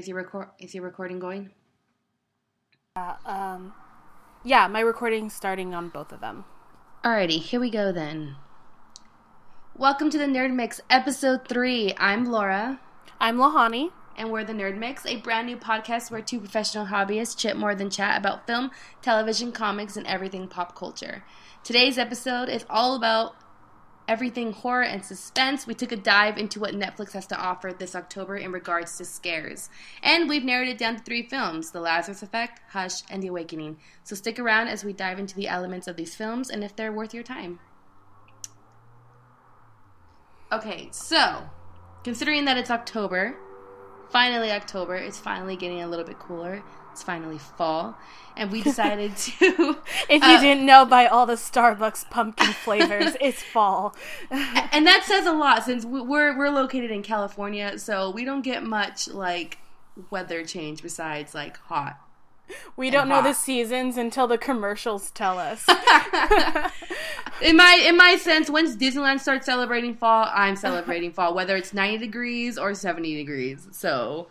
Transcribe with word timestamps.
Is 0.00 0.08
your 0.08 0.16
record? 0.16 0.48
Is 0.58 0.74
your 0.74 0.82
recording 0.82 1.18
going? 1.18 1.50
Uh, 2.96 3.16
um, 3.26 3.74
yeah, 4.42 4.66
my 4.66 4.80
recording's 4.80 5.34
starting 5.34 5.74
on 5.74 5.90
both 5.90 6.10
of 6.10 6.22
them. 6.22 6.46
Alrighty, 7.04 7.38
here 7.38 7.60
we 7.60 7.68
go 7.68 7.92
then. 7.92 8.36
Welcome 9.76 10.08
to 10.08 10.16
the 10.16 10.24
Nerd 10.24 10.54
Mix, 10.54 10.80
episode 10.88 11.46
three. 11.46 11.92
I'm 11.98 12.24
Laura, 12.24 12.80
I'm 13.20 13.36
Lohanne. 13.36 13.90
and 14.16 14.32
we're 14.32 14.42
the 14.42 14.54
Nerd 14.54 14.78
Mix, 14.78 15.04
a 15.04 15.16
brand 15.16 15.48
new 15.48 15.58
podcast 15.58 16.10
where 16.10 16.22
two 16.22 16.38
professional 16.38 16.86
hobbyists 16.86 17.36
chit 17.36 17.58
more 17.58 17.74
than 17.74 17.90
chat 17.90 18.18
about 18.18 18.46
film, 18.46 18.70
television, 19.02 19.52
comics, 19.52 19.98
and 19.98 20.06
everything 20.06 20.48
pop 20.48 20.74
culture. 20.74 21.24
Today's 21.62 21.98
episode 21.98 22.48
is 22.48 22.64
all 22.70 22.96
about 22.96 23.34
everything 24.10 24.52
horror 24.52 24.82
and 24.82 25.04
suspense. 25.04 25.68
We 25.68 25.74
took 25.74 25.92
a 25.92 25.96
dive 25.96 26.36
into 26.36 26.58
what 26.58 26.74
Netflix 26.74 27.12
has 27.12 27.28
to 27.28 27.38
offer 27.38 27.72
this 27.72 27.94
October 27.94 28.36
in 28.36 28.50
regards 28.50 28.98
to 28.98 29.04
scares. 29.04 29.70
And 30.02 30.28
we've 30.28 30.44
narrowed 30.44 30.66
it 30.66 30.78
down 30.78 30.96
to 30.96 31.02
three 31.02 31.22
films 31.22 31.70
The 31.70 31.80
Lazarus 31.80 32.20
Effect, 32.20 32.60
Hush, 32.70 33.02
and 33.08 33.22
The 33.22 33.28
Awakening. 33.28 33.78
So 34.02 34.16
stick 34.16 34.40
around 34.40 34.66
as 34.66 34.82
we 34.82 34.92
dive 34.92 35.20
into 35.20 35.36
the 35.36 35.46
elements 35.46 35.86
of 35.86 35.96
these 35.96 36.16
films 36.16 36.50
and 36.50 36.64
if 36.64 36.74
they're 36.74 36.92
worth 36.92 37.14
your 37.14 37.22
time. 37.22 37.60
Okay, 40.50 40.88
so 40.90 41.48
considering 42.02 42.44
that 42.46 42.56
it's 42.56 42.72
October, 42.72 43.36
finally 44.10 44.50
October, 44.50 44.96
it's 44.96 45.18
finally 45.18 45.54
getting 45.54 45.82
a 45.82 45.88
little 45.88 46.04
bit 46.04 46.18
cooler. 46.18 46.64
It's 46.92 47.02
finally 47.02 47.38
fall, 47.38 47.96
and 48.36 48.50
we 48.50 48.62
decided 48.70 49.16
to. 49.16 49.76
If 50.08 50.22
you 50.22 50.28
uh, 50.36 50.40
didn't 50.40 50.66
know 50.66 50.84
by 50.84 51.06
all 51.06 51.26
the 51.26 51.34
Starbucks 51.34 52.10
pumpkin 52.10 52.52
flavors, 52.52 53.16
it's 53.20 53.42
fall. 53.42 53.94
and 54.30 54.86
that 54.86 55.04
says 55.04 55.26
a 55.26 55.32
lot 55.32 55.64
since 55.64 55.84
we- 55.84 56.00
we're 56.02 56.36
we're 56.36 56.50
located 56.50 56.90
in 56.90 57.02
California, 57.02 57.78
so 57.78 58.10
we 58.10 58.24
don't 58.24 58.42
get 58.42 58.62
much 58.64 59.08
like 59.08 59.58
weather 60.10 60.44
change 60.44 60.82
besides 60.82 61.34
like 61.34 61.56
hot. 61.58 61.98
We 62.76 62.90
don't 62.90 63.08
know 63.08 63.22
the 63.22 63.32
seasons 63.32 63.96
until 63.96 64.26
the 64.26 64.36
commercials 64.38 65.12
tell 65.12 65.38
us. 65.38 65.64
In 67.42 67.56
my 67.56 67.82
in 67.86 67.96
my 67.96 68.16
sense, 68.16 68.50
once 68.50 68.76
Disneyland 68.76 69.20
starts 69.20 69.46
celebrating 69.46 69.94
fall, 69.94 70.28
I'm 70.32 70.56
celebrating 70.56 71.12
fall, 71.12 71.32
whether 71.34 71.56
it's 71.56 71.72
90 71.72 71.98
degrees 71.98 72.58
or 72.58 72.74
70 72.74 73.14
degrees. 73.16 73.68
So, 73.72 74.28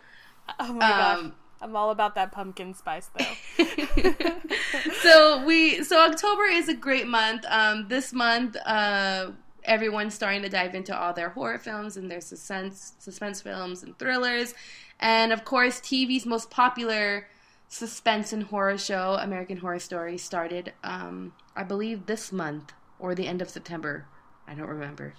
oh 0.60 0.72
my 0.74 0.78
gosh. 0.80 1.18
um, 1.18 1.34
I'm 1.62 1.76
all 1.76 1.90
about 1.90 2.14
that 2.14 2.32
pumpkin 2.32 2.74
spice 2.74 3.10
though. 3.18 3.64
so 5.02 5.44
we 5.44 5.82
so 5.84 6.00
October 6.00 6.44
is 6.44 6.68
a 6.68 6.74
great 6.74 7.06
month. 7.06 7.44
Um, 7.48 7.86
this 7.88 8.12
month, 8.12 8.56
uh, 8.64 9.32
everyone's 9.64 10.14
starting 10.14 10.42
to 10.42 10.48
dive 10.48 10.74
into 10.74 10.98
all 10.98 11.12
their 11.12 11.28
horror 11.30 11.58
films 11.58 11.96
and 11.96 12.10
their 12.10 12.20
suspense 12.20 12.94
suspense 12.98 13.42
films 13.42 13.82
and 13.82 13.98
thrillers, 13.98 14.54
and 15.00 15.32
of 15.32 15.44
course, 15.44 15.80
TV's 15.80 16.24
most 16.24 16.50
popular 16.50 17.26
suspense 17.68 18.32
and 18.32 18.44
horror 18.44 18.78
show, 18.78 19.16
American 19.20 19.58
Horror 19.58 19.78
Story, 19.78 20.18
started, 20.18 20.72
um, 20.82 21.32
I 21.54 21.62
believe, 21.62 22.06
this 22.06 22.32
month 22.32 22.72
or 22.98 23.14
the 23.14 23.28
end 23.28 23.42
of 23.42 23.50
September. 23.50 24.06
I 24.48 24.54
don't 24.54 24.66
remember, 24.66 25.14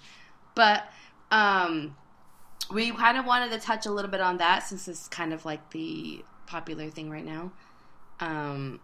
but 0.54 0.84
um, 1.30 1.96
we 2.72 2.90
kind 2.90 3.16
of 3.16 3.24
wanted 3.24 3.52
to 3.52 3.58
touch 3.58 3.86
a 3.86 3.90
little 3.90 4.10
bit 4.10 4.20
on 4.20 4.38
that 4.38 4.64
since 4.64 4.88
it's 4.88 5.08
kind 5.08 5.32
of 5.32 5.44
like 5.44 5.70
the 5.70 6.24
popular 6.52 6.90
thing 6.90 7.10
right 7.10 7.24
now. 7.24 7.50
Um, 8.20 8.80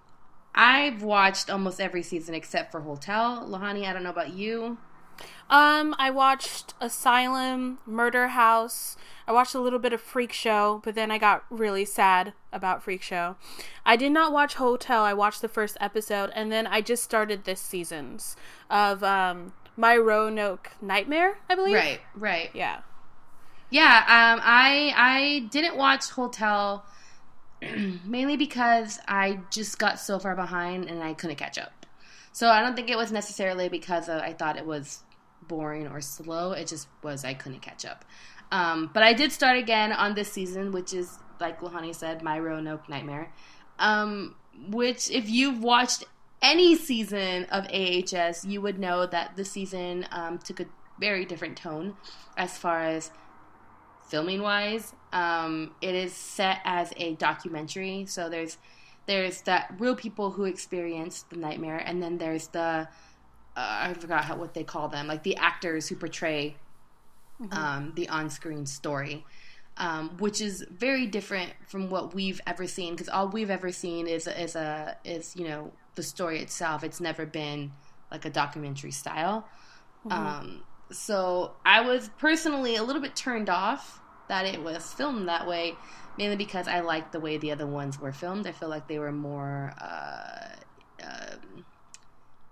I've 0.54 1.02
watched 1.02 1.50
almost 1.50 1.80
every 1.80 2.02
season 2.02 2.34
except 2.34 2.72
for 2.72 2.80
Hotel. 2.80 3.46
Lohanne, 3.46 3.84
I 3.86 3.92
don't 3.92 4.02
know 4.02 4.10
about 4.10 4.32
you. 4.32 4.78
Um, 5.50 5.94
I 5.98 6.10
watched 6.10 6.74
Asylum, 6.80 7.78
Murder 7.86 8.28
House. 8.28 8.96
I 9.26 9.32
watched 9.32 9.54
a 9.54 9.60
little 9.60 9.78
bit 9.78 9.92
of 9.92 10.00
Freak 10.00 10.32
Show, 10.32 10.80
but 10.84 10.94
then 10.94 11.10
I 11.10 11.18
got 11.18 11.44
really 11.50 11.84
sad 11.84 12.32
about 12.52 12.82
Freak 12.82 13.02
Show. 13.02 13.36
I 13.84 13.96
did 13.96 14.12
not 14.12 14.32
watch 14.32 14.54
Hotel. 14.54 15.02
I 15.02 15.12
watched 15.12 15.42
the 15.42 15.48
first 15.48 15.76
episode, 15.80 16.30
and 16.34 16.50
then 16.50 16.66
I 16.66 16.80
just 16.80 17.02
started 17.02 17.44
this 17.44 17.60
season's 17.60 18.36
of 18.70 19.02
um 19.02 19.52
My 19.76 19.96
Roanoke 19.96 20.70
Nightmare, 20.80 21.38
I 21.50 21.54
believe. 21.54 21.74
Right, 21.74 22.00
right. 22.14 22.50
Yeah. 22.54 22.80
Yeah, 23.70 23.98
um, 23.98 24.40
I 24.42 24.94
I 24.96 25.48
didn't 25.50 25.76
watch 25.76 26.08
Hotel 26.10 26.84
mainly 28.04 28.36
because 28.36 28.98
I 29.08 29.40
just 29.50 29.78
got 29.78 29.98
so 29.98 30.18
far 30.18 30.34
behind 30.34 30.84
and 30.86 31.02
I 31.02 31.14
couldn't 31.14 31.36
catch 31.36 31.58
up. 31.58 31.86
So 32.32 32.48
I 32.48 32.60
don't 32.60 32.76
think 32.76 32.90
it 32.90 32.96
was 32.96 33.10
necessarily 33.10 33.68
because 33.68 34.08
I 34.08 34.32
thought 34.32 34.56
it 34.56 34.66
was 34.66 35.02
boring 35.42 35.88
or 35.88 36.00
slow. 36.00 36.52
It 36.52 36.68
just 36.68 36.88
was 37.02 37.24
I 37.24 37.34
couldn't 37.34 37.60
catch 37.60 37.84
up. 37.84 38.04
Um, 38.50 38.90
but 38.92 39.02
I 39.02 39.12
did 39.12 39.32
start 39.32 39.58
again 39.58 39.92
on 39.92 40.14
this 40.14 40.32
season, 40.32 40.72
which 40.72 40.92
is 40.92 41.18
like 41.40 41.60
Lohanne 41.60 41.94
said, 41.94 42.22
My 42.22 42.38
Roanoke 42.38 42.88
Nightmare. 42.88 43.32
Um, 43.78 44.34
which 44.68 45.10
if 45.10 45.28
you've 45.28 45.62
watched 45.62 46.04
any 46.42 46.74
season 46.76 47.44
of 47.46 47.66
AHS, 47.72 48.44
you 48.44 48.60
would 48.60 48.78
know 48.78 49.06
that 49.06 49.36
this 49.36 49.50
season 49.50 50.06
um, 50.10 50.38
took 50.38 50.60
a 50.60 50.66
very 50.98 51.24
different 51.24 51.56
tone 51.56 51.96
as 52.36 52.56
far 52.58 52.80
as 52.80 53.10
filming 54.08 54.42
wise. 54.42 54.92
Um, 55.12 55.72
it 55.80 55.94
is 55.94 56.12
set 56.12 56.60
as 56.64 56.92
a 56.96 57.14
documentary, 57.14 58.06
so 58.06 58.28
there's 58.28 58.58
there's 59.06 59.40
that 59.42 59.74
real 59.78 59.96
people 59.96 60.30
who 60.30 60.44
experienced 60.44 61.30
the 61.30 61.36
nightmare, 61.36 61.78
and 61.78 62.02
then 62.02 62.18
there's 62.18 62.48
the 62.48 62.60
uh, 62.60 62.86
I 63.56 63.94
forgot 63.94 64.24
how, 64.24 64.36
what 64.36 64.54
they 64.54 64.64
call 64.64 64.88
them, 64.88 65.06
like 65.06 65.22
the 65.22 65.36
actors 65.36 65.88
who 65.88 65.96
portray 65.96 66.56
um, 67.50 67.92
the 67.96 68.08
on-screen 68.08 68.66
story. 68.66 69.24
Um, 69.80 70.16
which 70.18 70.40
is 70.40 70.66
very 70.72 71.06
different 71.06 71.52
from 71.68 71.88
what 71.88 72.12
we've 72.12 72.40
ever 72.48 72.66
seen 72.66 72.94
because 72.94 73.08
all 73.08 73.28
we've 73.28 73.48
ever 73.48 73.70
seen 73.70 74.08
is 74.08 74.26
is 74.26 74.56
a 74.56 74.96
is 75.04 75.36
you 75.36 75.46
know 75.46 75.70
the 75.94 76.02
story 76.02 76.40
itself. 76.40 76.82
It's 76.82 77.00
never 77.00 77.24
been 77.24 77.70
like 78.10 78.24
a 78.24 78.30
documentary 78.30 78.90
style. 78.90 79.46
Um, 80.10 80.62
so 80.90 81.52
I 81.64 81.80
was 81.82 82.10
personally 82.18 82.76
a 82.76 82.82
little 82.82 83.02
bit 83.02 83.14
turned 83.16 83.48
off 83.50 84.00
that 84.28 84.46
it 84.46 84.62
was 84.62 84.92
filmed 84.92 85.28
that 85.28 85.46
way, 85.46 85.74
mainly 86.16 86.36
because 86.36 86.68
I 86.68 86.80
liked 86.80 87.12
the 87.12 87.20
way 87.20 87.38
the 87.38 87.52
other 87.52 87.66
ones 87.66 87.98
were 87.98 88.12
filmed. 88.12 88.46
I 88.46 88.52
feel 88.52 88.68
like 88.68 88.88
they 88.88 88.98
were 88.98 89.12
more, 89.12 89.72
uh, 89.80 90.48
um 91.02 91.64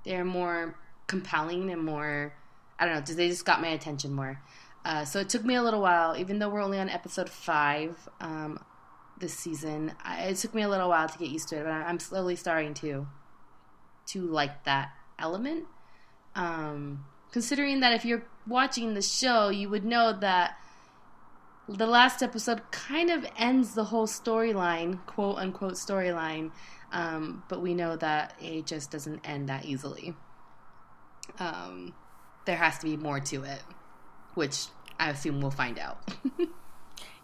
they're 0.04 0.24
more 0.24 0.78
compelling 1.06 1.70
and 1.70 1.82
more. 1.84 2.34
I 2.78 2.86
don't 2.86 2.94
know. 3.08 3.14
They 3.14 3.28
just 3.28 3.44
got 3.44 3.60
my 3.60 3.69
attention 3.69 4.12
more. 4.12 4.41
Uh, 4.84 5.04
so 5.04 5.18
it 5.18 5.28
took 5.28 5.44
me 5.44 5.56
a 5.56 5.62
little 5.62 5.80
while, 5.80 6.16
even 6.16 6.38
though 6.38 6.48
we're 6.48 6.62
only 6.62 6.78
on 6.78 6.88
episode 6.88 7.28
five 7.28 8.08
um, 8.20 8.62
this 9.18 9.34
season. 9.34 9.92
I, 10.04 10.26
it 10.26 10.36
took 10.36 10.54
me 10.54 10.62
a 10.62 10.68
little 10.68 10.88
while 10.88 11.08
to 11.08 11.18
get 11.18 11.28
used 11.28 11.48
to 11.48 11.56
it, 11.58 11.64
but 11.64 11.72
I- 11.72 11.82
I'm 11.84 11.98
slowly 11.98 12.36
starting 12.36 12.72
to 12.74 13.06
to 14.08 14.20
like 14.22 14.62
that 14.64 14.92
element. 15.18 15.64
Um, 16.36 17.04
considering 17.32 17.81
that 17.81 17.92
if 17.92 18.04
you're 18.04 18.25
watching 18.47 18.94
the 18.94 19.03
show, 19.03 19.48
you 19.48 19.69
would 19.69 19.84
know 19.84 20.12
that 20.12 20.56
the 21.69 21.87
last 21.87 22.22
episode 22.22 22.62
kind 22.70 23.10
of 23.10 23.26
ends 23.37 23.75
the 23.75 23.84
whole 23.84 24.06
storyline, 24.06 25.04
quote 25.06 25.36
unquote 25.38 25.75
storyline. 25.75 26.53
Um, 26.92 27.42
but 27.48 27.60
we 27.60 27.75
know 27.75 27.97
that 27.97 28.34
it 28.41 28.66
just 28.66 28.91
doesn't 28.91 29.20
end 29.28 29.48
that 29.48 29.65
easily. 29.65 30.15
Um, 31.41 31.92
there 32.44 32.56
has 32.56 32.78
to 32.78 32.84
be 32.86 32.97
more 32.97 33.19
to 33.20 33.42
it, 33.42 33.62
which 34.34 34.66
I 34.98 35.10
assume 35.10 35.41
we'll 35.41 35.50
find 35.50 35.78
out. 35.78 35.98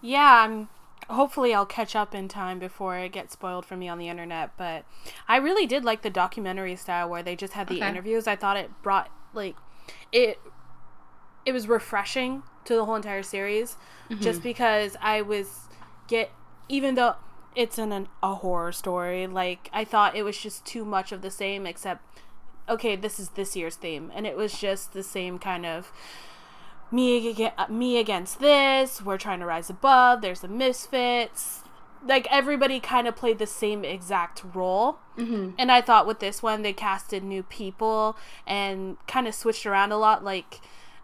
Yeah, 0.05 0.43
I'm 0.45 0.69
hopefully 1.09 1.55
I'll 1.55 1.65
catch 1.65 1.95
up 1.95 2.13
in 2.13 2.27
time 2.27 2.59
before 2.59 2.99
it 2.99 3.13
gets 3.13 3.35
spoiled 3.35 3.65
for 3.65 3.77
me 3.77 3.89
on 3.89 3.99
the 3.99 4.09
internet, 4.09 4.51
but 4.57 4.85
I 5.29 5.37
really 5.37 5.65
did 5.65 5.85
like 5.85 6.03
the 6.03 6.11
documentary 6.11 6.75
style 6.75 7.09
where 7.09 7.23
they 7.23 7.37
just 7.37 7.53
had 7.53 7.69
the 7.69 7.77
Okay. 7.77 7.89
interviews. 7.89 8.27
I 8.27 8.35
thought 8.35 8.57
it 8.57 8.71
brought 8.83 9.11
like 9.33 9.55
it 10.13 10.39
it 11.45 11.53
was 11.53 11.69
refreshing 11.69 12.43
to 12.65 12.75
the 12.75 12.85
whole 12.85 12.95
entire 12.95 13.23
series 13.23 13.77
just 14.21 14.39
mm-hmm. 14.39 14.49
because 14.49 14.97
I 15.01 15.23
was 15.23 15.69
get 16.09 16.31
even 16.69 16.95
though 16.95 17.17
it's 17.55 17.79
in 17.79 17.93
an, 17.93 18.09
a 18.23 18.37
horror 18.37 18.73
story, 18.73 19.27
like 19.27 19.69
I 19.73 19.85
thought 19.85 20.17
it 20.17 20.23
was 20.23 20.39
just 20.39 20.65
too 20.65 20.85
much 20.85 21.13
of 21.13 21.23
the 21.23 21.31
same 21.31 21.67
except 21.67 22.05
okay, 22.69 22.95
this 22.97 23.19
is 23.19 23.31
this 23.31 23.57
year's 23.57 23.77
theme 23.77 24.11
and 24.15 24.27
it 24.27 24.37
was 24.37 24.59
just 24.59 24.93
the 24.93 25.03
same 25.03 25.39
kind 25.39 25.67
of 25.67 25.93
me 26.91 27.51
me 27.69 27.99
against 27.99 28.41
this. 28.41 29.03
We're 29.03 29.19
trying 29.19 29.41
to 29.41 29.47
rise 29.47 29.71
above. 29.71 30.21
There's 30.21 30.41
the 30.41 30.49
misfits. 30.49 31.63
Like 32.05 32.27
everybody 32.31 32.81
kind 32.81 33.07
of 33.07 33.15
played 33.15 33.39
the 33.39 33.47
same 33.47 33.85
exact 33.85 34.43
role. 34.55 34.99
Mm-hmm. 35.17 35.51
And 35.59 35.71
I 35.71 35.81
thought 35.81 36.07
with 36.07 36.21
this 36.21 36.43
one 36.43 36.63
they 36.63 36.73
casted 36.73 37.23
new 37.23 37.43
people 37.43 38.17
and 38.47 38.97
kind 39.07 39.29
of 39.29 39.35
switched 39.35 39.67
around 39.67 39.93
a 39.93 39.97
lot. 39.97 40.25
Like 40.25 40.61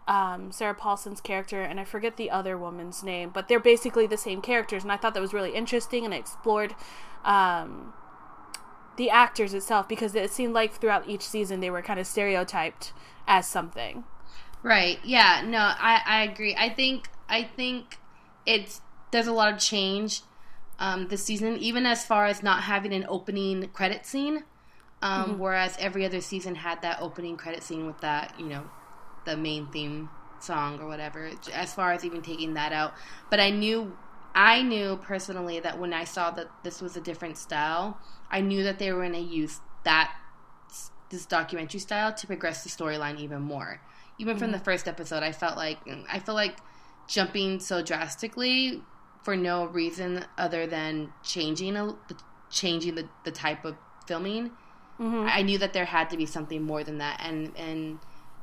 um, 0.07 0.51
Sarah 0.51 0.73
Paulson's 0.73 1.21
character 1.21 1.61
and 1.61 1.79
I 1.79 1.85
forget 1.85 2.17
the 2.17 2.31
other 2.31 2.57
woman's 2.57 3.03
name, 3.03 3.29
but 3.29 3.47
they're 3.47 3.59
basically 3.59 4.07
the 4.07 4.17
same 4.17 4.41
characters. 4.41 4.83
And 4.83 4.91
I 4.91 4.97
thought 4.97 5.13
that 5.13 5.21
was 5.21 5.33
really 5.33 5.55
interesting 5.55 6.05
and 6.05 6.13
I 6.13 6.17
explored. 6.17 6.75
Um, 7.23 7.93
the 8.99 9.09
actors 9.09 9.53
itself 9.53 9.87
because 9.87 10.13
it 10.13 10.29
seemed 10.29 10.53
like 10.53 10.73
throughout 10.73 11.07
each 11.07 11.21
season 11.21 11.61
they 11.61 11.69
were 11.69 11.81
kind 11.81 12.01
of 12.01 12.05
stereotyped 12.05 12.91
as 13.27 13.47
something. 13.47 14.03
Right. 14.61 14.99
Yeah. 15.05 15.41
No, 15.45 15.59
I, 15.59 16.01
I 16.05 16.23
agree. 16.23 16.53
I 16.53 16.69
think 16.69 17.07
I 17.29 17.43
think 17.43 17.97
it's 18.45 18.81
there's 19.11 19.27
a 19.27 19.31
lot 19.31 19.53
of 19.53 19.59
change 19.59 20.21
um, 20.79 21.07
this 21.09 21.23
season, 21.23 21.57
even 21.57 21.85
as 21.85 22.05
far 22.05 22.25
as 22.25 22.41
not 22.41 22.63
having 22.63 22.93
an 22.93 23.05
opening 23.07 23.69
credit 23.69 24.05
scene. 24.05 24.43
Um, 25.01 25.31
Mm-hmm. 25.31 25.39
Whereas 25.39 25.77
every 25.79 26.05
other 26.05 26.19
season 26.19 26.55
had 26.55 26.81
that 26.81 27.01
opening 27.01 27.37
credit 27.37 27.63
scene 27.63 27.85
with 27.87 28.01
that, 28.01 28.37
you 28.37 28.47
know, 28.47 28.69
the 29.25 29.37
main 29.37 29.67
theme 29.67 30.09
song 30.41 30.79
or 30.81 30.87
whatever. 30.87 31.31
As 31.53 31.73
far 31.73 31.93
as 31.93 32.03
even 32.03 32.21
taking 32.21 32.55
that 32.55 32.73
out, 32.73 32.93
but 33.29 33.39
I 33.39 33.49
knew, 33.49 33.97
I 34.35 34.61
knew 34.61 34.97
personally 34.97 35.61
that 35.61 35.79
when 35.79 35.93
I 35.93 36.03
saw 36.03 36.31
that 36.31 36.47
this 36.63 36.81
was 36.81 36.97
a 36.97 37.01
different 37.01 37.37
style, 37.37 37.97
I 38.29 38.41
knew 38.41 38.63
that 38.63 38.77
they 38.77 38.91
were 38.91 38.99
going 38.99 39.13
to 39.13 39.19
use 39.19 39.61
that 39.85 40.13
this 41.09 41.25
documentary 41.25 41.79
style 41.79 42.13
to 42.13 42.27
progress 42.27 42.63
the 42.63 42.69
storyline 42.69 43.19
even 43.19 43.41
more. 43.41 43.81
Even 44.17 44.37
from 44.37 44.51
the 44.51 44.59
first 44.59 44.87
episode, 44.87 45.23
I 45.23 45.31
felt 45.31 45.55
like 45.55 45.79
I 46.11 46.19
feel 46.19 46.35
like 46.35 46.57
jumping 47.07 47.59
so 47.59 47.81
drastically 47.81 48.83
for 49.23 49.35
no 49.35 49.65
reason 49.65 50.25
other 50.37 50.65
than 50.67 51.13
changing 51.23 51.75
a, 51.75 51.95
changing 52.49 52.95
the, 52.95 53.07
the 53.23 53.31
type 53.31 53.65
of 53.65 53.75
filming. 54.07 54.51
I 55.27 55.43
knew 55.43 55.57
that 55.59 55.71
there 55.71 55.85
had 55.85 56.09
to 56.09 56.17
be 56.17 56.25
something 56.25 56.61
more 56.61 56.83
than 56.83 56.97
that, 56.97 57.21
and 57.23 57.55
and 57.55 57.99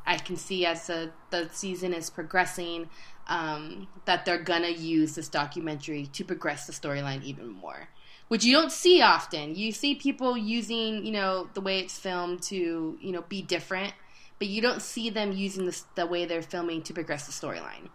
I 0.06 0.16
can 0.16 0.36
see 0.36 0.64
as 0.64 0.86
the 0.86 1.12
the 1.30 1.50
season 1.52 1.92
is 1.92 2.08
progressing 2.08 2.88
um, 3.26 3.88
that 4.06 4.24
they're 4.24 4.42
gonna 4.42 4.70
use 4.70 5.16
this 5.16 5.28
documentary 5.28 6.06
to 6.06 6.24
progress 6.24 6.66
the 6.66 6.72
storyline 6.72 7.22
even 7.24 7.50
more, 7.50 7.88
which 8.28 8.44
you 8.44 8.54
don't 8.54 8.72
see 8.72 9.02
often. 9.02 9.54
You 9.54 9.70
see 9.72 9.96
people 9.96 10.36
using 10.36 11.04
you 11.04 11.12
know 11.12 11.50
the 11.52 11.60
way 11.60 11.80
it's 11.80 11.98
filmed 11.98 12.42
to 12.44 12.96
you 13.02 13.12
know 13.12 13.22
be 13.28 13.42
different, 13.42 13.92
but 14.38 14.48
you 14.48 14.62
don't 14.62 14.80
see 14.80 15.10
them 15.10 15.32
using 15.32 15.66
this, 15.66 15.84
the 15.94 16.06
way 16.06 16.24
they're 16.24 16.40
filming 16.40 16.82
to 16.84 16.94
progress 16.94 17.26
the 17.26 17.32
storyline. 17.32 17.90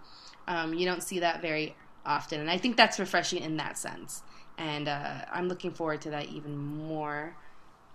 Um, 0.48 0.74
you 0.74 0.86
don't 0.86 1.02
see 1.02 1.20
that 1.20 1.42
very 1.42 1.76
often, 2.06 2.40
and 2.40 2.50
I 2.50 2.58
think 2.58 2.78
that's 2.78 3.00
refreshing 3.00 3.42
in 3.44 3.58
that 3.58 3.78
sense. 3.78 4.22
And 4.58 4.88
uh, 4.88 5.26
I'm 5.32 5.48
looking 5.48 5.72
forward 5.72 6.02
to 6.02 6.10
that 6.12 6.28
even 6.28 6.56
more. 6.58 7.36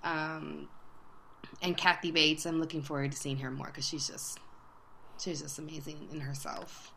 Um, 0.02 0.68
and 1.62 1.76
Kathy 1.76 2.10
Bates, 2.10 2.44
I'm 2.46 2.60
looking 2.60 2.82
forward 2.82 3.12
to 3.12 3.16
seeing 3.18 3.38
her 3.38 3.50
more 3.50 3.66
because 3.66 3.86
she's 3.86 4.06
just 4.08 4.38
she's 5.22 5.42
just 5.42 5.58
amazing 5.58 6.08
in 6.12 6.20
herself. 6.20 6.92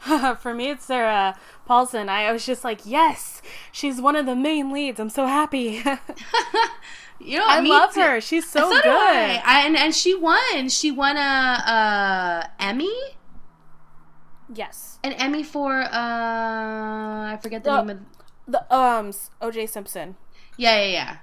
For 0.40 0.54
me, 0.54 0.70
it's 0.70 0.84
Sarah 0.84 1.36
Paulson. 1.66 2.08
I 2.08 2.30
was 2.30 2.46
just 2.46 2.62
like, 2.62 2.80
yes, 2.84 3.42
she's 3.72 4.00
one 4.00 4.14
of 4.14 4.26
the 4.26 4.36
main 4.36 4.72
leads. 4.72 5.00
I'm 5.00 5.10
so 5.10 5.26
happy. 5.26 5.82
You 7.20 7.38
know, 7.40 7.46
I 7.48 7.58
love 7.58 7.94
too. 7.94 8.00
her. 8.00 8.20
She's 8.20 8.48
so, 8.48 8.60
So 8.70 8.80
good. 8.80 8.86
I. 8.86 9.42
I- 9.44 9.66
and 9.66 9.76
and 9.76 9.92
she 9.92 10.14
won. 10.14 10.68
She 10.68 10.92
won 10.92 11.16
a, 11.16 11.20
a 11.20 12.50
Emmy, 12.62 12.94
Yes. 14.54 14.98
an 15.04 15.12
Emmy 15.12 15.42
for 15.42 15.80
uh 15.82 17.32
I 17.32 17.38
forget 17.42 17.64
the 17.64 17.70
The- 17.70 17.82
name 17.82 17.90
of 17.90 18.52
The 18.52 18.74
um 18.74 19.12
O.J. 19.42 19.66
Simpson. 19.66 20.16
Yeah, 20.56 20.76
yeah, 20.82 20.86
yeah. 20.90 21.16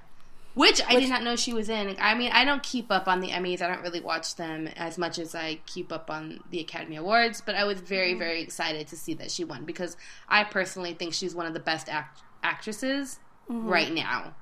Which 0.54 0.80
I 0.82 0.94
Which- 0.94 1.02
did 1.04 1.10
not 1.10 1.22
know 1.22 1.36
she 1.36 1.52
was 1.52 1.68
in. 1.68 1.96
I 2.00 2.14
mean, 2.14 2.30
I 2.32 2.44
don't 2.44 2.62
keep 2.62 2.90
up 2.90 3.08
on 3.08 3.20
the 3.20 3.28
Emmys. 3.30 3.60
I 3.60 3.66
don't 3.66 3.82
really 3.82 4.00
watch 4.00 4.36
them 4.36 4.68
as 4.68 4.96
much 4.96 5.18
as 5.18 5.34
I 5.34 5.60
keep 5.66 5.92
up 5.92 6.10
on 6.10 6.40
the 6.50 6.60
Academy 6.60 6.96
Awards. 6.96 7.42
But 7.44 7.56
I 7.56 7.64
was 7.64 7.80
very, 7.80 8.10
Mm-hmm. 8.12 8.18
very 8.20 8.40
excited 8.42 8.86
to 8.88 8.96
see 8.96 9.12
that 9.14 9.30
she 9.30 9.44
won 9.44 9.64
because 9.64 9.96
I 10.28 10.44
personally 10.44 10.94
think 10.94 11.12
she's 11.12 11.34
one 11.34 11.44
of 11.46 11.52
the 11.52 11.60
best 11.60 11.88
act- 11.88 12.22
actresses 12.42 13.18
Mm-hmm. 13.50 13.68
right 13.68 13.92
now. 13.92 14.34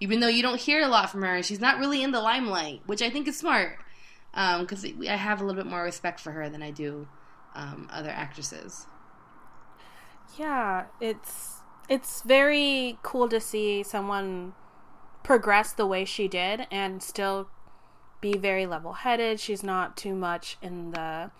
Even 0.00 0.20
though 0.20 0.28
you 0.28 0.42
don't 0.42 0.58
hear 0.60 0.82
a 0.82 0.88
lot 0.88 1.10
from 1.10 1.22
her, 1.22 1.42
she's 1.42 1.60
not 1.60 1.78
really 1.78 2.02
in 2.02 2.10
the 2.10 2.20
limelight, 2.20 2.80
which 2.86 3.00
I 3.02 3.10
think 3.10 3.28
is 3.28 3.38
smart. 3.38 3.78
Because 4.34 4.84
I 4.84 5.14
have 5.16 5.40
a 5.40 5.44
little 5.44 5.62
bit 5.62 5.70
more 5.70 5.82
respect 5.82 6.20
for 6.20 6.30
her 6.32 6.48
than 6.48 6.62
I 6.62 6.70
do 6.70 7.06
um, 7.54 7.88
other 7.92 8.10
actresses. 8.10 8.86
Yeah, 10.38 10.86
it's 11.00 11.60
it's 11.88 12.22
very 12.22 12.98
cool 13.02 13.28
to 13.28 13.40
see 13.40 13.82
someone 13.82 14.54
progress 15.22 15.72
the 15.72 15.86
way 15.86 16.04
she 16.04 16.28
did 16.28 16.66
and 16.70 17.02
still 17.02 17.48
be 18.20 18.36
very 18.36 18.66
level-headed. 18.66 19.40
She's 19.40 19.62
not 19.62 19.96
too 19.96 20.14
much 20.14 20.56
in 20.62 20.92
the 20.92 21.30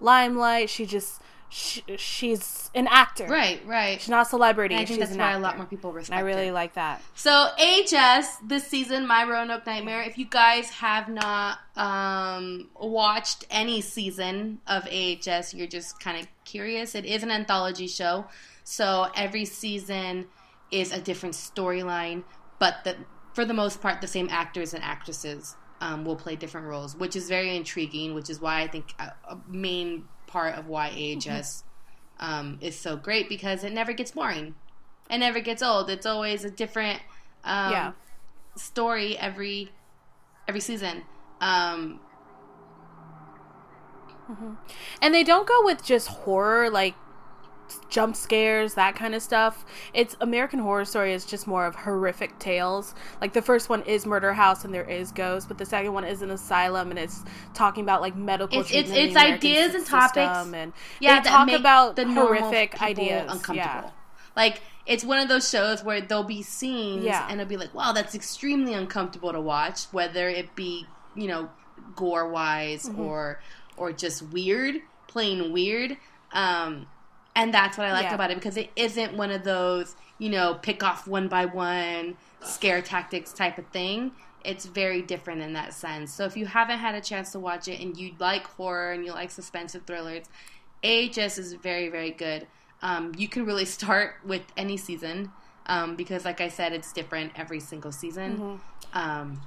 limelight. 0.00 0.68
She 0.68 0.84
just 0.84 1.20
she, 1.50 1.82
she's 1.96 2.70
an 2.74 2.86
actor. 2.88 3.26
Right, 3.26 3.60
right. 3.66 4.00
She's 4.00 4.08
not 4.08 4.26
a 4.26 4.30
celebrity. 4.30 4.74
And 4.76 4.82
I 4.82 4.84
think 4.86 5.00
she's 5.00 5.08
that's 5.08 5.18
why 5.18 5.26
actor. 5.30 5.38
a 5.38 5.42
lot 5.42 5.56
more 5.56 5.66
people 5.66 5.90
And 5.90 5.96
respect 5.96 6.16
I 6.18 6.22
really 6.22 6.46
her. 6.46 6.52
like 6.52 6.74
that. 6.74 7.02
So 7.14 7.30
AHS 7.58 8.36
this 8.46 8.66
season, 8.66 9.06
My 9.06 9.24
Roanoke 9.24 9.66
Nightmare. 9.66 10.02
If 10.02 10.16
you 10.16 10.26
guys 10.26 10.70
have 10.70 11.08
not 11.08 11.58
um, 11.76 12.70
watched 12.80 13.46
any 13.50 13.80
season 13.80 14.60
of 14.66 14.86
AHS, 14.86 15.52
you're 15.52 15.66
just 15.66 15.98
kind 16.00 16.20
of 16.20 16.28
curious. 16.44 16.94
It 16.94 17.04
is 17.04 17.22
an 17.24 17.30
anthology 17.32 17.88
show, 17.88 18.26
so 18.64 19.08
every 19.16 19.44
season 19.44 20.26
is 20.70 20.92
a 20.92 21.00
different 21.00 21.34
storyline, 21.34 22.22
but 22.60 22.84
the, 22.84 22.94
for 23.34 23.44
the 23.44 23.54
most 23.54 23.80
part, 23.82 24.00
the 24.00 24.06
same 24.06 24.28
actors 24.30 24.72
and 24.72 24.84
actresses 24.84 25.56
um, 25.80 26.04
will 26.04 26.14
play 26.16 26.36
different 26.36 26.66
roles, 26.68 26.94
which 26.94 27.16
is 27.16 27.28
very 27.28 27.56
intriguing. 27.56 28.14
Which 28.14 28.30
is 28.30 28.40
why 28.40 28.60
I 28.60 28.68
think 28.68 28.94
a, 29.00 29.12
a 29.28 29.38
main 29.48 30.04
part 30.30 30.54
of 30.54 30.66
why 30.66 30.88
AHS 30.88 31.64
um, 32.18 32.58
is 32.60 32.78
so 32.78 32.96
great 32.96 33.28
because 33.28 33.64
it 33.64 33.72
never 33.72 33.92
gets 33.92 34.12
boring. 34.12 34.54
It 35.10 35.18
never 35.18 35.40
gets 35.40 35.62
old. 35.62 35.90
It's 35.90 36.06
always 36.06 36.44
a 36.44 36.50
different 36.50 37.00
um, 37.44 37.72
Yeah. 37.72 37.92
story 38.56 39.18
every 39.18 39.70
every 40.46 40.60
season. 40.60 41.02
Um, 41.40 42.00
And 45.02 45.12
they 45.14 45.24
don't 45.24 45.46
go 45.46 45.64
with 45.64 45.84
just 45.84 46.08
horror 46.08 46.70
like 46.70 46.94
jump 47.88 48.16
scares, 48.16 48.74
that 48.74 48.96
kind 48.96 49.14
of 49.14 49.22
stuff. 49.22 49.64
It's 49.94 50.16
American 50.20 50.58
Horror 50.60 50.84
Story 50.84 51.12
is 51.12 51.24
just 51.24 51.46
more 51.46 51.66
of 51.66 51.74
horrific 51.74 52.38
tales. 52.38 52.94
Like 53.20 53.32
the 53.32 53.42
first 53.42 53.68
one 53.68 53.82
is 53.82 54.06
Murder 54.06 54.32
House 54.32 54.64
and 54.64 54.72
there 54.74 54.88
is 54.88 55.12
ghosts, 55.12 55.46
but 55.46 55.58
the 55.58 55.66
second 55.66 55.92
one 55.92 56.04
is 56.04 56.22
an 56.22 56.30
asylum 56.30 56.90
and 56.90 56.98
it's 56.98 57.22
talking 57.54 57.82
about 57.84 58.00
like 58.00 58.16
medical 58.16 58.60
It's- 58.60 58.74
it's- 58.74 58.96
it's 58.96 59.16
ideas 59.16 59.74
and 59.74 59.86
topics. 59.86 60.52
and 60.54 60.72
yeah, 61.00 61.20
they 61.20 61.28
talk 61.28 61.50
about 61.50 61.96
the 61.96 62.06
horrific 62.06 62.80
ideas. 62.82 63.22
uncomfortable. 63.30 63.54
Yeah. 63.56 63.90
Like 64.36 64.60
it's 64.86 65.04
one 65.04 65.18
of 65.18 65.28
those 65.28 65.48
shows 65.48 65.84
where 65.84 66.00
there'll 66.00 66.24
be 66.24 66.42
scenes 66.42 67.04
Yeah. 67.04 67.26
and 67.28 67.40
it'll 67.40 67.48
be 67.48 67.56
like, 67.56 67.74
wow, 67.74 67.92
that's 67.92 68.14
extremely 68.14 68.72
uncomfortable 68.74 69.32
to 69.32 69.40
watch, 69.40 69.84
whether 69.92 70.28
it 70.28 70.54
be 70.56 70.86
you 71.14 71.26
know 71.28 71.50
gore 71.96 72.28
wise 72.28 72.88
Mm-hmm. 72.88 73.00
or 73.00 73.40
or 73.76 73.92
just 73.92 74.22
weird, 74.22 74.76
plain 75.08 75.52
weird. 75.52 75.96
Um, 76.32 76.86
and 77.36 77.52
that's 77.54 77.78
what 77.78 77.86
I 77.86 77.92
like 77.92 78.04
Yeah. 78.04 78.14
about 78.14 78.30
it 78.30 78.36
because 78.36 78.56
it 78.56 78.70
isn't 78.76 79.14
one 79.16 79.30
of 79.30 79.44
those 79.44 79.94
you 80.18 80.28
know 80.30 80.54
pick 80.54 80.82
off 80.82 81.06
one 81.06 81.28
by 81.28 81.46
one 81.46 82.16
scare 82.42 82.82
tactics 82.82 83.32
type 83.32 83.58
of 83.58 83.66
thing. 83.68 84.12
It's 84.44 84.64
very 84.64 85.02
different 85.02 85.42
in 85.42 85.52
that 85.52 85.74
sense. 85.74 86.12
So 86.14 86.24
if 86.24 86.34
you 86.36 86.46
haven't 86.46 86.78
had 86.78 86.94
a 86.94 87.00
chance 87.02 87.32
to 87.32 87.38
watch 87.38 87.68
it 87.68 87.78
and 87.80 87.96
you 87.96 88.12
like 88.18 88.46
horror 88.46 88.92
and 88.92 89.04
you 89.04 89.12
like 89.12 89.30
suspense 89.30 89.74
and 89.74 89.86
thrillers, 89.86 90.24
AHS 90.82 91.38
is 91.38 91.52
very 91.54 91.88
very 91.88 92.10
good. 92.10 92.46
Um, 92.82 93.12
you 93.18 93.28
can 93.28 93.44
really 93.44 93.64
start 93.78 94.14
with 94.24 94.42
any 94.56 94.76
season 94.78 95.30
um, 95.66 95.94
because, 95.96 96.24
like 96.24 96.40
I 96.40 96.48
said, 96.48 96.72
it's 96.72 96.92
different 96.92 97.32
every 97.36 97.60
single 97.60 97.92
season. 97.92 98.60
Um, 98.94 99.40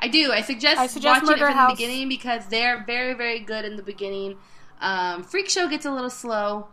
I 0.00 0.08
do. 0.08 0.32
I 0.32 0.42
suggest, 0.42 0.78
I 0.80 0.86
suggest 0.86 1.22
watching 1.22 1.28
Murder 1.40 1.44
it 1.44 1.48
from 1.50 1.56
House. 1.56 1.70
the 1.78 1.84
beginning 1.84 2.08
because 2.08 2.46
they're 2.48 2.82
very, 2.84 3.14
very 3.14 3.38
good 3.40 3.64
in 3.64 3.76
the 3.76 3.82
beginning. 3.82 4.36
Um, 4.80 5.22
Freak 5.22 5.48
Show 5.48 5.68
gets 5.68 5.84
a 5.86 5.90
little 5.90 6.10
slow, 6.10 6.68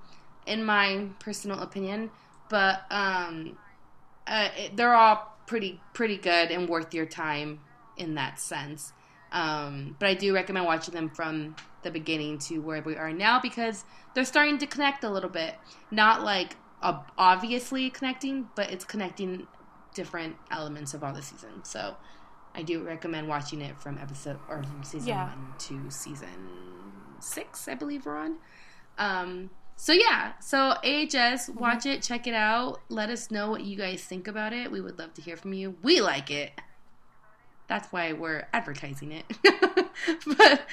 in 0.45 0.63
my 0.63 1.07
personal 1.19 1.59
opinion, 1.59 2.09
but 2.49 2.81
um, 2.89 3.57
uh, 4.25 4.49
it, 4.57 4.77
they're 4.77 4.93
all 4.93 5.35
pretty, 5.45 5.81
pretty 5.93 6.17
good 6.17 6.51
and 6.51 6.69
worth 6.69 6.93
your 6.93 7.05
time 7.05 7.59
in 7.97 8.15
that 8.15 8.39
sense. 8.39 8.93
Um, 9.31 9.95
but 9.99 10.07
I 10.07 10.13
do 10.13 10.33
recommend 10.33 10.65
watching 10.65 10.93
them 10.93 11.09
from 11.09 11.55
the 11.83 11.91
beginning 11.91 12.39
to 12.39 12.59
where 12.59 12.81
we 12.81 12.95
are 12.95 13.11
now 13.11 13.39
because 13.41 13.83
they're 14.13 14.23
starting 14.25 14.57
to 14.59 14.67
connect 14.67 15.03
a 15.03 15.09
little 15.09 15.29
bit. 15.29 15.55
Not 15.91 16.23
like 16.23 16.55
ob- 16.81 17.11
obviously 17.17 17.89
connecting, 17.89 18.47
but 18.55 18.71
it's 18.71 18.85
connecting 18.85 19.47
different 19.93 20.37
elements 20.49 20.93
of 20.93 21.03
all 21.03 21.13
the 21.13 21.21
season. 21.21 21.63
So 21.63 21.97
I 22.55 22.61
do 22.61 22.83
recommend 22.83 23.27
watching 23.27 23.61
it 23.61 23.77
from 23.81 23.97
episode 23.97 24.39
or 24.47 24.63
from 24.63 24.83
season 24.83 25.09
Yeah. 25.09 25.25
one 25.29 25.53
to 25.59 25.91
season 25.91 26.27
six, 27.23 27.67
I 27.67 27.75
believe 27.75 28.05
we're 28.05 28.17
on. 28.17 28.35
Um, 28.97 29.49
so 29.75 29.93
yeah, 29.93 30.33
so 30.39 30.75
AHS, 30.83 31.49
watch 31.49 31.85
it, 31.85 32.01
check 32.01 32.25
it 32.25 32.33
out. 32.33 32.81
Let 32.89 33.09
us 33.09 33.29
know 33.29 33.51
what 33.51 33.61
you 33.61 33.77
guys 33.77 34.03
think 34.03 34.27
about 34.27 34.51
it. 34.51 34.71
We 34.71 34.81
would 34.81 34.97
love 34.97 35.13
to 35.13 35.21
hear 35.21 35.37
from 35.37 35.53
you. 35.53 35.75
We 35.83 36.01
like 36.01 36.31
it. 36.31 36.51
That's 37.67 37.91
why 37.91 38.13
we're 38.13 38.47
advertising 38.53 39.11
it. 39.11 39.25
but 40.37 40.65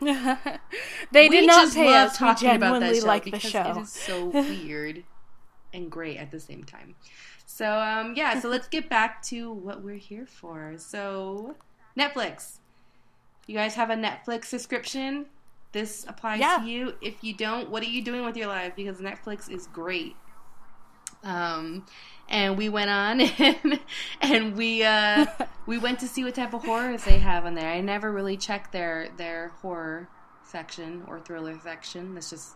they 1.12 1.28
did 1.28 1.46
not 1.46 1.72
pay 1.72 1.84
love 1.84 2.10
us. 2.10 2.18
Talking 2.18 2.50
about 2.50 2.80
that 2.80 2.96
show 2.96 3.06
like 3.06 3.30
the 3.30 3.38
show. 3.38 3.74
it 3.76 3.82
is 3.82 3.92
so 3.92 4.26
weird 4.32 5.04
and 5.72 5.90
great 5.90 6.16
at 6.16 6.30
the 6.30 6.40
same 6.40 6.64
time. 6.64 6.94
So 7.46 7.78
um, 7.78 8.14
yeah, 8.16 8.40
so 8.40 8.48
let's 8.48 8.68
get 8.68 8.88
back 8.88 9.22
to 9.24 9.52
what 9.52 9.82
we're 9.82 9.96
here 9.96 10.26
for. 10.26 10.74
So 10.78 11.56
Netflix, 11.98 12.58
you 13.46 13.54
guys 13.54 13.74
have 13.74 13.90
a 13.90 13.94
Netflix 13.94 14.46
subscription. 14.46 15.26
This 15.72 16.04
applies 16.08 16.40
Yeah. 16.40 16.58
to 16.58 16.66
you. 16.66 16.94
If 17.02 17.22
you 17.24 17.34
don't, 17.34 17.68
what 17.70 17.82
are 17.82 17.86
you 17.86 18.02
doing 18.02 18.24
with 18.24 18.36
your 18.36 18.46
life? 18.46 18.74
Because 18.76 18.98
Netflix 18.98 19.50
is 19.50 19.66
great. 19.66 20.14
Um, 21.22 21.86
and 22.28 22.56
we 22.56 22.68
went 22.68 22.90
on 22.90 23.20
and, 23.38 23.80
and 24.20 24.56
we 24.56 24.82
uh, 24.84 25.26
we 25.66 25.78
went 25.78 25.98
to 26.00 26.06
see 26.08 26.22
what 26.24 26.34
type 26.34 26.54
of 26.54 26.64
horrors 26.64 27.04
they 27.04 27.18
have 27.18 27.44
on 27.46 27.54
there. 27.54 27.70
I 27.70 27.80
never 27.80 28.12
really 28.12 28.36
checked 28.36 28.72
their 28.72 29.08
their 29.16 29.48
horror 29.62 30.08
section 30.46 31.02
or 31.08 31.18
thriller 31.20 31.58
section. 31.62 32.14
That's 32.14 32.30
just 32.30 32.54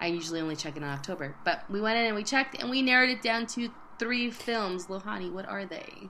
I 0.00 0.06
usually 0.06 0.40
only 0.40 0.56
check 0.56 0.76
it 0.76 0.82
in 0.82 0.88
October. 0.88 1.34
But 1.44 1.64
we 1.70 1.80
went 1.80 1.98
in 1.98 2.06
and 2.06 2.16
we 2.16 2.24
checked 2.24 2.60
and 2.60 2.68
we 2.70 2.82
narrowed 2.82 3.10
it 3.10 3.22
down 3.22 3.46
to 3.48 3.70
three 3.98 4.30
films. 4.30 4.86
Lohanne, 4.86 5.32
what 5.32 5.48
are 5.48 5.64
they? 5.64 6.08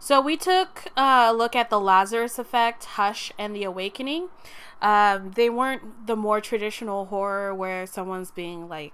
So 0.00 0.20
we 0.20 0.36
took 0.36 0.86
a 0.96 1.32
look 1.34 1.56
at 1.56 1.70
the 1.70 1.80
Lazarus 1.80 2.38
Effect, 2.38 2.84
Hush, 2.84 3.32
and 3.38 3.54
The 3.54 3.64
Awakening. 3.64 4.28
Um, 4.80 5.32
they 5.32 5.50
weren't 5.50 6.06
the 6.06 6.16
more 6.16 6.40
traditional 6.40 7.06
horror 7.06 7.52
where 7.54 7.84
someone's 7.86 8.30
being 8.30 8.68
like 8.68 8.92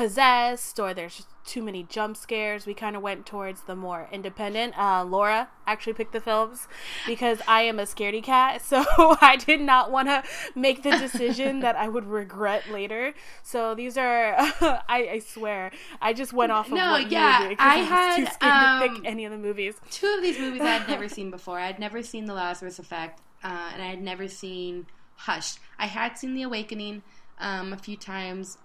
possessed 0.00 0.80
or 0.80 0.94
there's 0.94 1.26
too 1.44 1.62
many 1.62 1.82
jump 1.82 2.16
scares. 2.16 2.64
We 2.64 2.72
kind 2.72 2.96
of 2.96 3.02
went 3.02 3.26
towards 3.26 3.64
the 3.64 3.76
more 3.76 4.08
independent. 4.10 4.78
Uh, 4.78 5.04
Laura 5.04 5.50
actually 5.66 5.92
picked 5.92 6.14
the 6.14 6.22
films 6.22 6.68
because 7.06 7.42
I 7.46 7.62
am 7.62 7.78
a 7.78 7.82
scaredy 7.82 8.22
cat, 8.22 8.62
so 8.64 8.82
I 9.20 9.36
did 9.36 9.60
not 9.60 9.90
want 9.90 10.08
to 10.08 10.22
make 10.54 10.82
the 10.82 10.92
decision 10.92 11.60
that 11.60 11.76
I 11.76 11.88
would 11.88 12.06
regret 12.06 12.70
later. 12.70 13.12
So 13.42 13.74
these 13.74 13.98
are, 13.98 14.36
I, 14.38 14.82
I, 14.88 15.18
swear, 15.18 15.70
I 16.00 16.14
just 16.14 16.32
went 16.32 16.50
off 16.50 16.68
of 16.68 16.72
no, 16.72 16.96
yeah, 16.96 17.54
I, 17.58 17.74
I 17.74 17.76
had 17.80 18.16
too 18.16 18.26
scared 18.26 18.52
um, 18.52 18.80
to 18.80 18.94
pick 18.94 19.04
any 19.06 19.26
of 19.26 19.32
the 19.32 19.38
movies. 19.38 19.74
Two 19.90 20.14
of 20.16 20.22
these 20.22 20.38
movies 20.38 20.62
I 20.62 20.78
had 20.78 20.88
never 20.88 21.08
seen 21.16 21.30
before. 21.30 21.58
I 21.58 21.66
had 21.66 21.78
never 21.78 22.02
seen 22.02 22.24
The 22.24 22.34
Lazarus 22.34 22.78
Effect, 22.78 23.20
uh, 23.44 23.70
and 23.74 23.82
I 23.82 23.86
had 23.86 24.00
never 24.00 24.28
seen 24.28 24.86
Hush. 25.16 25.56
I 25.78 25.88
had 25.88 26.16
seen 26.16 26.32
The 26.32 26.44
Awakening 26.44 27.02
um, 27.38 27.74
a 27.74 27.76
few 27.76 27.98
times 27.98 28.56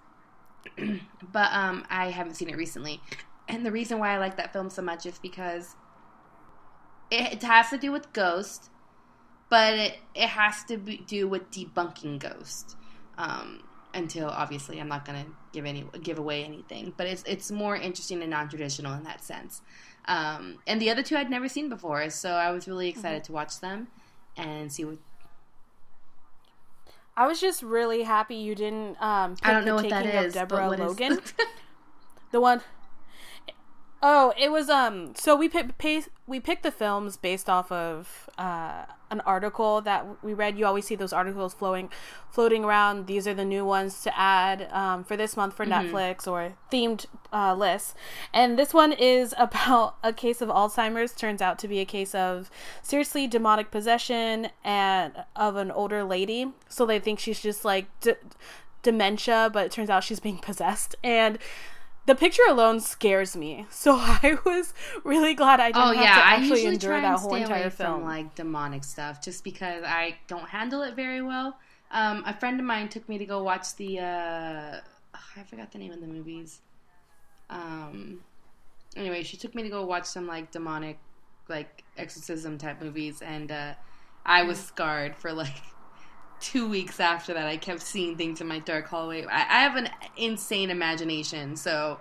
but 1.31 1.51
um, 1.51 1.86
I 1.89 2.10
haven't 2.10 2.36
seen 2.36 2.50
it 2.50 2.57
recently. 2.57 3.01
And 3.48 3.65
the 3.65 3.72
reason 3.72 4.00
why 4.00 4.13
I 4.13 4.17
like 4.17 4.38
that 4.38 4.53
film 4.53 4.69
so 4.69 4.81
much 4.81 5.05
is 5.05 5.19
because 5.19 5.75
it, 7.12 7.34
it 7.34 7.43
has 7.43 7.69
to 7.69 7.77
do 7.77 7.91
with 7.91 8.12
ghost, 8.13 8.69
but 9.50 9.74
it, 9.74 9.98
it 10.15 10.29
has 10.29 10.63
to 10.65 10.77
be, 10.77 10.98
do 10.98 11.27
with 11.27 11.51
debunking 11.51 12.19
ghost. 12.19 12.75
Um, 13.17 13.63
until 13.93 14.27
obviously 14.27 14.79
I'm 14.79 14.89
not 14.89 15.05
gonna 15.05 15.25
give 15.53 15.65
any 15.65 15.86
give 16.03 16.19
away 16.19 16.43
anything, 16.43 16.93
but 16.98 17.07
it's 17.07 17.24
it's 17.25 17.50
more 17.50 17.75
interesting 17.75 18.22
and 18.22 18.29
non 18.29 18.50
traditional 18.50 18.93
in 18.93 19.03
that 19.05 19.24
sense. 19.24 19.62
Um, 20.07 20.60
and 20.67 20.79
the 20.81 20.91
other 20.91 21.01
two 21.01 21.15
I'd 21.15 21.29
never 21.29 21.48
seen 21.48 21.69
before, 21.69 22.10
so 22.10 22.31
I 22.31 22.51
was 22.51 22.67
really 22.67 22.89
excited 22.89 23.24
mm-hmm. 23.24 23.27
to 23.27 23.31
watch 23.31 23.60
them 23.62 23.88
and 24.38 24.72
see 24.72 24.86
what 24.86 24.98
I 27.17 27.27
was 27.27 27.39
just 27.39 27.63
really 27.63 28.03
happy 28.03 28.36
you 28.36 28.55
didn't 28.55 29.01
um 29.01 29.36
I 29.43 29.51
don't 29.51 29.65
know 29.65 29.75
what 29.75 29.89
that 29.89 30.05
is. 30.05 30.34
Deborah 30.34 30.69
Logan. 30.69 31.19
the 32.31 32.41
one 32.41 32.62
Oh, 34.07 34.34
it 34.38 34.51
was 34.51 34.69
um 34.69 35.15
so 35.15 35.36
we 35.36 35.50
picked 35.50 35.84
we 36.27 36.39
picked 36.39 36.63
the 36.63 36.72
films 36.72 37.17
based 37.17 37.50
off 37.50 37.72
of 37.72 38.29
uh 38.38 38.86
an 39.12 39.21
article 39.21 39.81
that 39.81 40.24
we 40.24 40.33
read. 40.33 40.57
You 40.57 40.65
always 40.65 40.85
see 40.85 40.95
those 40.95 41.13
articles 41.13 41.53
flowing, 41.53 41.89
floating 42.29 42.63
around. 42.63 43.07
These 43.07 43.27
are 43.27 43.33
the 43.33 43.45
new 43.45 43.65
ones 43.65 44.01
to 44.03 44.17
add 44.17 44.69
um, 44.71 45.03
for 45.03 45.15
this 45.15 45.38
month 45.38 45.55
for 45.55 45.65
mm-hmm. 45.65 45.95
Netflix 45.95 46.27
or 46.27 46.53
themed 46.71 47.05
uh, 47.31 47.53
lists. 47.53 47.93
And 48.33 48.57
this 48.57 48.74
one 48.74 48.91
is 48.91 49.33
about 49.39 49.97
a 50.03 50.13
case 50.13 50.41
of 50.41 50.50
Alzheimer's. 50.50 51.13
Turns 51.13 51.41
out 51.41 51.59
to 51.59 51.67
be 51.67 51.79
a 51.79 51.85
case 51.85 52.15
of 52.15 52.50
seriously 52.81 53.27
demonic 53.27 53.71
possession 53.71 54.50
and 54.63 55.13
of 55.35 55.55
an 55.55 55.71
older 55.71 56.03
lady. 56.03 56.51
So 56.67 56.85
they 56.85 57.00
think 57.00 57.19
she's 57.19 57.41
just 57.41 57.65
like 57.65 57.88
d- 58.01 58.13
dementia, 58.83 59.50
but 59.51 59.65
it 59.65 59.71
turns 59.71 59.89
out 59.89 60.03
she's 60.03 60.19
being 60.19 60.38
possessed. 60.38 60.95
And 61.03 61.39
the 62.05 62.15
picture 62.15 62.43
alone 62.47 62.79
scares 62.79 63.35
me. 63.35 63.65
So 63.69 63.95
I 64.00 64.38
was 64.45 64.74
really 65.03 65.33
glad 65.33 65.59
I 65.59 65.67
didn't 65.67 65.81
oh, 65.81 65.93
have 65.93 66.03
yeah. 66.03 66.15
to 66.15 66.27
actually 66.27 66.65
endure 66.65 67.00
that 67.00 67.19
whole 67.19 67.35
entire 67.35 67.69
film. 67.69 68.01
From, 68.01 68.03
like 68.03 68.35
demonic 68.35 68.83
stuff, 68.83 69.21
just 69.21 69.43
because 69.43 69.83
I 69.85 70.15
don't 70.27 70.47
handle 70.50 70.81
it 70.83 70.95
very 70.95 71.21
well. 71.21 71.57
Um, 71.91 72.24
a 72.25 72.33
friend 72.38 72.59
of 72.59 72.65
mine 72.65 72.89
took 72.89 73.07
me 73.07 73.17
to 73.17 73.25
go 73.25 73.43
watch 73.43 73.75
the. 73.75 74.00
Uh, 74.00 74.79
I 75.38 75.43
forgot 75.43 75.71
the 75.71 75.77
name 75.77 75.91
of 75.91 76.01
the 76.01 76.07
movies. 76.07 76.62
Um, 77.50 78.21
anyway, 78.95 79.24
she 79.24 79.38
took 79.38 79.55
me 79.55 79.63
to 79.63 79.69
go 79.69 79.85
watch 79.85 80.05
some 80.05 80.27
like 80.27 80.51
demonic, 80.51 81.00
like 81.47 81.83
exorcism 81.97 82.57
type 82.57 82.81
movies, 82.81 83.21
and 83.21 83.51
uh, 83.51 83.74
I 84.25 84.43
was 84.43 84.59
scarred 84.59 85.15
for 85.15 85.31
like 85.31 85.62
two 86.39 86.68
weeks 86.70 87.00
after 87.00 87.34
that, 87.34 87.48
I 87.48 87.58
kept 87.58 87.82
seeing 87.82 88.18
things 88.18 88.42
in 88.42 88.48
my 88.48 88.60
dark 88.60 88.88
hallway. 88.88 89.25
I, 89.25 89.42
I 89.42 89.62
have 89.62 89.75
an 89.75 89.89
insane 90.18 90.70
imagination, 90.70 91.56
so 91.56 92.00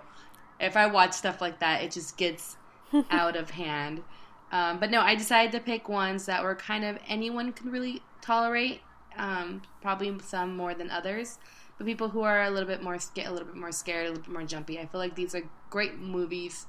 if 0.59 0.77
I 0.77 0.87
watch 0.87 1.13
stuff 1.13 1.41
like 1.41 1.59
that, 1.59 1.83
it 1.83 1.91
just 1.91 2.17
gets 2.17 2.57
out 3.09 3.35
of 3.35 3.51
hand. 3.51 4.03
Um, 4.51 4.79
but 4.79 4.91
no, 4.91 5.01
I 5.01 5.15
decided 5.15 5.51
to 5.53 5.59
pick 5.59 5.89
ones 5.89 6.25
that 6.27 6.43
were 6.43 6.55
kind 6.55 6.85
of 6.85 6.97
anyone 7.07 7.51
could 7.53 7.71
really 7.71 8.01
tolerate. 8.21 8.81
Um, 9.17 9.61
probably 9.81 10.13
some 10.23 10.57
more 10.57 10.73
than 10.73 10.91
others, 10.91 11.39
but 11.77 11.87
people 11.87 12.09
who 12.09 12.21
are 12.21 12.43
a 12.43 12.49
little 12.49 12.67
bit 12.67 12.83
more 12.83 12.99
scared, 12.99 13.29
a 13.29 13.31
little 13.31 13.47
bit 13.47 13.55
more 13.55 13.71
scared, 13.71 14.07
a 14.07 14.09
little 14.09 14.23
bit 14.23 14.31
more 14.31 14.43
jumpy. 14.43 14.77
I 14.77 14.87
feel 14.87 14.99
like 14.99 15.15
these 15.15 15.33
are 15.33 15.43
great 15.69 15.97
movies 15.97 16.65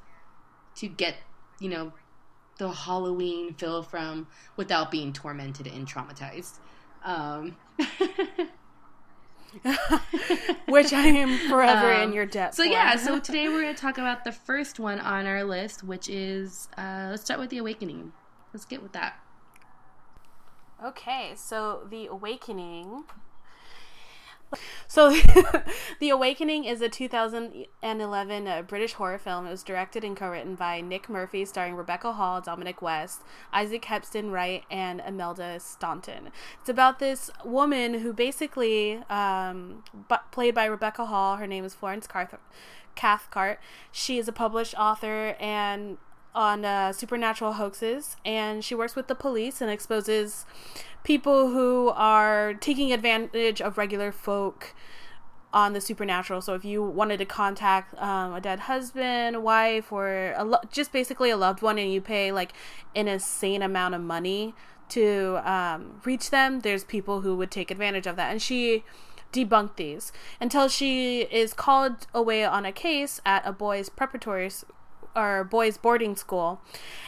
to 0.77 0.87
get, 0.87 1.17
you 1.59 1.69
know, 1.69 1.93
the 2.59 2.71
Halloween 2.71 3.55
feel 3.55 3.83
from 3.83 4.29
without 4.57 4.91
being 4.91 5.13
tormented 5.13 5.67
and 5.67 5.87
traumatized. 5.87 6.59
Um, 7.05 7.57
Which 10.69 10.93
I 10.93 11.07
am 11.07 11.39
forever 11.49 11.95
um, 11.95 12.03
in 12.03 12.13
your 12.13 12.27
debt. 12.27 12.55
So 12.55 12.65
for. 12.65 12.69
yeah, 12.69 12.97
so 12.97 13.19
today 13.19 13.49
we're 13.49 13.63
going 13.63 13.75
to 13.75 13.81
talk 13.81 13.99
about 13.99 14.25
the 14.25 14.33
first 14.33 14.79
one 14.79 15.01
on 15.01 15.27
our 15.27 15.45
list, 15.45 15.83
which 15.83 16.09
is 16.09 16.69
uh, 16.77 17.09
let's 17.11 17.23
start 17.23 17.41
with 17.41 17.51
the 17.51 17.59
Awakening. 17.59 18.13
Let's 18.53 18.65
get 18.65 18.83
with 18.83 18.93
that. 18.93 19.19
Okay, 20.85 21.33
so 21.37 21.87
the 21.91 22.07
Awakening 22.07 23.05
so, 24.89 25.11
The 26.01 26.11
Awakening 26.11 26.65
is 26.65 26.81
a 26.81 26.89
2011 26.89 28.47
uh, 28.47 28.63
British 28.63 28.95
horror 28.95 29.19
film. 29.19 29.47
It 29.47 29.51
was 29.51 29.63
directed 29.63 30.05
and 30.05 30.17
co-written 30.17 30.55
by 30.55 30.81
Nick 30.81 31.09
Murphy, 31.09 31.45
starring 31.45 31.75
Rebecca 31.75 32.13
Hall, 32.13 32.41
Dominic 32.41 32.83
West, 32.83 33.23
Isaac 33.53 33.85
Hempstead 33.85 34.27
Wright, 34.27 34.65
and 34.71 35.03
Imelda 35.07 35.61
Staunton. 35.61 36.31
It's 36.61 36.69
about 36.69 36.99
this 36.99 37.31
woman 37.45 38.01
who 38.01 38.13
basically, 38.13 39.03
um, 39.09 39.83
played 40.31 40.55
by 40.55 40.67
Rebecca 40.67 41.07
Hall. 41.07 41.37
Her 41.37 41.47
name 41.47 41.65
is 41.65 41.75
Florence 41.75 42.07
Carth- 42.07 42.39
Cathcart. 42.95 43.61
She 43.93 44.19
is 44.19 44.27
a 44.27 44.33
published 44.33 44.75
author 44.77 45.37
and 45.39 45.99
on 46.37 46.65
uh, 46.65 46.93
supernatural 46.93 47.55
hoaxes, 47.55 48.17
and 48.25 48.63
she 48.63 48.75
works 48.75 48.95
with 48.95 49.09
the 49.09 49.15
police 49.15 49.61
and 49.61 49.71
exposes 49.71 50.45
people 51.03 51.51
who 51.51 51.89
are 51.97 52.55
taking 52.55 52.93
advantage 52.93 53.61
of 53.61 53.79
regular 53.79 54.13
folk 54.13 54.75
on 55.53 55.73
the 55.73 55.81
supernatural. 55.81 56.43
So 56.43 56.55
if 56.55 56.65
you 56.65 56.83
wanted 56.83 57.17
to 57.17 57.25
contact 57.25 57.99
um, 58.01 58.35
a 58.35 58.41
dead 58.41 58.61
husband, 58.61 59.43
wife, 59.43 59.91
or 59.91 60.35
lo- 60.45 60.59
just 60.71 60.93
basically 60.93 61.31
a 61.31 61.37
loved 61.37 61.63
one, 61.63 61.79
and 61.79 61.91
you 61.91 62.03
pay 62.03 62.31
like 62.31 62.53
an 62.95 63.09
insane 63.09 63.63
amount 63.63 63.95
of 63.95 64.03
money 64.03 64.55
to 64.91 65.41
um, 65.51 66.01
reach 66.05 66.31
them, 66.31 66.61
there's 66.61 66.85
people 66.85 67.23
who 67.23 67.35
would 67.37 67.51
take 67.51 67.71
advantage 67.71 68.07
of 68.07 68.17
that. 68.17 68.31
And 68.31 68.43
she 68.43 68.85
debunked 69.33 69.77
these 69.77 70.13
until 70.41 70.69
she 70.69 71.23
is 71.23 71.53
called 71.53 72.07
away 72.13 72.45
on 72.45 72.67
a 72.67 72.73
case 72.73 73.21
at 73.25 73.47
a 73.47 73.53
boys' 73.53 73.89
preparatory 73.89 74.51
or 75.17 75.45
boys' 75.45 75.79
boarding 75.79 76.15
school, 76.15 76.61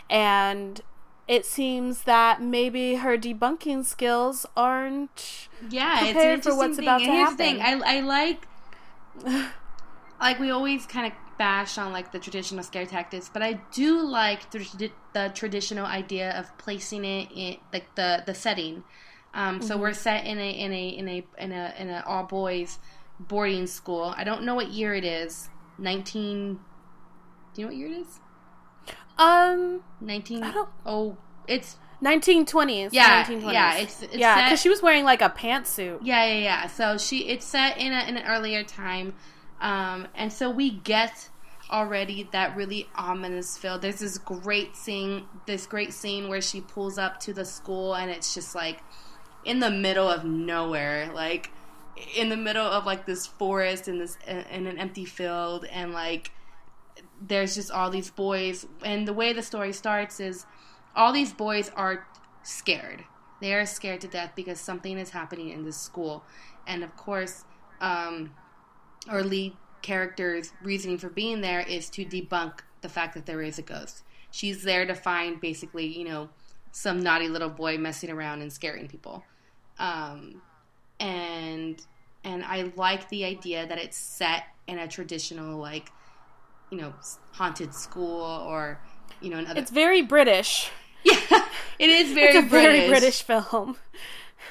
and 0.08 0.80
it 1.28 1.44
seems 1.44 2.02
that 2.04 2.42
maybe 2.42 2.96
her 2.96 3.18
debunking 3.18 3.84
skills 3.84 4.46
aren't 4.56 5.48
yeah 5.68 6.00
prepared 6.00 6.42
for 6.42 6.56
what's 6.56 6.76
thing. 6.76 6.84
about 6.84 7.00
and 7.02 7.10
to 7.10 7.12
here's 7.12 7.28
happen. 7.30 7.36
The 7.36 7.44
thing. 7.44 7.82
I 7.84 7.98
I 7.98 8.00
like 8.00 8.48
like 10.20 10.38
we 10.38 10.50
always 10.50 10.86
kind 10.86 11.06
of 11.06 11.12
bash 11.38 11.78
on 11.78 11.92
like 11.92 12.12
the 12.12 12.18
traditional 12.18 12.64
scare 12.64 12.86
tactics, 12.86 13.30
but 13.32 13.42
I 13.42 13.60
do 13.72 14.02
like 14.02 14.50
the, 14.50 14.90
the 15.12 15.30
traditional 15.34 15.86
idea 15.86 16.36
of 16.38 16.56
placing 16.58 17.04
it 17.04 17.28
in 17.34 17.56
like 17.72 17.94
the 17.94 18.22
the 18.26 18.34
setting. 18.34 18.84
Um, 19.34 19.62
so 19.62 19.74
mm-hmm. 19.74 19.82
we're 19.82 19.92
set 19.92 20.26
in 20.26 20.38
a 20.38 20.50
in 20.50 20.72
a 20.72 20.88
in 20.88 21.08
a 21.08 21.24
in 21.38 21.52
a 21.52 21.74
in 21.78 21.90
a 21.90 22.02
all 22.06 22.24
boys 22.24 22.78
boarding 23.20 23.66
school. 23.66 24.14
I 24.16 24.24
don't 24.24 24.42
know 24.42 24.54
what 24.54 24.68
year 24.68 24.94
it 24.94 25.04
is. 25.04 25.48
Nineteen. 25.78 26.60
Do 27.54 27.62
you 27.62 27.66
know 27.66 27.72
what 27.72 27.76
year 27.76 27.88
it 27.88 28.00
is? 28.00 28.20
Um, 29.18 29.82
nineteen. 30.00 30.44
Oh, 30.86 31.16
it's 31.46 31.76
1920s. 32.02 32.90
Yeah, 32.92 33.24
1920s. 33.24 33.52
yeah, 33.52 33.76
it's, 33.78 34.02
it's 34.02 34.16
yeah, 34.16 34.44
because 34.44 34.60
she 34.60 34.68
was 34.68 34.82
wearing 34.82 35.04
like 35.04 35.22
a 35.22 35.30
pantsuit. 35.30 35.98
Yeah, 36.02 36.24
yeah, 36.26 36.38
yeah. 36.38 36.66
So 36.68 36.98
she 36.98 37.28
it's 37.28 37.44
set 37.44 37.78
in 37.78 37.92
a, 37.92 38.04
in 38.08 38.16
an 38.16 38.26
earlier 38.26 38.62
time, 38.62 39.14
um, 39.60 40.06
and 40.14 40.32
so 40.32 40.50
we 40.50 40.70
get 40.70 41.28
already 41.70 42.28
that 42.32 42.56
really 42.56 42.88
ominous 42.94 43.58
feel. 43.58 43.78
There's 43.78 43.98
this 43.98 44.18
great 44.18 44.76
scene, 44.76 45.24
this 45.46 45.66
great 45.66 45.92
scene 45.92 46.28
where 46.28 46.40
she 46.40 46.60
pulls 46.60 46.98
up 46.98 47.18
to 47.20 47.32
the 47.32 47.44
school, 47.44 47.94
and 47.94 48.10
it's 48.10 48.34
just 48.34 48.54
like 48.54 48.80
in 49.44 49.58
the 49.58 49.70
middle 49.70 50.08
of 50.08 50.24
nowhere, 50.24 51.10
like 51.12 51.50
in 52.16 52.28
the 52.28 52.36
middle 52.36 52.64
of 52.64 52.86
like 52.86 53.06
this 53.06 53.26
forest 53.26 53.88
in 53.88 53.98
this 53.98 54.16
in 54.26 54.68
an 54.68 54.78
empty 54.78 55.04
field 55.04 55.64
and 55.64 55.92
like 55.92 56.30
there's 57.20 57.54
just 57.54 57.70
all 57.70 57.90
these 57.90 58.10
boys 58.10 58.66
and 58.84 59.06
the 59.06 59.12
way 59.12 59.32
the 59.32 59.42
story 59.42 59.72
starts 59.72 60.20
is 60.20 60.46
all 60.94 61.12
these 61.12 61.32
boys 61.32 61.70
are 61.76 62.06
scared. 62.42 63.04
They 63.40 63.54
are 63.54 63.66
scared 63.66 64.00
to 64.02 64.08
death 64.08 64.32
because 64.34 64.60
something 64.60 64.98
is 64.98 65.10
happening 65.10 65.50
in 65.50 65.64
this 65.64 65.76
school. 65.76 66.24
And 66.66 66.82
of 66.82 66.96
course 66.96 67.44
um, 67.80 68.32
our 69.08 69.22
lead 69.22 69.56
character's 69.82 70.52
reasoning 70.62 70.98
for 70.98 71.08
being 71.08 71.40
there 71.40 71.60
is 71.60 71.88
to 71.90 72.04
debunk 72.04 72.60
the 72.80 72.88
fact 72.88 73.14
that 73.14 73.26
there 73.26 73.42
is 73.42 73.58
a 73.58 73.62
ghost. 73.62 74.02
She's 74.30 74.62
there 74.62 74.86
to 74.86 74.94
find 74.94 75.40
basically 75.40 75.86
you 75.86 76.04
know 76.04 76.28
some 76.72 77.00
naughty 77.00 77.28
little 77.28 77.48
boy 77.48 77.78
messing 77.78 78.10
around 78.10 78.42
and 78.42 78.52
scaring 78.52 78.88
people. 78.88 79.24
Um, 79.78 80.42
and 81.00 81.80
and 82.24 82.44
I 82.44 82.72
like 82.76 83.08
the 83.08 83.24
idea 83.24 83.66
that 83.66 83.78
it's 83.78 83.96
set 83.96 84.44
in 84.66 84.78
a 84.78 84.88
traditional 84.88 85.58
like 85.58 85.90
you 86.70 86.78
know 86.78 86.92
haunted 87.32 87.74
school 87.74 88.22
or 88.22 88.80
you 89.20 89.30
know 89.30 89.38
another. 89.38 89.60
It's 89.60 89.70
very 89.70 90.02
British. 90.02 90.70
Yeah, 91.04 91.46
it 91.78 91.90
is 91.90 92.12
very 92.12 92.36
it's 92.36 92.46
a 92.46 92.50
British. 92.50 92.76
very 92.76 92.88
British 92.88 93.22
film. 93.22 93.76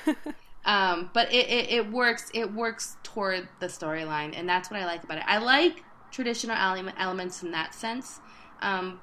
um, 0.65 1.09
but 1.13 1.31
it, 1.31 1.49
it, 1.49 1.69
it 1.69 1.91
works. 1.91 2.31
It 2.33 2.53
works 2.53 2.95
toward 3.03 3.49
the 3.59 3.67
storyline, 3.67 4.31
and 4.33 4.47
that's 4.47 4.71
what 4.71 4.79
I 4.79 4.85
like 4.85 5.03
about 5.03 5.17
it. 5.17 5.25
I 5.27 5.39
like 5.39 5.83
traditional 6.09 6.55
elements 6.55 7.43
in 7.43 7.51
that 7.51 7.75
sense. 7.75 8.21
Um, 8.61 9.01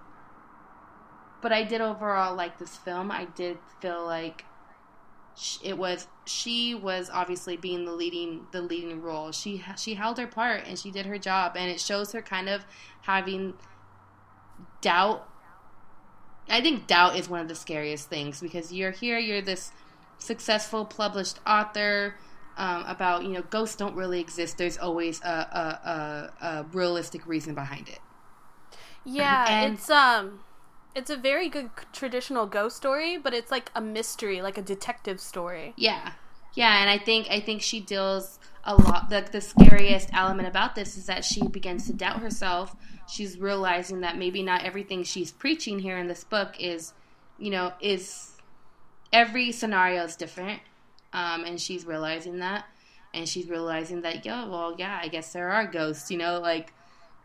but 1.42 1.52
I 1.52 1.62
did 1.62 1.82
overall 1.82 2.34
like 2.34 2.58
this 2.58 2.76
film. 2.76 3.10
I 3.10 3.26
did 3.26 3.58
feel 3.80 4.04
like 4.04 4.46
it 5.62 5.76
was 5.76 6.06
she 6.26 6.74
was 6.74 7.10
obviously 7.12 7.56
being 7.56 7.84
the 7.84 7.92
leading 7.92 8.46
the 8.52 8.62
leading 8.62 9.02
role. 9.02 9.32
She 9.32 9.62
she 9.76 9.94
held 9.94 10.18
her 10.18 10.26
part 10.26 10.64
and 10.66 10.78
she 10.78 10.90
did 10.90 11.06
her 11.06 11.18
job, 11.18 11.56
and 11.56 11.70
it 11.70 11.80
shows 11.80 12.12
her 12.12 12.22
kind 12.22 12.48
of 12.48 12.64
having 13.02 13.54
doubt. 14.80 15.28
I 16.48 16.60
think 16.60 16.86
doubt 16.86 17.16
is 17.16 17.28
one 17.28 17.40
of 17.40 17.48
the 17.48 17.54
scariest 17.54 18.08
things 18.08 18.40
because 18.40 18.72
you're 18.72 18.90
here, 18.90 19.18
you're 19.18 19.42
this 19.42 19.72
successful 20.18 20.84
published 20.84 21.40
author 21.46 22.16
um, 22.56 22.84
about 22.86 23.24
you 23.24 23.30
know 23.30 23.42
ghosts 23.42 23.76
don't 23.76 23.96
really 23.96 24.20
exist. 24.20 24.58
There's 24.58 24.78
always 24.78 25.20
a, 25.22 25.28
a, 25.28 25.90
a, 25.90 26.46
a 26.46 26.66
realistic 26.72 27.26
reason 27.26 27.54
behind 27.54 27.88
it. 27.88 27.98
Yeah, 29.04 29.46
and, 29.48 29.74
it's 29.74 29.90
um 29.90 30.40
it's 30.94 31.10
a 31.10 31.16
very 31.16 31.48
good 31.48 31.70
traditional 31.92 32.46
ghost 32.46 32.76
story, 32.76 33.16
but 33.16 33.34
it's 33.34 33.50
like 33.50 33.70
a 33.74 33.80
mystery, 33.80 34.40
like 34.42 34.58
a 34.58 34.62
detective 34.62 35.20
story. 35.20 35.74
Yeah, 35.76 36.12
yeah, 36.54 36.80
and 36.80 36.88
I 36.88 36.98
think 36.98 37.28
I 37.30 37.40
think 37.40 37.62
she 37.62 37.80
deals 37.80 38.38
a 38.64 38.74
lot. 38.76 39.10
The 39.10 39.26
the 39.30 39.40
scariest 39.40 40.10
element 40.12 40.48
about 40.48 40.74
this 40.74 40.96
is 40.96 41.06
that 41.06 41.24
she 41.24 41.46
begins 41.48 41.86
to 41.86 41.92
doubt 41.92 42.20
herself. 42.20 42.76
She's 43.08 43.38
realizing 43.38 44.00
that 44.00 44.16
maybe 44.16 44.42
not 44.42 44.62
everything 44.64 45.02
she's 45.02 45.32
preaching 45.32 45.78
here 45.78 45.98
in 45.98 46.06
this 46.06 46.24
book 46.24 46.54
is, 46.58 46.94
you 47.38 47.50
know, 47.50 47.72
is 47.80 48.32
every 49.12 49.52
scenario 49.52 50.04
is 50.04 50.16
different, 50.16 50.60
um, 51.12 51.44
and 51.44 51.60
she's 51.60 51.84
realizing 51.84 52.38
that, 52.38 52.64
and 53.12 53.28
she's 53.28 53.48
realizing 53.48 54.02
that, 54.02 54.24
yo, 54.24 54.48
well, 54.48 54.74
yeah, 54.78 54.98
I 55.02 55.08
guess 55.08 55.32
there 55.32 55.50
are 55.50 55.66
ghosts, 55.66 56.10
you 56.10 56.18
know, 56.18 56.38
like, 56.38 56.72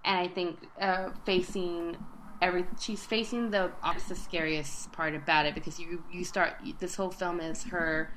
and 0.03 0.17
I 0.17 0.27
think 0.27 0.57
uh, 0.81 1.11
facing 1.25 1.97
every 2.41 2.65
she's 2.79 3.05
facing 3.05 3.51
the 3.51 3.71
the 4.07 4.15
scariest 4.15 4.91
part 4.91 5.15
about 5.15 5.45
it 5.45 5.53
because 5.53 5.79
you 5.79 6.03
you 6.11 6.23
start 6.23 6.53
this 6.79 6.95
whole 6.95 7.11
film 7.11 7.39
is 7.39 7.63
her 7.63 8.13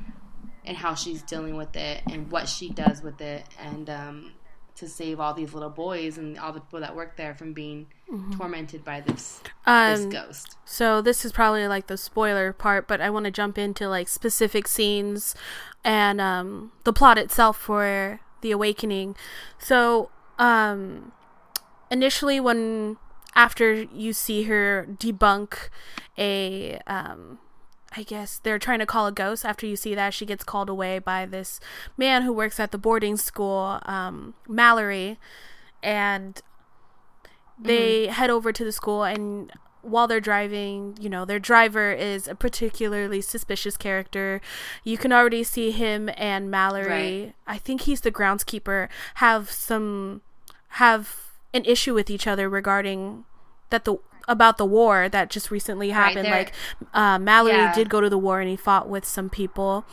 and 0.64 0.76
how 0.76 0.94
she's 0.94 1.22
dealing 1.22 1.56
with 1.56 1.74
it 1.76 2.02
and 2.10 2.30
what 2.30 2.48
she 2.48 2.68
does 2.70 3.02
with 3.02 3.20
it 3.20 3.44
and 3.58 3.90
um, 3.90 4.32
to 4.76 4.88
save 4.88 5.20
all 5.20 5.34
these 5.34 5.52
little 5.52 5.70
boys 5.70 6.18
and 6.18 6.38
all 6.38 6.52
the 6.52 6.60
people 6.60 6.80
that 6.80 6.94
work 6.94 7.16
there 7.16 7.34
from 7.34 7.52
being 7.52 7.86
mm-hmm. 8.10 8.32
tormented 8.38 8.84
by 8.84 9.00
this 9.00 9.40
um, 9.66 9.96
this 9.96 10.06
ghost. 10.06 10.56
So 10.64 11.02
this 11.02 11.24
is 11.24 11.32
probably 11.32 11.66
like 11.68 11.88
the 11.88 11.96
spoiler 11.96 12.52
part, 12.52 12.88
but 12.88 13.00
I 13.00 13.10
want 13.10 13.24
to 13.24 13.30
jump 13.30 13.58
into 13.58 13.88
like 13.88 14.08
specific 14.08 14.68
scenes 14.68 15.34
and 15.84 16.20
um, 16.20 16.72
the 16.84 16.92
plot 16.92 17.18
itself 17.18 17.58
for 17.58 18.20
the 18.40 18.50
awakening. 18.50 19.16
So 19.58 20.10
um, 20.38 21.12
initially 21.90 22.40
when 22.40 22.96
after 23.34 23.72
you 23.72 24.12
see 24.12 24.44
her 24.44 24.86
debunk 24.98 25.68
a 26.18 26.78
um 26.86 27.38
I 27.96 28.02
guess 28.02 28.38
they're 28.38 28.58
trying 28.58 28.78
to 28.78 28.86
call 28.86 29.06
a 29.06 29.12
ghost. 29.12 29.44
After 29.44 29.66
you 29.66 29.76
see 29.76 29.94
that, 29.94 30.14
she 30.14 30.24
gets 30.24 30.44
called 30.44 30.68
away 30.68 30.98
by 30.98 31.26
this 31.26 31.60
man 31.96 32.22
who 32.22 32.32
works 32.32 32.58
at 32.58 32.72
the 32.72 32.78
boarding 32.78 33.16
school, 33.16 33.80
um, 33.84 34.34
Mallory, 34.48 35.18
and 35.82 36.40
they 37.58 38.04
mm-hmm. 38.04 38.12
head 38.12 38.30
over 38.30 38.52
to 38.52 38.64
the 38.64 38.72
school. 38.72 39.04
And 39.04 39.52
while 39.82 40.06
they're 40.06 40.20
driving, 40.20 40.96
you 41.00 41.10
know, 41.10 41.24
their 41.24 41.38
driver 41.38 41.92
is 41.92 42.26
a 42.28 42.34
particularly 42.34 43.20
suspicious 43.20 43.76
character. 43.76 44.40
You 44.84 44.96
can 44.96 45.12
already 45.12 45.44
see 45.44 45.70
him 45.70 46.08
and 46.16 46.50
Mallory. 46.50 47.24
Right. 47.24 47.34
I 47.46 47.58
think 47.58 47.82
he's 47.82 48.00
the 48.00 48.12
groundskeeper. 48.12 48.88
Have 49.16 49.50
some 49.50 50.22
have 50.68 51.31
an 51.54 51.64
issue 51.64 51.94
with 51.94 52.10
each 52.10 52.26
other 52.26 52.48
regarding 52.48 53.24
that 53.70 53.84
the 53.84 53.96
about 54.28 54.56
the 54.58 54.64
war 54.64 55.08
that 55.08 55.30
just 55.30 55.50
recently 55.50 55.90
happened. 55.90 56.28
Right, 56.28 56.46
like 56.46 56.52
uh, 56.94 57.18
Mallory 57.18 57.54
yeah. 57.54 57.74
did 57.74 57.88
go 57.88 58.00
to 58.00 58.08
the 58.08 58.18
war 58.18 58.40
and 58.40 58.48
he 58.48 58.56
fought 58.56 58.88
with 58.88 59.04
some 59.04 59.28
people, 59.28 59.84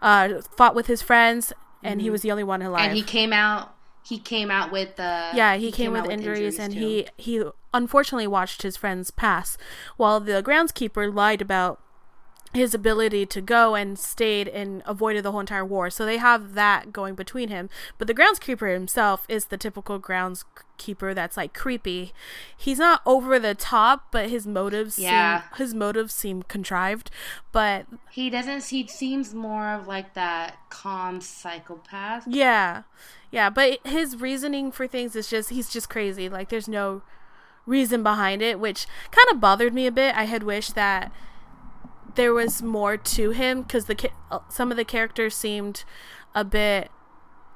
uh, 0.00 0.40
fought 0.56 0.74
with 0.74 0.86
his 0.86 1.02
friends, 1.02 1.52
and 1.82 1.98
mm-hmm. 1.98 2.04
he 2.04 2.10
was 2.10 2.22
the 2.22 2.30
only 2.30 2.44
one 2.44 2.62
alive. 2.62 2.88
And 2.88 2.96
he 2.96 3.02
came 3.02 3.32
out. 3.32 3.74
He 4.02 4.18
came 4.18 4.50
out 4.50 4.70
with 4.70 4.96
the. 4.96 5.30
Yeah, 5.34 5.56
he, 5.56 5.66
he 5.66 5.72
came, 5.72 5.92
came 5.92 6.02
with, 6.02 6.10
injuries, 6.10 6.58
with, 6.58 6.58
injuries, 6.58 6.58
and 6.58 6.74
he 6.74 7.06
he 7.16 7.44
unfortunately 7.72 8.26
watched 8.26 8.62
his 8.62 8.76
friends 8.76 9.10
pass, 9.10 9.56
while 9.96 10.20
the 10.20 10.42
groundskeeper 10.42 11.12
lied 11.12 11.40
about 11.40 11.80
his 12.52 12.72
ability 12.72 13.26
to 13.26 13.40
go 13.40 13.74
and 13.74 13.98
stayed 13.98 14.46
and 14.46 14.82
avoided 14.86 15.24
the 15.24 15.32
whole 15.32 15.40
entire 15.40 15.64
war. 15.64 15.90
So 15.90 16.06
they 16.06 16.18
have 16.18 16.54
that 16.54 16.92
going 16.92 17.16
between 17.16 17.48
him. 17.48 17.68
But 17.98 18.06
the 18.06 18.14
groundskeeper 18.14 18.72
himself 18.72 19.26
is 19.28 19.46
the 19.46 19.56
typical 19.56 19.98
groundskeeper 20.78 21.14
that's 21.14 21.36
like 21.36 21.54
creepy. 21.54 22.12
He's 22.56 22.78
not 22.78 23.02
over 23.06 23.38
the 23.38 23.54
top, 23.54 24.08
but 24.10 24.30
his 24.30 24.46
motives 24.46 24.98
yeah. 24.98 25.42
seem, 25.42 25.58
his 25.58 25.74
motives 25.74 26.14
seem 26.14 26.42
contrived. 26.42 27.10
But 27.52 27.86
he 28.10 28.30
doesn't 28.30 28.66
he 28.66 28.86
seems 28.86 29.34
more 29.34 29.68
of 29.68 29.86
like 29.86 30.14
that 30.14 30.58
calm 30.70 31.20
psychopath. 31.20 32.24
Yeah. 32.26 32.82
Yeah, 33.30 33.50
but 33.50 33.84
his 33.84 34.20
reasoning 34.20 34.70
for 34.70 34.86
things 34.86 35.16
is 35.16 35.28
just 35.28 35.50
he's 35.50 35.70
just 35.70 35.90
crazy. 35.90 36.28
Like 36.28 36.50
there's 36.50 36.68
no 36.68 37.02
reason 37.66 38.02
behind 38.02 38.42
it, 38.42 38.60
which 38.60 38.86
kind 39.10 39.28
of 39.30 39.40
bothered 39.40 39.74
me 39.74 39.86
a 39.86 39.92
bit. 39.92 40.14
I 40.16 40.24
had 40.24 40.42
wished 40.42 40.74
that 40.74 41.12
there 42.14 42.32
was 42.32 42.62
more 42.62 42.96
to 42.96 43.30
him 43.30 43.62
because 43.62 43.86
the 43.86 44.10
uh, 44.30 44.38
some 44.48 44.70
of 44.70 44.76
the 44.76 44.84
characters 44.84 45.34
seemed 45.34 45.84
a 46.34 46.44
bit 46.44 46.90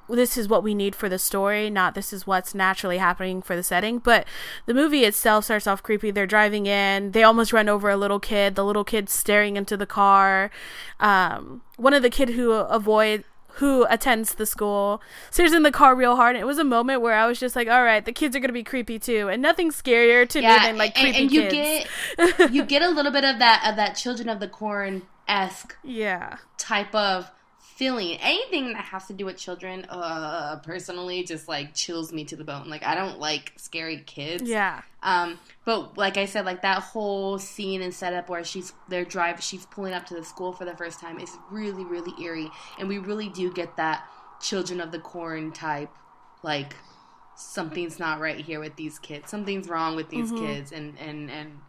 this 0.09 0.37
is 0.37 0.47
what 0.47 0.63
we 0.63 0.73
need 0.73 0.95
for 0.95 1.09
the 1.09 1.19
story, 1.19 1.69
not 1.69 1.95
this 1.95 2.11
is 2.11 2.25
what's 2.25 2.55
naturally 2.55 2.97
happening 2.97 3.41
for 3.41 3.55
the 3.55 3.63
setting. 3.63 3.99
But 3.99 4.27
the 4.65 4.73
movie 4.73 5.05
itself 5.05 5.45
starts 5.45 5.67
off 5.67 5.83
creepy. 5.83 6.11
They're 6.11 6.27
driving 6.27 6.65
in, 6.65 7.11
they 7.11 7.23
almost 7.23 7.53
run 7.53 7.69
over 7.69 7.89
a 7.89 7.97
little 7.97 8.19
kid. 8.19 8.55
The 8.55 8.65
little 8.65 8.83
kid 8.83 9.09
staring 9.09 9.57
into 9.57 9.77
the 9.77 9.85
car. 9.85 10.51
Um, 10.99 11.61
one 11.77 11.93
of 11.93 12.01
the 12.01 12.09
kid 12.09 12.29
who 12.29 12.51
avoid 12.51 13.23
who 13.53 13.85
attends 13.89 14.35
the 14.35 14.45
school 14.45 15.01
stares 15.31 15.51
in 15.51 15.63
the 15.63 15.71
car 15.71 15.93
real 15.93 16.15
hard. 16.15 16.35
And 16.35 16.41
it 16.41 16.45
was 16.45 16.59
a 16.59 16.63
moment 16.63 17.01
where 17.01 17.13
I 17.13 17.27
was 17.27 17.39
just 17.39 17.55
like, 17.55 17.67
all 17.67 17.83
right, 17.83 18.03
the 18.03 18.13
kids 18.13 18.35
are 18.35 18.39
gonna 18.39 18.53
be 18.53 18.63
creepy 18.63 18.99
too, 18.99 19.27
and 19.29 19.41
nothing 19.41 19.71
scarier 19.71 20.27
to 20.29 20.41
yeah, 20.41 20.53
me 20.53 20.65
than 20.65 20.77
like 20.77 20.95
creepy 20.95 21.09
and, 21.09 21.17
and 21.17 21.31
you 21.31 21.41
kids. 21.47 21.89
get 22.17 22.51
you 22.51 22.63
get 22.63 22.81
a 22.81 22.89
little 22.89 23.11
bit 23.11 23.25
of 23.25 23.39
that 23.39 23.65
of 23.69 23.75
that 23.75 23.95
Children 23.95 24.29
of 24.29 24.39
the 24.39 24.47
Corn 24.47 25.03
esque 25.27 25.75
yeah 25.83 26.37
type 26.57 26.93
of 26.95 27.31
feeling. 27.79 28.17
Anything 28.17 28.73
that 28.73 28.83
has 28.83 29.07
to 29.07 29.13
do 29.13 29.25
with 29.25 29.37
children, 29.37 29.85
uh, 29.89 30.59
personally, 30.63 31.23
just 31.23 31.47
like 31.47 31.73
chills 31.73 32.11
me 32.11 32.25
to 32.25 32.35
the 32.35 32.43
bone. 32.43 32.69
Like 32.69 32.83
I 32.83 32.93
don't 32.93 33.19
like 33.19 33.53
scary 33.55 34.03
kids. 34.05 34.43
Yeah. 34.43 34.81
Um, 35.01 35.39
but 35.63 35.97
like 35.97 36.17
I 36.17 36.25
said, 36.25 36.45
like 36.45 36.61
that 36.63 36.83
whole 36.83 37.39
scene 37.39 37.81
and 37.81 37.93
setup 37.93 38.27
where 38.27 38.43
she's 38.43 38.73
their 38.89 39.05
drive, 39.05 39.41
she's 39.41 39.65
pulling 39.67 39.93
up 39.93 40.05
to 40.07 40.13
the 40.13 40.25
school 40.25 40.51
for 40.51 40.65
the 40.65 40.75
first 40.75 40.99
time 40.99 41.21
is 41.21 41.31
really, 41.49 41.85
really 41.85 42.11
eerie, 42.21 42.51
and 42.77 42.89
we 42.89 42.97
really 42.97 43.29
do 43.29 43.51
get 43.51 43.77
that 43.77 44.03
Children 44.41 44.81
of 44.81 44.91
the 44.91 44.99
Corn 44.99 45.53
type, 45.53 45.89
like 46.43 46.75
something's 47.35 47.97
not 47.97 48.19
right 48.19 48.37
here 48.37 48.59
with 48.59 48.75
these 48.75 48.99
kids. 48.99 49.29
Something's 49.29 49.69
wrong 49.69 49.95
with 49.95 50.09
these 50.09 50.31
mm-hmm. 50.31 50.45
kids, 50.45 50.73
and 50.73 50.97
and 50.99 51.31
and 51.31 51.59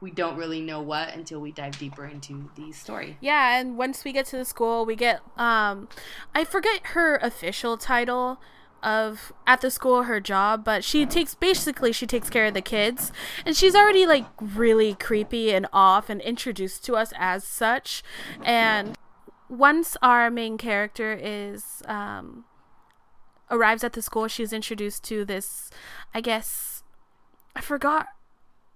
we 0.00 0.10
don't 0.10 0.36
really 0.36 0.60
know 0.60 0.80
what 0.80 1.14
until 1.14 1.40
we 1.40 1.52
dive 1.52 1.78
deeper 1.78 2.06
into 2.06 2.50
the 2.56 2.72
story. 2.72 3.16
Yeah, 3.20 3.58
and 3.58 3.78
once 3.78 4.04
we 4.04 4.12
get 4.12 4.26
to 4.26 4.36
the 4.36 4.44
school, 4.44 4.84
we 4.84 4.96
get 4.96 5.20
um 5.36 5.88
I 6.34 6.44
forget 6.44 6.88
her 6.88 7.16
official 7.16 7.76
title 7.76 8.38
of 8.82 9.32
at 9.46 9.62
the 9.62 9.70
school 9.70 10.02
her 10.02 10.20
job, 10.20 10.64
but 10.64 10.84
she 10.84 11.06
takes 11.06 11.34
basically 11.34 11.90
she 11.92 12.06
takes 12.06 12.28
care 12.28 12.46
of 12.46 12.54
the 12.54 12.60
kids 12.60 13.12
and 13.46 13.56
she's 13.56 13.74
already 13.74 14.06
like 14.06 14.26
really 14.40 14.94
creepy 14.94 15.52
and 15.52 15.66
off 15.72 16.10
and 16.10 16.20
introduced 16.20 16.84
to 16.84 16.94
us 16.94 17.12
as 17.18 17.44
such. 17.44 18.02
And 18.44 18.96
once 19.48 19.96
our 20.02 20.30
main 20.30 20.58
character 20.58 21.18
is 21.20 21.82
um 21.86 22.44
arrives 23.50 23.84
at 23.84 23.94
the 23.94 24.02
school, 24.02 24.28
she's 24.28 24.52
introduced 24.52 25.04
to 25.04 25.24
this, 25.24 25.70
I 26.12 26.20
guess, 26.20 26.82
I 27.56 27.60
forgot 27.60 28.08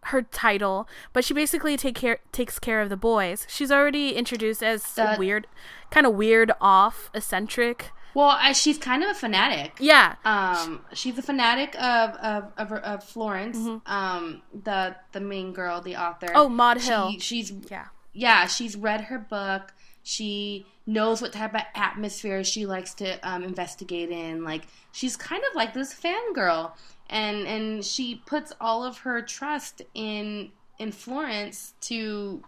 her 0.04 0.22
title, 0.22 0.88
but 1.12 1.24
she 1.24 1.34
basically 1.34 1.76
take 1.76 1.94
care 1.96 2.18
takes 2.32 2.58
care 2.58 2.80
of 2.80 2.88
the 2.88 2.96
boys. 2.96 3.46
She's 3.48 3.70
already 3.72 4.12
introduced 4.14 4.62
as 4.62 4.82
The- 4.94 5.16
weird, 5.18 5.46
kind 5.90 6.06
of 6.06 6.14
weird, 6.14 6.52
off, 6.60 7.10
eccentric. 7.14 7.90
Well, 8.14 8.30
I, 8.30 8.52
she's 8.52 8.78
kind 8.78 9.04
of 9.04 9.10
a 9.10 9.14
fanatic. 9.14 9.72
Yeah, 9.78 10.16
Um, 10.24 10.80
she's 10.94 11.18
a 11.18 11.22
fanatic 11.22 11.74
of 11.76 12.10
of, 12.16 12.52
of, 12.56 12.72
of 12.72 13.04
Florence, 13.04 13.58
Mm-hmm. 13.58 13.92
um, 13.92 14.42
the 14.52 14.96
the 15.12 15.20
main 15.20 15.52
girl, 15.52 15.80
the 15.80 15.96
author. 15.96 16.28
Oh, 16.34 16.48
Maud 16.48 16.80
Hill. 16.80 17.10
She, 17.12 17.18
she's 17.20 17.52
yeah, 17.70 17.86
yeah, 18.12 18.46
she's 18.46 18.76
read 18.76 19.02
her 19.02 19.18
book. 19.18 19.72
She 20.08 20.64
knows 20.86 21.20
what 21.20 21.34
type 21.34 21.54
of 21.54 21.60
atmosphere 21.74 22.42
she 22.42 22.64
likes 22.64 22.94
to 22.94 23.18
um, 23.28 23.44
investigate 23.44 24.08
in. 24.08 24.42
Like 24.42 24.62
she's 24.90 25.18
kind 25.18 25.42
of 25.50 25.54
like 25.54 25.74
this 25.74 25.92
fangirl, 25.92 26.72
and 27.10 27.46
and 27.46 27.84
she 27.84 28.22
puts 28.24 28.54
all 28.58 28.82
of 28.82 28.96
her 29.00 29.20
trust 29.20 29.82
in 29.92 30.50
in 30.78 30.92
Florence 30.92 31.74
to 31.82 32.42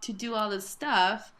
to 0.00 0.12
do 0.12 0.34
all 0.34 0.50
this 0.50 0.68
stuff. 0.68 1.32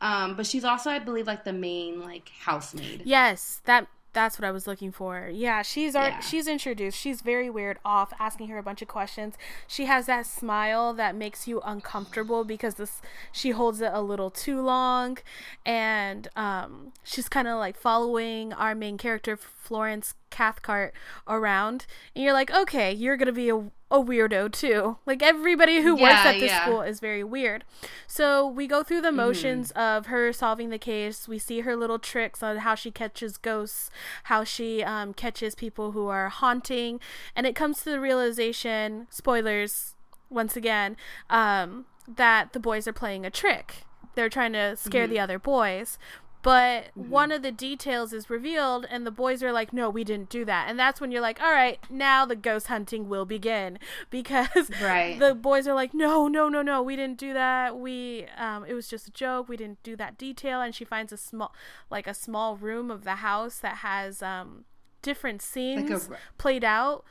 Um, 0.00 0.36
but 0.36 0.46
she's 0.46 0.64
also, 0.64 0.90
I 0.90 1.00
believe, 1.00 1.26
like 1.26 1.42
the 1.42 1.52
main 1.52 2.00
like 2.00 2.30
housemaid. 2.38 3.02
yes, 3.04 3.62
that 3.64 3.88
that's 4.16 4.38
what 4.38 4.46
I 4.46 4.50
was 4.50 4.66
looking 4.66 4.92
for. 4.92 5.28
Yeah, 5.30 5.60
she's 5.60 5.92
Yeah. 5.94 6.20
she's 6.20 6.48
introduced. 6.48 6.98
She's 6.98 7.20
very 7.20 7.50
weird, 7.50 7.78
off, 7.84 8.14
asking 8.18 8.48
her 8.48 8.56
a 8.56 8.62
bunch 8.62 8.80
of 8.80 8.88
questions. 8.88 9.34
She 9.68 9.84
has 9.84 10.06
that 10.06 10.24
smile 10.24 10.94
that 10.94 11.14
makes 11.14 11.46
you 11.46 11.60
uncomfortable 11.60 12.42
because 12.42 12.76
this 12.76 13.02
she 13.30 13.50
holds 13.50 13.82
it 13.82 13.90
a 13.92 14.00
little 14.00 14.30
too 14.30 14.62
long, 14.62 15.18
and 15.66 16.28
um, 16.34 16.92
she's 17.04 17.28
kind 17.28 17.46
of 17.46 17.58
like 17.58 17.76
following 17.76 18.54
our 18.54 18.74
main 18.74 18.96
character 18.96 19.36
Florence 19.36 20.14
Cathcart 20.30 20.94
around, 21.28 21.86
and 22.14 22.24
you're 22.24 22.32
like, 22.32 22.50
okay, 22.50 22.90
you're 22.92 23.18
gonna 23.18 23.32
be 23.32 23.50
a, 23.50 23.70
a 23.90 23.98
weirdo 24.00 24.50
too. 24.52 24.96
Like 25.06 25.22
everybody 25.22 25.80
who 25.82 25.94
works 25.94 26.14
at 26.24 26.32
this 26.40 26.50
yeah. 26.50 26.64
school 26.64 26.82
is 26.82 26.98
very 26.98 27.22
weird. 27.22 27.64
So 28.08 28.46
we 28.46 28.66
go 28.66 28.82
through 28.82 29.00
the 29.02 29.08
Mm-hmm. 29.08 29.16
motions 29.16 29.70
of 29.72 30.06
her 30.06 30.32
solving 30.32 30.70
the 30.70 30.78
case. 30.78 31.28
We 31.28 31.38
see 31.38 31.60
her 31.60 31.76
little 31.76 31.98
tricks 32.00 32.42
on 32.42 32.58
how 32.58 32.74
she 32.74 32.90
catches 32.90 33.36
ghosts, 33.36 33.90
how 34.24 34.42
she 34.44 34.82
um, 34.82 35.14
catches 35.14 35.54
people 35.54 35.92
who 35.92 36.08
are 36.08 36.28
haunting, 36.28 36.98
and 37.36 37.46
it 37.46 37.54
comes 37.54 37.82
to 37.84 37.90
the 37.90 38.00
realization. 38.00 39.06
Spoilers 39.10 39.94
once 40.30 40.56
again. 40.56 40.96
Um, 41.30 41.86
that 42.08 42.52
the 42.52 42.60
boys 42.60 42.86
are 42.86 42.92
playing 42.92 43.24
a 43.26 43.30
trick. 43.30 43.84
They're 44.14 44.28
trying 44.28 44.52
to 44.54 44.76
scare 44.76 45.04
Mm-hmm. 45.04 45.12
the 45.12 45.20
other 45.20 45.38
boys. 45.38 45.98
But 46.46 46.90
one 46.94 47.32
of 47.32 47.42
the 47.42 47.50
details 47.50 48.12
is 48.12 48.30
revealed, 48.30 48.86
and 48.88 49.04
the 49.04 49.10
boys 49.10 49.42
are 49.42 49.50
like, 49.50 49.72
No, 49.72 49.90
we 49.90 50.04
didn't 50.04 50.28
do 50.28 50.44
that. 50.44 50.66
And 50.70 50.78
that's 50.78 51.00
when 51.00 51.10
you're 51.10 51.20
like, 51.20 51.40
All 51.42 51.50
right, 51.50 51.80
now 51.90 52.24
the 52.24 52.36
ghost 52.36 52.68
hunting 52.68 53.08
will 53.08 53.24
begin. 53.24 53.80
Because 54.10 54.70
Right. 54.80 55.18
the 55.18 55.34
boys 55.34 55.66
are 55.66 55.74
like, 55.74 55.92
No, 55.92 56.28
no, 56.28 56.48
no, 56.48 56.62
no, 56.62 56.82
we 56.82 56.94
didn't 56.94 57.18
do 57.18 57.32
that. 57.32 57.76
We, 57.76 58.26
um, 58.38 58.64
it 58.64 58.74
was 58.74 58.86
just 58.86 59.08
a 59.08 59.10
joke. 59.10 59.48
We 59.48 59.56
didn't 59.56 59.82
do 59.82 59.96
that 59.96 60.16
detail. 60.16 60.60
And 60.60 60.72
she 60.72 60.84
finds 60.84 61.12
a 61.12 61.16
small, 61.16 61.52
like 61.90 62.06
a 62.06 62.14
small 62.14 62.56
room 62.56 62.92
of 62.92 63.02
the 63.02 63.16
house 63.16 63.58
that 63.58 63.78
has, 63.78 64.22
um, 64.22 64.66
different 65.02 65.42
scenes 65.42 66.08
re- 66.08 66.16
played 66.38 66.62
out 66.62 67.04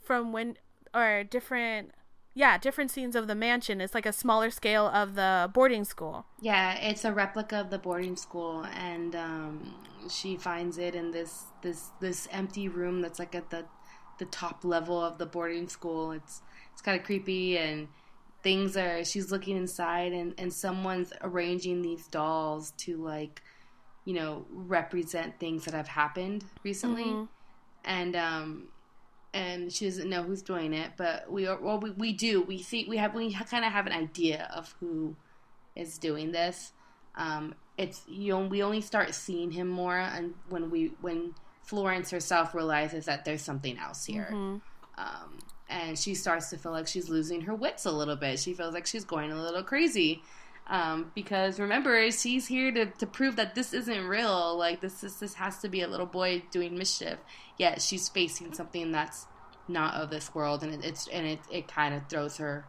from 0.00 0.32
when, 0.32 0.56
or 0.94 1.24
different, 1.24 1.90
yeah, 2.34 2.56
different 2.58 2.90
scenes 2.90 3.14
of 3.14 3.26
the 3.26 3.34
mansion. 3.34 3.80
It's 3.80 3.94
like 3.94 4.06
a 4.06 4.12
smaller 4.12 4.50
scale 4.50 4.86
of 4.86 5.14
the 5.14 5.50
boarding 5.52 5.84
school. 5.84 6.26
Yeah, 6.40 6.74
it's 6.74 7.04
a 7.04 7.12
replica 7.12 7.60
of 7.60 7.70
the 7.70 7.78
boarding 7.78 8.16
school, 8.16 8.64
and 8.74 9.14
um, 9.14 9.74
she 10.10 10.36
finds 10.36 10.78
it 10.78 10.94
in 10.94 11.10
this 11.10 11.44
this 11.62 11.90
this 12.00 12.28
empty 12.30 12.68
room 12.68 13.00
that's 13.02 13.18
like 13.18 13.34
at 13.34 13.50
the 13.50 13.64
the 14.18 14.24
top 14.26 14.64
level 14.64 15.02
of 15.02 15.18
the 15.18 15.26
boarding 15.26 15.68
school. 15.68 16.12
It's 16.12 16.42
it's 16.72 16.82
kind 16.82 16.98
of 16.98 17.04
creepy, 17.04 17.58
and 17.58 17.88
things 18.42 18.76
are. 18.76 19.04
She's 19.04 19.30
looking 19.30 19.56
inside, 19.56 20.12
and 20.12 20.34
and 20.38 20.52
someone's 20.52 21.12
arranging 21.22 21.82
these 21.82 22.06
dolls 22.08 22.72
to 22.78 22.96
like, 22.96 23.42
you 24.04 24.14
know, 24.14 24.46
represent 24.50 25.38
things 25.38 25.64
that 25.66 25.74
have 25.74 25.88
happened 25.88 26.44
recently, 26.64 27.04
Mhm. 27.04 27.28
and 27.84 28.16
um. 28.16 28.68
And 29.34 29.72
she 29.72 29.86
doesn't 29.86 30.10
know 30.10 30.22
who's 30.22 30.42
doing 30.42 30.74
it, 30.74 30.92
but 30.98 31.30
we 31.30 31.46
are, 31.46 31.58
well, 31.58 31.80
we, 31.80 31.90
we 31.92 32.12
do. 32.12 32.42
We 32.42 32.62
see 32.62 32.86
we 32.86 32.98
have 32.98 33.14
we 33.14 33.32
kind 33.32 33.64
of 33.64 33.72
have 33.72 33.86
an 33.86 33.92
idea 33.92 34.48
of 34.54 34.74
who 34.78 35.16
is 35.74 35.96
doing 35.96 36.32
this. 36.32 36.72
Um, 37.14 37.54
it's 37.78 38.02
you 38.06 38.32
know, 38.34 38.46
we 38.46 38.62
only 38.62 38.82
start 38.82 39.14
seeing 39.14 39.50
him 39.50 39.68
more 39.68 39.96
and 39.96 40.34
when 40.50 40.70
we 40.70 40.92
when 41.00 41.34
Florence 41.62 42.10
herself 42.10 42.54
realizes 42.54 43.06
that 43.06 43.24
there's 43.24 43.42
something 43.42 43.78
else 43.78 44.04
here. 44.04 44.28
Mm-hmm. 44.30 44.56
Um, 44.98 45.38
and 45.68 45.98
she 45.98 46.14
starts 46.14 46.50
to 46.50 46.58
feel 46.58 46.72
like 46.72 46.86
she's 46.86 47.08
losing 47.08 47.40
her 47.42 47.54
wits 47.54 47.86
a 47.86 47.90
little 47.90 48.16
bit. 48.16 48.38
She 48.38 48.52
feels 48.52 48.74
like 48.74 48.86
she's 48.86 49.04
going 49.04 49.32
a 49.32 49.42
little 49.42 49.62
crazy. 49.62 50.22
Um, 50.72 51.12
because 51.14 51.60
remember, 51.60 52.10
she's 52.10 52.46
here 52.46 52.72
to, 52.72 52.86
to 52.86 53.06
prove 53.06 53.36
that 53.36 53.54
this 53.54 53.74
isn't 53.74 54.06
real. 54.06 54.56
Like 54.56 54.80
this 54.80 55.04
is 55.04 55.20
this 55.20 55.34
has 55.34 55.58
to 55.58 55.68
be 55.68 55.82
a 55.82 55.86
little 55.86 56.06
boy 56.06 56.44
doing 56.50 56.78
mischief. 56.78 57.18
Yet 57.58 57.82
she's 57.82 58.08
facing 58.08 58.54
something 58.54 58.90
that's 58.90 59.26
not 59.68 59.92
of 59.94 60.08
this 60.08 60.34
world, 60.34 60.62
and 60.62 60.72
it, 60.72 60.82
it's 60.82 61.06
and 61.08 61.26
it 61.26 61.40
it 61.50 61.68
kind 61.68 61.94
of 61.94 62.08
throws 62.08 62.38
her 62.38 62.64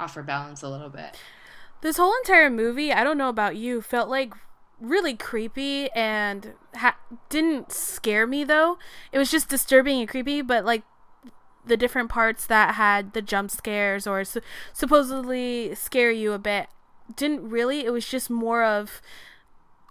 off 0.00 0.16
her 0.16 0.22
balance 0.24 0.62
a 0.62 0.68
little 0.68 0.88
bit. 0.88 1.16
This 1.80 1.96
whole 1.96 2.12
entire 2.24 2.50
movie, 2.50 2.92
I 2.92 3.04
don't 3.04 3.18
know 3.18 3.28
about 3.28 3.54
you, 3.54 3.80
felt 3.82 4.08
like 4.08 4.34
really 4.80 5.14
creepy 5.14 5.88
and 5.92 6.54
ha- 6.74 6.98
didn't 7.28 7.70
scare 7.70 8.26
me 8.26 8.42
though. 8.42 8.78
It 9.12 9.18
was 9.18 9.30
just 9.30 9.48
disturbing 9.48 10.00
and 10.00 10.08
creepy, 10.08 10.42
but 10.42 10.64
like 10.64 10.82
the 11.64 11.76
different 11.76 12.08
parts 12.08 12.46
that 12.46 12.74
had 12.74 13.12
the 13.12 13.22
jump 13.22 13.52
scares 13.52 14.08
or 14.08 14.24
su- 14.24 14.40
supposedly 14.72 15.72
scare 15.76 16.10
you 16.10 16.32
a 16.32 16.38
bit 16.38 16.66
didn't 17.14 17.48
really. 17.48 17.84
It 17.84 17.90
was 17.90 18.06
just 18.08 18.30
more 18.30 18.64
of 18.64 19.00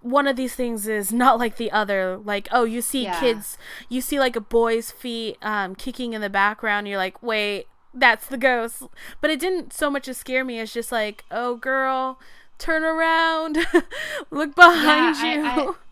one 0.02 0.28
of 0.28 0.36
these 0.36 0.54
things 0.56 0.88
is 0.88 1.12
not 1.14 1.40
like 1.44 1.58
the 1.58 1.72
other. 1.72 2.18
Like, 2.18 2.48
oh, 2.52 2.64
you 2.64 2.82
see 2.82 3.04
Yeah. 3.04 3.20
kids, 3.20 3.58
you 3.90 4.02
see 4.02 4.20
like 4.20 4.36
a 4.36 4.42
boy's 4.42 4.92
feet 4.92 5.38
um, 5.42 5.76
kicking 5.76 6.14
in 6.14 6.22
the 6.22 6.30
background. 6.30 6.88
You're 6.88 6.98
like, 6.98 7.22
wait, 7.24 7.68
that's 7.94 8.28
the 8.28 8.38
ghost. 8.38 8.84
But 9.22 9.30
it 9.30 9.40
didn't 9.40 9.74
so 9.74 9.90
much 9.90 10.08
as 10.08 10.18
scare 10.18 10.44
me 10.46 10.60
as 10.60 10.74
just 10.74 10.92
like, 10.92 11.24
oh, 11.32 11.56
girl, 11.56 12.20
turn 12.58 12.84
around, 12.84 13.58
look 14.32 14.56
behind 14.56 15.16
I- 15.18 15.34
you. 15.36 15.46
I- 15.46 15.74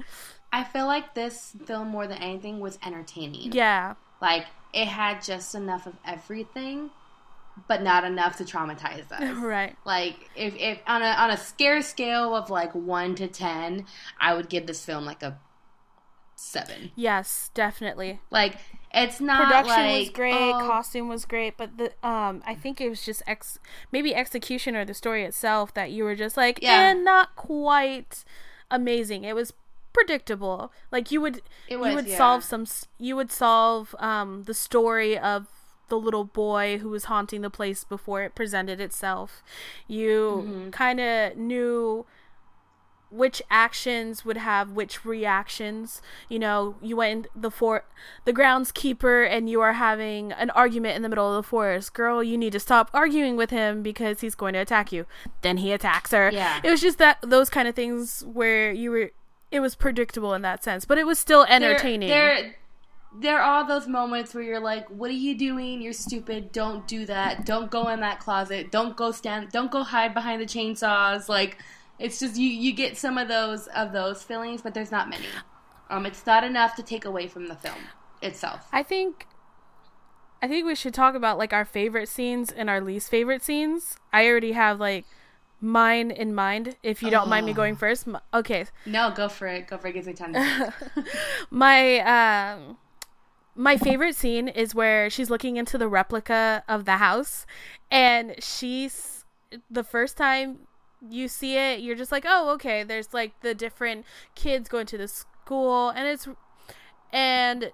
I 0.55 0.63
feel 0.63 0.85
like 0.85 1.15
this 1.15 1.55
film 1.65 1.87
more 1.87 2.05
than 2.05 2.19
anything 2.19 2.59
was 2.59 2.77
entertaining. 2.85 3.53
yeah, 3.53 3.95
Like 4.21 4.45
it 4.71 4.87
had 4.87 5.23
just 5.23 5.55
enough 5.55 5.87
of 5.87 5.95
everything, 6.05 6.91
but 7.67 7.81
not 7.83 8.03
enough 8.03 8.37
to 8.37 8.43
traumatize 8.43 9.11
us. 9.11 9.37
right. 9.43 9.75
Like 9.85 10.29
if, 10.35 10.55
if 10.55 10.79
on 10.87 11.01
a 11.01 11.07
on 11.07 11.29
a 11.29 11.37
scare 11.37 11.81
scale 11.81 12.35
of 12.35 12.49
like 12.49 12.73
one 12.73 13.15
to 13.15 13.27
ten, 13.27 13.85
I 14.19 14.33
would 14.33 14.49
give 14.49 14.67
this 14.67 14.83
film 14.83 15.05
like 15.05 15.23
a 15.23 15.39
seven. 16.35 16.91
Yes, 16.95 17.49
definitely. 17.53 18.19
Like 18.29 18.55
it's 18.93 19.19
not 19.19 19.45
Production 19.45 19.85
like 19.85 19.99
was 19.99 20.09
great, 20.09 20.33
oh, 20.35 20.67
costume 20.67 21.07
was 21.07 21.25
great, 21.25 21.57
but 21.57 21.77
the 21.77 21.91
um, 22.07 22.43
I 22.45 22.55
think 22.55 22.79
it 22.81 22.89
was 22.89 23.03
just 23.03 23.23
ex 23.25 23.59
maybe 23.91 24.13
execution 24.13 24.75
or 24.75 24.85
the 24.85 24.93
story 24.93 25.23
itself 25.23 25.73
that 25.73 25.91
you 25.91 26.03
were 26.03 26.15
just 26.15 26.37
like, 26.37 26.59
Yeah. 26.61 26.91
and 26.91 27.03
not 27.03 27.35
quite 27.35 28.23
amazing. 28.69 29.23
It 29.23 29.35
was 29.35 29.53
predictable. 29.93 30.71
Like 30.91 31.11
you 31.11 31.21
would 31.21 31.37
It 31.67 31.73
you 31.73 31.79
would 31.79 32.07
yeah. 32.07 32.17
solve 32.17 32.43
some 32.43 32.65
you 32.99 33.15
would 33.15 33.31
solve 33.31 33.95
um 33.99 34.43
the 34.43 34.53
story 34.53 35.17
of 35.17 35.47
the 35.93 35.99
little 36.05 36.23
boy 36.25 36.79
who 36.79 36.89
was 36.89 37.05
haunting 37.05 37.41
the 37.41 37.49
place 37.49 37.83
before 37.83 38.23
it 38.23 38.33
presented 38.35 38.79
itself. 38.81 39.43
You 39.87 40.43
Mm-hmm. 40.47 40.69
kind 40.71 40.99
of 40.99 41.37
knew 41.37 42.05
which 43.11 43.43
actions 43.51 44.25
would 44.25 44.37
have 44.37 44.71
which 44.71 45.05
reactions. 45.05 46.01
You 46.29 46.39
know, 46.39 46.75
you 46.81 46.95
went 46.97 47.27
the 47.35 47.51
for 47.51 47.83
the 48.25 48.33
groundskeeper 48.33 49.27
and 49.29 49.47
you 49.47 49.61
are 49.61 49.73
having 49.73 50.31
an 50.31 50.49
argument 50.51 50.95
in 50.95 51.03
the 51.03 51.09
middle 51.09 51.29
of 51.29 51.35
the 51.35 51.47
forest. 51.47 51.93
Girl, 51.93 52.23
you 52.23 52.37
need 52.39 52.53
to 52.53 52.59
stop 52.59 52.89
arguing 52.91 53.35
with 53.37 53.51
him 53.51 53.83
because 53.83 54.21
he's 54.21 54.33
going 54.33 54.53
to 54.53 54.59
attack 54.59 54.91
you. 54.91 55.05
Then 55.43 55.57
he 55.57 55.71
attacks 55.71 56.09
her. 56.11 56.31
Yeah. 56.33 56.59
It 56.63 56.71
was 56.71 56.81
just 56.81 56.97
that 56.97 57.19
those 57.21 57.51
kind 57.51 57.67
of 57.67 57.75
things 57.75 58.23
where 58.25 58.71
you 58.71 58.89
were 58.89 59.11
it 59.51 59.59
was 59.59 59.75
predictable 59.75 60.33
in 60.33 60.41
that 60.41 60.63
sense, 60.63 60.83
but 60.83 60.97
it 60.97 61.05
was 61.05 61.19
still 61.19 61.43
entertaining. 61.47 62.09
There, 62.09 62.41
there 62.41 62.55
are 63.21 63.67
those 63.67 63.87
moments 63.87 64.33
where 64.33 64.43
you're 64.43 64.59
like, 64.59 64.87
"What 64.89 65.09
are 65.09 65.13
you 65.13 65.37
doing? 65.37 65.81
You're 65.81 65.93
stupid. 65.93 66.51
Don't 66.51 66.87
do 66.87 67.05
that. 67.05 67.45
Don't 67.45 67.69
go 67.69 67.87
in 67.89 67.99
that 68.01 68.19
closet. 68.19 68.71
Don't 68.71 68.95
go 68.95 69.11
stand. 69.11 69.51
Don't 69.51 69.71
go 69.71 69.83
hide 69.83 70.13
behind 70.13 70.41
the 70.41 70.45
chainsaws." 70.45 71.29
Like, 71.29 71.57
it's 71.99 72.19
just 72.19 72.37
you. 72.37 72.49
You 72.49 72.73
get 72.73 72.97
some 72.97 73.17
of 73.17 73.27
those 73.27 73.67
of 73.67 73.91
those 73.93 74.23
feelings, 74.23 74.61
but 74.61 74.73
there's 74.73 74.91
not 74.91 75.09
many. 75.09 75.27
Um, 75.89 76.05
it's 76.05 76.25
not 76.25 76.43
enough 76.43 76.75
to 76.75 76.83
take 76.83 77.05
away 77.05 77.27
from 77.27 77.47
the 77.47 77.55
film 77.55 77.77
itself. 78.21 78.67
I 78.71 78.83
think 78.83 79.27
I 80.41 80.47
think 80.47 80.65
we 80.65 80.75
should 80.75 80.93
talk 80.93 81.15
about 81.15 81.37
like 81.37 81.53
our 81.53 81.63
favorite 81.65 82.09
scenes 82.09 82.51
and 82.51 82.69
our 82.69 82.81
least 82.81 83.09
favorite 83.09 83.43
scenes. 83.43 83.95
I 84.11 84.27
already 84.27 84.51
have 84.51 84.79
like 84.79 85.05
mine 85.61 86.11
in 86.11 86.35
mind, 86.35 86.75
if 86.83 87.01
you 87.01 87.09
don't 87.09 87.29
mind 87.29 87.45
me 87.45 87.53
going 87.53 87.77
first. 87.77 88.07
Okay, 88.33 88.65
No, 88.85 89.11
go 89.15 89.29
for 89.29 89.47
it. 89.47 89.67
Go 89.67 89.77
for 89.77 89.87
it. 89.87 89.93
Gives 89.93 90.07
me 90.07 90.13
time. 90.13 90.33
To 90.33 90.73
my 91.49 91.99
um 91.99 92.77
my 93.55 93.77
favorite 93.77 94.15
scene 94.15 94.47
is 94.47 94.73
where 94.73 95.09
she's 95.09 95.29
looking 95.29 95.57
into 95.57 95.77
the 95.77 95.87
replica 95.87 96.63
of 96.67 96.85
the 96.85 96.97
house 96.97 97.45
and 97.91 98.35
she's 98.39 99.25
the 99.69 99.83
first 99.83 100.17
time 100.17 100.59
you 101.09 101.27
see 101.27 101.57
it 101.57 101.79
you're 101.79 101.95
just 101.95 102.11
like 102.11 102.25
oh 102.27 102.49
okay 102.53 102.83
there's 102.83 103.13
like 103.13 103.39
the 103.41 103.53
different 103.53 104.05
kids 104.35 104.69
going 104.69 104.85
to 104.85 104.97
the 104.97 105.07
school 105.07 105.89
and 105.89 106.07
it's 106.07 106.27
and 107.11 107.71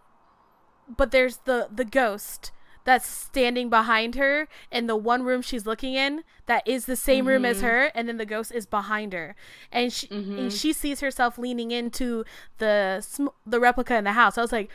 but 0.87 1.11
there's 1.11 1.37
the 1.45 1.69
the 1.71 1.85
ghost 1.85 2.51
that's 2.89 3.07
standing 3.07 3.69
behind 3.69 4.15
her 4.15 4.47
in 4.71 4.87
the 4.87 4.95
one 4.95 5.21
room 5.21 5.43
she's 5.43 5.65
looking 5.67 5.93
in 5.93 6.23
that 6.47 6.67
is 6.67 6.85
the 6.85 6.95
same 6.95 7.27
room 7.27 7.45
as 7.45 7.57
mm-hmm. 7.57 7.67
her 7.67 7.83
and 7.93 8.07
then 8.07 8.17
the 8.17 8.25
ghost 8.25 8.51
is 8.51 8.65
behind 8.65 9.13
her. 9.13 9.35
And 9.71 9.93
she 9.93 10.07
and 10.09 10.25
mm-hmm. 10.25 10.49
she 10.49 10.73
sees 10.73 10.99
herself 10.99 11.37
leaning 11.37 11.69
into 11.69 12.23
the 12.57 13.01
sm- 13.01 13.27
the 13.45 13.59
replica 13.59 13.95
in 13.95 14.05
the 14.05 14.13
house. 14.13 14.37
I 14.37 14.41
was 14.41 14.51
like 14.51 14.71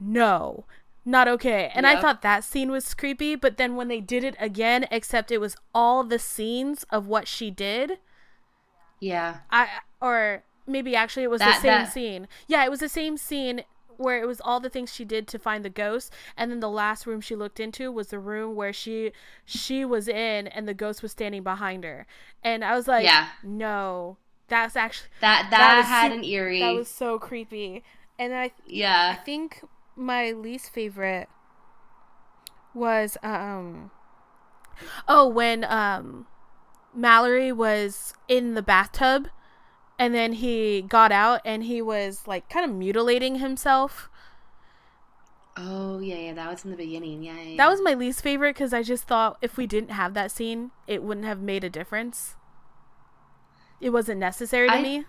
no 0.00 0.64
not 1.04 1.28
okay 1.28 1.70
and 1.74 1.86
i 1.86 2.00
thought 2.00 2.22
that 2.22 2.42
scene 2.42 2.70
was 2.70 2.94
creepy 2.94 3.34
but 3.34 3.56
then 3.58 3.76
when 3.76 3.88
they 3.88 4.00
did 4.00 4.24
it 4.24 4.34
again 4.40 4.86
except 4.90 5.30
it 5.30 5.38
was 5.40 5.56
all 5.74 6.02
the 6.02 6.18
scenes 6.18 6.84
of 6.90 7.06
what 7.06 7.28
she 7.28 7.50
did 7.50 7.98
yeah. 9.00 9.38
I 9.50 9.68
or 10.00 10.44
maybe 10.66 10.96
actually 10.96 11.24
it 11.24 11.30
was 11.30 11.40
That- 11.40 11.56
the 11.56 11.60
same 11.60 11.82
that- 11.84 11.92
scene. 11.92 12.28
Yeah, 12.48 12.64
it 12.64 12.70
was 12.70 12.80
the 12.80 12.88
same 12.88 13.18
scene 13.18 13.64
where 13.98 14.18
it 14.22 14.26
was 14.26 14.40
all 14.40 14.60
the 14.60 14.70
things 14.70 14.94
she 14.94 15.04
did 15.04 15.28
to 15.28 15.38
find 15.38 15.62
the 15.64 15.68
ghost 15.68 16.10
and 16.38 16.50
then 16.50 16.60
the 16.60 16.70
last 16.70 17.06
room 17.06 17.20
she 17.20 17.36
looked 17.36 17.60
into 17.60 17.92
was 17.92 18.08
the 18.08 18.18
room 18.18 18.56
where 18.56 18.72
she 18.72 19.12
she 19.44 19.84
was 19.84 20.08
in 20.08 20.46
and 20.48 20.66
the 20.66 20.72
ghost 20.74 21.02
was 21.02 21.12
standing 21.12 21.42
behind 21.42 21.84
her. 21.84 22.06
And 22.42 22.64
I 22.64 22.74
was 22.74 22.88
like, 22.88 23.04
Yeah. 23.04 23.28
no. 23.42 24.16
That's 24.48 24.74
actually 24.76 25.08
That 25.20 25.48
that, 25.50 25.76
was 25.78 25.86
had 25.86 26.12
an 26.12 26.24
eerie. 26.24 26.60
that 26.60 26.74
was 26.74 26.88
so 26.88 27.18
creepy. 27.18 27.84
And 28.18 28.34
I 28.34 28.52
Yeah. 28.66 29.16
I 29.18 29.22
think 29.22 29.62
my 29.96 30.30
least 30.32 30.70
favorite 30.70 31.28
was 32.74 33.16
um 33.22 33.90
oh 35.08 35.28
when 35.28 35.64
um 35.64 36.26
Mallory 36.94 37.52
was 37.52 38.14
in 38.28 38.54
the 38.54 38.62
bathtub 38.62 39.28
and 39.98 40.14
then 40.14 40.34
he 40.34 40.82
got 40.82 41.12
out 41.12 41.40
and 41.44 41.64
he 41.64 41.82
was 41.82 42.26
like 42.26 42.48
kind 42.48 42.68
of 42.68 42.76
mutilating 42.76 43.36
himself. 43.36 44.10
Oh 45.56 46.00
yeah, 46.00 46.16
yeah. 46.16 46.32
That 46.34 46.50
was 46.50 46.64
in 46.64 46.70
the 46.72 46.76
beginning. 46.76 47.22
Yeah. 47.22 47.40
yeah, 47.40 47.56
That 47.56 47.70
was 47.70 47.80
my 47.82 47.94
least 47.94 48.22
favorite 48.22 48.54
cuz 48.56 48.72
I 48.72 48.82
just 48.82 49.04
thought 49.04 49.38
if 49.40 49.56
we 49.56 49.66
didn't 49.66 49.90
have 49.90 50.14
that 50.14 50.30
scene, 50.32 50.72
it 50.86 51.02
wouldn't 51.02 51.26
have 51.26 51.40
made 51.40 51.62
a 51.64 51.70
difference. 51.70 52.36
It 53.80 53.90
wasn't 53.90 54.18
necessary 54.20 54.68
to 54.68 54.74
I- 54.74 54.82
me 54.82 55.04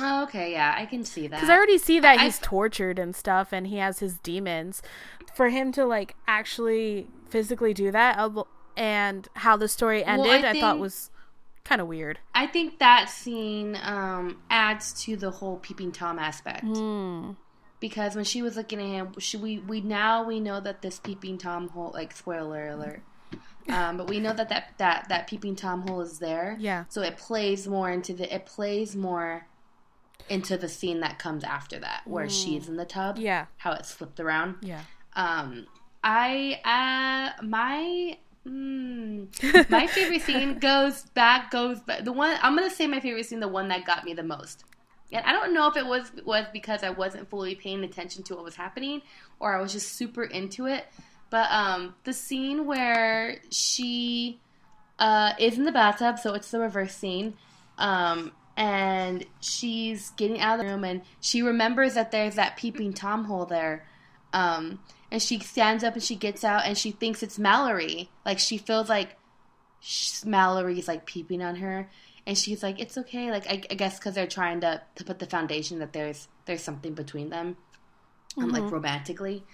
Oh, 0.00 0.22
okay. 0.24 0.52
Yeah, 0.52 0.74
I 0.76 0.86
can 0.86 1.04
see 1.04 1.26
that. 1.28 1.36
because 1.36 1.50
I 1.50 1.56
already 1.56 1.78
see 1.78 2.00
that 2.00 2.18
I- 2.20 2.24
he's 2.24 2.38
tortured 2.38 2.98
and 2.98 3.14
stuff, 3.14 3.52
and 3.52 3.66
he 3.66 3.76
has 3.78 3.98
his 4.00 4.18
demons. 4.18 4.82
For 5.34 5.50
him 5.50 5.70
to 5.72 5.84
like 5.84 6.16
actually 6.26 7.08
physically 7.28 7.74
do 7.74 7.90
that, 7.92 8.18
and 8.76 9.28
how 9.34 9.56
the 9.56 9.68
story 9.68 10.02
Well, 10.06 10.22
I 10.22 10.34
ended, 10.36 10.44
I, 10.44 10.60
thought 10.60 10.78
was 10.78 11.10
kind 11.64 11.80
of 11.80 11.86
weird. 11.86 12.18
I 12.34 12.46
think 12.46 12.78
that 12.78 13.08
scene 13.10 13.78
um, 13.82 14.40
adds 14.50 14.92
to 15.04 15.16
the 15.16 15.30
whole 15.30 15.56
peeping 15.58 15.92
tom 15.92 16.18
aspect 16.18 16.64
Hmm. 16.64 17.32
because 17.80 18.16
when 18.16 18.24
she 18.24 18.40
was 18.42 18.56
looking 18.56 18.80
at 18.80 18.86
him, 18.86 19.12
she, 19.18 19.36
we 19.36 19.58
we 19.58 19.80
now 19.80 20.24
we 20.24 20.40
know 20.40 20.60
that 20.60 20.82
this 20.82 20.98
peeping 20.98 21.38
tom 21.38 21.68
hole, 21.68 21.90
like 21.94 22.16
spoiler 22.16 22.68
alert, 22.68 23.02
um, 23.68 23.96
but 23.98 24.08
we 24.08 24.18
know 24.18 24.32
that 24.32 24.48
that 24.48 24.72
that 24.78 25.08
that 25.08 25.26
peeping 25.28 25.54
tom 25.56 25.86
hole 25.86 26.00
is 26.00 26.18
there. 26.18 26.56
Yeah. 26.58 26.84
So 26.88 27.02
it 27.02 27.16
plays 27.16 27.68
more 27.68 27.90
into 27.90 28.12
the 28.14 28.32
it 28.34 28.46
plays 28.46 28.96
more 28.96 29.46
into 30.28 30.56
the 30.56 30.68
scene 30.68 31.00
that 31.00 31.18
comes 31.18 31.44
after 31.44 31.78
that, 31.78 32.02
where 32.06 32.28
she's 32.28 32.68
in 32.68 32.76
the 32.76 32.84
tub. 32.84 33.18
Yeah. 33.18 33.46
How 33.56 33.72
it 33.72 33.86
flipped 33.86 34.20
around. 34.20 34.56
Yeah. 34.62 34.82
Um, 35.14 35.66
I 36.04 36.60
uh 36.64 37.42
my 37.44 38.16
mm, 38.46 39.70
my 39.70 39.86
favorite 39.86 40.22
scene 40.22 40.58
goes 40.58 41.02
back 41.14 41.50
goes 41.50 41.80
back. 41.80 42.04
The 42.04 42.12
one 42.12 42.36
I'm 42.42 42.54
gonna 42.54 42.70
say 42.70 42.86
my 42.86 43.00
favorite 43.00 43.26
scene, 43.26 43.40
the 43.40 43.48
one 43.48 43.68
that 43.68 43.84
got 43.84 44.04
me 44.04 44.14
the 44.14 44.22
most. 44.22 44.64
And 45.10 45.24
I 45.24 45.32
don't 45.32 45.54
know 45.54 45.68
if 45.68 45.76
it 45.76 45.86
was 45.86 46.10
was 46.24 46.44
because 46.52 46.82
I 46.82 46.90
wasn't 46.90 47.30
fully 47.30 47.54
paying 47.54 47.82
attention 47.82 48.22
to 48.24 48.34
what 48.34 48.44
was 48.44 48.56
happening, 48.56 49.02
or 49.40 49.56
I 49.56 49.60
was 49.60 49.72
just 49.72 49.94
super 49.94 50.24
into 50.24 50.66
it. 50.66 50.86
But 51.30 51.50
um, 51.50 51.94
the 52.04 52.12
scene 52.12 52.66
where 52.66 53.38
she 53.50 54.40
uh, 54.98 55.32
is 55.38 55.58
in 55.58 55.64
the 55.64 55.72
bathtub, 55.72 56.18
so 56.18 56.34
it's 56.34 56.50
the 56.50 56.60
reverse 56.60 56.94
scene. 56.94 57.34
Um, 57.78 58.32
and 58.58 59.24
she's 59.40 60.10
getting 60.10 60.40
out 60.40 60.58
of 60.58 60.66
the 60.66 60.72
room, 60.72 60.82
and 60.82 61.02
she 61.20 61.42
remembers 61.42 61.94
that 61.94 62.10
there's 62.10 62.34
that 62.34 62.56
peeping 62.56 62.92
tom 62.92 63.24
hole 63.24 63.46
there. 63.46 63.86
Um, 64.32 64.80
and 65.12 65.22
she 65.22 65.38
stands 65.38 65.84
up 65.84 65.94
and 65.94 66.02
she 66.02 66.16
gets 66.16 66.42
out, 66.42 66.66
and 66.66 66.76
she 66.76 66.90
thinks 66.90 67.22
it's 67.22 67.38
Mallory. 67.38 68.10
Like 68.26 68.40
she 68.40 68.58
feels 68.58 68.88
like 68.88 69.16
sh- 69.80 70.24
Mallory's 70.24 70.88
like 70.88 71.06
peeping 71.06 71.40
on 71.40 71.56
her, 71.56 71.88
and 72.26 72.36
she's 72.36 72.62
like, 72.64 72.80
"It's 72.80 72.98
okay." 72.98 73.30
Like 73.30 73.46
I, 73.46 73.62
I 73.70 73.74
guess 73.74 73.98
because 73.98 74.16
they're 74.16 74.26
trying 74.26 74.60
to 74.62 74.82
to 74.96 75.04
put 75.04 75.20
the 75.20 75.26
foundation 75.26 75.78
that 75.78 75.92
there's 75.92 76.26
there's 76.46 76.62
something 76.62 76.94
between 76.94 77.30
them, 77.30 77.56
um, 78.36 78.50
like 78.50 78.68
romantically. 78.70 79.44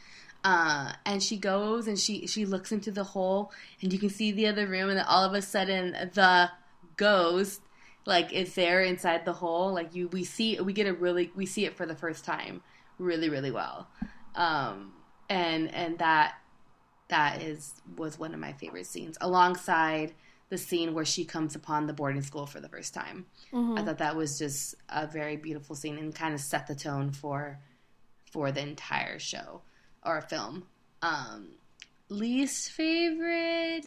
Uh, 0.43 0.93
and 1.05 1.23
she 1.23 1.37
goes 1.37 1.89
and 1.89 1.99
she 1.99 2.27
she 2.27 2.47
looks 2.47 2.73
into 2.73 2.91
the 2.91 3.05
hole, 3.05 3.53
and 3.83 3.93
you 3.93 3.99
can 3.99 4.09
see 4.09 4.33
the 4.33 4.47
other 4.47 4.67
room, 4.67 4.89
and 4.89 4.99
then 4.99 5.07
all 5.07 5.25
of 5.25 5.35
a 5.35 5.43
sudden 5.43 5.93
the 6.15 6.51
ghost 6.97 7.61
like 8.07 8.33
is 8.33 8.55
there 8.55 8.83
inside 8.83 9.25
the 9.25 9.33
hole. 9.33 9.73
Like 9.73 9.95
you, 9.95 10.09
we 10.09 10.25
see 10.25 10.61
we 10.61 10.73
get 10.73 10.87
a 10.87 10.93
really 10.93 11.31
we 11.35 11.47
see 11.47 11.65
it 11.65 11.77
for 11.77 11.87
the 11.87 11.95
first 11.95 12.25
time, 12.25 12.63
really 12.99 13.29
really 13.29 13.51
well. 13.51 13.89
Um, 14.35 14.93
and 15.29 15.73
and 15.75 15.99
that 15.99 16.35
that 17.09 17.43
is 17.43 17.75
was 17.97 18.19
one 18.19 18.35
of 18.35 18.41
my 18.41 18.53
favorite 18.53 18.87
scenes, 18.87 19.17
alongside 19.21 20.13
the 20.51 20.59
scene 20.59 20.95
where 20.95 21.05
she 21.05 21.25
comes 21.25 21.55
upon 21.55 21.87
the 21.87 21.93
boarding 21.93 22.23
school 22.23 22.47
for 22.47 22.61
the 22.61 22.69
first 22.69 22.93
time. 22.95 23.27
I 23.79 23.83
thought 23.83 23.99
that 23.99 24.17
was 24.17 24.39
just 24.39 24.75
a 24.89 25.07
very 25.07 25.37
beautiful 25.37 25.75
scene 25.75 25.99
and 25.99 26.15
kind 26.15 26.35
of 26.35 26.41
set 26.41 26.67
the 26.67 26.75
tone 26.75 27.11
for 27.13 27.59
for 28.31 28.53
the 28.53 28.61
entire 28.61 29.19
show 29.19 29.63
or 30.05 30.21
film. 30.21 30.65
Um, 31.03 31.53
least 32.09 32.71
favorite. 32.73 33.87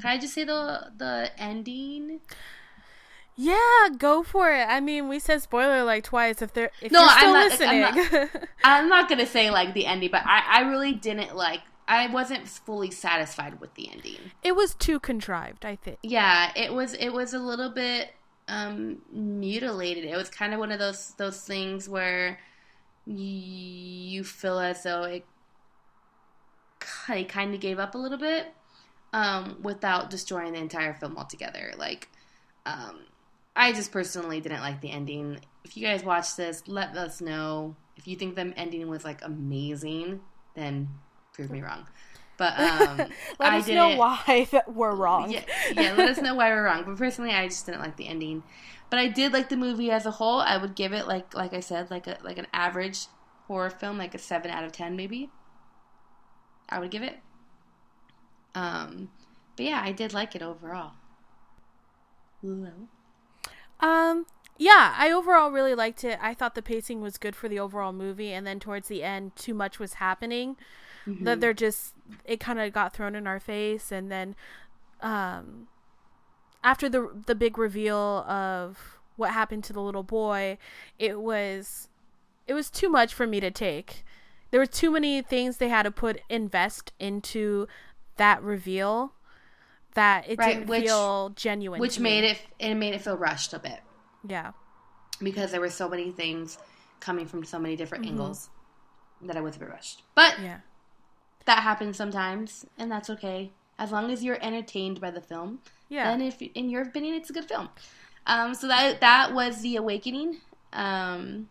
Can 0.00 0.10
I 0.10 0.18
just 0.18 0.34
say 0.34 0.44
the 0.44 0.90
the 0.96 1.30
ending? 1.38 2.20
Yeah, 3.36 3.88
go 3.96 4.22
for 4.22 4.52
it. 4.52 4.64
I 4.68 4.80
mean, 4.80 5.08
we 5.08 5.18
said 5.18 5.40
spoiler 5.42 5.82
like 5.82 6.04
twice. 6.04 6.42
If 6.42 6.52
they're 6.52 6.70
if 6.82 6.92
No, 6.92 7.00
you're 7.00 7.08
I'm 7.10 7.50
still 7.52 7.68
not- 7.68 7.90
I'm 7.92 7.96
listening, 7.96 8.28
I'm 8.64 8.88
not 8.88 9.08
gonna 9.08 9.26
say 9.26 9.50
like 9.50 9.72
the 9.74 9.86
ending, 9.86 10.10
but 10.10 10.22
I, 10.26 10.42
I 10.58 10.60
really 10.70 10.92
didn't 10.92 11.34
like. 11.36 11.60
I 11.88 12.06
wasn't 12.06 12.46
fully 12.46 12.90
satisfied 12.92 13.60
with 13.60 13.74
the 13.74 13.90
ending. 13.90 14.18
it 14.44 14.54
was 14.54 14.74
too 14.74 15.00
contrived. 15.00 15.64
I 15.64 15.76
think. 15.76 15.98
Yeah, 16.02 16.52
it 16.54 16.72
was. 16.72 16.94
It 16.94 17.10
was 17.10 17.32
a 17.34 17.38
little 17.38 17.70
bit 17.70 18.10
um, 18.46 18.98
mutilated. 19.12 20.04
It 20.04 20.16
was 20.16 20.28
kind 20.30 20.52
of 20.52 20.60
one 20.60 20.70
of 20.70 20.78
those 20.78 21.12
those 21.16 21.40
things 21.40 21.88
where 21.88 22.38
y- 23.06 23.14
you 23.16 24.22
feel 24.24 24.58
as 24.60 24.82
though 24.82 25.02
it 25.04 25.24
kind 26.78 27.54
of 27.54 27.60
gave 27.60 27.78
up 27.78 27.94
a 27.94 27.98
little 27.98 28.18
bit 28.18 28.52
um, 29.12 29.58
without 29.62 30.10
destroying 30.10 30.52
the 30.52 30.60
entire 30.60 30.94
film 30.94 31.16
altogether. 31.16 31.72
Like, 31.76 32.08
um, 32.66 33.00
I 33.56 33.72
just 33.72 33.92
personally 33.92 34.40
didn't 34.40 34.60
like 34.60 34.80
the 34.80 34.90
ending. 34.90 35.40
If 35.64 35.76
you 35.76 35.86
guys 35.86 36.04
watch 36.04 36.36
this, 36.36 36.62
let 36.66 36.96
us 36.96 37.20
know 37.20 37.76
if 37.96 38.06
you 38.06 38.16
think 38.16 38.34
the 38.34 38.52
ending 38.56 38.88
was 38.88 39.04
like 39.04 39.20
amazing. 39.24 40.20
Then 40.54 40.88
prove 41.32 41.50
me 41.50 41.60
wrong. 41.62 41.86
But 42.36 42.58
um, 42.58 42.96
Let 43.38 43.52
I 43.52 43.58
us 43.58 43.68
know 43.68 43.96
why 43.96 44.48
we're 44.66 44.94
wrong. 44.94 45.30
yeah, 45.30 45.44
yeah, 45.72 45.92
let 45.92 46.08
us 46.08 46.18
know 46.22 46.34
why 46.34 46.48
we're 46.48 46.64
wrong. 46.64 46.84
But 46.86 46.96
personally, 46.96 47.32
I 47.32 47.46
just 47.48 47.66
didn't 47.66 47.82
like 47.82 47.96
the 47.96 48.08
ending. 48.08 48.42
But 48.88 48.98
I 48.98 49.08
did 49.08 49.32
like 49.34 49.50
the 49.50 49.58
movie 49.58 49.90
as 49.90 50.06
a 50.06 50.10
whole. 50.10 50.40
I 50.40 50.56
would 50.56 50.74
give 50.74 50.94
it 50.94 51.06
like 51.06 51.34
like 51.34 51.52
I 51.52 51.60
said, 51.60 51.90
like 51.90 52.06
a 52.06 52.16
like 52.22 52.38
an 52.38 52.46
average 52.54 53.06
horror 53.46 53.68
film, 53.68 53.98
like 53.98 54.14
a 54.14 54.18
seven 54.18 54.50
out 54.50 54.64
of 54.64 54.72
ten 54.72 54.96
maybe. 54.96 55.28
I 56.68 56.78
would 56.78 56.90
give 56.90 57.02
it. 57.02 57.18
Um, 58.54 59.10
but 59.56 59.66
yeah, 59.66 59.80
I 59.82 59.92
did 59.92 60.12
like 60.12 60.34
it 60.34 60.42
overall. 60.42 60.92
Hello. 62.40 62.70
Um, 63.80 64.26
yeah, 64.58 64.94
I 64.96 65.10
overall 65.10 65.50
really 65.50 65.74
liked 65.74 66.04
it. 66.04 66.18
I 66.20 66.34
thought 66.34 66.54
the 66.54 66.62
pacing 66.62 67.00
was 67.00 67.18
good 67.18 67.34
for 67.34 67.48
the 67.48 67.58
overall 67.58 67.92
movie, 67.92 68.32
and 68.32 68.46
then 68.46 68.60
towards 68.60 68.88
the 68.88 69.02
end, 69.02 69.36
too 69.36 69.54
much 69.54 69.78
was 69.78 69.94
happening. 69.94 70.56
That 71.24 71.40
they're 71.40 71.54
just 71.54 71.94
it 72.24 72.40
kind 72.40 72.60
of 72.60 72.72
got 72.72 72.92
thrown 72.92 73.14
in 73.14 73.26
our 73.26 73.40
face, 73.40 73.90
and 73.90 74.12
then 74.12 74.36
um, 75.00 75.68
after 76.62 76.88
the 76.88 77.10
the 77.26 77.34
big 77.34 77.56
reveal 77.58 77.96
of 78.28 78.98
what 79.16 79.30
happened 79.30 79.64
to 79.64 79.72
the 79.72 79.80
little 79.80 80.02
boy, 80.02 80.58
it 80.98 81.20
was 81.20 81.88
it 82.46 82.54
was 82.54 82.70
too 82.70 82.88
much 82.88 83.14
for 83.14 83.26
me 83.26 83.40
to 83.40 83.50
take. 83.50 84.04
There 84.50 84.60
were 84.60 84.66
too 84.66 84.90
many 84.90 85.22
things 85.22 85.56
they 85.56 85.68
had 85.68 85.84
to 85.84 85.90
put 85.90 86.20
invest 86.28 86.92
into 86.98 87.66
that 88.20 88.42
reveal 88.42 89.12
that 89.94 90.28
it 90.28 90.38
Right, 90.38 90.54
didn't 90.54 90.68
which- 90.68 90.84
feel 90.84 91.30
genuine. 91.30 91.80
which 91.80 91.98
made 91.98 92.22
me. 92.22 92.30
it 92.30 92.46
it 92.58 92.74
made 92.74 92.94
it 92.94 93.00
feel 93.00 93.16
rushed 93.16 93.52
a 93.54 93.58
bit 93.58 93.80
yeah. 94.26 94.52
because 95.22 95.50
there 95.50 95.60
were 95.60 95.70
so 95.70 95.88
many 95.88 96.12
things 96.12 96.58
coming 97.00 97.26
from 97.26 97.44
so 97.44 97.58
many 97.58 97.76
different 97.76 98.04
Mhm. 98.04 98.08
angles 98.10 98.50
that 99.22 99.36
I 99.36 99.40
was 99.40 99.56
a 99.56 99.58
bit 99.58 99.68
rushed. 99.70 100.02
But 100.14 100.38
Yeah. 100.38 100.60
that 101.46 101.62
happens 101.62 101.96
sometimes, 101.96 102.66
and 102.78 102.92
that's 102.92 103.08
okay 103.10 103.52
as 103.78 103.90
long 103.90 104.10
as 104.10 104.22
you're 104.22 104.38
entertained 104.42 105.00
by 105.00 105.10
the 105.10 105.20
film. 105.22 105.60
Yeah. 105.88 106.04
then 106.10 106.20
if 106.22 106.40
in 106.42 106.68
your 106.70 106.82
opinion 106.82 107.14
it's 107.16 107.30
a 107.30 107.32
good 107.32 107.46
film 107.46 107.68
um 108.26 108.54
so 108.54 108.68
that 108.68 109.00
that 109.00 109.34
was 109.34 109.60
the 109.62 109.74
awakening 109.74 110.40
um 110.72 111.48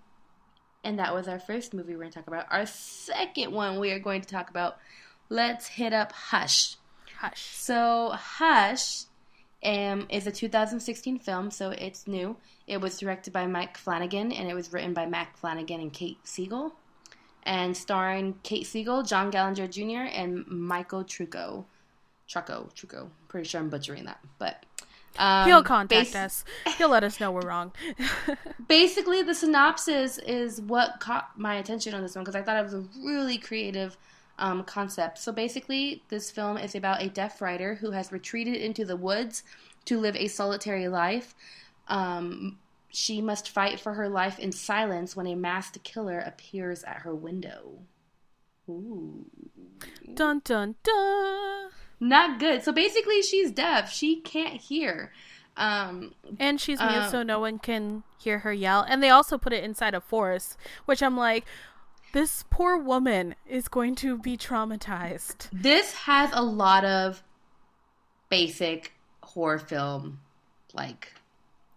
and 0.82 0.98
that 0.98 1.14
was 1.14 1.28
our 1.28 1.40
first 1.40 1.74
movie 1.74 1.92
we're 1.94 2.00
going 2.00 2.12
to 2.12 2.18
talk 2.20 2.28
about 2.28 2.46
our 2.50 2.66
second 2.66 3.52
one 3.52 3.82
we 3.82 3.92
are 3.92 4.00
going 4.00 4.22
to 4.22 4.28
talk 4.30 4.50
about 4.50 4.78
let's 5.30 5.68
hit 5.68 5.94
up 5.94 6.12
hush 6.12 6.76
Hush. 7.18 7.42
so 7.42 8.12
hush 8.14 9.04
um, 9.64 10.08
is 10.10 10.26
a 10.26 10.32
2016 10.32 11.20
film 11.20 11.52
so 11.52 11.70
it's 11.72 12.08
new 12.08 12.36
it 12.66 12.80
was 12.80 12.98
directed 12.98 13.32
by 13.34 13.46
mike 13.46 13.78
flanagan 13.78 14.32
and 14.32 14.50
it 14.50 14.54
was 14.54 14.72
written 14.74 14.94
by 14.94 15.06
mac 15.06 15.38
flanagan 15.38 15.82
and 15.82 15.94
kate 15.94 16.18
siegel 16.24 16.74
and 17.44 17.76
starring 17.76 18.36
kate 18.44 18.66
siegel 18.66 19.04
john 19.04 19.32
gallinger 19.32 19.70
jr 19.70 20.10
and 20.18 20.48
michael 20.48 21.04
trucco 21.04 21.66
trucco 22.28 22.74
trucco 22.74 23.10
pretty 23.28 23.48
sure 23.48 23.60
i'm 23.62 23.70
butchering 23.70 24.06
that 24.06 24.20
but 24.38 24.66
um, 25.18 25.48
He'll 25.48 25.64
contact 25.64 26.14
bas- 26.14 26.46
us. 26.66 26.76
He'll 26.78 26.90
let 26.90 27.04
us 27.04 27.20
know 27.20 27.32
we're 27.32 27.42
wrong. 27.42 27.72
basically 28.68 29.24
the 29.24 29.34
synopsis 29.34 30.20
is 30.20 30.62
what 30.62 31.00
caught 31.00 31.32
my 31.36 31.56
attention 31.56 31.94
on 31.94 32.02
this 32.02 32.16
one 32.16 32.24
because 32.24 32.36
i 32.36 32.42
thought 32.42 32.58
it 32.58 32.64
was 32.64 32.76
a 32.76 32.84
really 33.04 33.38
creative 33.38 33.98
um, 34.40 34.64
concept 34.64 35.18
so 35.18 35.32
basically 35.32 36.04
this 36.10 36.32
film 36.32 36.58
is 36.58 36.76
about 36.76 37.02
a 37.02 37.10
deaf 37.10 37.42
writer 37.42 37.76
who 37.76 37.92
has 37.92 38.12
retreated 38.12 38.56
into 38.56 38.86
the 38.86 38.96
woods 38.96 39.44
to 39.86 40.00
live 40.00 40.16
a 40.16 40.28
solitary 40.28 40.88
life 40.88 41.36
um, 41.88 42.58
she 42.90 43.22
must 43.22 43.50
fight 43.50 43.80
for 43.80 43.94
her 43.94 44.10
life 44.10 44.40
in 44.40 44.52
silence 44.52 45.16
when 45.16 45.28
a 45.28 45.36
masked 45.36 45.84
killer 45.84 46.20
appears 46.20 46.84
at 46.84 47.02
her 47.02 47.14
window 47.14 47.80
Ooh. 48.68 49.26
dun 50.16 50.42
dun 50.44 50.76
dun. 50.84 51.70
not 52.00 52.40
good 52.40 52.64
so 52.64 52.72
basically 52.72 53.22
she's 53.22 53.52
deaf 53.52 53.92
she 53.92 54.20
can't 54.22 54.62
hear 54.62 55.12
um, 55.60 56.16
And 56.40 56.60
she's 56.60 56.80
mute, 56.80 56.90
Um, 56.90 57.10
so 57.10 57.22
no 57.22 57.40
one 57.40 57.60
can 57.60 58.04
hear 58.18 58.40
her 58.40 58.54
yell. 58.54 58.86
And 58.88 59.04
they 59.04 59.10
also 59.10 59.38
put 59.38 59.52
it 59.52 59.64
inside 59.64 59.94
a 59.94 60.00
forest, 60.00 60.58
which 60.86 61.04
I'm 61.04 61.18
like, 61.18 61.46
this 62.12 62.44
poor 62.50 62.78
woman 62.78 63.36
is 63.48 63.68
going 63.68 63.96
to 63.96 64.18
be 64.18 64.38
traumatized. 64.38 65.50
this 65.52 65.94
has 65.94 66.30
a 66.34 66.42
lot 66.42 66.86
of 66.86 67.24
basic 68.30 68.94
horror 69.22 69.60
film 69.60 70.20
like 70.74 71.14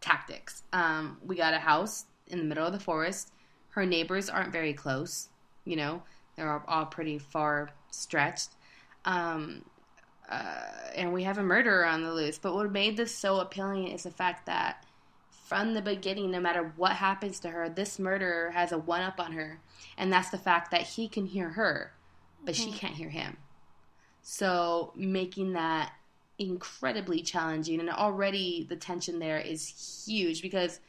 tactics. 0.00 0.62
Um, 0.72 1.18
we 1.24 1.36
got 1.36 1.54
a 1.54 1.58
house 1.58 2.04
in 2.28 2.38
the 2.38 2.44
middle 2.44 2.66
of 2.66 2.72
the 2.72 2.80
forest. 2.80 3.32
Her 3.70 3.86
neighbors 3.86 4.28
aren't 4.28 4.52
very 4.52 4.72
close. 4.72 5.28
You 5.64 5.76
know, 5.76 6.02
they're 6.36 6.62
all, 6.68 6.86
pretty 6.86 7.18
far 7.18 7.70
stretched. 7.90 8.50
Um, 9.04 9.64
uh, 10.28 10.64
and 10.94 11.12
we 11.12 11.22
have 11.24 11.38
a 11.38 11.42
murderer 11.42 11.84
on 11.84 12.02
the 12.02 12.12
loose. 12.12 12.38
But 12.38 12.54
what 12.54 12.70
made 12.70 12.96
this 12.96 13.14
so 13.14 13.40
appealing 13.40 13.88
is 13.88 14.02
the 14.02 14.10
fact 14.10 14.46
that 14.46 14.84
from 15.52 15.74
the 15.74 15.82
beginning, 15.82 16.30
no 16.30 16.40
matter 16.40 16.72
what 16.76 16.92
happens 16.92 17.38
to 17.40 17.50
her, 17.50 17.68
this 17.68 17.98
murderer 17.98 18.50
has 18.52 18.72
a 18.72 18.78
one 18.78 19.02
up 19.02 19.20
on 19.20 19.32
her. 19.32 19.60
And 19.98 20.10
that's 20.10 20.30
the 20.30 20.38
fact 20.38 20.70
that 20.70 20.82
he 20.82 21.08
can 21.08 21.26
hear 21.26 21.50
her, 21.50 21.92
but 22.42 22.56
she 22.56 22.68
mm-hmm. 22.68 22.78
can't 22.78 22.94
hear 22.94 23.10
him. 23.10 23.36
So 24.22 24.92
making 24.96 25.52
that 25.52 25.92
incredibly 26.38 27.20
challenging, 27.20 27.80
and 27.80 27.90
already 27.90 28.66
the 28.66 28.76
tension 28.76 29.18
there 29.18 29.38
is 29.38 30.04
huge 30.06 30.40
because 30.40 30.80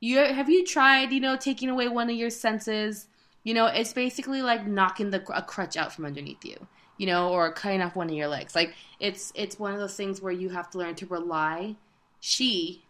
you 0.00 0.18
have 0.18 0.50
you 0.50 0.64
tried, 0.66 1.12
you 1.12 1.20
know, 1.20 1.36
taking 1.36 1.70
away 1.70 1.88
one 1.88 2.10
of 2.10 2.16
your 2.16 2.30
senses. 2.30 3.08
You 3.44 3.54
know, 3.54 3.66
it's 3.66 3.92
basically 3.92 4.42
like 4.42 4.66
knocking 4.66 5.10
the 5.10 5.22
a 5.34 5.40
crutch 5.40 5.76
out 5.76 5.92
from 5.92 6.04
underneath 6.04 6.44
you, 6.44 6.66
you 6.98 7.06
know, 7.06 7.30
or 7.30 7.52
cutting 7.52 7.80
off 7.80 7.96
one 7.96 8.10
of 8.10 8.14
your 8.14 8.28
legs. 8.28 8.54
Like 8.54 8.74
it's 9.00 9.32
it's 9.34 9.58
one 9.58 9.72
of 9.72 9.78
those 9.78 9.94
things 9.94 10.20
where 10.20 10.32
you 10.32 10.50
have 10.50 10.68
to 10.70 10.78
learn 10.78 10.96
to 10.96 11.06
rely. 11.06 11.76
She, 12.20 12.85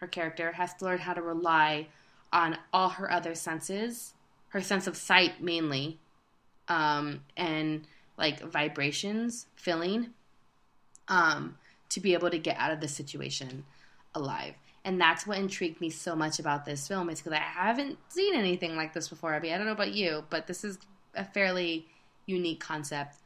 her 0.00 0.06
character, 0.06 0.52
has 0.52 0.74
to 0.74 0.84
learn 0.84 0.98
how 0.98 1.12
to 1.12 1.22
rely 1.22 1.86
on 2.32 2.56
all 2.72 2.88
her 2.90 3.10
other 3.10 3.34
senses, 3.34 4.14
her 4.48 4.60
sense 4.60 4.86
of 4.86 4.96
sight 4.96 5.42
mainly, 5.42 5.98
um, 6.68 7.20
and 7.36 7.86
like 8.16 8.40
vibrations, 8.40 9.46
feeling, 9.56 10.08
um, 11.08 11.56
to 11.90 12.00
be 12.00 12.14
able 12.14 12.30
to 12.30 12.38
get 12.38 12.56
out 12.58 12.72
of 12.72 12.80
the 12.80 12.88
situation 12.88 13.64
alive. 14.14 14.54
And 14.84 15.00
that's 15.00 15.26
what 15.26 15.38
intrigued 15.38 15.80
me 15.80 15.90
so 15.90 16.16
much 16.16 16.38
about 16.38 16.64
this 16.64 16.88
film 16.88 17.10
is 17.10 17.20
because 17.20 17.34
I 17.34 17.42
haven't 17.42 17.98
seen 18.08 18.34
anything 18.34 18.76
like 18.76 18.94
this 18.94 19.08
before. 19.08 19.34
Abby, 19.34 19.52
I 19.52 19.58
don't 19.58 19.66
know 19.66 19.72
about 19.72 19.92
you, 19.92 20.24
but 20.30 20.46
this 20.46 20.64
is 20.64 20.78
a 21.14 21.24
fairly 21.24 21.86
unique 22.26 22.60
concept. 22.60 23.16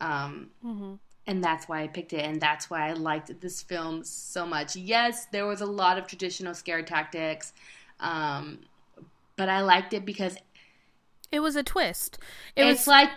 Um, 0.00 0.50
hmm 0.62 0.94
and 1.26 1.42
that's 1.42 1.68
why 1.68 1.82
I 1.82 1.88
picked 1.88 2.12
it, 2.12 2.24
and 2.24 2.40
that's 2.40 2.68
why 2.70 2.88
I 2.88 2.92
liked 2.94 3.40
this 3.40 3.62
film 3.62 4.04
so 4.04 4.44
much. 4.46 4.74
Yes, 4.76 5.26
there 5.26 5.46
was 5.46 5.60
a 5.60 5.66
lot 5.66 5.98
of 5.98 6.06
traditional 6.06 6.54
scare 6.54 6.82
tactics, 6.82 7.52
um, 8.00 8.60
but 9.36 9.48
I 9.48 9.60
liked 9.62 9.92
it 9.94 10.04
because 10.04 10.36
It 11.30 11.40
was 11.40 11.56
a 11.56 11.62
twist. 11.62 12.18
It 12.56 12.64
it's 12.66 12.80
was 12.80 12.86
like 12.88 13.10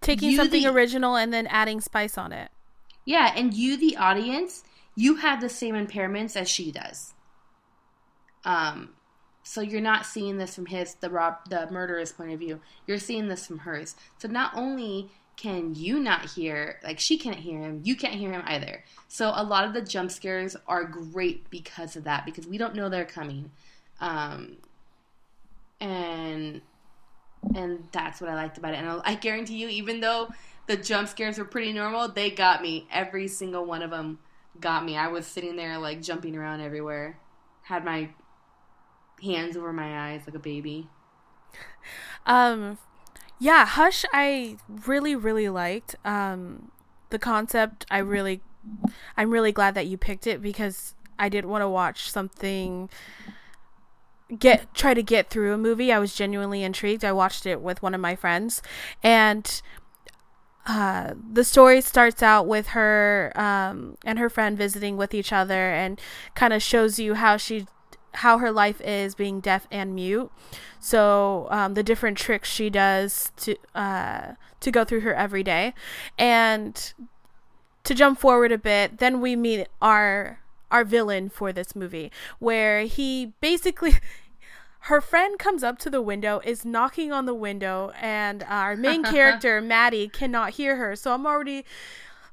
taking 0.00 0.34
something 0.36 0.62
the- 0.62 0.70
original 0.72 1.16
and 1.16 1.32
then 1.32 1.46
adding 1.48 1.80
spice 1.80 2.16
on 2.16 2.32
it. 2.32 2.50
Yeah, 3.04 3.32
and 3.34 3.52
you, 3.54 3.76
the 3.76 3.96
audience, 3.96 4.64
you 4.94 5.16
have 5.16 5.40
the 5.40 5.48
same 5.48 5.74
impairments 5.74 6.36
as 6.36 6.48
she 6.48 6.70
does. 6.70 7.14
Um, 8.44 8.90
so 9.42 9.60
you're 9.60 9.80
not 9.80 10.06
seeing 10.06 10.38
this 10.38 10.54
from 10.54 10.66
his 10.66 10.94
the 10.94 11.10
rob 11.10 11.36
the 11.48 11.66
murderer's 11.70 12.12
point 12.12 12.32
of 12.32 12.38
view. 12.38 12.60
You're 12.86 12.98
seeing 12.98 13.28
this 13.28 13.46
from 13.46 13.58
hers. 13.60 13.96
So 14.18 14.28
not 14.28 14.52
only 14.54 15.10
can 15.38 15.72
you 15.76 16.00
not 16.00 16.28
hear, 16.30 16.80
like 16.82 16.98
she 16.98 17.16
can't 17.16 17.38
hear 17.38 17.60
him, 17.60 17.80
you 17.84 17.94
can't 17.94 18.14
hear 18.14 18.32
him 18.32 18.42
either. 18.44 18.84
So 19.06 19.32
a 19.34 19.44
lot 19.44 19.64
of 19.64 19.72
the 19.72 19.80
jump 19.80 20.10
scares 20.10 20.56
are 20.66 20.84
great 20.84 21.48
because 21.48 21.94
of 21.94 22.04
that, 22.04 22.26
because 22.26 22.46
we 22.46 22.58
don't 22.58 22.74
know 22.74 22.88
they're 22.88 23.04
coming. 23.04 23.52
Um, 24.00 24.56
and 25.80 26.60
and 27.54 27.88
that's 27.92 28.20
what 28.20 28.28
I 28.28 28.34
liked 28.34 28.58
about 28.58 28.74
it. 28.74 28.78
And 28.78 29.00
I 29.04 29.14
guarantee 29.14 29.58
you, 29.58 29.68
even 29.68 30.00
though 30.00 30.28
the 30.66 30.76
jump 30.76 31.08
scares 31.08 31.38
were 31.38 31.44
pretty 31.44 31.72
normal, 31.72 32.08
they 32.08 32.30
got 32.30 32.60
me. 32.60 32.88
Every 32.92 33.28
single 33.28 33.64
one 33.64 33.82
of 33.82 33.90
them 33.90 34.18
got 34.58 34.84
me. 34.84 34.96
I 34.96 35.06
was 35.06 35.24
sitting 35.24 35.54
there 35.54 35.78
like 35.78 36.02
jumping 36.02 36.34
around 36.34 36.62
everywhere, 36.62 37.16
had 37.62 37.84
my 37.84 38.08
hands 39.22 39.56
over 39.56 39.72
my 39.72 40.10
eyes 40.10 40.22
like 40.26 40.34
a 40.34 40.40
baby. 40.40 40.88
Um, 42.26 42.76
yeah, 43.38 43.66
Hush, 43.66 44.04
I 44.12 44.56
really, 44.86 45.14
really 45.14 45.48
liked. 45.48 45.96
Um, 46.04 46.70
the 47.10 47.18
concept, 47.18 47.86
I 47.90 47.98
really, 47.98 48.40
I'm 49.16 49.30
really 49.30 49.52
glad 49.52 49.74
that 49.74 49.86
you 49.86 49.96
picked 49.96 50.26
it 50.26 50.42
because 50.42 50.94
I 51.18 51.28
didn't 51.28 51.50
want 51.50 51.62
to 51.62 51.68
watch 51.68 52.10
something 52.10 52.88
get 54.38 54.72
try 54.74 54.92
to 54.92 55.02
get 55.02 55.30
through 55.30 55.54
a 55.54 55.58
movie. 55.58 55.92
I 55.92 55.98
was 55.98 56.14
genuinely 56.14 56.62
intrigued. 56.62 57.04
I 57.04 57.12
watched 57.12 57.46
it 57.46 57.60
with 57.60 57.82
one 57.82 57.94
of 57.94 58.00
my 58.00 58.14
friends, 58.14 58.62
and 59.02 59.62
uh, 60.66 61.14
the 61.32 61.44
story 61.44 61.80
starts 61.80 62.22
out 62.22 62.46
with 62.46 62.68
her 62.68 63.32
um, 63.36 63.96
and 64.04 64.18
her 64.18 64.28
friend 64.28 64.58
visiting 64.58 64.96
with 64.96 65.14
each 65.14 65.32
other, 65.32 65.70
and 65.72 66.00
kind 66.34 66.52
of 66.52 66.62
shows 66.62 66.98
you 66.98 67.14
how 67.14 67.36
she 67.36 67.66
how 68.18 68.38
her 68.38 68.50
life 68.50 68.80
is 68.80 69.14
being 69.14 69.40
deaf 69.40 69.66
and 69.70 69.94
mute. 69.94 70.30
So 70.80 71.46
um, 71.50 71.74
the 71.74 71.82
different 71.82 72.18
tricks 72.18 72.50
she 72.50 72.68
does 72.68 73.30
to 73.38 73.56
uh, 73.74 74.32
to 74.60 74.70
go 74.70 74.84
through 74.84 75.00
her 75.00 75.14
everyday, 75.14 75.72
and 76.18 76.92
to 77.84 77.94
jump 77.94 78.18
forward 78.18 78.52
a 78.52 78.58
bit, 78.58 78.98
then 78.98 79.20
we 79.20 79.36
meet 79.36 79.68
our 79.80 80.40
our 80.70 80.84
villain 80.84 81.28
for 81.28 81.52
this 81.52 81.74
movie, 81.74 82.10
where 82.38 82.82
he 82.82 83.32
basically. 83.40 83.94
Her 84.82 85.00
friend 85.00 85.40
comes 85.40 85.64
up 85.64 85.78
to 85.80 85.90
the 85.90 86.00
window, 86.00 86.40
is 86.44 86.64
knocking 86.64 87.12
on 87.12 87.26
the 87.26 87.34
window, 87.34 87.92
and 88.00 88.44
our 88.44 88.76
main 88.76 89.02
character, 89.16 89.60
Maddie, 89.60 90.08
cannot 90.08 90.50
hear 90.50 90.76
her. 90.76 90.94
So 90.94 91.12
I'm 91.12 91.26
already 91.26 91.64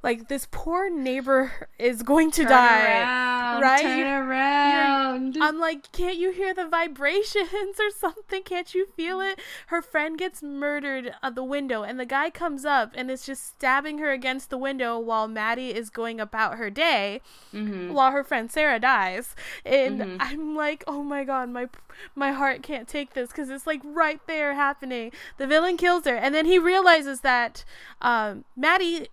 like, 0.05 0.29
this 0.29 0.47
poor 0.49 0.89
neighbor 0.89 1.51
is 1.79 2.01
going 2.03 2.31
to 2.31 2.43
Turn 2.43 2.51
die. 2.51 2.85
around, 3.01 3.61
right? 3.61 3.81
Turn 3.81 3.97
You're- 3.97 4.09
around. 4.11 5.37
I'm 5.41 5.59
like, 5.59 5.91
can't 5.91 6.15
you 6.17 6.31
hear 6.31 6.53
the 6.53 6.67
vibrations 6.67 7.49
or 7.79 7.89
something? 7.89 8.43
Can't 8.43 8.73
you 8.73 8.85
feel 8.95 9.19
it? 9.19 9.39
Her 9.67 9.81
friend 9.81 10.17
gets 10.17 10.41
murdered 10.41 11.13
at 11.21 11.35
the 11.35 11.43
window, 11.43 11.83
and 11.83 11.99
the 11.99 12.05
guy 12.05 12.29
comes 12.29 12.63
up 12.65 12.91
and 12.95 13.09
is 13.11 13.25
just 13.25 13.45
stabbing 13.45 13.97
her 13.97 14.11
against 14.11 14.49
the 14.49 14.57
window 14.57 14.97
while 14.97 15.27
Maddie 15.27 15.73
is 15.73 15.89
going 15.89 16.19
about 16.21 16.55
her 16.57 16.69
day, 16.69 17.21
Mhm. 17.53 17.91
while 17.91 18.11
her 18.11 18.23
friend 18.23 18.51
Sarah 18.51 18.79
dies. 18.79 19.35
And 19.65 19.99
Mhm. 20.01 20.17
I'm 20.19 20.55
like, 20.55 20.83
oh 20.87 21.03
my 21.03 21.23
god, 21.23 21.49
my 21.49 21.67
my 22.13 22.31
heart 22.31 22.61
can't 22.61 22.87
take 22.89 23.13
this 23.13 23.29
because 23.29 23.49
it's 23.49 23.65
like 23.65 23.79
right 23.83 24.19
there 24.27 24.53
happening. 24.53 25.11
The 25.37 25.47
villain 25.47 25.77
kills 25.77 26.03
her, 26.05 26.15
and 26.15 26.35
then 26.35 26.45
he 26.45 26.59
realizes 26.59 27.21
that 27.21 27.63
um, 28.01 28.43
Maddie 28.55 29.07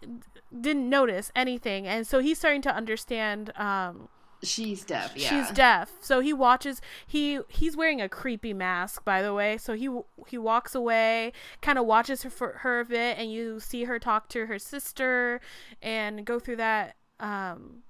didn't 0.60 0.88
notice 0.88 1.30
anything, 1.34 1.86
and 1.86 2.06
so 2.06 2.18
he's 2.18 2.38
starting 2.38 2.62
to 2.62 2.74
understand. 2.74 3.52
Um, 3.56 4.08
she's 4.42 4.84
deaf. 4.84 5.12
Yeah, 5.16 5.28
she's 5.28 5.54
deaf. 5.54 5.92
So 6.00 6.20
he 6.20 6.32
watches. 6.32 6.80
He 7.06 7.40
he's 7.48 7.76
wearing 7.76 8.00
a 8.00 8.08
creepy 8.08 8.52
mask, 8.52 9.04
by 9.04 9.22
the 9.22 9.34
way. 9.34 9.58
So 9.58 9.74
he 9.74 9.88
he 10.26 10.38
walks 10.38 10.74
away, 10.74 11.32
kind 11.60 11.78
of 11.78 11.86
watches 11.86 12.22
her 12.22 12.30
for 12.30 12.58
her 12.58 12.80
a 12.80 12.84
bit, 12.84 13.18
and 13.18 13.32
you 13.32 13.60
see 13.60 13.84
her 13.84 13.98
talk 13.98 14.28
to 14.30 14.46
her 14.46 14.58
sister, 14.58 15.40
and 15.80 16.24
go 16.24 16.38
through 16.38 16.56
that. 16.56 16.96
Um, 17.20 17.82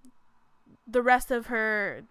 the 0.86 1.02
rest 1.02 1.30
of 1.30 1.46
her 1.46 2.02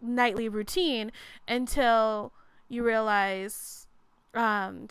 nightly 0.00 0.48
routine 0.48 1.12
until 1.46 2.32
you 2.68 2.82
realize 2.82 3.86
um, 4.34 4.88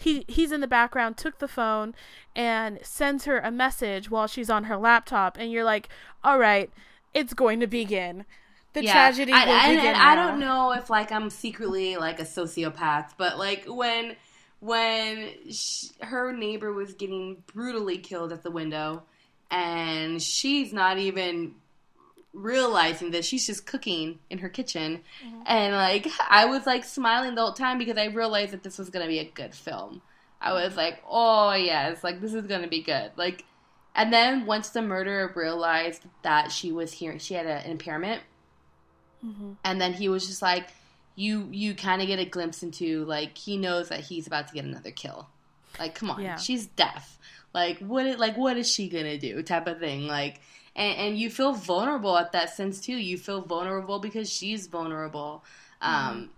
he 0.00 0.24
he's 0.28 0.50
in 0.50 0.60
the 0.60 0.66
background 0.66 1.16
took 1.16 1.38
the 1.38 1.48
phone 1.48 1.94
and 2.34 2.78
sends 2.82 3.26
her 3.26 3.38
a 3.38 3.50
message 3.50 4.10
while 4.10 4.26
she's 4.26 4.48
on 4.48 4.64
her 4.64 4.76
laptop 4.76 5.36
and 5.38 5.52
you're 5.52 5.64
like 5.64 5.88
all 6.24 6.38
right 6.38 6.70
it's 7.12 7.34
going 7.34 7.60
to 7.60 7.66
begin 7.66 8.24
the 8.72 8.82
yeah. 8.82 8.92
tragedy 8.92 9.32
I, 9.32 9.44
will 9.44 9.52
and, 9.52 9.76
begin 9.76 9.94
and 9.94 9.96
I 9.96 10.14
don't 10.14 10.40
know 10.40 10.72
if 10.72 10.88
like 10.88 11.12
I'm 11.12 11.28
secretly 11.28 11.96
like 11.96 12.18
a 12.18 12.24
sociopath 12.24 13.10
but 13.18 13.38
like 13.38 13.64
when 13.66 14.16
when 14.60 15.32
she, 15.50 15.88
her 16.00 16.32
neighbor 16.32 16.72
was 16.72 16.94
getting 16.94 17.42
brutally 17.52 17.98
killed 17.98 18.32
at 18.32 18.42
the 18.42 18.50
window 18.50 19.02
and 19.50 20.22
she's 20.22 20.72
not 20.72 20.96
even 20.96 21.56
realizing 22.32 23.10
that 23.10 23.24
she's 23.24 23.46
just 23.46 23.66
cooking 23.66 24.18
in 24.30 24.38
her 24.38 24.48
kitchen 24.48 25.00
mm-hmm. 25.24 25.42
and 25.46 25.74
like 25.74 26.06
i 26.28 26.46
was 26.46 26.64
like 26.64 26.84
smiling 26.84 27.34
the 27.34 27.40
whole 27.40 27.52
time 27.52 27.76
because 27.76 27.98
i 27.98 28.04
realized 28.06 28.52
that 28.52 28.62
this 28.62 28.78
was 28.78 28.88
going 28.88 29.04
to 29.04 29.08
be 29.08 29.18
a 29.18 29.24
good 29.24 29.52
film 29.52 30.00
i 30.40 30.52
was 30.52 30.76
like 30.76 31.02
oh 31.08 31.52
yes 31.52 32.04
like 32.04 32.20
this 32.20 32.32
is 32.32 32.46
going 32.46 32.62
to 32.62 32.68
be 32.68 32.82
good 32.82 33.10
like 33.16 33.44
and 33.96 34.12
then 34.12 34.46
once 34.46 34.70
the 34.70 34.80
murderer 34.80 35.32
realized 35.34 36.04
that 36.22 36.52
she 36.52 36.70
was 36.70 36.92
here 36.92 37.18
she 37.18 37.34
had 37.34 37.46
an 37.46 37.68
impairment 37.68 38.22
mm-hmm. 39.24 39.52
and 39.64 39.80
then 39.80 39.92
he 39.92 40.08
was 40.08 40.28
just 40.28 40.40
like 40.40 40.68
you 41.16 41.48
you 41.50 41.74
kind 41.74 42.00
of 42.00 42.06
get 42.06 42.20
a 42.20 42.24
glimpse 42.24 42.62
into 42.62 43.04
like 43.06 43.36
he 43.36 43.56
knows 43.56 43.88
that 43.88 44.00
he's 44.00 44.28
about 44.28 44.46
to 44.46 44.54
get 44.54 44.64
another 44.64 44.92
kill 44.92 45.28
like 45.80 45.96
come 45.96 46.10
on 46.10 46.22
yeah. 46.22 46.36
she's 46.36 46.66
deaf 46.66 47.18
like 47.52 47.78
what 47.78 48.06
like 48.18 48.36
what 48.36 48.56
is 48.56 48.70
she 48.70 48.88
gonna 48.88 49.18
do 49.18 49.42
type 49.42 49.66
of 49.66 49.80
thing 49.80 50.06
like 50.06 50.40
and, 50.76 50.98
and 50.98 51.18
you 51.18 51.30
feel 51.30 51.52
vulnerable 51.52 52.16
at 52.16 52.32
that 52.32 52.50
sense 52.50 52.80
too. 52.80 52.96
You 52.96 53.18
feel 53.18 53.42
vulnerable 53.42 53.98
because 53.98 54.30
she's 54.30 54.66
vulnerable. 54.66 55.44
Um, 55.80 55.94
mm-hmm. 55.94 56.08
Um, 56.08 56.30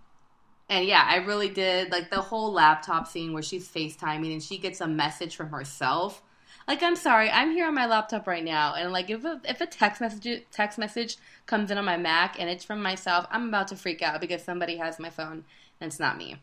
and 0.69 0.85
yeah, 0.87 1.05
I 1.05 1.17
really 1.17 1.49
did 1.49 1.91
like 1.91 2.09
the 2.09 2.21
whole 2.21 2.51
laptop 2.51 3.07
scene 3.07 3.33
where 3.33 3.43
she's 3.43 3.67
FaceTiming 3.67 4.31
and 4.31 4.41
she 4.41 4.57
gets 4.57 4.81
a 4.81 4.87
message 4.87 5.35
from 5.35 5.49
herself. 5.49 6.21
Like, 6.67 6.81
I'm 6.81 6.95
sorry, 6.95 7.29
I'm 7.29 7.51
here 7.51 7.67
on 7.67 7.75
my 7.75 7.85
laptop 7.85 8.25
right 8.25 8.43
now, 8.43 8.75
and 8.75 8.93
like 8.93 9.09
if 9.09 9.25
a, 9.25 9.41
if 9.43 9.59
a 9.59 9.65
text 9.65 9.99
message 9.99 10.43
text 10.51 10.79
message 10.79 11.17
comes 11.45 11.71
in 11.71 11.77
on 11.77 11.83
my 11.83 11.97
Mac 11.97 12.39
and 12.39 12.49
it's 12.49 12.63
from 12.63 12.81
myself, 12.81 13.27
I'm 13.29 13.49
about 13.49 13.67
to 13.67 13.75
freak 13.75 14.01
out 14.01 14.21
because 14.21 14.43
somebody 14.43 14.77
has 14.77 14.97
my 14.97 15.09
phone 15.09 15.43
and 15.81 15.89
it's 15.89 15.99
not 15.99 16.17
me. 16.17 16.37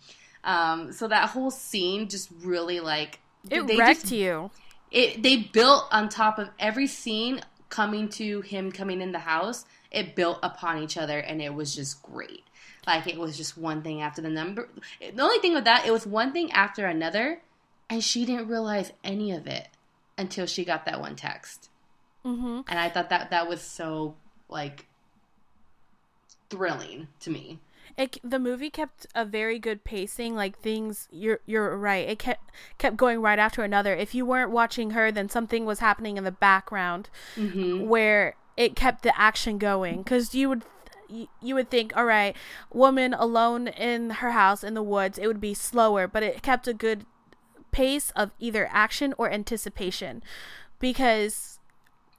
Um, 0.45 0.93
so 0.93 1.09
that 1.09 1.31
whole 1.31 1.51
scene 1.51 2.09
just 2.09 2.29
really 2.43 2.81
like 2.81 3.19
it 3.49 3.63
wrecked 3.79 4.03
just, 4.03 4.13
you. 4.13 4.51
It 4.91 5.23
they 5.23 5.37
built 5.39 5.85
on 5.91 6.11
top 6.11 6.39
of 6.39 6.51
every 6.59 6.87
scene 6.87 7.41
coming 7.71 8.09
to 8.11 8.43
him 8.43 8.71
coming 8.71 9.01
in 9.01 9.13
the 9.13 9.21
house, 9.21 9.65
it 9.91 10.15
built 10.15 10.39
upon 10.43 10.83
each 10.83 10.97
other 10.97 11.19
and 11.19 11.41
it 11.41 11.55
was 11.55 11.75
just 11.75 12.03
great. 12.03 12.45
Like 12.87 13.07
it 13.07 13.19
was 13.19 13.37
just 13.37 13.57
one 13.57 13.83
thing 13.83 14.03
after 14.03 14.21
the 14.21 14.29
number. 14.29 14.69
The 15.01 15.23
only 15.23 15.39
thing 15.39 15.55
with 15.55 15.65
that, 15.65 15.87
it 15.87 15.93
was 15.93 16.07
one 16.07 16.33
thing 16.33 16.51
after 16.53 16.87
another, 16.87 17.41
and 17.89 18.03
she 18.03 18.25
didn't 18.25 18.49
realize 18.49 18.93
any 19.05 19.33
of 19.33 19.47
it 19.47 19.69
until 20.19 20.47
she 20.47 20.65
got 20.65 20.85
that 20.87 21.01
one 21.01 21.17
text. 21.17 21.71
Mm-hmm. 22.25 22.61
And 22.69 22.79
I 22.79 22.89
thought 22.89 23.11
that 23.11 23.31
that 23.31 23.49
was 23.49 23.63
so 23.63 24.17
like 24.49 24.87
thrilling 26.49 27.09
to 27.21 27.31
me 27.31 27.61
it 27.97 28.19
the 28.23 28.39
movie 28.39 28.71
kept 28.71 29.07
a 29.15 29.25
very 29.25 29.59
good 29.59 29.85
pacing 29.85 30.35
like 30.35 30.59
things 30.59 31.09
you're 31.11 31.41
you're 31.47 31.77
right 31.77 32.09
it 32.09 32.19
kept 32.19 32.51
kept 32.79 32.97
going 32.97 33.21
right 33.21 33.39
after 33.39 33.63
another 33.63 33.95
if 33.95 34.15
you 34.15 34.25
weren't 34.25 34.51
watching 34.51 34.91
her 34.91 35.11
then 35.11 35.29
something 35.29 35.65
was 35.65 35.81
happening 35.81 36.17
in 36.17 36.25
the 36.25 36.33
background 36.33 37.09
mm-hmm. 37.37 37.87
where 37.89 38.37
it 38.57 38.75
kept 38.75 39.03
the 39.03 39.21
action 39.21 39.59
going 39.59 40.05
cuz 40.05 40.35
you 40.35 40.49
would 40.49 40.63
you 41.41 41.55
would 41.55 41.71
think 41.71 41.97
all 41.97 42.05
right 42.05 42.37
woman 42.73 43.15
alone 43.15 43.69
in 43.69 44.11
her 44.11 44.31
house 44.31 44.63
in 44.63 44.75
the 44.75 44.83
woods 44.83 45.19
it 45.19 45.27
would 45.27 45.41
be 45.41 45.55
slower 45.55 46.07
but 46.07 46.23
it 46.23 46.43
kept 46.43 46.69
a 46.69 46.75
good 46.75 47.05
pace 47.73 48.11
of 48.17 48.31
either 48.39 48.69
action 48.73 49.15
or 49.19 49.31
anticipation 49.31 50.23
because 50.79 51.60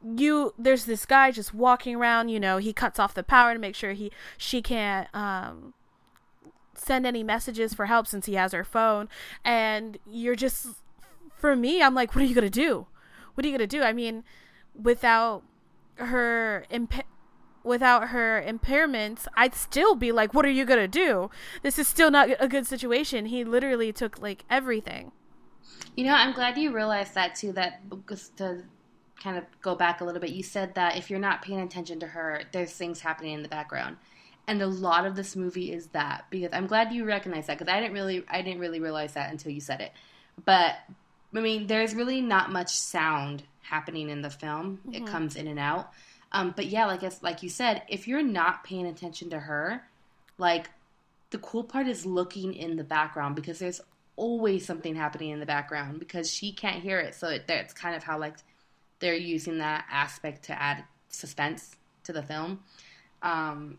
you 0.03 0.53
there's 0.57 0.85
this 0.85 1.05
guy 1.05 1.29
just 1.31 1.53
walking 1.53 1.95
around 1.95 2.29
you 2.29 2.39
know 2.39 2.57
he 2.57 2.73
cuts 2.73 2.97
off 2.97 3.13
the 3.13 3.23
power 3.23 3.53
to 3.53 3.59
make 3.59 3.75
sure 3.75 3.93
he 3.93 4.11
she 4.37 4.61
can't 4.61 5.07
um 5.13 5.73
send 6.81 7.05
any 7.05 7.23
messages 7.23 7.73
for 7.73 7.85
help 7.85 8.07
since 8.07 8.25
he 8.25 8.33
has 8.33 8.51
her 8.53 8.63
phone. 8.63 9.07
And 9.45 9.97
you're 10.09 10.35
just 10.35 10.67
for 11.35 11.55
me 11.55 11.81
i'm 11.81 11.95
like 11.95 12.15
what 12.15 12.23
are 12.23 12.27
you 12.27 12.35
gonna 12.35 12.49
do? 12.49 12.87
What 13.33 13.45
are 13.45 13.47
you 13.47 13.53
gonna 13.53 13.67
do? 13.67 13.81
I 13.81 13.93
mean 13.93 14.23
without 14.81 15.43
her 15.95 16.65
imp- 16.69 17.05
without 17.63 18.07
her 18.07 18.43
impairments 18.47 19.27
i'd 19.35 19.53
still 19.53 19.93
be 19.93 20.11
like 20.11 20.33
what 20.33 20.45
are 20.45 20.51
you 20.51 20.65
gonna 20.65 20.87
do? 20.87 21.29
This 21.61 21.77
is 21.77 21.87
still 21.87 22.11
not 22.11 22.29
a 22.39 22.47
good 22.47 22.65
situation. 22.65 23.27
He 23.27 23.43
literally 23.43 23.91
took 23.91 24.21
like 24.21 24.43
everything. 24.49 25.11
You 25.95 26.05
know 26.05 26.13
i'm 26.13 26.33
glad 26.33 26.57
you 26.57 26.73
realized 26.73 27.15
that 27.15 27.35
too 27.35 27.51
that 27.53 27.81
the 28.37 28.63
kind 29.21 29.37
of 29.37 29.45
go 29.61 29.75
back 29.75 30.01
a 30.01 30.05
little 30.05 30.21
bit, 30.21 30.31
you 30.31 30.43
said 30.43 30.75
that 30.75 30.97
if 30.97 31.09
you're 31.09 31.19
not 31.19 31.41
paying 31.41 31.61
attention 31.61 31.99
to 31.99 32.07
her, 32.07 32.41
there's 32.51 32.71
things 32.71 33.01
happening 33.01 33.33
in 33.33 33.43
the 33.43 33.49
background. 33.49 33.97
And 34.47 34.61
a 34.61 34.67
lot 34.67 35.05
of 35.05 35.15
this 35.15 35.35
movie 35.35 35.71
is 35.71 35.87
that 35.87 36.25
because 36.29 36.49
I'm 36.51 36.67
glad 36.67 36.91
you 36.91 37.05
recognize 37.05 37.47
that 37.47 37.59
because 37.59 37.71
I 37.71 37.79
didn't 37.79 37.93
really 37.93 38.23
I 38.29 38.41
didn't 38.41 38.59
really 38.59 38.79
realize 38.79 39.13
that 39.13 39.31
until 39.31 39.51
you 39.51 39.61
said 39.61 39.81
it. 39.81 39.91
But 40.43 40.75
I 41.35 41.39
mean, 41.39 41.67
there's 41.67 41.93
really 41.93 42.21
not 42.21 42.51
much 42.51 42.69
sound 42.69 43.43
happening 43.61 44.09
in 44.09 44.21
the 44.21 44.29
film. 44.29 44.79
Mm-hmm. 44.79 44.95
It 44.95 45.07
comes 45.07 45.35
in 45.35 45.47
and 45.47 45.59
out. 45.59 45.91
Um, 46.31 46.53
but 46.55 46.65
yeah, 46.65 46.85
like 46.85 47.03
like 47.21 47.43
you 47.43 47.49
said, 47.49 47.83
if 47.87 48.07
you're 48.07 48.23
not 48.23 48.63
paying 48.63 48.87
attention 48.87 49.29
to 49.29 49.39
her, 49.39 49.83
like 50.37 50.69
the 51.29 51.37
cool 51.37 51.63
part 51.63 51.87
is 51.87 52.05
looking 52.05 52.53
in 52.53 52.75
the 52.75 52.83
background 52.83 53.35
because 53.35 53.59
there's 53.59 53.81
always 54.15 54.65
something 54.65 54.95
happening 54.95 55.29
in 55.29 55.39
the 55.39 55.45
background 55.45 55.99
because 55.99 56.29
she 56.29 56.51
can't 56.51 56.81
hear 56.81 56.99
it. 56.99 57.15
So 57.15 57.29
it, 57.29 57.47
that's 57.47 57.73
kind 57.73 57.95
of 57.95 58.03
how 58.03 58.19
like 58.19 58.37
they're 59.01 59.15
using 59.15 59.57
that 59.57 59.85
aspect 59.91 60.43
to 60.43 60.61
add 60.61 60.85
suspense 61.09 61.75
to 62.03 62.13
the 62.13 62.23
film. 62.23 62.61
Um, 63.21 63.77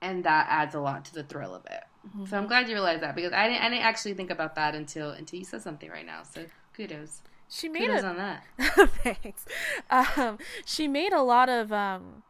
and 0.00 0.24
that 0.24 0.46
adds 0.48 0.74
a 0.74 0.80
lot 0.80 1.04
to 1.06 1.14
the 1.14 1.22
thrill 1.22 1.54
of 1.54 1.64
it. 1.66 1.84
Mm-hmm. 2.08 2.26
So 2.26 2.36
I'm 2.36 2.46
glad 2.46 2.68
you 2.68 2.74
realized 2.74 3.02
that 3.02 3.14
because 3.14 3.32
I 3.32 3.48
didn't, 3.48 3.62
I 3.62 3.70
didn't 3.70 3.84
actually 3.84 4.14
think 4.14 4.30
about 4.30 4.54
that 4.56 4.74
until 4.74 5.10
until 5.10 5.38
you 5.38 5.44
said 5.44 5.62
something 5.62 5.90
right 5.90 6.06
now. 6.06 6.22
So 6.22 6.44
kudos. 6.76 7.22
She 7.48 7.68
made 7.68 7.86
kudos 7.86 8.02
a, 8.02 8.08
on 8.08 8.16
that. 8.16 8.44
thanks. 9.02 9.46
Um, 9.90 10.38
she 10.66 10.88
made 10.88 11.12
a 11.12 11.22
lot 11.22 11.48
of 11.48 11.72
um, 11.72 12.22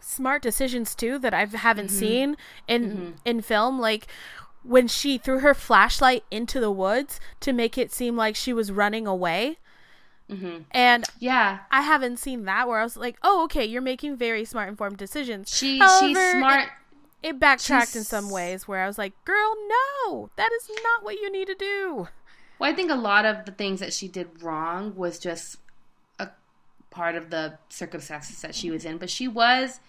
smart 0.00 0.42
decisions 0.42 0.94
too 0.94 1.18
that 1.20 1.32
I 1.32 1.46
haven't 1.46 1.86
mm-hmm. 1.86 1.98
seen 1.98 2.36
in 2.68 2.84
mm-hmm. 2.84 3.10
in 3.24 3.40
film. 3.40 3.80
Like 3.80 4.06
when 4.62 4.88
she 4.88 5.18
threw 5.18 5.38
her 5.40 5.54
flashlight 5.54 6.24
into 6.30 6.60
the 6.60 6.70
woods 6.70 7.20
to 7.40 7.52
make 7.52 7.78
it 7.78 7.92
seem 7.92 8.16
like 8.16 8.36
she 8.36 8.52
was 8.52 8.70
running 8.70 9.06
away. 9.06 9.58
Mm-hmm. 10.34 10.62
And 10.70 11.04
yeah, 11.18 11.60
I 11.70 11.82
haven't 11.82 12.18
seen 12.18 12.44
that 12.44 12.68
where 12.68 12.78
I 12.78 12.84
was 12.84 12.96
like, 12.96 13.16
oh, 13.22 13.44
okay, 13.44 13.64
you're 13.64 13.82
making 13.82 14.16
very 14.16 14.44
smart, 14.44 14.68
informed 14.68 14.96
decisions. 14.96 15.54
She 15.54 15.78
However, 15.78 16.06
she's 16.06 16.30
smart. 16.32 16.68
It, 17.22 17.28
it 17.28 17.40
backtracked 17.40 17.88
she's... 17.88 17.96
in 17.96 18.04
some 18.04 18.30
ways 18.30 18.68
where 18.68 18.82
I 18.82 18.86
was 18.86 18.98
like, 18.98 19.12
girl, 19.24 19.54
no, 20.06 20.30
that 20.36 20.50
is 20.52 20.70
not 20.82 21.04
what 21.04 21.16
you 21.16 21.30
need 21.30 21.46
to 21.46 21.54
do. 21.54 22.08
Well, 22.58 22.70
I 22.70 22.74
think 22.74 22.90
a 22.90 22.96
lot 22.96 23.24
of 23.24 23.44
the 23.44 23.52
things 23.52 23.80
that 23.80 23.92
she 23.92 24.08
did 24.08 24.42
wrong 24.42 24.94
was 24.94 25.18
just 25.18 25.58
a 26.18 26.28
part 26.90 27.14
of 27.16 27.30
the 27.30 27.58
circumstances 27.68 28.40
that 28.42 28.54
she 28.54 28.70
was 28.70 28.84
in, 28.84 28.98
but 28.98 29.10
she 29.10 29.28
was 29.28 29.80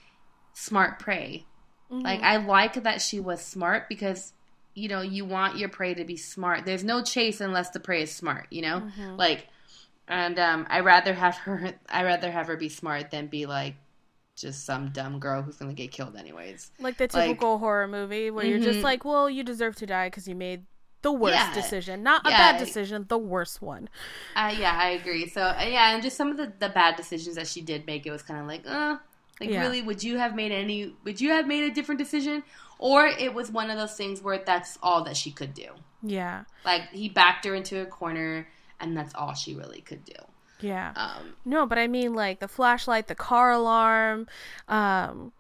smart 0.54 1.00
prey. 1.00 1.46
Mm-hmm. 1.92 2.04
Like 2.04 2.22
I 2.22 2.38
like 2.38 2.84
that 2.84 3.02
she 3.02 3.20
was 3.20 3.42
smart 3.42 3.88
because 3.88 4.34
you 4.74 4.90
know 4.90 5.02
you 5.02 5.24
want 5.26 5.58
your 5.58 5.70
prey 5.70 5.94
to 5.94 6.04
be 6.04 6.18
smart. 6.18 6.66
There's 6.66 6.84
no 6.84 7.04
chase 7.04 7.40
unless 7.42 7.70
the 7.70 7.80
prey 7.80 8.02
is 8.02 8.12
smart. 8.12 8.48
You 8.50 8.64
know, 8.64 8.80
mm-hmm. 8.80 9.16
like 9.16 9.48
and 10.08 10.40
um, 10.40 10.68
I 10.70 10.82
rather 10.82 11.14
have 11.14 11.36
her. 11.38 11.74
I 11.90 12.04
rather 12.04 12.32
have 12.32 12.48
her 12.48 12.58
be 12.58 12.70
smart 12.70 13.12
than 13.12 13.28
be 13.28 13.46
like 13.46 13.76
just 14.36 14.66
some 14.66 14.90
dumb 14.90 15.20
girl 15.20 15.42
who's 15.42 15.58
gonna 15.58 15.74
get 15.74 15.92
killed 15.92 16.16
anyways. 16.16 16.72
Like 16.80 16.98
the 16.98 17.08
typical 17.08 17.54
like, 17.54 17.60
horror 17.60 17.88
movie 17.88 18.30
where 18.30 18.44
mm-hmm. 18.44 18.52
you're 18.52 18.60
just 18.60 18.78
mm-hmm. 18.78 18.84
like, 18.84 19.06
well, 19.06 19.30
you 19.30 19.44
deserve 19.44 19.76
to 19.78 19.86
die 19.86 20.08
because 20.08 20.28
you 20.28 20.36
made 20.36 20.66
the 21.02 21.12
worst 21.12 21.36
yeah. 21.36 21.54
decision, 21.54 22.04
not 22.04 22.26
a 22.26 22.30
bad 22.30 22.58
decision, 22.58 23.06
the 23.08 23.18
worst 23.18 23.62
one. 23.62 23.88
Uh, 24.36 24.54
yeah, 24.58 24.76
I 24.76 24.90
agree. 24.90 25.30
So 25.30 25.42
uh, 25.42 25.64
yeah, 25.66 25.94
and 25.94 26.02
just 26.02 26.18
some 26.18 26.30
of 26.32 26.38
the, 26.38 26.52
the 26.60 26.70
bad 26.70 26.96
decisions 26.96 27.36
that 27.36 27.48
she 27.48 27.62
did 27.62 27.86
make, 27.86 28.06
it 28.06 28.12
was 28.12 28.24
kind 28.24 28.42
of 28.42 28.48
like, 28.48 28.64
uh, 28.66 28.98
like 29.40 29.52
yeah. 29.52 29.62
really, 29.62 29.84
would 29.84 30.04
you 30.04 30.18
have 30.18 30.36
made 30.36 30.52
any? 30.52 30.96
Would 31.04 31.22
you 31.22 31.30
have 31.30 31.48
made 31.48 31.64
a 31.64 31.72
different 31.72 32.00
decision? 32.00 32.44
Or 32.78 33.06
it 33.06 33.34
was 33.34 33.52
one 33.52 33.70
of 33.70 33.78
those 33.78 33.94
things 33.94 34.22
where 34.22 34.42
that's 34.44 34.78
all 34.84 35.04
that 35.06 35.16
she 35.16 35.32
could 35.32 35.54
do. 35.54 35.68
Yeah, 36.02 36.44
like 36.66 36.90
he 36.90 37.08
backed 37.08 37.46
her 37.46 37.56
into 37.56 37.80
a 37.82 37.86
corner 37.86 38.48
and 38.88 38.98
that's 38.98 39.14
all 39.16 39.34
she 39.34 39.54
really 39.56 39.82
could 39.82 40.04
do. 40.06 40.14
Yeah. 40.62 40.94
Um, 40.96 41.34
No, 41.44 41.66
but 41.66 41.78
I 41.78 41.88
mean 41.88 42.14
like 42.14 42.40
the 42.40 42.48
flashlight, 42.48 43.08
the 43.08 43.16
car 43.16 43.52
alarm, 43.52 44.28
um, 44.70 45.34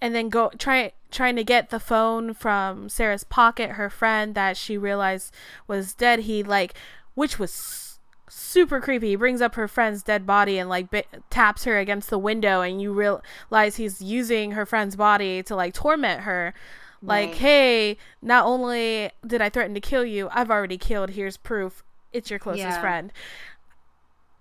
and 0.00 0.14
then 0.14 0.28
go 0.28 0.50
try 0.58 0.92
trying 1.10 1.36
to 1.36 1.44
get 1.44 1.70
the 1.70 1.80
phone 1.80 2.32
from 2.34 2.88
Sarah's 2.88 3.24
pocket, 3.24 3.70
her 3.72 3.90
friend 3.90 4.34
that 4.34 4.56
she 4.56 4.78
realized 4.78 5.34
was 5.66 5.94
dead. 5.94 6.20
He 6.20 6.42
like, 6.42 6.74
which 7.14 7.38
was 7.38 7.50
s- 7.50 7.98
super 8.28 8.80
creepy. 8.80 9.08
He 9.08 9.16
brings 9.16 9.42
up 9.42 9.56
her 9.56 9.66
friend's 9.68 10.02
dead 10.04 10.24
body 10.26 10.58
and 10.58 10.70
like 10.70 10.90
bi- 10.90 11.04
taps 11.28 11.64
her 11.64 11.78
against 11.78 12.08
the 12.08 12.18
window, 12.18 12.60
and 12.62 12.80
you 12.80 12.92
realize 12.92 13.76
he's 13.76 14.00
using 14.00 14.52
her 14.52 14.64
friend's 14.64 14.94
body 14.96 15.42
to 15.42 15.56
like 15.56 15.74
torment 15.74 16.22
her. 16.22 16.54
Like, 17.02 17.30
Right. 17.30 17.36
hey, 17.38 17.96
not 18.22 18.44
only 18.46 19.10
did 19.26 19.40
I 19.42 19.48
threaten 19.48 19.74
to 19.74 19.80
kill 19.80 20.04
you, 20.04 20.28
I've 20.32 20.50
already 20.50 20.76
killed. 20.78 21.10
Here's 21.10 21.36
proof. 21.38 21.82
It's 22.12 22.30
your 22.30 22.38
closest 22.38 22.64
Yeah. 22.64 22.80
friend. 22.80 23.12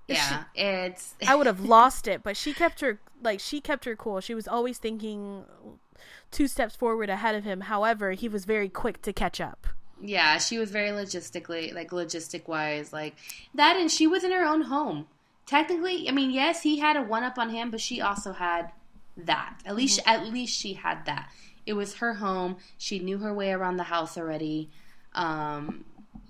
yeah, 0.08 0.44
it's 0.56 1.16
I 1.28 1.36
would 1.36 1.46
have 1.48 1.60
lost 1.62 2.08
it, 2.08 2.24
but 2.24 2.36
she 2.36 2.54
kept 2.54 2.82
her 2.82 3.00
like 3.22 3.40
she 3.40 3.62
kept 3.62 3.86
her 3.86 3.96
cool. 3.96 4.22
She 4.22 4.34
was 4.34 4.48
always 4.48 4.78
thinking 4.78 5.46
two 6.32 6.48
steps 6.48 6.76
forward 6.76 7.10
ahead 7.10 7.36
of 7.36 7.44
him. 7.44 7.62
However, 7.62 8.12
he 8.14 8.28
was 8.28 8.46
very 8.46 8.70
quick 8.70 9.02
to 9.04 9.14
catch 9.14 9.40
up. 9.40 9.68
yeah, 10.02 10.38
she 10.38 10.58
was 10.58 10.72
very 10.72 10.90
logistically 10.90 11.74
like 11.74 11.92
logistic 11.92 12.48
wise 12.48 12.92
like 12.94 13.16
that, 13.54 13.76
and 13.76 13.92
she 13.92 14.08
was 14.08 14.24
in 14.24 14.32
her 14.32 14.44
own 14.46 14.62
home. 14.64 15.08
Technically, 15.46 16.08
I 16.08 16.12
mean, 16.12 16.32
yes, 16.32 16.62
he 16.64 16.80
had 16.80 16.96
a 16.96 17.02
one 17.02 17.24
up 17.24 17.38
on 17.38 17.50
him, 17.50 17.70
but 17.72 17.82
she 17.82 18.02
also 18.02 18.34
had 18.34 18.72
that. 19.18 19.56
At 19.66 19.76
least, 19.76 20.00
at 20.06 20.26
least 20.28 20.58
she 20.60 20.74
had 20.74 21.06
that. 21.06 21.30
It 21.66 21.74
was 21.74 21.96
her 21.96 22.14
home. 22.16 22.58
She 22.78 23.00
knew 23.00 23.18
her 23.20 23.34
way 23.34 23.52
around 23.52 23.78
the 23.78 23.84
house 23.84 24.16
already. 24.18 24.70
Um, 25.14 25.86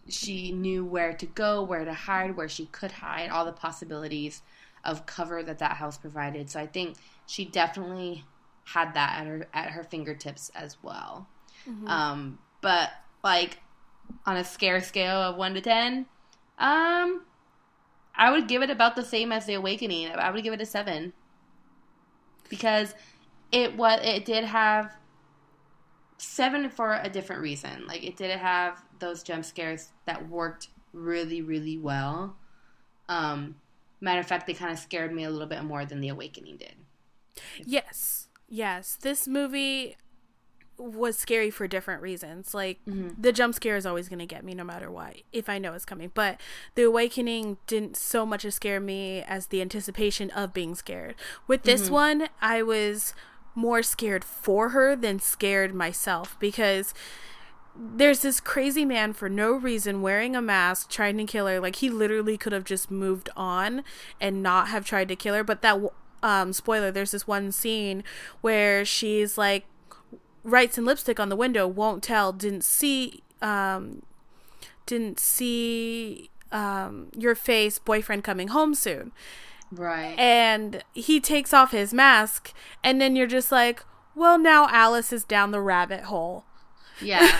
she 0.10 0.52
knew 0.52 0.86
where 0.86 1.14
to 1.14 1.26
go, 1.26 1.64
where 1.64 1.86
to 1.86 1.94
hide, 1.94 2.36
where 2.36 2.50
she 2.50 2.66
could 2.68 2.92
hide, 2.92 3.30
all 3.30 3.46
the 3.46 3.52
possibilities 3.52 4.42
of 4.84 5.06
cover 5.06 5.44
that 5.44 5.60
that 5.60 5.74
house 5.74 5.98
provided. 5.98 6.50
So 6.50 6.60
I 6.60 6.68
think 6.68 6.96
she 7.28 7.46
definitely 7.46 8.26
had 8.66 8.94
that 8.94 9.20
at 9.20 9.28
her 9.28 9.48
at 9.54 9.72
her 9.72 9.84
fingertips 9.84 10.52
as 10.56 10.78
well. 10.82 11.28
Um, 11.88 12.40
but 12.62 12.92
like 13.24 13.60
on 14.26 14.38
a 14.38 14.44
scare 14.44 14.82
scale 14.82 15.18
of 15.18 15.36
one 15.36 15.54
to 15.54 15.62
ten, 15.62 16.06
um, 16.58 17.22
I 18.16 18.32
would 18.32 18.48
give 18.48 18.62
it 18.62 18.70
about 18.70 18.96
the 18.96 19.04
same 19.04 19.32
as 19.32 19.46
the 19.46 19.54
Awakening. 19.54 20.08
I 20.12 20.32
would 20.32 20.44
give 20.44 20.54
it 20.54 20.62
a 20.62 20.66
seven 20.66 21.14
because 22.50 22.94
it 23.52 23.76
was 23.76 24.00
it 24.04 24.26
did 24.26 24.44
have 24.46 24.96
seven 26.20 26.70
for 26.70 27.00
a 27.02 27.10
different 27.10 27.42
reason. 27.42 27.86
Like 27.88 28.04
it 28.04 28.16
didn't 28.18 28.40
have 28.40 28.84
those 29.00 29.24
jump 29.24 29.46
scares 29.46 29.90
that 30.06 30.30
worked 30.30 30.68
really 30.94 31.42
really 31.42 31.78
well. 31.78 32.36
Um, 33.08 33.56
matter 34.02 34.20
of 34.20 34.28
fact, 34.28 34.48
they 34.48 34.54
kind 34.54 34.72
of 34.72 34.80
scared 34.80 35.14
me 35.14 35.24
a 35.24 35.30
little 35.30 35.48
bit 35.48 35.64
more 35.64 35.86
than 35.86 36.00
the 36.02 36.10
Awakening 36.10 36.58
did. 36.58 36.76
Yes. 37.66 38.28
Yes. 38.48 38.98
This 39.02 39.28
movie 39.28 39.96
was 40.78 41.18
scary 41.18 41.50
for 41.50 41.68
different 41.68 42.02
reasons. 42.02 42.54
Like 42.54 42.80
Mm-hmm. 42.88 43.22
the 43.22 43.32
jump 43.34 43.54
scare 43.56 43.76
is 43.76 43.86
always 43.86 44.08
going 44.10 44.20
to 44.20 44.26
get 44.26 44.44
me 44.46 44.54
no 44.54 44.64
matter 44.64 44.90
what 44.90 45.16
if 45.34 45.50
I 45.50 45.58
know 45.58 45.74
it's 45.74 45.86
coming. 45.86 46.12
But 46.14 46.40
The 46.76 46.84
Awakening 46.84 47.58
didn't 47.68 47.98
so 47.98 48.26
much 48.26 48.46
scare 48.52 48.80
me 48.80 49.22
as 49.22 49.48
the 49.48 49.62
anticipation 49.62 50.30
of 50.32 50.54
being 50.54 50.76
scared. 50.76 51.16
With 51.48 51.64
this 51.64 51.84
Mm-hmm. 51.86 51.94
one, 51.94 52.30
I 52.42 52.62
was 52.64 53.14
more 53.60 53.84
scared 53.84 54.24
for 54.24 54.70
her 54.70 54.96
than 54.96 55.20
scared 55.20 55.74
myself 55.76 56.38
because 56.40 56.94
there's 57.76 58.22
this 58.22 58.40
crazy 58.40 58.86
man 58.86 59.14
for 59.14 59.30
no 59.30 59.52
reason 59.52 60.02
wearing 60.02 60.36
a 60.36 60.42
mask 60.42 60.90
trying 60.90 61.18
to 61.18 61.26
kill 61.26 61.46
her. 61.48 61.60
Like 61.60 61.78
he 61.78 61.90
literally 61.90 62.38
could 62.38 62.54
have 62.54 62.64
just 62.64 62.90
moved 62.90 63.30
on 63.36 63.84
and 64.20 64.42
not 64.42 64.70
have 64.70 64.86
tried 64.86 65.10
to 65.10 65.16
kill 65.16 65.36
her. 65.36 65.44
But 65.44 65.62
that 65.62 65.80
um 66.22 66.52
spoiler 66.52 66.92
there's 66.92 67.12
this 67.12 67.28
one 67.28 67.52
scene 67.52 68.04
where 68.42 68.84
she's 68.84 69.38
like 69.38 69.66
writes 70.44 70.78
in 70.78 70.86
lipstick 70.86 71.20
on 71.20 71.30
the 71.30 71.36
window 71.36 71.66
won't 71.66 72.04
tell 72.04 72.34
didn't 72.34 72.64
see 72.66 73.24
um 73.42 74.02
didn't 74.86 75.18
see 75.18 76.30
um 76.52 77.08
your 77.18 77.36
face 77.36 77.80
boyfriend 77.80 78.22
coming 78.22 78.50
home 78.50 78.76
soon 78.76 79.14
Right. 79.72 80.18
and 80.18 80.84
he 80.94 81.20
takes 81.20 81.54
off 81.54 81.72
his 81.72 81.94
mask 81.94 82.54
and 82.84 83.00
then 83.00 83.16
you're 83.16 83.28
just 83.28 83.52
like 83.52 83.84
well 84.16 84.38
now 84.40 84.68
alice 84.72 85.14
is 85.14 85.24
down 85.24 85.52
the 85.52 85.62
rabbit 85.62 86.06
hole 86.06 86.46
Yeah. 87.02 87.30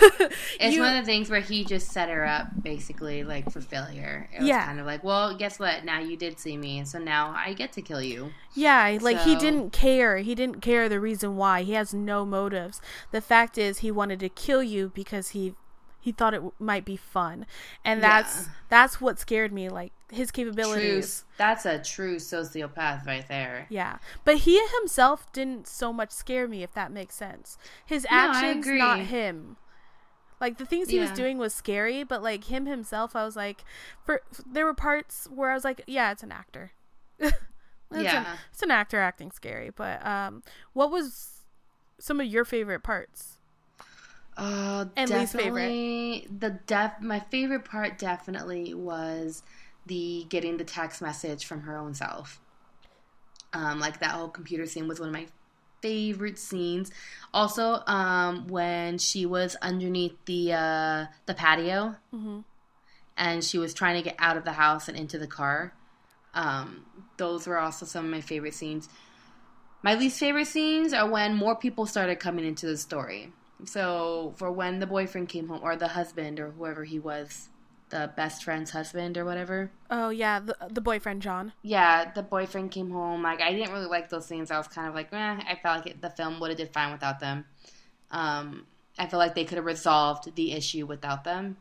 It's 0.60 0.74
You- 0.76 0.80
one 0.82 0.96
of 0.96 1.04
the 1.04 1.10
things 1.10 1.28
where 1.28 1.40
he 1.40 1.64
just 1.64 1.90
set 1.90 2.08
her 2.08 2.24
up 2.24 2.46
basically 2.62 3.24
like 3.24 3.50
for 3.52 3.60
failure. 3.60 4.28
It 4.32 4.40
was 4.40 4.48
Yeah. 4.48 4.64
kind 4.64 4.80
of 4.80 4.86
like, 4.86 5.02
well, 5.04 5.36
guess 5.36 5.58
what? 5.58 5.84
Now 5.84 6.00
you 6.00 6.16
did 6.16 6.38
see 6.38 6.56
me, 6.56 6.84
so 6.86 6.98
now 6.98 7.34
I 7.36 7.52
get 7.52 7.72
to 7.72 7.82
kill 7.82 8.00
you. 8.02 8.32
Yeah, 8.54 8.96
like 9.02 9.20
he 9.20 9.34
didn't 9.36 9.70
care. 9.72 10.18
He 10.18 10.34
didn't 10.34 10.60
care 10.62 10.88
the 10.88 10.98
reason 11.00 11.36
why. 11.36 11.62
He 11.62 11.72
has 11.74 11.92
no 11.92 12.24
motives. 12.24 12.80
The 13.10 13.20
fact 13.20 13.58
is 13.58 13.78
he 13.78 13.90
wanted 13.90 14.18
to 14.20 14.28
kill 14.30 14.62
you 14.62 14.92
because 14.94 15.30
he 15.30 15.54
he 16.00 16.12
thought 16.12 16.32
it 16.34 16.38
w- 16.38 16.52
might 16.58 16.84
be 16.84 16.96
fun. 16.96 17.46
And 17.84 18.02
that's 18.02 18.42
Yeah. 18.46 18.52
that's 18.70 19.00
what 19.00 19.18
scared 19.18 19.52
me 19.52 19.68
like 19.68 19.92
his 20.10 20.30
True. 20.32 20.44
capabilities. 20.44 21.24
That's 21.36 21.64
a 21.66 21.78
true 21.78 22.16
sociopath 22.16 23.06
right 23.06 23.26
there. 23.28 23.66
Yeah. 23.68 23.98
But 24.24 24.38
he 24.38 24.60
himself 24.80 25.30
didn't 25.32 25.66
so 25.66 25.92
much 25.92 26.10
scare 26.10 26.48
me 26.48 26.62
if 26.62 26.72
that 26.74 26.90
makes 26.90 27.14
sense. 27.14 27.58
His 27.84 28.04
No, 28.10 28.16
actions 28.16 28.66
not 28.66 29.00
him. 29.00 29.56
Like 30.40 30.56
the 30.56 30.64
things 30.64 30.88
he 30.88 30.98
was 30.98 31.10
doing 31.10 31.36
was 31.36 31.54
scary, 31.54 32.02
but 32.02 32.22
like 32.22 32.44
him 32.44 32.64
himself 32.66 33.14
I 33.14 33.24
was 33.24 33.36
like 33.36 33.62
for 34.04 34.22
there 34.46 34.64
were 34.64 34.74
parts 34.74 35.28
where 35.30 35.50
I 35.50 35.54
was 35.54 35.64
like, 35.64 35.82
yeah, 35.86 36.10
it's 36.12 36.22
an 36.22 36.32
actor. 36.32 36.72
it's 37.18 37.36
An, 37.90 38.04
Yeah. 38.04 38.36
it's 38.50 38.62
an 38.62 38.70
actor 38.70 38.98
acting 39.00 39.30
scary, 39.32 39.68
but 39.70 40.04
um 40.06 40.42
what 40.72 40.90
was 40.90 41.42
some 41.98 42.20
of 42.20 42.26
your 42.26 42.46
favorite 42.46 42.82
parts? 42.82 43.36
Uh, 44.36 44.86
And 44.96 45.10
least 45.10 45.32
definitely 45.34 46.26
the 46.30 46.50
def. 46.66 46.92
My 47.00 47.20
favorite 47.20 47.64
part 47.64 47.98
definitely 47.98 48.72
was 48.74 49.42
the 49.86 50.24
getting 50.28 50.56
the 50.56 50.64
text 50.64 51.02
message 51.02 51.44
from 51.44 51.62
her 51.62 51.76
own 51.76 51.94
self. 51.94 52.40
Um, 53.52 53.80
like 53.80 54.00
that 54.00 54.12
whole 54.12 54.28
computer 54.28 54.64
scene 54.66 54.86
was 54.88 55.00
one 55.00 55.08
of 55.08 55.14
my 55.14 55.26
favorite 55.82 56.38
scenes. 56.38 56.90
Also, 57.34 57.82
um, 57.86 58.46
when 58.48 58.98
she 58.98 59.26
was 59.26 59.56
underneath 59.56 60.16
the 60.26 60.52
uh, 60.52 61.06
the 61.26 61.34
patio 61.34 61.96
Mhm. 62.14 62.44
and 63.16 63.42
she 63.44 63.58
was 63.58 63.74
trying 63.74 63.96
to 63.96 64.02
get 64.02 64.16
out 64.18 64.36
of 64.36 64.44
the 64.44 64.52
house 64.52 64.88
and 64.88 64.96
into 64.96 65.18
the 65.18 65.26
car. 65.26 65.74
Um, 66.32 66.86
those 67.16 67.46
were 67.46 67.58
also 67.58 67.84
some 67.86 68.04
of 68.04 68.10
my 68.10 68.20
favorite 68.20 68.54
scenes. 68.54 68.88
My 69.82 69.94
least 69.94 70.18
favorite 70.20 70.46
scenes 70.46 70.92
are 70.92 71.08
when 71.08 71.34
more 71.34 71.56
people 71.56 71.86
started 71.86 72.20
coming 72.20 72.44
into 72.44 72.66
the 72.66 72.76
story. 72.76 73.32
So, 73.66 74.34
for 74.36 74.50
when 74.50 74.80
the 74.80 74.86
boyfriend 74.86 75.28
came 75.28 75.48
home, 75.48 75.60
or 75.62 75.76
the 75.76 75.88
husband, 75.88 76.40
or 76.40 76.50
whoever 76.50 76.84
he 76.84 76.98
was, 76.98 77.48
the 77.90 78.12
best 78.16 78.44
friend's 78.44 78.70
husband, 78.70 79.18
or 79.18 79.24
whatever. 79.24 79.70
Oh 79.90 80.10
yeah, 80.10 80.40
the 80.40 80.56
the 80.68 80.80
boyfriend 80.80 81.22
John. 81.22 81.52
Yeah, 81.62 82.10
the 82.12 82.22
boyfriend 82.22 82.70
came 82.70 82.90
home. 82.90 83.22
Like, 83.22 83.40
I 83.40 83.52
didn't 83.52 83.72
really 83.72 83.86
like 83.86 84.08
those 84.08 84.26
scenes. 84.26 84.50
I 84.50 84.58
was 84.58 84.68
kind 84.68 84.88
of 84.88 84.94
like, 84.94 85.12
eh, 85.12 85.16
I 85.48 85.58
felt 85.62 85.78
like 85.78 85.86
it, 85.94 86.02
the 86.02 86.10
film 86.10 86.40
would 86.40 86.50
have 86.50 86.58
did 86.58 86.72
fine 86.72 86.92
without 86.92 87.20
them. 87.20 87.44
Um, 88.10 88.66
I 88.98 89.06
feel 89.06 89.18
like 89.18 89.34
they 89.34 89.44
could 89.44 89.56
have 89.56 89.64
resolved 89.64 90.34
the 90.34 90.52
issue 90.52 90.86
without 90.86 91.24
them. 91.24 91.56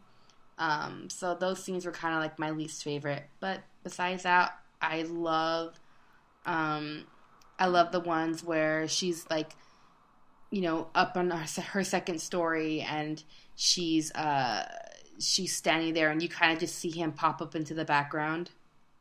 Um, 0.58 1.10
so 1.10 1.36
those 1.36 1.64
scenes 1.64 1.86
were 1.86 1.92
kind 1.92 2.14
of 2.14 2.22
like 2.22 2.38
my 2.38 2.52
least 2.52 2.84
favorite. 2.84 3.24
But 3.40 3.62
besides 3.84 4.24
that, 4.24 4.58
I 4.82 5.04
love, 5.04 5.80
um, 6.46 7.06
I 7.58 7.68
love 7.68 7.92
the 7.92 8.02
ones 8.02 8.44
where 8.44 8.88
she's 8.88 9.26
like, 9.30 9.56
you 10.52 10.62
know, 10.62 10.88
up 10.96 11.16
on 11.16 11.30
her, 11.30 11.62
her 11.62 11.84
second 11.84 12.20
story 12.20 12.82
and 12.82 13.24
she's 13.56 14.12
uh 14.14 14.66
she's 15.20 15.56
standing 15.56 15.94
there 15.94 16.12
and 16.12 16.22
you 16.22 16.30
kind 16.30 16.54
of 16.54 16.60
just 16.60 16.76
see 16.76 16.90
him 16.90 17.12
pop 17.12 17.42
up 17.42 17.56
into 17.56 17.74
the 17.74 17.84
background 17.84 18.52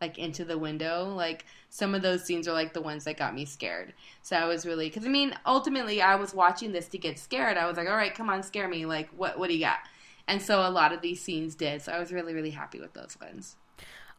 like 0.01 0.19
into 0.19 0.45
the 0.45 0.59
window. 0.59 1.13
Like 1.15 1.45
some 1.71 1.95
of 1.95 2.03
those 2.03 2.25
scenes 2.25 2.47
are 2.47 2.53
like 2.53 2.73
the 2.73 2.81
ones 2.81 3.05
that 3.05 3.17
got 3.17 3.35
me 3.35 3.45
scared. 3.45 3.93
So 4.23 4.37
i 4.37 4.45
was 4.45 4.67
really 4.67 4.89
because 4.89 5.07
i 5.07 5.09
mean 5.09 5.35
ultimately 5.47 6.03
i 6.03 6.15
was 6.17 6.35
watching 6.35 6.73
this 6.73 6.89
to 6.89 6.99
get 6.99 7.19
scared. 7.19 7.57
I 7.57 7.67
was 7.67 7.77
like 7.77 7.89
all 7.89 7.97
right 7.97 8.15
come 8.15 8.31
on 8.31 8.43
scare 8.43 8.69
me. 8.69 8.87
Like 8.87 9.09
what 9.17 9.39
what 9.39 9.49
do 9.49 9.55
you 9.55 9.65
got? 9.65 9.79
And 10.27 10.43
so 10.43 10.61
a 10.61 10.71
lot 10.71 10.93
of 10.93 11.01
these 11.01 11.21
scenes 11.21 11.55
did. 11.55 11.83
So 11.83 11.93
i 11.93 11.99
was 11.99 12.13
really 12.13 12.35
really 12.35 12.51
happy 12.51 12.81
with 12.81 12.95
those 12.95 13.17
ones. 13.21 13.57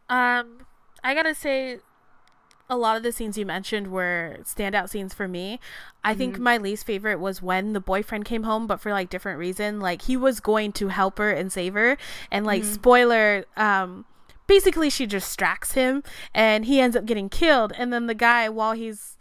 Um, 0.10 0.66
I 1.04 1.14
gotta 1.14 1.36
say, 1.36 1.78
a 2.70 2.78
lot 2.78 2.96
of 2.96 3.04
the 3.04 3.12
scenes 3.12 3.38
you 3.38 3.46
mentioned 3.46 3.88
were 3.88 4.38
standout 4.44 4.90
scenes 4.90 5.14
for 5.14 5.28
me. 5.28 5.60
I 6.04 6.14
think 6.14 6.38
my 6.38 6.58
least 6.58 6.86
favorite 6.86 7.20
was 7.20 7.42
when 7.42 7.74
the 7.74 7.80
boyfriend 7.80 8.26
came 8.26 8.44
home, 8.44 8.68
but 8.68 8.80
for 8.80 8.92
like 8.92 9.10
different 9.10 9.40
reason. 9.40 9.80
Like 9.80 10.04
he 10.04 10.16
was 10.16 10.40
going 10.40 10.72
to 10.74 10.90
help 10.90 11.18
her 11.18 11.32
and 11.32 11.52
save 11.52 11.74
her, 11.74 11.98
and 12.32 12.46
like 12.46 12.64
spoiler, 12.64 13.46
um, 13.58 14.06
basically 14.48 14.90
she 14.90 15.06
distracts 15.06 15.74
him, 15.74 16.04
and 16.34 16.66
he 16.66 16.80
ends 16.80 16.96
up 16.96 17.06
getting 17.06 17.30
killed. 17.30 17.74
And 17.78 17.92
then 17.92 18.08
the 18.08 18.14
guy, 18.14 18.50
while 18.50 18.74
he's 18.74 19.18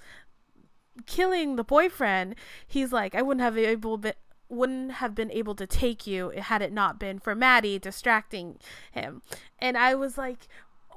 killing 1.06 1.56
the 1.56 1.64
boyfriend, 1.64 2.34
he's 2.66 2.92
like, 2.92 3.14
I 3.14 3.22
wouldn't 3.22 3.42
have 3.42 3.56
able 3.56 3.96
been 3.98 4.14
wouldn't 4.50 4.92
have 4.92 5.14
been 5.14 5.30
able 5.30 5.54
to 5.54 5.66
take 5.66 6.06
you 6.06 6.30
had 6.30 6.62
it 6.62 6.72
not 6.72 6.98
been 6.98 7.18
for 7.18 7.34
Maddie 7.34 7.78
distracting 7.78 8.58
him. 8.90 9.20
And 9.58 9.76
I 9.76 9.94
was 9.94 10.16
like, 10.16 10.48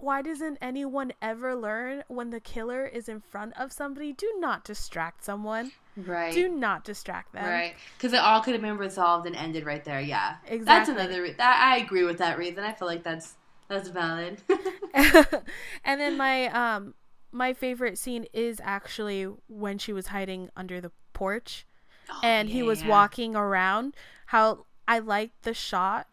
why 0.01 0.21
doesn't 0.21 0.57
anyone 0.61 1.13
ever 1.21 1.55
learn 1.55 2.03
when 2.07 2.29
the 2.29 2.39
killer 2.39 2.85
is 2.85 3.07
in 3.07 3.21
front 3.21 3.53
of 3.57 3.71
somebody? 3.71 4.13
Do 4.13 4.31
not 4.39 4.63
distract 4.63 5.23
someone. 5.23 5.71
Right. 5.95 6.33
Do 6.33 6.49
not 6.49 6.83
distract 6.83 7.33
them. 7.33 7.45
Right. 7.45 7.75
Because 7.97 8.13
it 8.13 8.19
all 8.19 8.41
could 8.41 8.53
have 8.53 8.61
been 8.61 8.77
resolved 8.77 9.27
and 9.27 9.35
ended 9.35 9.65
right 9.65 9.83
there. 9.83 10.01
Yeah. 10.01 10.35
Exactly. 10.45 10.65
That's 10.65 10.89
another. 10.89 11.21
Re- 11.21 11.33
that 11.33 11.61
I 11.61 11.77
agree 11.77 12.03
with 12.03 12.17
that 12.19 12.37
reason. 12.37 12.63
I 12.63 12.73
feel 12.73 12.87
like 12.87 13.03
that's 13.03 13.35
that's 13.67 13.89
valid. 13.89 14.41
and 14.93 16.01
then 16.01 16.17
my 16.17 16.47
um 16.47 16.93
my 17.31 17.53
favorite 17.53 17.97
scene 17.97 18.25
is 18.33 18.59
actually 18.63 19.23
when 19.47 19.77
she 19.77 19.93
was 19.93 20.07
hiding 20.07 20.49
under 20.55 20.81
the 20.81 20.91
porch 21.13 21.65
Oh, 22.09 22.19
and 22.23 22.49
he 22.49 22.63
was 22.63 22.81
yeah. 22.81 22.89
walking 22.89 23.35
around 23.35 23.95
how 24.27 24.65
I 24.87 24.99
liked 24.99 25.43
the 25.43 25.53
shot 25.53 26.07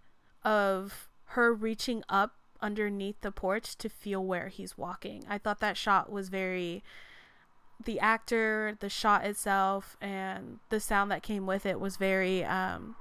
of 0.44 1.08
her 1.30 1.52
reaching 1.52 2.04
up 2.08 2.36
underneath 2.60 3.20
the 3.20 3.30
porch 3.32 3.76
to 3.78 3.88
feel 3.88 4.24
where 4.24 4.48
he's 4.48 4.76
walking. 4.78 5.24
I 5.28 5.38
thought 5.38 5.60
that 5.60 5.76
shot 5.76 6.10
was 6.10 6.28
very 6.28 6.82
the 7.84 8.00
actor, 8.00 8.76
the 8.80 8.88
shot 8.88 9.24
itself 9.24 9.96
and 10.00 10.58
the 10.68 10.80
sound 10.80 11.10
that 11.12 11.22
came 11.22 11.46
with 11.46 11.64
it 11.64 11.78
was 11.78 11.96
very 11.96 12.44
um 12.44 12.96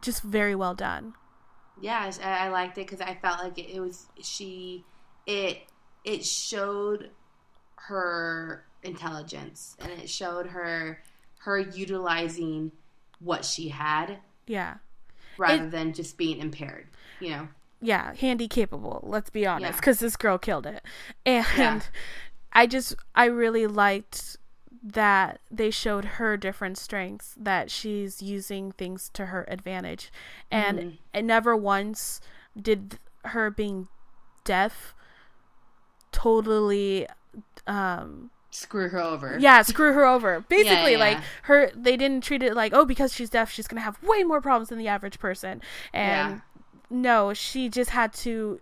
just 0.00 0.22
very 0.22 0.54
well 0.54 0.74
done. 0.74 1.14
Yeah, 1.80 2.10
I, 2.22 2.46
I 2.46 2.48
liked 2.48 2.76
it 2.78 2.86
because 2.86 3.00
I 3.00 3.14
felt 3.20 3.38
like 3.42 3.58
it, 3.58 3.70
it 3.72 3.80
was 3.80 4.06
she. 4.22 4.84
It 5.26 5.58
it 6.04 6.24
showed 6.24 7.10
her 7.76 8.64
intelligence 8.82 9.76
and 9.80 9.90
it 9.92 10.08
showed 10.08 10.46
her 10.46 11.02
her 11.40 11.58
utilizing 11.58 12.70
what 13.20 13.44
she 13.44 13.68
had 13.68 14.18
Yeah. 14.46 14.76
rather 15.36 15.64
It- 15.64 15.70
than 15.70 15.92
just 15.92 16.16
being 16.16 16.38
impaired. 16.38 16.86
You 17.20 17.30
know. 17.30 17.48
Yeah, 17.80 18.14
handy 18.14 18.48
capable. 18.48 19.00
Let's 19.02 19.30
be 19.30 19.46
honest, 19.46 19.72
Yeah. 19.72 19.76
because 19.76 19.98
this 20.00 20.16
girl 20.16 20.38
killed 20.38 20.66
it, 20.66 20.82
and 21.26 21.46
Yeah. 21.56 21.80
I 22.52 22.66
just 22.66 22.94
I 23.14 23.26
really 23.26 23.66
liked 23.66 24.36
that 24.82 25.40
they 25.50 25.70
showed 25.70 26.04
her 26.04 26.36
different 26.36 26.78
strengths 26.78 27.34
that 27.38 27.70
she's 27.70 28.22
using 28.22 28.72
things 28.72 29.10
to 29.14 29.26
her 29.26 29.44
advantage, 29.48 30.10
and 30.50 30.78
Mhm. 30.78 30.98
it 31.14 31.24
never 31.24 31.56
once 31.56 32.20
did 32.60 32.98
her 33.24 33.50
being 33.50 33.88
deaf 34.44 34.94
totally 36.12 37.06
um 37.66 38.30
Screw 38.50 38.88
her 38.88 38.98
over. 38.98 39.36
yeah 39.38 39.60
screw 39.62 39.92
her 39.92 40.06
over 40.06 40.40
basically 40.48 40.92
yeah, 40.92 40.98
like 40.98 41.18
yeah. 41.18 41.24
her 41.42 41.70
they 41.74 41.96
didn't 41.98 42.24
treat 42.24 42.42
it 42.42 42.54
like 42.54 42.72
oh 42.72 42.86
because 42.86 43.12
she's 43.14 43.28
deaf 43.28 43.50
she's 43.50 43.68
gonna 43.68 43.82
have 43.82 44.02
way 44.02 44.24
more 44.24 44.40
problems 44.40 44.70
than 44.70 44.78
the 44.78 44.88
average 44.88 45.18
person 45.18 45.60
and 45.92 46.36
Yeah. 46.36 46.40
No 46.90 47.32
she 47.34 47.68
just 47.68 47.90
had 47.90 48.12
to 48.12 48.60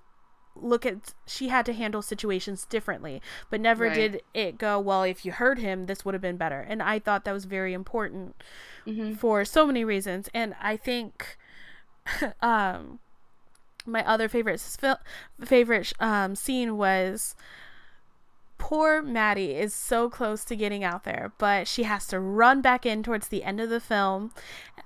look 0.55 0.87
at 0.87 1.15
she 1.27 1.49
had 1.49 1.67
to 1.67 1.73
handle 1.73 2.03
situations 2.03 2.65
differently 2.67 3.21
but 3.51 3.61
never 3.61 3.89
Right. 3.89 3.97
did 4.13 4.23
it 4.35 4.59
go 4.59 4.81
well 4.81 5.03
if 5.03 5.25
you 5.25 5.33
heard 5.33 5.59
him 5.59 5.87
this 5.87 6.05
would 6.05 6.15
have 6.15 6.23
been 6.23 6.37
better. 6.39 6.61
And 6.61 6.83
i 6.83 6.99
thought 6.99 7.25
that 7.25 7.33
was 7.33 7.45
very 7.45 7.75
important 7.75 8.37
hmm 8.87 9.19
for 9.19 9.45
so 9.45 9.67
many 9.67 9.85
reasons. 9.85 10.29
And 10.35 10.55
i 10.63 10.77
think 10.77 11.39
um 12.43 12.99
my 13.87 14.05
other 14.07 14.29
favorite 14.29 14.61
favorite 15.45 15.93
um 16.01 16.35
scene 16.35 16.77
was 16.77 17.35
poor 18.59 19.03
Maddie 19.03 19.55
is 19.55 19.75
so 19.75 20.09
close 20.09 20.45
to 20.45 20.57
getting 20.57 20.83
out 20.85 21.05
there, 21.05 21.33
but 21.39 21.69
she 21.69 21.85
has 21.85 22.07
to 22.09 22.19
run 22.21 22.61
back 22.61 22.85
in 22.87 23.03
towards 23.03 23.29
the 23.29 23.45
end 23.45 23.61
of 23.61 23.69
the 23.71 23.81
film, 23.81 24.33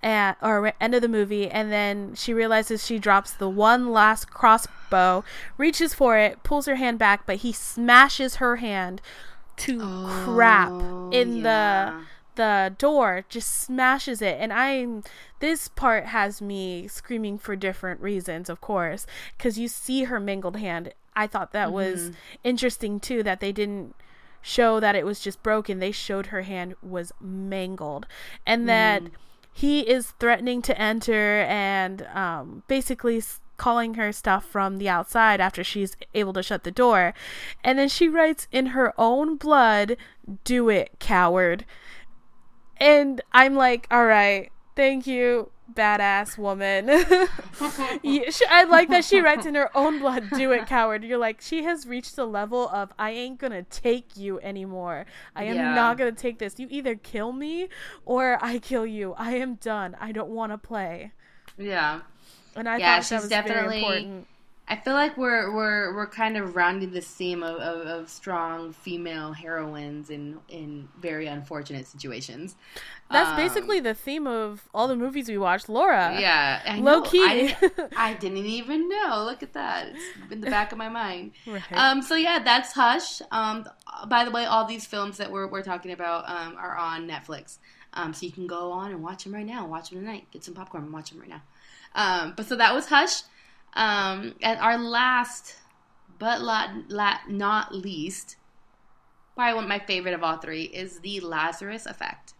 at, 0.02 0.36
or 0.42 0.72
end 0.80 0.94
of 0.94 1.02
the 1.02 1.08
movie, 1.08 1.48
and 1.48 1.70
then 1.70 2.14
she 2.14 2.32
realizes 2.34 2.84
she 2.84 2.98
drops 2.98 3.30
the 3.32 3.48
one 3.48 3.90
last 3.92 4.30
crossbow, 4.30 5.24
reaches 5.58 5.94
for 5.94 6.16
it, 6.18 6.42
pulls 6.42 6.66
her 6.66 6.76
hand 6.76 6.98
back, 6.98 7.26
but 7.26 7.36
he 7.36 7.52
smashes 7.52 8.36
her 8.36 8.56
hand 8.56 9.00
to 9.56 9.78
crap 10.24 10.70
Oh, 10.70 11.10
in 11.12 11.38
yeah. 11.38 11.42
the 11.92 12.04
the 12.36 12.74
door 12.78 13.24
just 13.28 13.50
smashes 13.60 14.22
it 14.22 14.36
and 14.40 14.52
i'm 14.52 15.02
this 15.40 15.68
part 15.68 16.06
has 16.06 16.40
me 16.40 16.86
screaming 16.88 17.36
for 17.36 17.54
different 17.56 18.00
reasons 18.00 18.48
of 18.48 18.60
course 18.62 19.04
because 19.36 19.58
you 19.58 19.68
see 19.68 20.04
her 20.04 20.18
mangled 20.18 20.56
hand 20.56 20.94
i 21.20 21.26
thought 21.26 21.52
that 21.52 21.72
was 21.72 22.10
interesting 22.44 22.98
too 22.98 23.22
that 23.22 23.40
they 23.40 23.52
didn't 23.52 23.94
show 24.42 24.80
that 24.80 24.94
it 24.96 25.04
was 25.04 25.20
just 25.20 25.42
broken. 25.42 25.78
They 25.78 25.92
showed 25.92 26.26
her 26.26 26.42
hand 26.42 26.74
was 26.82 27.12
mangled. 27.20 28.06
And 28.46 28.68
that 28.68 29.02
he 29.52 29.80
is 29.80 30.12
threatening 30.18 30.62
to 30.62 30.80
enter 30.80 31.40
and 31.42 32.02
um, 32.14 32.62
basically 32.68 33.22
calling 33.56 33.94
her 33.94 34.12
stuff 34.12 34.44
from 34.44 34.78
the 34.78 34.88
outside 34.88 35.40
after 35.40 35.62
she's 35.62 35.96
able 36.14 36.32
to 36.32 36.42
shut 36.42 36.64
the 36.64 36.70
door. 36.70 37.12
And 37.62 37.78
then 37.78 37.88
she 37.88 38.08
writes 38.08 38.48
in 38.50 38.66
her 38.66 38.94
own 38.96 39.36
blood 39.36 39.96
do 40.44 40.68
it 40.68 40.92
coward. 40.98 41.66
And 42.78 43.20
I'm 43.32 43.54
like, 43.54 43.86
all 43.90 44.06
right, 44.06 44.50
thank 44.74 45.06
you, 45.06 45.50
badass 45.74 46.36
woman. 46.38 46.88
Yeah, 48.02 48.30
she- 48.30 48.46
I 48.50 48.64
like 48.64 48.88
that 48.88 49.04
she 49.04 49.20
writes 49.20 49.44
in 49.46 49.54
her 49.54 49.70
own 49.76 49.98
blood, 49.98 50.24
do 50.34 50.50
it, 50.52 50.66
coward. 50.66 51.04
You're 51.04 51.18
like, 51.18 51.40
she 51.40 51.64
has 51.64 51.86
reached 51.86 52.16
the 52.16 52.24
level 52.26 52.68
of, 52.70 52.92
I 52.98 53.10
ain't 53.10 53.38
gonna 53.38 53.62
take 53.64 54.16
you 54.16 54.40
anymore. 54.40 55.04
I 55.36 55.44
am 55.44 55.56
Yeah. 55.56 55.74
not 55.74 55.98
gonna 55.98 56.12
take 56.12 56.38
this. 56.38 56.58
You 56.58 56.66
either 56.70 56.94
kill 56.94 57.32
me 57.32 57.68
or 58.06 58.38
I 58.42 58.58
kill 58.58 58.86
you. 58.86 59.14
I 59.18 59.32
am 59.32 59.54
done. 59.56 59.96
I 60.00 60.12
don't 60.12 60.30
wanna 60.30 60.56
play. 60.58 61.12
Yeah. 61.58 62.00
And 62.56 62.68
I 62.68 62.78
Yeah, 62.78 63.00
thought 63.00 63.08
that 63.10 63.20
was 63.20 63.28
definitely- 63.30 63.62
very 63.64 63.78
important. 64.02 64.26
I 64.70 64.76
feel 64.76 64.94
like 64.94 65.16
we're 65.18 65.52
we're 65.52 65.94
we're 65.96 66.06
kind 66.06 66.36
of 66.36 66.54
rounding 66.54 66.92
the 66.92 67.00
theme 67.00 67.42
of, 67.42 67.56
of, 67.58 67.86
of 67.88 68.08
strong 68.08 68.72
female 68.72 69.32
heroines 69.32 70.10
in 70.10 70.38
in 70.48 70.88
very 70.98 71.26
unfortunate 71.26 71.88
situations. 71.88 72.54
That's 73.10 73.30
Um, 73.30 73.36
basically 73.36 73.80
the 73.80 73.94
theme 73.94 74.28
of 74.28 74.68
all 74.72 74.86
the 74.86 74.94
movies 74.94 75.28
we 75.28 75.36
watched, 75.38 75.68
Laura. 75.68 76.16
yeah, 76.20 76.62
I 76.64 76.78
Low 76.78 77.00
know. 77.00 77.02
key. 77.02 77.24
I 77.24 77.56
didn't, 77.60 77.92
I 77.96 78.14
didn't 78.14 78.38
even 78.46 78.88
know. 78.88 79.24
Look 79.24 79.42
at 79.42 79.54
that. 79.54 79.88
It's 79.88 80.32
in 80.32 80.40
the 80.40 80.48
back 80.50 80.70
of 80.70 80.78
my 80.78 80.88
mind. 80.88 81.32
Right. 81.46 81.62
Um, 81.72 82.00
so 82.00 82.14
yeah, 82.14 82.38
that's 82.38 82.72
Hush. 82.72 83.20
Um, 83.32 83.66
by 84.08 84.24
the 84.24 84.30
way, 84.30 84.44
all 84.44 84.66
these 84.66 84.86
films 84.86 85.16
that 85.18 85.32
we're, 85.32 85.48
we're 85.48 85.62
talking 85.64 85.90
about 85.90 86.28
um, 86.28 86.54
are 86.56 86.76
on 86.76 87.08
Netflix. 87.08 87.58
Um, 87.92 88.14
so 88.14 88.24
you 88.24 88.30
can 88.30 88.46
go 88.46 88.70
on 88.70 88.92
and 88.92 89.02
watch 89.02 89.24
them 89.24 89.34
right 89.34 89.44
now. 89.44 89.66
Watch 89.66 89.90
them 89.90 89.98
tonight. 89.98 90.28
Get 90.30 90.44
some 90.44 90.54
popcorn 90.54 90.84
and 90.84 90.92
watch 90.92 91.10
them 91.10 91.18
right 91.18 91.28
now. 91.28 91.42
Um, 91.96 92.34
but 92.36 92.46
so 92.46 92.54
that 92.54 92.72
was 92.72 92.86
Hush. 92.86 93.22
Um, 93.74 94.34
and 94.42 94.58
our 94.58 94.76
last, 94.78 95.56
but 96.18 96.40
la- 96.40 96.74
la- 96.88 97.20
not 97.28 97.74
least, 97.74 98.36
probably 99.34 99.54
one 99.54 99.64
of 99.64 99.68
my 99.68 99.78
favorite 99.78 100.14
of 100.14 100.22
all 100.22 100.38
three 100.38 100.64
is 100.64 101.00
the 101.00 101.20
Lazarus 101.20 101.86
Effect, 101.86 102.34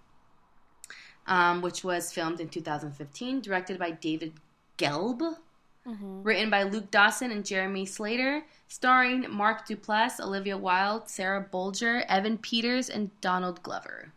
um, 1.27 1.63
which 1.63 1.85
was 1.85 2.13
filmed 2.13 2.41
in 2.41 2.49
2015, 2.49 3.41
directed 3.41 3.79
by 3.79 3.91
David 3.93 4.35
Gelb 4.77 5.37
Mhm. 5.87 6.25
written 6.25 6.51
by 6.51 6.63
Luke 6.65 6.91
Dawson 6.91 7.31
and 7.31 7.45
Jeremy 7.47 7.87
Slater, 7.87 8.45
starring 8.69 9.31
Mark 9.31 9.67
Duplass, 9.67 10.21
Olivia 10.21 10.59
Wilde, 10.59 11.09
Sarah 11.09 11.43
Bolger, 11.51 12.05
Evan 12.07 12.37
Peters, 12.37 12.91
and 12.91 13.19
Donald 13.23 13.63
Glover. 13.63 14.13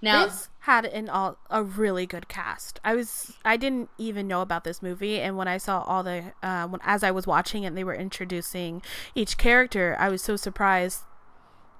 Now, 0.00 0.26
this 0.26 0.48
had 0.64 0.84
an 0.84 1.08
all 1.08 1.38
a 1.50 1.62
really 1.62 2.06
good 2.06 2.28
cast. 2.28 2.80
I 2.84 2.94
was 2.94 3.38
I 3.44 3.56
didn't 3.56 3.90
even 3.98 4.28
know 4.28 4.42
about 4.42 4.64
this 4.64 4.82
movie, 4.82 5.20
and 5.20 5.36
when 5.36 5.48
I 5.48 5.58
saw 5.58 5.82
all 5.82 6.02
the 6.02 6.32
uh, 6.42 6.66
when 6.68 6.80
as 6.84 7.02
I 7.02 7.10
was 7.10 7.26
watching 7.26 7.64
it, 7.64 7.68
and 7.68 7.76
they 7.76 7.84
were 7.84 7.94
introducing 7.94 8.82
each 9.14 9.38
character, 9.38 9.96
I 9.98 10.08
was 10.08 10.22
so 10.22 10.36
surprised 10.36 11.02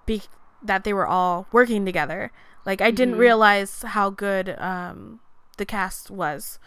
be- 0.07 0.23
that 0.63 0.85
they 0.85 0.93
were 0.93 1.07
all 1.07 1.47
working 1.53 1.85
together. 1.85 2.33
Like 2.67 2.81
I 2.81 2.91
didn't 2.91 3.15
Mhm. 3.15 3.19
realize 3.19 3.83
how 3.83 4.11
good 4.11 4.51
um, 4.59 5.21
the 5.59 5.67
cast 5.67 6.11
was. 6.11 6.59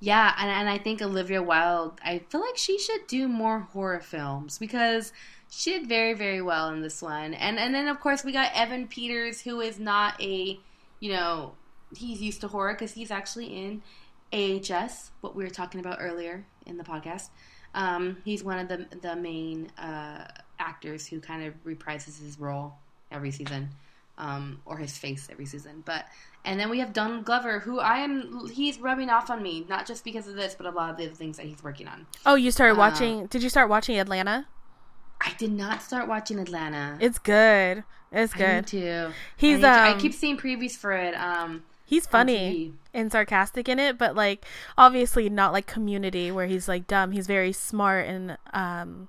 yeah, 0.00 0.34
and, 0.38 0.50
and 0.50 0.68
I 0.68 0.78
think 0.78 1.02
Olivia 1.02 1.42
Wilde, 1.42 2.00
I 2.04 2.20
feel 2.30 2.40
like 2.40 2.56
she 2.56 2.78
should 2.78 3.06
do 3.06 3.28
more 3.28 3.60
horror 3.60 4.00
films 4.00 4.58
because 4.58 5.12
she 5.50 5.72
did 5.72 5.88
very, 5.88 6.14
very 6.14 6.42
well 6.42 6.68
in 6.70 6.82
this 6.82 7.00
one. 7.02 7.34
And 7.34 7.58
and 7.58 7.74
then 7.74 7.88
of 7.88 8.00
course 8.00 8.24
we 8.24 8.32
got 8.32 8.52
Evan 8.54 8.86
Peters, 8.88 9.40
who 9.42 9.60
is 9.60 9.78
not 9.78 10.20
a, 10.20 10.60
you 11.00 11.12
know, 11.12 11.54
he's 11.96 12.20
used 12.20 12.40
to 12.42 12.48
horror 12.48 12.72
because 12.74 12.92
he's 12.92 13.10
actually 13.10 13.46
in 13.46 13.82
AHS, 14.32 15.10
what 15.20 15.34
we 15.34 15.44
were 15.44 15.50
talking 15.50 15.80
about 15.80 15.98
earlier 16.00 16.44
in 16.66 16.76
the 16.76 16.84
podcast. 16.84 17.28
Um, 17.74 18.18
he's 18.24 18.42
one 18.42 18.58
of 18.58 18.68
the 18.68 18.86
the 19.02 19.16
main 19.16 19.70
uh, 19.78 20.26
actors 20.58 21.06
who 21.06 21.20
kind 21.20 21.44
of 21.44 21.54
reprises 21.64 22.20
his 22.22 22.38
role 22.38 22.74
every 23.10 23.30
season, 23.30 23.68
um, 24.16 24.60
or 24.64 24.76
his 24.78 24.96
face 24.96 25.28
every 25.30 25.46
season. 25.46 25.82
But 25.84 26.06
and 26.44 26.58
then 26.58 26.70
we 26.70 26.78
have 26.80 26.92
Donald 26.92 27.24
Glover, 27.24 27.60
who 27.60 27.78
I 27.78 27.98
am 27.98 28.48
he's 28.48 28.78
rubbing 28.80 29.10
off 29.10 29.30
on 29.30 29.42
me, 29.42 29.66
not 29.68 29.86
just 29.86 30.02
because 30.04 30.26
of 30.26 30.34
this, 30.34 30.54
but 30.54 30.66
a 30.66 30.70
lot 30.70 30.90
of 30.90 30.96
the 30.96 31.04
other 31.06 31.14
things 31.14 31.36
that 31.36 31.46
he's 31.46 31.62
working 31.62 31.88
on. 31.88 32.06
Oh, 32.26 32.34
you 32.36 32.50
started 32.50 32.74
Uh, 32.74 32.78
watching? 32.78 33.26
Did 33.26 33.42
you 33.42 33.48
start 33.50 33.68
watching 33.68 33.98
Atlanta? 33.98 34.46
I 35.28 35.34
did 35.36 35.52
not 35.52 35.82
start 35.82 36.08
watching 36.08 36.38
Atlanta. 36.38 36.96
It's 37.00 37.18
good. 37.18 37.84
It's 38.10 38.34
I 38.34 38.38
good. 38.38 38.70
He's 39.36 39.52
I, 39.52 39.56
need 39.56 39.62
to- 39.62 39.68
I 39.68 39.92
um, 39.92 40.00
keep 40.00 40.14
seeing 40.14 40.36
previews 40.38 40.72
for 40.76 40.92
it. 40.92 41.14
Um, 41.14 41.64
he's 41.84 42.06
funny 42.06 42.72
and 42.94 43.12
sarcastic 43.12 43.68
in 43.68 43.78
it, 43.78 43.98
but 43.98 44.14
like 44.14 44.44
obviously 44.78 45.28
not 45.28 45.52
like 45.52 45.66
Community 45.66 46.30
where 46.30 46.46
he's 46.46 46.68
like 46.68 46.86
dumb. 46.86 47.12
He's 47.12 47.26
very 47.26 47.52
smart 47.52 48.06
and 48.06 48.38
um, 48.54 49.08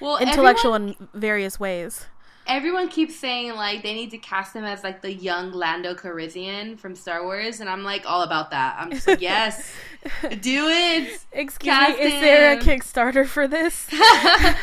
well, 0.00 0.16
intellectual 0.16 0.74
everyone, 0.74 0.96
in 1.14 1.20
various 1.20 1.60
ways. 1.60 2.06
Everyone 2.50 2.88
keeps 2.88 3.14
saying 3.14 3.54
like 3.54 3.84
they 3.84 3.94
need 3.94 4.10
to 4.10 4.18
cast 4.18 4.56
him 4.56 4.64
as 4.64 4.82
like 4.82 5.02
the 5.02 5.12
young 5.12 5.52
Lando 5.52 5.94
Calrissian 5.94 6.76
from 6.76 6.96
Star 6.96 7.22
Wars, 7.22 7.60
and 7.60 7.70
I'm 7.70 7.84
like 7.84 8.04
all 8.10 8.22
about 8.22 8.50
that. 8.50 8.76
I'm 8.76 8.90
just 8.90 9.06
like, 9.06 9.20
yes, 9.20 9.72
do 10.40 10.66
it. 10.68 11.20
Excuse 11.30 11.72
cast 11.72 11.96
me, 11.96 12.04
is 12.06 12.12
him. 12.14 12.20
there 12.20 12.52
a 12.54 12.60
Kickstarter 12.60 13.24
for 13.24 13.46
this? 13.46 13.86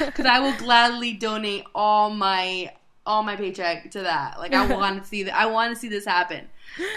Because 0.05 0.25
I 0.25 0.39
will 0.39 0.57
gladly 0.57 1.13
donate 1.13 1.63
all 1.73 2.09
my 2.09 2.73
all 3.05 3.23
my 3.23 3.37
paycheck 3.37 3.89
to 3.91 4.01
that. 4.01 4.37
Like 4.37 4.53
I 4.53 4.67
want 4.75 5.01
to 5.01 5.07
see 5.07 5.23
that. 5.23 5.35
I 5.39 5.45
want 5.45 5.73
to 5.73 5.79
see 5.79 5.87
this 5.87 6.05
happen. 6.05 6.47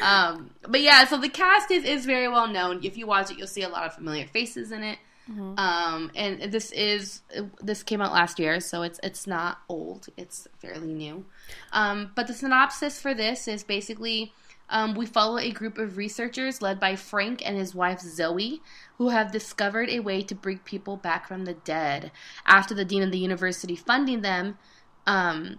Um, 0.02 0.50
but 0.68 0.80
yeah, 0.80 1.04
so 1.06 1.16
the 1.16 1.28
cast 1.28 1.70
is 1.70 1.84
is 1.84 2.04
very 2.04 2.26
well 2.28 2.48
known. 2.48 2.80
If 2.82 2.98
you 2.98 3.06
watch 3.06 3.30
it, 3.30 3.38
you'll 3.38 3.46
see 3.46 3.62
a 3.62 3.68
lot 3.68 3.86
of 3.86 3.94
familiar 3.94 4.26
faces 4.26 4.72
in 4.72 4.82
it. 4.82 4.98
Mm-hmm. 5.30 5.58
Um, 5.58 6.10
and 6.14 6.52
this 6.52 6.72
is 6.72 7.22
this 7.62 7.82
came 7.82 8.00
out 8.00 8.12
last 8.12 8.38
year, 8.38 8.60
so 8.60 8.82
it's 8.82 8.98
it's 9.02 9.26
not 9.26 9.58
old. 9.68 10.08
It's 10.16 10.48
fairly 10.58 10.92
new. 10.92 11.24
Um, 11.72 12.10
but 12.14 12.26
the 12.26 12.34
synopsis 12.34 13.00
for 13.00 13.14
this 13.14 13.46
is 13.46 13.62
basically 13.62 14.32
um, 14.70 14.94
we 14.94 15.06
follow 15.06 15.38
a 15.38 15.50
group 15.50 15.78
of 15.78 15.96
researchers 15.96 16.62
led 16.62 16.80
by 16.80 16.96
Frank 16.96 17.42
and 17.44 17.56
his 17.56 17.74
wife 17.74 18.00
Zoe, 18.00 18.62
who 18.98 19.08
have 19.08 19.32
discovered 19.32 19.88
a 19.90 20.00
way 20.00 20.22
to 20.22 20.34
bring 20.34 20.58
people 20.58 20.96
back 20.96 21.26
from 21.26 21.44
the 21.44 21.54
dead. 21.54 22.12
After 22.46 22.74
the 22.74 22.84
dean 22.84 23.02
of 23.02 23.10
the 23.10 23.18
university 23.18 23.76
funding 23.76 24.22
them, 24.22 24.58
um, 25.06 25.58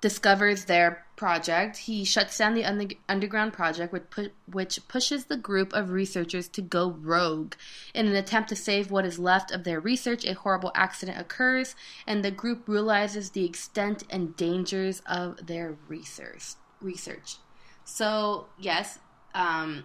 discovers 0.00 0.64
their 0.66 1.04
project, 1.16 1.76
he 1.76 2.04
shuts 2.04 2.38
down 2.38 2.54
the 2.54 2.64
under- 2.64 2.94
underground 3.08 3.52
project, 3.52 3.92
which, 3.92 4.08
pu- 4.10 4.30
which 4.50 4.86
pushes 4.86 5.24
the 5.24 5.36
group 5.36 5.72
of 5.72 5.90
researchers 5.90 6.48
to 6.48 6.62
go 6.62 6.90
rogue. 6.90 7.54
In 7.94 8.06
an 8.06 8.14
attempt 8.14 8.48
to 8.50 8.56
save 8.56 8.90
what 8.90 9.04
is 9.04 9.18
left 9.18 9.50
of 9.50 9.64
their 9.64 9.80
research, 9.80 10.24
a 10.24 10.34
horrible 10.34 10.70
accident 10.74 11.18
occurs, 11.18 11.74
and 12.06 12.24
the 12.24 12.30
group 12.30 12.68
realizes 12.68 13.30
the 13.30 13.44
extent 13.44 14.04
and 14.08 14.36
dangers 14.36 15.02
of 15.06 15.46
their 15.46 15.76
research. 15.88 16.54
Research. 16.80 17.36
So 17.84 18.46
yes, 18.58 19.00
um, 19.34 19.84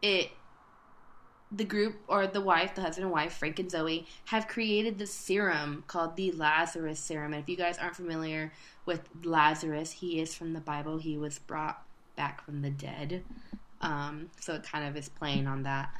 it 0.00 0.30
the 1.54 1.64
group 1.64 1.96
or 2.08 2.26
the 2.26 2.40
wife, 2.40 2.74
the 2.74 2.80
husband 2.80 3.04
and 3.04 3.12
wife, 3.12 3.34
Frank 3.34 3.58
and 3.58 3.70
Zoe, 3.70 4.06
have 4.26 4.48
created 4.48 4.98
this 4.98 5.12
serum 5.12 5.84
called 5.86 6.16
the 6.16 6.32
Lazarus 6.32 6.98
serum. 6.98 7.34
And 7.34 7.42
if 7.42 7.48
you 7.48 7.56
guys 7.56 7.78
aren't 7.78 7.96
familiar 7.96 8.52
with 8.86 9.08
Lazarus, 9.22 9.92
he 9.92 10.20
is 10.20 10.34
from 10.34 10.52
the 10.52 10.60
Bible. 10.60 10.98
He 10.98 11.16
was 11.16 11.38
brought 11.38 11.82
back 12.16 12.44
from 12.44 12.62
the 12.62 12.70
dead. 12.70 13.22
Um, 13.80 14.30
so 14.40 14.54
it 14.54 14.62
kind 14.62 14.86
of 14.86 14.96
is 14.96 15.08
playing 15.08 15.46
on 15.46 15.62
that. 15.64 15.90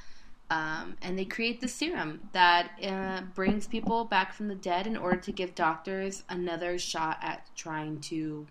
Um, 0.50 0.96
and 1.00 1.18
they 1.18 1.24
create 1.24 1.60
the 1.60 1.68
serum 1.68 2.28
that 2.32 2.72
uh, 2.82 3.22
brings 3.34 3.66
people 3.66 4.04
back 4.04 4.34
from 4.34 4.48
the 4.48 4.54
dead 4.54 4.86
in 4.86 4.96
order 4.96 5.16
to 5.16 5.32
give 5.32 5.54
doctors 5.54 6.24
another 6.28 6.78
shot 6.78 7.18
at 7.22 7.48
trying 7.56 8.00
to 8.00 8.46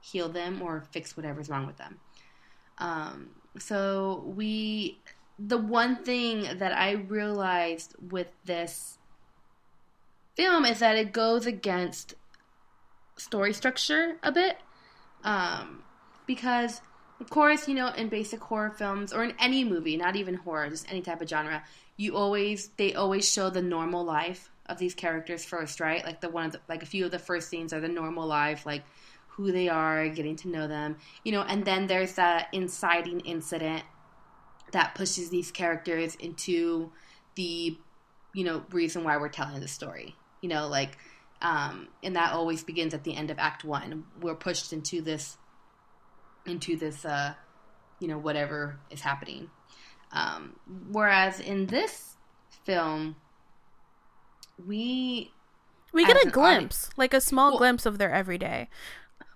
heal 0.00 0.28
them 0.28 0.62
or 0.62 0.84
fix 0.90 1.16
whatever's 1.16 1.50
wrong 1.50 1.66
with 1.66 1.76
them. 1.76 1.98
Um, 2.78 3.30
so 3.58 4.24
we 4.26 4.98
the 5.38 5.58
one 5.58 5.96
thing 5.96 6.46
that 6.58 6.72
I 6.72 6.92
realized 6.92 7.94
with 8.10 8.28
this 8.44 8.98
film 10.36 10.64
is 10.64 10.78
that 10.78 10.96
it 10.96 11.12
goes 11.12 11.46
against 11.46 12.14
story 13.16 13.52
structure 13.52 14.16
a 14.22 14.32
bit. 14.32 14.58
Um, 15.22 15.82
because, 16.26 16.80
of 17.20 17.30
course, 17.30 17.68
you 17.68 17.74
know, 17.74 17.88
in 17.88 18.08
basic 18.08 18.40
horror 18.40 18.70
films 18.70 19.12
or 19.12 19.24
in 19.24 19.34
any 19.38 19.64
movie, 19.64 19.96
not 19.96 20.16
even 20.16 20.34
horror, 20.34 20.68
just 20.68 20.90
any 20.90 21.00
type 21.02 21.20
of 21.20 21.28
genre, 21.28 21.62
you 21.96 22.16
always, 22.16 22.68
they 22.76 22.94
always 22.94 23.30
show 23.30 23.50
the 23.50 23.62
normal 23.62 24.04
life 24.04 24.50
of 24.66 24.78
these 24.78 24.94
characters 24.94 25.44
first, 25.44 25.80
right? 25.80 26.04
Like 26.04 26.20
the 26.20 26.28
one, 26.28 26.46
of 26.46 26.52
the, 26.52 26.60
like 26.68 26.82
a 26.82 26.86
few 26.86 27.04
of 27.04 27.10
the 27.10 27.18
first 27.18 27.48
scenes 27.48 27.72
are 27.72 27.80
the 27.80 27.88
normal 27.88 28.26
life, 28.26 28.66
like 28.66 28.84
who 29.28 29.52
they 29.52 29.68
are, 29.68 30.08
getting 30.08 30.36
to 30.36 30.48
know 30.48 30.66
them, 30.66 30.96
you 31.24 31.32
know, 31.32 31.42
and 31.42 31.64
then 31.64 31.86
there's 31.86 32.14
that 32.14 32.48
inciting 32.52 33.20
incident 33.20 33.82
that 34.72 34.94
pushes 34.94 35.30
these 35.30 35.50
characters 35.50 36.14
into 36.16 36.90
the 37.36 37.76
you 38.34 38.44
know 38.44 38.64
reason 38.70 39.04
why 39.04 39.16
we're 39.16 39.28
telling 39.28 39.60
the 39.60 39.68
story 39.68 40.16
you 40.40 40.48
know 40.48 40.68
like 40.68 40.98
um, 41.44 41.88
and 42.02 42.16
that 42.16 42.32
always 42.32 42.64
begins 42.64 42.94
at 42.94 43.04
the 43.04 43.14
end 43.14 43.30
of 43.30 43.38
act 43.38 43.64
one 43.64 44.04
we're 44.20 44.34
pushed 44.34 44.72
into 44.72 45.00
this 45.00 45.36
into 46.46 46.76
this 46.76 47.04
uh, 47.04 47.34
you 48.00 48.08
know 48.08 48.18
whatever 48.18 48.80
is 48.90 49.02
happening 49.02 49.50
um, 50.12 50.56
whereas 50.90 51.38
in 51.38 51.66
this 51.66 52.16
film 52.64 53.14
we 54.66 55.30
we 55.92 56.04
get 56.04 56.16
a 56.26 56.30
glimpse 56.30 56.86
audience, 56.86 56.90
like 56.96 57.14
a 57.14 57.20
small 57.20 57.50
well, 57.50 57.58
glimpse 57.58 57.86
of 57.86 57.98
their 57.98 58.12
everyday 58.12 58.68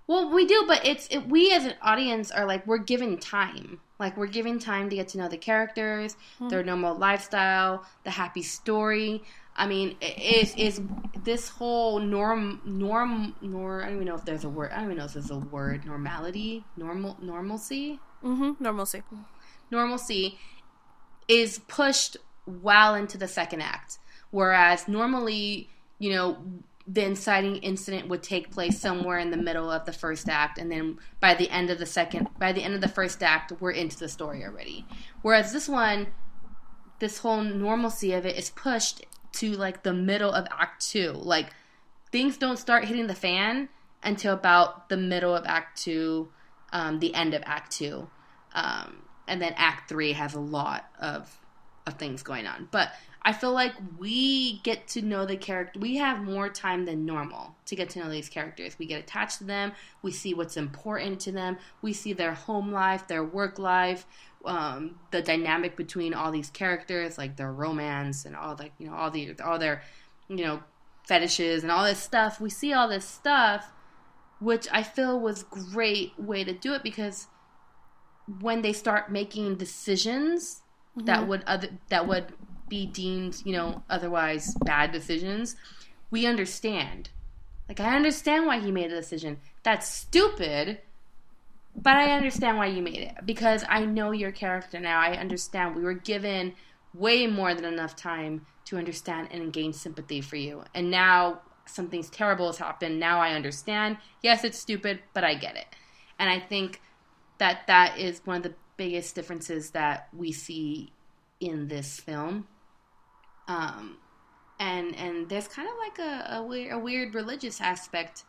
well 0.07 0.33
we 0.33 0.47
do 0.47 0.65
but 0.67 0.85
it's 0.85 1.07
it, 1.09 1.29
we 1.29 1.53
as 1.53 1.65
an 1.65 1.75
audience 1.83 2.31
are 2.31 2.47
like 2.47 2.67
we're 2.67 2.79
given 2.79 3.19
time 3.19 3.81
like 3.99 4.17
we're 4.17 4.27
given 4.27 4.59
time 4.59 4.89
to 4.91 4.97
get 4.97 5.09
to 5.09 5.19
know 5.19 5.29
the 5.29 5.37
characters, 5.37 6.15
mm-hmm. 6.15 6.49
their 6.49 6.63
normal 6.63 6.97
lifestyle, 6.97 7.85
the 8.05 8.11
happy 8.11 8.43
story. 8.43 9.23
I 9.59 9.67
mean, 9.67 9.97
is 10.01 10.55
is 10.57 10.81
this 11.25 11.49
whole 11.49 11.99
norm 11.99 12.63
norm 12.65 13.35
nor 13.43 13.83
I 13.83 13.87
don't 13.87 13.97
even 13.97 14.07
know 14.07 14.15
if 14.15 14.25
there's 14.25 14.45
a 14.45 14.49
word. 14.49 14.71
I 14.73 14.77
don't 14.77 14.85
even 14.85 14.99
know 14.99 15.05
if 15.05 15.15
there's 15.15 15.31
a 15.31 15.39
word. 15.39 15.85
Normality, 15.85 16.65
normal 16.77 17.17
normalcy. 17.21 17.99
Mm-hmm. 18.25 18.63
Normalcy. 18.63 19.03
Normalcy 19.71 20.39
is 21.27 21.59
pushed 21.67 22.17
well 22.47 22.95
into 22.95 23.19
the 23.19 23.29
second 23.29 23.61
act, 23.61 23.99
whereas 24.31 24.89
normally, 24.89 25.69
you 25.99 26.13
know, 26.13 26.39
the 26.87 27.05
inciting 27.05 27.57
incident 27.57 28.09
would 28.09 28.23
take 28.23 28.51
place 28.51 28.81
somewhere 28.81 29.19
in 29.19 29.31
the 29.31 29.37
middle 29.37 29.71
of 29.71 29.85
the 29.85 29.93
first 29.93 30.29
act 30.29 30.57
and 30.57 30.73
then 30.73 30.99
by 31.21 31.35
the 31.35 31.51
end 31.51 31.69
of 31.69 31.79
the 31.79 31.85
second 31.85 32.27
by 32.39 32.51
the 32.51 32.63
end 32.63 32.75
of 32.75 32.81
the 32.81 32.89
first 32.89 33.23
act 33.23 33.53
we're 33.61 33.71
into 33.71 33.99
the 33.99 34.09
story 34.09 34.43
already 34.43 34.87
whereas 35.21 35.53
this 35.53 35.69
one 35.69 36.07
this 36.99 37.19
whole 37.19 37.43
normalcy 37.43 38.15
of 38.15 38.25
it 38.25 38.37
is 38.39 38.49
pushed 38.49 39.05
to 39.33 39.53
like 39.53 39.83
the 39.83 39.93
middle 39.93 40.33
of 40.33 40.47
act 40.51 40.87
2 40.91 41.13
like 41.13 41.51
things 42.11 42.37
don't 42.37 42.59
start 42.59 42.85
hitting 42.85 43.07
the 43.07 43.15
fan 43.15 43.69
until 44.03 44.35
about 44.35 44.89
the 44.89 44.97
middle 44.97 45.35
of 45.35 45.45
act 45.47 45.83
2 45.83 46.29
um, 46.73 46.99
the 46.99 47.15
end 47.15 47.35
of 47.35 47.43
act 47.47 47.73
2 47.73 48.09
um, 48.55 49.03
and 49.27 49.41
then 49.41 49.53
act 49.57 49.89
3 49.89 50.13
has 50.13 50.35
a 50.35 50.41
lot 50.41 50.87
of 51.01 51.41
of 51.87 51.95
things 51.95 52.23
going 52.23 52.47
on 52.47 52.69
but 52.71 52.93
I 53.29 53.33
feel 53.33 53.53
like 53.53 53.75
we 53.99 54.61
get 54.61 54.89
to 54.89 55.03
know 55.03 55.27
the 55.27 55.37
character. 55.37 55.79
We 55.79 55.97
have 55.97 56.23
more 56.23 56.49
time 56.49 56.87
than 56.87 57.05
normal 57.05 57.57
to 57.67 57.77
get 57.77 57.91
to 57.91 57.99
know 57.99 58.09
these 58.09 58.31
characters. 58.31 58.79
We 58.79 58.87
get 58.87 59.01
attached 59.01 59.39
to 59.39 59.45
them. 59.45 59.73
We 60.01 60.13
see 60.13 60.33
what's 60.33 60.57
important 60.57 61.21
to 61.21 61.33
them. 61.33 61.59
We 61.83 61.93
see 61.93 62.15
their 62.15 62.33
home 62.33 62.73
life, 62.73 63.07
their 63.07 63.23
work 63.23 63.59
life, 63.59 64.07
um, 64.45 64.99
the 65.11 65.23
dynamic 65.23 65.77
between 65.77 66.15
all 66.15 66.31
these 66.31 66.51
characters, 66.51 67.19
like 67.19 67.37
their 67.37 67.53
romance 67.53 68.25
and 68.25 68.37
all 68.37 68.55
the 68.55 68.71
you 68.79 68.89
know 68.89 68.95
all 68.95 69.11
the 69.11 69.35
all 69.45 69.59
their 69.59 69.83
you 70.29 70.45
know 70.45 70.63
fetishes 71.07 71.63
and 71.63 71.73
all 71.73 71.85
this 71.85 71.99
stuff. 71.99 72.41
We 72.41 72.51
see 72.51 72.73
all 72.73 72.89
this 72.89 73.05
stuff, 73.05 73.73
which 74.41 74.69
I 74.73 74.83
feel 74.83 75.19
was 75.19 75.43
great 75.45 76.19
way 76.19 76.45
to 76.45 76.53
do 76.53 76.75
it 76.75 76.83
because 76.83 77.27
when 78.41 78.63
they 78.63 78.73
start 78.73 79.11
making 79.11 79.57
decisions 79.57 80.63
mm-hmm. 80.97 81.07
that 81.07 81.27
would 81.27 81.43
other 81.45 81.69
that 81.89 82.07
would 82.07 82.33
be 82.69 82.87
deemed, 82.87 83.43
you 83.45 83.53
know, 83.53 83.83
otherwise 83.89 84.55
bad 84.65 84.93
decisions, 84.93 85.57
we 86.11 86.27
understand. 86.27 87.11
Like, 87.69 87.81
I 87.81 87.97
understand 87.97 88.47
why 88.47 88.61
he 88.61 88.71
made 88.71 88.91
a 88.91 88.97
decision. 88.97 89.39
That's 89.63 89.89
stupid, 89.89 90.81
but 91.83 91.97
I 91.97 92.13
understand 92.13 92.59
why 92.59 92.67
you 92.67 92.83
made 92.83 92.99
it 92.99 93.15
because 93.25 93.65
I 93.69 93.85
know 93.85 94.13
your 94.13 94.33
character 94.33 94.81
now. 94.81 95.01
I 95.01 95.13
understand. 95.17 95.77
We 95.77 95.83
were 95.83 95.95
given 95.95 96.55
way 96.95 97.27
more 97.27 97.55
than 97.55 97.65
enough 97.65 97.97
time 97.97 98.47
to 98.67 98.77
understand 98.77 99.29
and 99.31 99.53
gain 99.53 99.73
sympathy 99.73 100.21
for 100.21 100.37
you. 100.37 100.65
And 100.75 100.91
now 100.91 101.41
something's 101.67 102.11
terrible 102.11 102.47
has 102.47 102.59
happened. 102.59 102.99
Now 102.99 103.21
I 103.21 103.33
understand. 103.33 103.99
Yes, 104.23 104.45
it's 104.45 104.59
stupid, 104.59 105.01
but 105.15 105.25
I 105.25 105.35
get 105.35 105.57
it. 105.57 105.67
And 106.19 106.31
I 106.31 106.41
think 106.41 106.81
that 107.39 107.67
that 107.67 107.99
is 107.99 108.21
one 108.25 108.39
of 108.39 108.43
the 108.43 108.55
biggest 108.77 109.15
differences 109.15 109.71
that 109.71 110.09
we 110.17 110.33
see 110.33 110.93
in 111.41 111.69
this 111.69 112.01
film 112.01 112.47
um, 113.49 113.97
and 114.61 114.95
and 114.95 115.29
there's 115.29 115.49
kind 115.49 115.69
of 115.69 115.75
like 115.79 115.99
a, 115.99 116.37
a 116.37 116.43
weird 116.43 116.73
a 116.73 116.79
weird 116.79 117.15
religious 117.15 117.61
aspect 117.61 118.25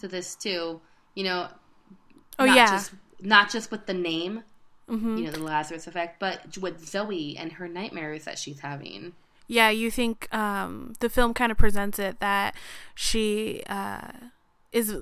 to 0.00 0.08
this 0.08 0.34
too. 0.34 0.80
You 1.14 1.24
know, 1.24 1.48
oh 2.40 2.44
yeah, 2.44 2.66
just, 2.66 2.92
not 3.20 3.50
just 3.50 3.70
with 3.70 3.86
the 3.86 3.94
name, 3.94 4.42
mm-hmm. 4.88 5.16
you 5.16 5.24
know, 5.24 5.30
the 5.30 5.42
Lazarus 5.42 5.86
effect, 5.86 6.18
but 6.18 6.56
with 6.58 6.86
Zoe 6.86 7.36
and 7.36 7.52
her 7.52 7.68
nightmares 7.68 8.24
that 8.24 8.38
she's 8.38 8.60
having. 8.60 9.12
Yeah, 9.46 9.70
you 9.70 9.90
think 9.90 10.32
um, 10.32 10.94
the 11.00 11.10
film 11.10 11.34
kind 11.34 11.50
of 11.50 11.58
presents 11.58 11.98
it 11.98 12.20
that 12.20 12.54
she 12.94 13.62
uh, 13.68 14.12
is 14.72 14.96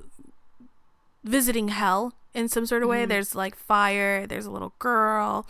visiting 1.23 1.67
hell 1.67 2.13
in 2.33 2.47
some 2.47 2.65
sort 2.65 2.81
of 2.81 2.89
way. 2.89 3.05
There's 3.05 3.35
like 3.35 3.55
fire, 3.55 4.25
there's 4.25 4.47
a 4.47 4.51
little 4.51 4.73
girl, 4.79 5.45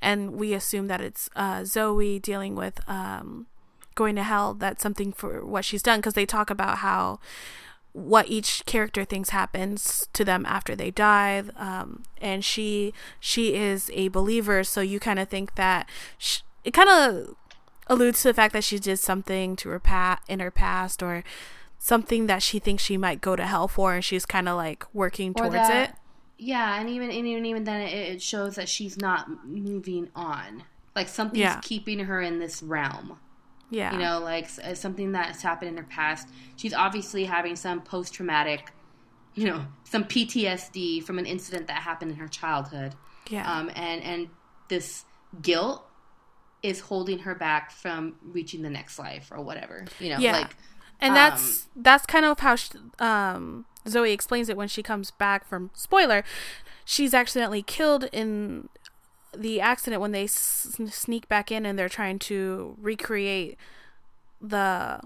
and 0.00 0.34
we 0.36 0.54
assume 0.54 0.86
that 0.86 1.00
it's 1.00 1.28
uh, 1.34 1.64
Zoe 1.64 2.18
dealing 2.20 2.54
with 2.54 2.80
um, 2.88 3.46
going 3.94 4.14
to 4.16 4.22
hell. 4.22 4.54
That's 4.54 4.82
something 4.82 5.12
for 5.12 5.44
what 5.44 5.64
she's 5.64 5.82
done 5.82 5.98
because 5.98 6.14
they 6.14 6.26
talk 6.26 6.50
about 6.50 6.78
how 6.78 7.18
what 7.94 8.28
each 8.28 8.62
character 8.66 9.04
thinks 9.04 9.30
happens 9.30 10.06
to 10.12 10.24
them 10.24 10.44
after 10.46 10.74
they 10.76 10.90
die 10.90 11.42
um, 11.56 12.02
and 12.20 12.44
she 12.44 12.92
she 13.20 13.54
is 13.54 13.88
a 13.94 14.08
believer 14.08 14.62
so 14.64 14.80
you 14.80 14.98
kind 15.00 15.18
of 15.18 15.28
think 15.28 15.54
that 15.54 15.88
she, 16.18 16.42
it 16.64 16.72
kind 16.72 16.88
of 16.90 17.34
alludes 17.86 18.20
to 18.22 18.28
the 18.28 18.34
fact 18.34 18.52
that 18.52 18.64
she 18.64 18.78
did 18.78 18.98
something 18.98 19.54
to 19.56 19.68
her 19.68 19.78
pat 19.78 20.20
in 20.28 20.40
her 20.40 20.50
past 20.50 21.02
or 21.02 21.22
something 21.78 22.26
that 22.26 22.42
she 22.42 22.58
thinks 22.58 22.82
she 22.82 22.96
might 22.96 23.20
go 23.20 23.36
to 23.36 23.46
hell 23.46 23.68
for 23.68 23.94
and 23.94 24.04
she's 24.04 24.26
kind 24.26 24.48
of 24.48 24.56
like 24.56 24.84
working 24.92 25.30
Or 25.36 25.42
towards 25.44 25.54
that- 25.54 25.90
it 25.90 25.96
Yeah, 26.36 26.80
and 26.80 26.88
even 26.90 27.10
and 27.10 27.26
even 27.28 27.46
even 27.46 27.62
then, 27.64 27.80
it, 27.82 27.92
it 28.16 28.22
shows 28.22 28.56
that 28.56 28.68
she's 28.68 28.96
not 28.98 29.46
moving 29.46 30.08
on. 30.16 30.64
Like 30.96 31.06
something's 31.08 31.38
Yeah. 31.40 31.60
keeping 31.62 32.00
her 32.00 32.20
in 32.20 32.40
this 32.40 32.60
realm. 32.60 33.20
Yeah 33.74 33.92
You 33.92 33.98
know, 33.98 34.20
like 34.20 34.48
uh, 34.62 34.74
something 34.74 35.12
that's 35.12 35.42
happened 35.42 35.70
in 35.72 35.76
her 35.76 35.88
past. 35.90 36.28
She's 36.56 36.72
obviously 36.74 37.24
having 37.24 37.56
some 37.56 37.82
post 37.82 38.14
traumatic, 38.14 38.72
you 39.34 39.46
know, 39.46 39.66
some 39.84 40.04
PTSD 40.04 41.02
from 41.02 41.18
an 41.18 41.26
incident 41.26 41.66
that 41.66 41.78
happened 41.82 42.10
in 42.12 42.16
her 42.18 42.28
childhood. 42.28 42.94
yeah 43.30 43.44
Um, 43.52 43.70
and 43.74 44.02
and 44.02 44.28
this 44.68 45.04
guilt 45.42 45.84
is 46.62 46.80
holding 46.80 47.18
her 47.20 47.34
back 47.34 47.70
from 47.70 48.16
reaching 48.22 48.62
the 48.62 48.70
next 48.70 48.98
life 48.98 49.30
or 49.30 49.42
whatever. 49.42 49.84
You 50.00 50.10
know, 50.10 50.18
Yeah. 50.18 50.32
like 50.38 50.56
and 51.00 51.14
that's 51.14 51.66
that's 51.76 52.06
kind 52.06 52.24
of 52.24 52.38
how 52.40 52.56
sh 52.56 52.70
um, 52.98 53.66
Zoe 53.86 54.12
explains 54.12 54.48
it 54.48 54.56
when 54.56 54.68
she 54.68 54.82
comes 54.82 55.10
back 55.10 55.46
from 55.46 55.70
spoiler. 55.74 56.24
She's 56.86 57.12
accidentally 57.14 57.62
killed 57.62 58.04
in 58.12 58.68
the 59.36 59.60
accident 59.60 60.00
when 60.00 60.12
they 60.12 60.24
s- 60.24 60.76
sneak 60.90 61.28
back 61.28 61.50
in 61.52 61.64
and 61.66 61.78
they're 61.78 61.88
trying 61.88 62.18
to 62.20 62.76
recreate 62.80 63.56
the 64.40 65.00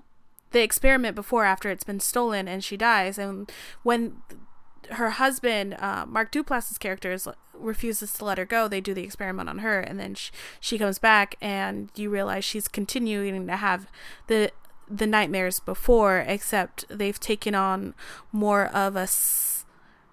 the 0.50 0.62
experiment 0.62 1.14
before 1.14 1.44
after 1.44 1.68
it's 1.70 1.84
been 1.84 2.00
stolen 2.00 2.48
and 2.48 2.64
she 2.64 2.76
dies. 2.76 3.18
And 3.18 3.50
when 3.82 4.16
her 4.92 5.10
husband 5.10 5.74
uh, 5.78 6.06
mark 6.06 6.32
duplass's 6.32 6.78
character 6.78 7.12
is, 7.12 7.28
refuses 7.52 8.14
to 8.14 8.24
let 8.24 8.38
her 8.38 8.46
go 8.46 8.66
they 8.68 8.80
do 8.80 8.94
the 8.94 9.02
experiment 9.02 9.48
on 9.48 9.58
her 9.58 9.80
and 9.80 10.00
then 10.00 10.14
she, 10.14 10.30
she 10.60 10.78
comes 10.78 10.98
back 10.98 11.34
and 11.42 11.90
you 11.96 12.08
realize 12.08 12.44
she's 12.44 12.68
continuing 12.68 13.46
to 13.46 13.56
have 13.56 13.86
the 14.28 14.50
the 14.90 15.06
nightmares 15.06 15.60
before 15.60 16.24
except 16.26 16.86
they've 16.88 17.20
taken 17.20 17.54
on 17.54 17.92
more 18.32 18.66
of 18.68 18.96
a 18.96 19.00
s- 19.00 19.57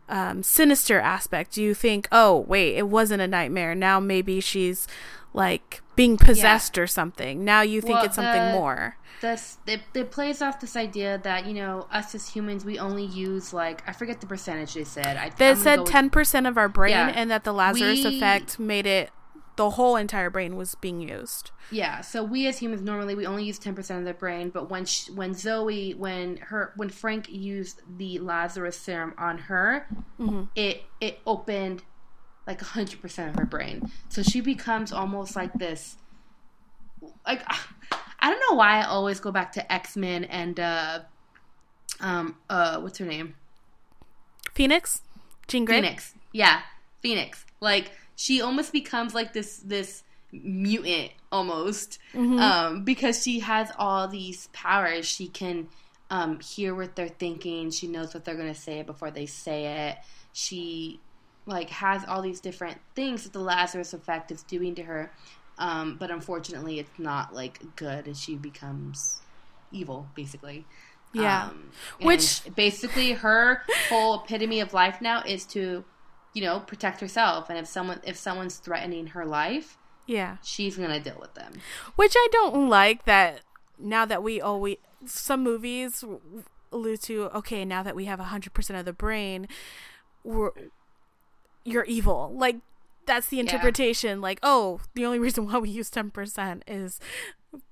um, 0.10 0.44
sinister 0.44 1.00
aspect. 1.00 1.54
Do 1.54 1.62
you 1.64 1.74
think 1.74 2.08
oh 2.12 2.46
wait 2.48 2.76
it 2.78 2.88
wasn't 2.88 3.22
a 3.22 3.28
nightmare. 3.28 3.74
Now 3.76 4.00
maybe 4.00 4.40
she's 4.40 4.88
like 5.34 5.82
being 5.96 6.18
possessed 6.18 6.78
or 6.78 6.88
something. 6.88 7.44
Now 7.44 7.62
you 7.62 7.82
think 7.82 7.96
Well, 7.96 8.06
it's 8.06 8.16
something 8.16 8.46
the- 8.46 8.52
more. 8.54 8.98
this 9.22 9.58
it, 9.66 9.82
it 9.94 10.12
plays 10.12 10.42
off 10.42 10.60
this 10.60 10.76
idea 10.76 11.18
that 11.24 11.46
you 11.46 11.54
know 11.54 11.88
us 11.92 12.14
as 12.16 12.30
humans 12.30 12.64
we 12.66 12.78
only 12.78 13.06
use 13.06 13.54
like 13.54 13.82
I 13.88 13.94
forget 13.94 14.22
the 14.22 14.28
percentage 14.28 14.74
they 14.76 14.84
said. 14.84 15.18
I, 15.18 15.30
They 15.30 15.52
I'm 15.52 15.56
said 15.58 15.86
ten 15.86 16.10
percent 16.10 16.46
of 16.48 16.58
our 16.58 16.70
brain, 16.70 16.92
Yeah. 16.92 17.12
and 17.16 17.32
that 17.32 17.44
the 17.44 17.54
Lazarus 17.54 18.04
We- 18.04 18.18
effect 18.18 18.60
made 18.60 18.86
it 18.86 19.10
the 19.58 19.72
whole 19.72 19.96
entire 19.96 20.30
brain 20.30 20.56
was 20.58 20.76
being 20.76 21.00
used. 21.00 21.52
Yeah, 21.72 22.02
so 22.02 22.24
we 22.24 22.46
as 22.48 22.58
humans 22.60 22.82
normally 22.82 23.16
we 23.16 23.26
only 23.26 23.44
use 23.46 23.58
ten 23.58 23.74
percent 23.76 24.00
of 24.00 24.06
the 24.06 24.14
brain, 24.14 24.50
but 24.50 24.70
when 24.70 24.86
sh 24.86 25.10
when 25.10 25.34
Zoe 25.34 25.94
when 25.94 26.38
her 26.38 26.74
when 26.76 26.90
Frank 26.90 27.30
used 27.30 27.82
the 27.98 28.20
Lazarus 28.20 28.78
serum 28.78 29.14
on 29.18 29.38
her, 29.38 29.88
Mm-hmm. 30.20 30.44
it 30.56 30.84
it 31.02 31.20
opened 31.26 31.84
like 32.48 32.62
hundred 32.62 33.02
percent 33.02 33.30
of 33.32 33.36
her 33.40 33.46
brain, 33.46 33.90
so 34.10 34.22
she 34.22 34.42
becomes 34.42 34.92
almost 34.92 35.36
like 35.36 35.54
this. 35.54 35.98
Like 37.26 37.42
I 38.20 38.30
don't 38.30 38.40
know 38.50 38.56
why 38.58 38.80
I 38.80 38.86
always 38.86 39.20
go 39.20 39.32
back 39.32 39.52
to 39.54 39.72
X 39.72 39.96
Men 39.96 40.24
and 40.26 40.60
uh, 40.60 41.00
um 42.02 42.36
uh 42.50 42.80
what's 42.82 42.98
her 42.98 43.06
name 43.06 43.36
Phoenix, 44.54 45.02
Jean 45.48 45.66
Grey. 45.66 45.82
Phoenix. 45.82 46.14
Yeah, 46.32 46.62
Phoenix. 47.02 47.46
Like 47.60 47.92
she 48.16 48.42
almost 48.42 48.72
becomes 48.72 49.14
like 49.14 49.34
this 49.34 49.58
this 49.58 50.04
mutant 50.32 51.12
almost 51.32 51.98
um 52.40 52.84
because 52.84 53.22
she 53.24 53.40
has 53.40 53.72
all 53.78 54.08
these 54.08 54.48
powers. 54.54 55.06
She 55.06 55.28
can 55.28 55.68
um 56.10 56.40
hear 56.40 56.74
what 56.76 56.96
they're 56.96 57.08
thinking. 57.08 57.72
She 57.72 57.88
knows 57.88 58.14
what 58.14 58.26
they're 58.26 58.36
going 58.36 58.54
to 58.54 58.60
say 58.60 58.82
before 58.82 59.12
they 59.12 59.26
say 59.26 59.90
it. 59.90 59.98
She 60.34 61.00
like 61.46 61.70
has 61.70 62.04
all 62.06 62.22
these 62.22 62.40
different 62.42 62.80
things 62.96 63.24
that 63.24 63.34
the 63.34 63.40
Lazarus 63.40 63.94
effect 63.94 64.32
is 64.32 64.44
doing 64.44 64.76
to 64.76 64.84
her. 64.84 65.12
Um 65.58 65.96
but 65.98 66.12
unfortunately 66.12 66.80
it's 66.80 67.00
not 67.00 67.34
like 67.34 67.60
good 67.76 68.08
and 68.08 68.18
she 68.18 68.36
becomes 68.36 69.22
evil 69.72 70.08
basically. 70.16 70.66
Yeah. 71.14 71.46
Um, 71.46 71.70
Which- 72.02 72.42
basically 72.56 73.14
her 73.14 73.64
whole 73.90 74.22
epitome 74.24 74.60
of 74.60 74.74
life 74.74 75.00
now 75.00 75.22
is 75.24 75.46
to, 75.48 75.86
you 76.36 76.44
know, 76.44 76.60
protect 76.60 77.02
herself. 77.02 77.50
And 77.50 77.58
if 77.58 77.66
someone 77.66 78.02
if 78.04 78.16
someone's 78.18 78.58
threatening 78.58 79.08
her 79.08 79.26
life, 79.26 79.78
Yeah, 80.06 80.38
she's 80.44 80.78
gonna 80.78 81.00
deal 81.00 81.18
with 81.20 81.34
them. 81.34 81.54
which 81.96 82.14
I 82.16 82.28
don't 82.32 82.70
like 82.70 83.06
that. 83.06 83.42
Now 83.80 84.06
that 84.06 84.22
we 84.22 84.40
always 84.40 84.78
some 85.06 85.42
movies 85.44 86.04
allude 86.72 87.02
to 87.04 87.30
okay, 87.36 87.66
now 87.66 87.82
that 87.82 87.96
we 87.96 88.06
have 88.06 88.20
hundred 88.20 88.54
percent 88.54 88.78
of 88.78 88.86
the 88.86 88.94
brain, 88.94 89.48
we're 90.24 90.52
you're 91.64 91.86
evil. 91.86 92.32
Like 92.36 92.58
that's 93.06 93.28
the 93.28 93.40
interpretation. 93.40 94.20
Like 94.22 94.40
oh, 94.44 94.82
the 94.94 95.06
only 95.06 95.20
reason 95.20 95.46
why 95.48 95.58
we 95.58 95.70
use 95.70 95.90
ten 95.90 96.12
percent 96.12 96.64
is 96.68 97.00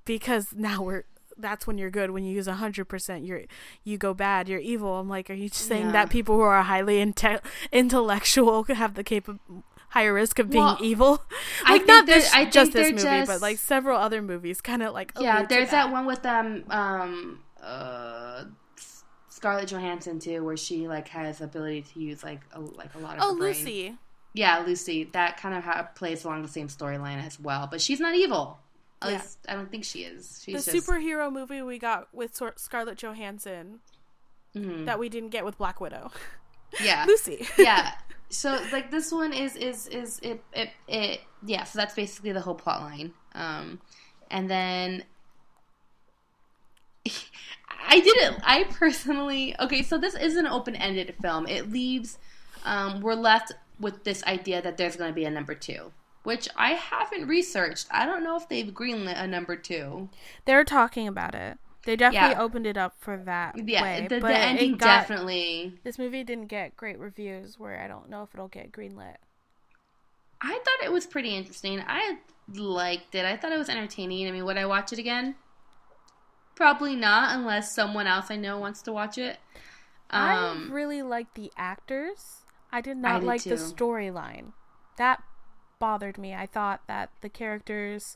because 0.06 0.54
now 0.56 0.82
we're 0.82 1.04
that's 1.38 1.66
when 1.68 1.78
you're 1.78 1.90
good 1.90 2.12
when 2.12 2.24
you 2.24 2.34
use 2.36 2.48
100% 2.48 3.28
you're 3.28 3.42
you 3.84 3.98
go 3.98 4.14
bad 4.14 4.48
you're 4.48 4.60
evil 4.60 5.00
i'm 5.00 5.10
like 5.10 5.30
are 5.30 5.34
you 5.34 5.50
saying 5.50 5.88
Yeah. 5.88 5.92
that 5.94 6.10
people 6.10 6.36
who 6.36 6.42
are 6.42 6.62
highly 6.64 7.04
inte- 7.04 7.42
intellectual 7.72 8.64
have 8.70 8.94
the 8.96 9.04
cap- 9.04 9.40
higher 9.90 10.14
risk 10.14 10.40
of 10.40 10.50
being 10.50 10.64
Well, 10.64 10.78
evil 10.82 11.24
I 11.66 11.74
like 11.78 11.88
not 11.88 12.06
this 12.06 12.32
I 12.34 12.46
just 12.46 12.74
this 12.74 12.92
movie 12.92 13.26
but 13.26 13.42
like 13.42 13.58
several 13.58 13.98
other 14.00 14.22
movies 14.22 14.62
kind 14.62 14.82
of 14.82 14.94
like 14.94 15.12
yeah, 15.20 15.44
there's 15.46 15.70
that. 15.72 15.92
one 15.92 16.06
with 16.06 16.26
um 16.26 16.64
um 16.70 17.40
uh 17.62 18.46
Scarlett 19.30 19.68
Johansson 19.68 20.20
too, 20.20 20.44
where 20.44 20.56
she 20.56 20.88
like 20.88 21.10
has 21.10 21.42
ability 21.42 21.82
to 21.94 22.00
use 22.00 22.24
like 22.24 22.40
a, 22.54 22.62
like 22.62 22.96
a 22.96 23.00
lot 23.00 23.18
of 23.18 23.24
oh 23.24 23.34
lucy 23.34 23.98
Yeah, 24.34 24.64
Lucy. 24.66 25.10
That 25.14 25.38
kind 25.38 25.54
of 25.54 25.64
ha- 25.64 25.90
plays 25.96 26.24
along 26.24 26.44
the 26.44 26.48
same 26.48 26.70
storyline 26.70 27.24
as 27.24 27.40
well, 27.40 27.68
but 27.70 27.82
she's 27.82 28.00
not 28.00 28.16
evil. 28.16 28.60
At 29.04 29.10
Yeah. 29.10 29.18
least 29.18 29.40
I 29.48 29.54
don't 29.54 29.70
think 29.70 29.84
she 29.84 30.00
is. 30.04 30.44
the 30.46 30.54
just, 30.54 30.70
superhero 30.70 31.32
movie 31.32 31.62
we 31.62 31.78
got 31.80 32.14
with 32.14 32.36
Sor- 32.36 32.54
scarlett 32.58 32.98
johansson 32.98 33.80
Mhm. 34.56 34.86
that 34.86 35.00
we 35.00 35.10
didn't 35.10 35.30
get 35.30 35.44
with 35.46 35.58
black 35.58 35.82
widow 35.82 36.12
yeah. 36.82 37.06
lucy 37.08 37.48
yeah. 37.58 37.94
So 38.30 38.60
like 38.72 38.90
this 38.90 39.12
one 39.12 39.32
is 39.32 39.56
is 39.56 39.86
is 39.88 40.20
it 40.24 40.44
it, 40.54 40.70
it 40.88 41.22
yeah. 41.46 41.66
So 41.66 41.78
that's 41.78 41.94
basically 41.94 42.32
the 42.32 42.42
whole 42.42 42.56
plot 42.56 42.82
line. 42.82 43.14
Um, 43.36 43.80
and 44.32 44.50
then 44.50 45.04
I 47.88 48.00
didn't. 48.00 48.40
I 48.44 48.64
personally 48.64 49.56
okay. 49.60 49.84
So 49.84 49.98
this 50.00 50.16
is 50.16 50.36
an 50.36 50.48
open 50.48 50.76
ended 50.76 51.14
film. 51.22 51.46
It 51.48 51.72
leaves. 51.72 52.18
Um, 52.66 53.02
we're 53.02 53.14
left 53.14 53.52
with 53.80 54.04
this 54.04 54.24
idea 54.24 54.62
that 54.64 54.78
there's 54.78 54.96
going 54.96 55.12
to 55.12 55.16
be 55.16 55.26
a 55.26 55.30
number 55.30 55.54
two, 55.54 55.92
which 56.24 56.48
I 56.56 56.72
haven't 56.72 57.28
researched. 57.28 57.88
I 57.92 58.06
don't 58.06 58.24
know 58.24 58.36
if 58.38 58.48
they've 58.50 58.68
greenlit 58.74 59.22
a 59.22 59.28
number 59.28 59.56
two. 59.56 60.10
they're 60.46 60.64
talking 60.64 61.08
about 61.08 61.36
it 61.36 61.58
they 61.86 61.98
definitely 61.98 62.30
Yeah. 62.32 62.42
opened 62.42 62.66
it 62.66 62.78
up 62.78 62.96
for 62.98 63.18
that 63.18 63.58
Yeah, 63.68 63.82
way, 63.82 64.08
the, 64.10 64.22
but 64.22 64.30
the 64.30 64.38
ending 64.38 64.78
got- 64.78 64.86
definitely. 65.02 65.80
This 65.84 66.00
movie 66.00 66.24
didn't 66.24 66.48
get 66.48 66.78
great 66.78 66.98
reviews 66.98 67.60
where 67.60 67.78
I 67.82 67.88
don't 67.90 68.10
know 68.10 68.24
if 68.24 68.34
it'll 68.34 68.48
get 68.48 68.72
greenlit. 68.72 69.18
I 70.42 70.54
thought 70.64 70.86
it 70.86 70.94
was 70.94 71.06
pretty 71.06 71.36
interesting. 71.36 71.84
I 71.86 72.20
liked 72.54 73.16
it. 73.16 73.26
I 73.26 73.36
thought 73.36 73.52
it 73.52 73.58
was 73.58 73.68
entertaining. 73.68 74.26
I 74.28 74.32
mean, 74.32 74.46
would 74.46 74.58
I 74.58 74.66
watch 74.66 74.94
it 74.94 75.00
again? 75.00 75.36
Probably 76.56 76.96
not, 76.96 77.36
unless 77.36 77.74
someone 77.74 78.08
else 78.08 78.30
I 78.30 78.36
know 78.38 78.58
wants 78.60 78.82
to 78.84 78.94
watch 78.94 79.18
it. 79.18 79.40
I 80.10 80.36
Um, 80.36 80.72
really 80.72 81.02
liked 81.02 81.36
the 81.36 81.52
actors. 81.58 82.46
I 82.72 82.80
did 82.80 82.98
I 82.98 83.02
not 83.02 83.20
did 83.22 83.28
like 83.28 83.44
the 83.44 83.56
storyline. 83.56 84.54
That 84.98 85.22
bothered 85.84 86.18
me. 86.18 86.34
I 86.34 86.46
thought 86.46 86.80
that 86.88 87.10
the 87.20 87.28
characters 87.28 88.16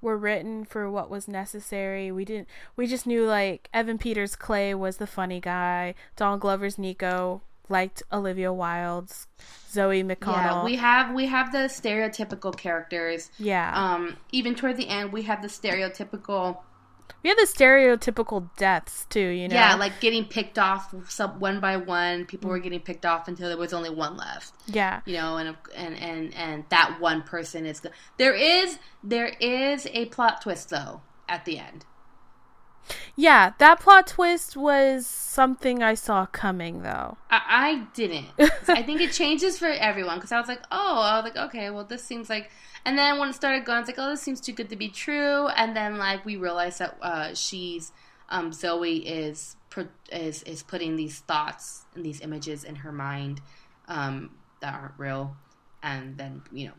were 0.00 0.16
written 0.16 0.64
for 0.64 0.90
what 0.90 1.10
was 1.10 1.28
necessary. 1.28 2.10
We 2.10 2.24
didn't 2.24 2.48
we 2.76 2.86
just 2.86 3.06
knew 3.06 3.26
like 3.26 3.68
Evan 3.74 3.98
Peters 3.98 4.34
Clay 4.36 4.74
was 4.74 4.96
the 4.96 5.06
funny 5.06 5.38
guy, 5.38 5.96
Don 6.16 6.38
Glover's 6.38 6.78
Nico, 6.78 7.42
liked 7.68 8.02
Olivia 8.10 8.54
Wilde's 8.54 9.26
Zoe 9.70 10.02
McConnell. 10.02 10.62
yeah, 10.62 10.64
we 10.64 10.76
have 10.76 11.14
we 11.14 11.26
have 11.26 11.52
the 11.52 11.68
stereotypical 11.68 12.56
characters. 12.56 13.30
yeah. 13.38 13.70
Um, 13.74 14.16
even 14.32 14.54
toward 14.54 14.78
the 14.78 14.88
end, 14.88 15.12
we 15.12 15.24
have 15.24 15.42
the 15.42 15.48
stereotypical 15.48 16.60
we 17.22 17.30
had 17.30 17.38
the 17.38 17.46
stereotypical 17.46 18.50
deaths 18.56 19.06
too, 19.08 19.28
you 19.28 19.48
know. 19.48 19.54
Yeah, 19.54 19.74
like 19.76 20.00
getting 20.00 20.24
picked 20.26 20.58
off 20.58 20.94
some 21.08 21.40
one 21.40 21.58
by 21.58 21.76
one. 21.76 22.26
People 22.26 22.50
were 22.50 22.58
getting 22.58 22.80
picked 22.80 23.06
off 23.06 23.28
until 23.28 23.48
there 23.48 23.56
was 23.56 23.72
only 23.72 23.90
one 23.90 24.16
left. 24.16 24.52
yeah. 24.66 25.00
You 25.06 25.14
know, 25.14 25.36
and 25.38 25.56
and 25.74 25.96
and 25.96 26.34
and 26.34 26.64
that 26.68 26.98
one 27.00 27.22
person 27.22 27.64
is. 27.66 27.82
There 28.18 28.34
is 28.34 28.78
there 29.02 29.28
is 29.40 29.88
a 29.92 30.06
plot 30.06 30.42
twist 30.42 30.70
though 30.70 31.00
at 31.28 31.44
the 31.44 31.58
end. 31.58 31.86
Yeah, 33.16 33.52
that 33.58 33.80
plot 33.80 34.06
twist 34.06 34.56
was 34.56 35.06
something 35.06 35.82
I 35.82 35.94
saw 35.94 36.26
coming 36.26 36.82
though. 36.82 37.16
I, 37.30 37.42
I 37.48 37.86
didn't. 37.94 38.26
I 38.68 38.82
think 38.82 39.00
it 39.00 39.12
changes 39.12 39.58
for 39.58 39.66
everyone 39.66 40.16
because 40.16 40.32
I 40.32 40.38
was 40.38 40.48
like, 40.48 40.62
oh, 40.70 41.00
I 41.00 41.16
was 41.16 41.24
like, 41.24 41.36
okay, 41.48 41.70
well, 41.70 41.84
this 41.84 42.02
seems 42.02 42.28
like. 42.28 42.50
And 42.84 42.98
then 42.98 43.18
when 43.18 43.30
it 43.30 43.34
started 43.34 43.64
going, 43.64 43.80
it's 43.80 43.88
like, 43.88 43.98
oh, 43.98 44.10
this 44.10 44.20
seems 44.20 44.40
too 44.40 44.52
good 44.52 44.68
to 44.68 44.76
be 44.76 44.88
true. 44.88 45.48
And 45.48 45.74
then 45.74 45.96
like 45.96 46.24
we 46.24 46.36
realized 46.36 46.80
that 46.80 46.98
uh, 47.00 47.34
she's 47.34 47.92
um, 48.28 48.52
Zoe 48.52 48.96
is 48.96 49.56
is 50.12 50.42
is 50.44 50.62
putting 50.62 50.96
these 50.96 51.18
thoughts 51.20 51.84
and 51.94 52.04
these 52.04 52.20
images 52.20 52.64
in 52.64 52.76
her 52.76 52.92
mind 52.92 53.40
um, 53.88 54.30
that 54.60 54.74
aren't 54.74 54.94
real, 54.98 55.36
and 55.82 56.16
then 56.16 56.42
you 56.52 56.68
know 56.68 56.74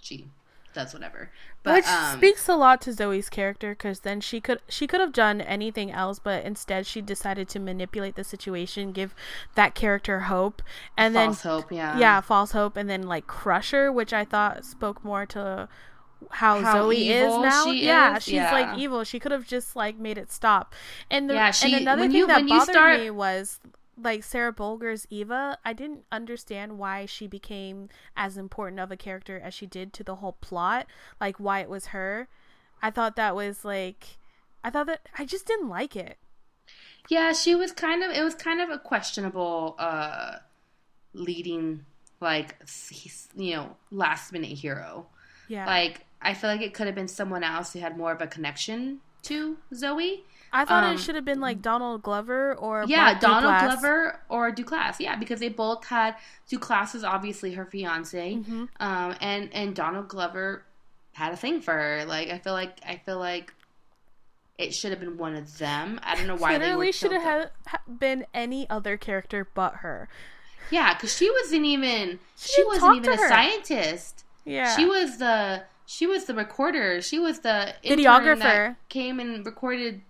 she 0.00 0.26
does 0.74 0.92
whatever. 0.94 1.30
But 1.62 1.74
Which 1.76 1.86
um, 1.88 2.16
speaks 2.18 2.48
a 2.48 2.54
lot 2.54 2.80
to 2.82 2.92
Zoe's 2.92 3.28
character 3.28 3.70
because 3.72 4.00
then 4.00 4.20
she 4.20 4.40
could 4.40 4.60
she 4.68 4.86
could 4.86 5.00
have 5.00 5.12
done 5.12 5.40
anything 5.40 5.90
else, 5.90 6.18
but 6.18 6.44
instead 6.44 6.86
she 6.86 7.00
decided 7.00 7.48
to 7.50 7.58
manipulate 7.58 8.14
the 8.14 8.24
situation, 8.24 8.92
give 8.92 9.14
that 9.54 9.74
character 9.74 10.20
hope, 10.20 10.62
and 10.96 11.14
then 11.16 11.28
false 11.30 11.42
then 11.42 11.52
hope, 11.52 11.72
yeah, 11.72 11.98
yeah, 11.98 12.20
false 12.20 12.52
hope, 12.52 12.76
and 12.76 12.88
then 12.88 13.02
like 13.02 13.26
crush 13.26 13.72
her, 13.72 13.90
which 13.92 14.12
I 14.12 14.24
thought 14.24 14.64
spoke 14.64 15.04
more 15.04 15.26
to 15.26 15.68
how, 16.30 16.60
How 16.62 16.72
Zoe 16.82 17.10
is 17.10 17.28
now. 17.38 17.64
she 17.64 17.84
yeah, 17.84 18.16
is, 18.16 18.22
she's 18.24 18.34
yeah. 18.34 18.52
like 18.52 18.78
evil. 18.78 19.04
She 19.04 19.20
could 19.20 19.30
have 19.32 19.46
just 19.46 19.76
like 19.76 19.98
made 19.98 20.18
it 20.18 20.32
stop. 20.32 20.74
And 21.10 21.28
the 21.30 21.34
Yeah, 21.34 21.50
she- 21.52 21.72
and 21.72 21.82
another 21.82 22.02
thing 22.02 22.12
you- 22.12 22.26
that 22.26 22.36
when 22.38 22.48
you 22.48 22.58
bothered 22.58 22.74
start- 22.74 23.00
me 23.00 23.10
was 23.10 23.60
like 24.00 24.22
Sarah 24.22 24.52
Bolger's 24.52 25.06
Eva. 25.10 25.58
I 25.64 25.72
didn't 25.72 26.04
understand 26.12 26.78
why 26.78 27.06
she 27.06 27.26
became 27.26 27.88
as 28.16 28.36
important 28.36 28.80
of 28.80 28.90
a 28.90 28.96
character 28.96 29.40
as 29.42 29.54
she 29.54 29.66
did 29.66 29.92
to 29.94 30.04
the 30.04 30.16
whole 30.16 30.36
plot. 30.40 30.86
Like 31.20 31.38
why 31.38 31.60
it 31.60 31.68
was 31.68 31.86
her. 31.86 32.28
I 32.80 32.90
thought 32.90 33.16
that 33.16 33.34
was 33.34 33.64
like 33.64 34.18
I 34.62 34.70
thought 34.70 34.86
that 34.86 35.08
I 35.18 35.24
just 35.24 35.46
didn't 35.46 35.68
like 35.68 35.96
it. 35.96 36.18
Yeah, 37.08 37.32
she 37.32 37.54
was 37.54 37.72
kind 37.72 38.02
of. 38.02 38.10
It 38.10 38.22
was 38.22 38.34
kind 38.34 38.60
of 38.60 38.70
a 38.70 38.78
questionable 38.78 39.76
uh, 39.78 40.36
leading, 41.14 41.84
like 42.20 42.56
you 43.34 43.56
know, 43.56 43.76
last 43.90 44.32
minute 44.32 44.50
hero. 44.50 45.06
Yeah. 45.48 45.66
Like 45.66 46.04
I 46.20 46.34
feel 46.34 46.50
like 46.50 46.60
it 46.60 46.74
could 46.74 46.86
have 46.86 46.94
been 46.94 47.08
someone 47.08 47.44
else 47.44 47.72
who 47.72 47.78
had 47.78 47.96
more 47.96 48.12
of 48.12 48.20
a 48.20 48.26
connection 48.26 49.00
to 49.22 49.56
Zoe. 49.74 50.24
I 50.52 50.64
thought 50.64 50.84
um, 50.84 50.94
it 50.94 50.98
should 50.98 51.14
have 51.14 51.24
been 51.24 51.40
like 51.40 51.60
Donald 51.62 52.02
Glover 52.02 52.54
or 52.54 52.84
Yeah, 52.86 53.18
Donald 53.18 53.52
Duplass. 53.54 53.80
Glover 53.80 54.20
or 54.28 54.50
Duplass. 54.52 54.96
Yeah, 54.98 55.16
because 55.16 55.40
they 55.40 55.48
both 55.48 55.84
had 55.86 56.16
Duplass 56.50 56.94
is 56.94 57.04
obviously 57.04 57.54
her 57.54 57.64
fiance, 57.66 58.34
Mm-hmm. 58.34 58.64
um, 58.80 59.14
and 59.20 59.52
and 59.52 59.74
Donald 59.74 60.08
Glover 60.08 60.64
had 61.12 61.32
a 61.32 61.36
thing 61.36 61.60
for 61.60 61.72
her. 61.74 62.04
Like 62.06 62.28
I 62.30 62.38
feel 62.38 62.52
like 62.54 62.78
I 62.86 62.96
feel 63.04 63.18
like 63.18 63.52
it 64.56 64.74
should 64.74 64.90
have 64.90 65.00
been 65.00 65.16
one 65.18 65.34
of 65.36 65.58
them. 65.58 66.00
I 66.02 66.16
don't 66.16 66.26
know 66.26 66.34
why 66.36 66.52
Literally 66.56 66.86
they 66.86 66.92
should 66.92 67.12
have 67.12 67.22
killed 67.22 67.42
had, 67.42 67.50
ha- 67.66 67.82
been 67.86 68.26
any 68.34 68.68
other 68.68 68.96
character 68.96 69.46
but 69.54 69.76
her. 69.76 70.08
Yeah, 70.70 70.94
because 70.94 71.16
she 71.16 71.30
wasn't 71.30 71.64
even 71.64 72.18
She 72.36 72.52
she, 72.54 72.64
wasn't 72.64 72.96
even 72.96 73.12
a 73.12 73.16
her. 73.16 73.28
scientist. 73.28 74.24
Yeah. 74.44 74.74
She 74.76 74.84
was 74.84 75.18
the 75.18 75.62
she 75.86 76.06
was 76.06 76.24
the 76.26 76.34
recorder. 76.34 77.00
She 77.00 77.18
was 77.18 77.38
the 77.40 77.72
Videographer. 77.84 78.38
that 78.40 78.88
came 78.88 79.20
and 79.20 79.46
recorded 79.46 80.02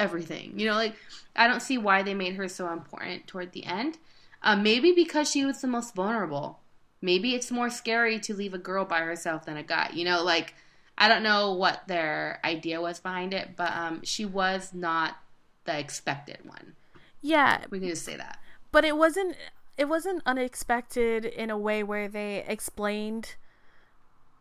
everything. 0.00 0.58
You 0.58 0.66
know, 0.68 0.74
like 0.74 0.94
I 1.36 1.46
don't 1.46 1.60
see 1.62 1.78
why 1.78 2.02
they 2.02 2.14
made 2.14 2.34
her 2.34 2.48
so 2.48 2.72
important 2.72 3.26
toward 3.26 3.52
the 3.52 3.64
end. 3.64 3.98
Uh, 4.42 4.56
maybe 4.56 4.92
because 4.92 5.30
she 5.30 5.44
was 5.44 5.60
the 5.60 5.68
most 5.68 5.94
vulnerable. 5.94 6.58
Maybe 7.02 7.34
it's 7.34 7.50
more 7.50 7.70
scary 7.70 8.18
to 8.20 8.34
leave 8.34 8.54
a 8.54 8.58
girl 8.58 8.84
by 8.84 9.00
herself 9.00 9.44
than 9.46 9.56
a 9.56 9.62
guy. 9.62 9.90
You 9.92 10.04
know, 10.04 10.22
like 10.24 10.54
I 10.98 11.08
don't 11.08 11.22
know 11.22 11.52
what 11.52 11.86
their 11.86 12.40
idea 12.44 12.80
was 12.80 13.00
behind 13.00 13.32
it, 13.34 13.50
but 13.56 13.72
um, 13.74 14.00
she 14.04 14.24
was 14.24 14.72
not 14.74 15.16
the 15.64 15.78
expected 15.78 16.38
one. 16.44 16.74
yeah, 17.22 17.64
We 17.70 17.80
can 17.80 17.88
just 17.88 18.04
say 18.04 18.16
that. 18.16 18.38
but 18.72 18.84
it 18.84 18.96
wasn't 18.96 19.36
it 19.76 19.88
wasn't 19.88 20.22
unexpected 20.26 21.24
in 21.24 21.48
a 21.50 21.56
way 21.56 21.82
where 21.82 22.06
they 22.08 22.44
explained 22.46 23.36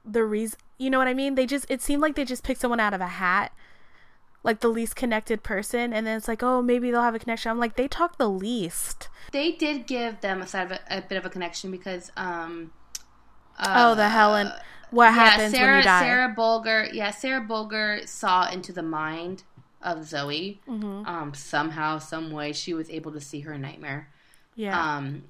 the 0.06 0.24
reason 0.24 0.58
you 0.78 0.90
know 0.90 0.98
what 0.98 1.08
i 1.08 1.14
mean 1.14 1.36
they 1.36 1.46
just 1.46 1.66
it 1.70 1.82
seemed 1.82 2.02
like 2.02 2.16
they 2.16 2.26
just 2.26 2.44
picked 2.44 2.60
someone 2.62 2.80
out 2.80 2.94
of 2.94 3.02
a 3.02 3.08
hat 3.08 3.52
like 4.50 4.62
the 4.62 4.68
least 4.68 4.96
connected 4.96 5.44
person 5.44 5.94
and 5.94 6.06
then 6.08 6.18
it's 6.18 6.28
like 6.28 6.42
oh 6.42 6.62
maybe 6.62 6.92
they'll 6.92 7.04
have 7.04 7.16
a 7.16 7.20
connection 7.20 7.52
i'm 7.52 7.60
like 7.60 7.76
they 7.76 7.88
talk 7.88 8.18
the 8.18 8.30
least 8.30 9.08
They 9.32 9.52
did 9.52 9.86
give 9.86 10.22
them 10.22 10.42
a 10.42 10.48
side 10.48 10.72
of 10.72 10.72
a, 10.72 10.98
a 10.98 11.02
bit 11.02 11.18
of 11.18 11.26
a 11.26 11.30
connection 11.30 11.70
because 11.70 12.12
um 12.18 12.72
oh 13.60 13.94
the 13.96 14.10
helen 14.10 14.52
what 14.92 15.14
happens 15.14 15.52
Sarah, 15.52 15.72
when 15.72 15.78
you 15.78 15.84
die 15.84 16.02
Sarah 16.02 16.36
Bolger, 16.36 16.90
yeah, 16.94 17.12
Sarah 17.12 17.46
Bolger 17.46 18.08
saw 18.08 18.50
into 18.50 18.74
the 18.74 18.82
mind 18.82 19.44
of 19.82 20.06
Zoe. 20.06 20.60
Mm-hmm. 20.68 21.06
Um, 21.06 21.34
somehow, 21.34 22.00
some 22.00 22.32
way, 22.32 22.54
she 22.54 22.74
was 22.74 22.90
able 22.90 23.12
to 23.12 23.22
see 23.22 23.42
her 23.42 23.58
nightmare. 23.58 24.10
yeah 24.56 24.98
Um, 24.98 25.24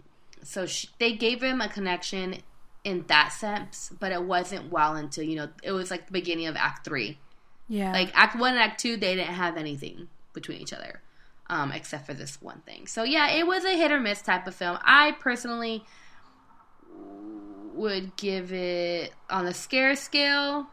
so 0.43 0.65
she, 0.65 0.88
they 0.99 1.13
gave 1.13 1.43
him 1.43 1.61
a 1.61 1.67
connection 1.67 2.38
in 2.84 3.03
that 3.07 3.34
sense, 3.34 3.91
but 3.99 4.11
it 4.11 4.24
wasn't 4.24 4.72
well 4.72 4.95
until 4.95 5.24
you 5.24 5.36
know 5.36 5.49
it 5.61 5.74
was 5.74 5.91
like 5.91 6.05
the 6.05 6.13
beginning 6.13 6.47
of 6.47 6.55
Act 6.55 6.86
Three. 6.86 7.20
Yeah 7.70 7.93
Like 7.93 8.11
Act 8.13 8.38
One 8.38 8.53
and 8.55 8.61
Act 8.61 8.80
Two, 8.82 8.97
they 8.97 9.15
didn't 9.15 9.34
have 9.34 9.55
anything 9.55 10.09
between 10.34 10.59
each 10.59 10.74
other, 10.74 11.01
um, 11.47 11.72
except 11.72 12.05
for 12.05 12.13
this 12.13 12.41
one 12.41 12.59
thing. 12.65 12.88
So 12.88 13.03
yeah, 13.03 13.30
it 13.32 13.47
was 13.47 13.63
a 13.63 13.78
hit 13.78 13.91
or 13.91 13.99
miss 14.01 14.22
type 14.22 14.45
of 14.47 14.55
film. 14.55 14.78
I 14.84 15.13
personally 15.20 15.86
would 17.74 18.15
give 18.17 18.51
it 18.51 19.13
on 19.30 19.45
the 19.45 19.53
scare 19.53 19.95
scale. 19.95 20.67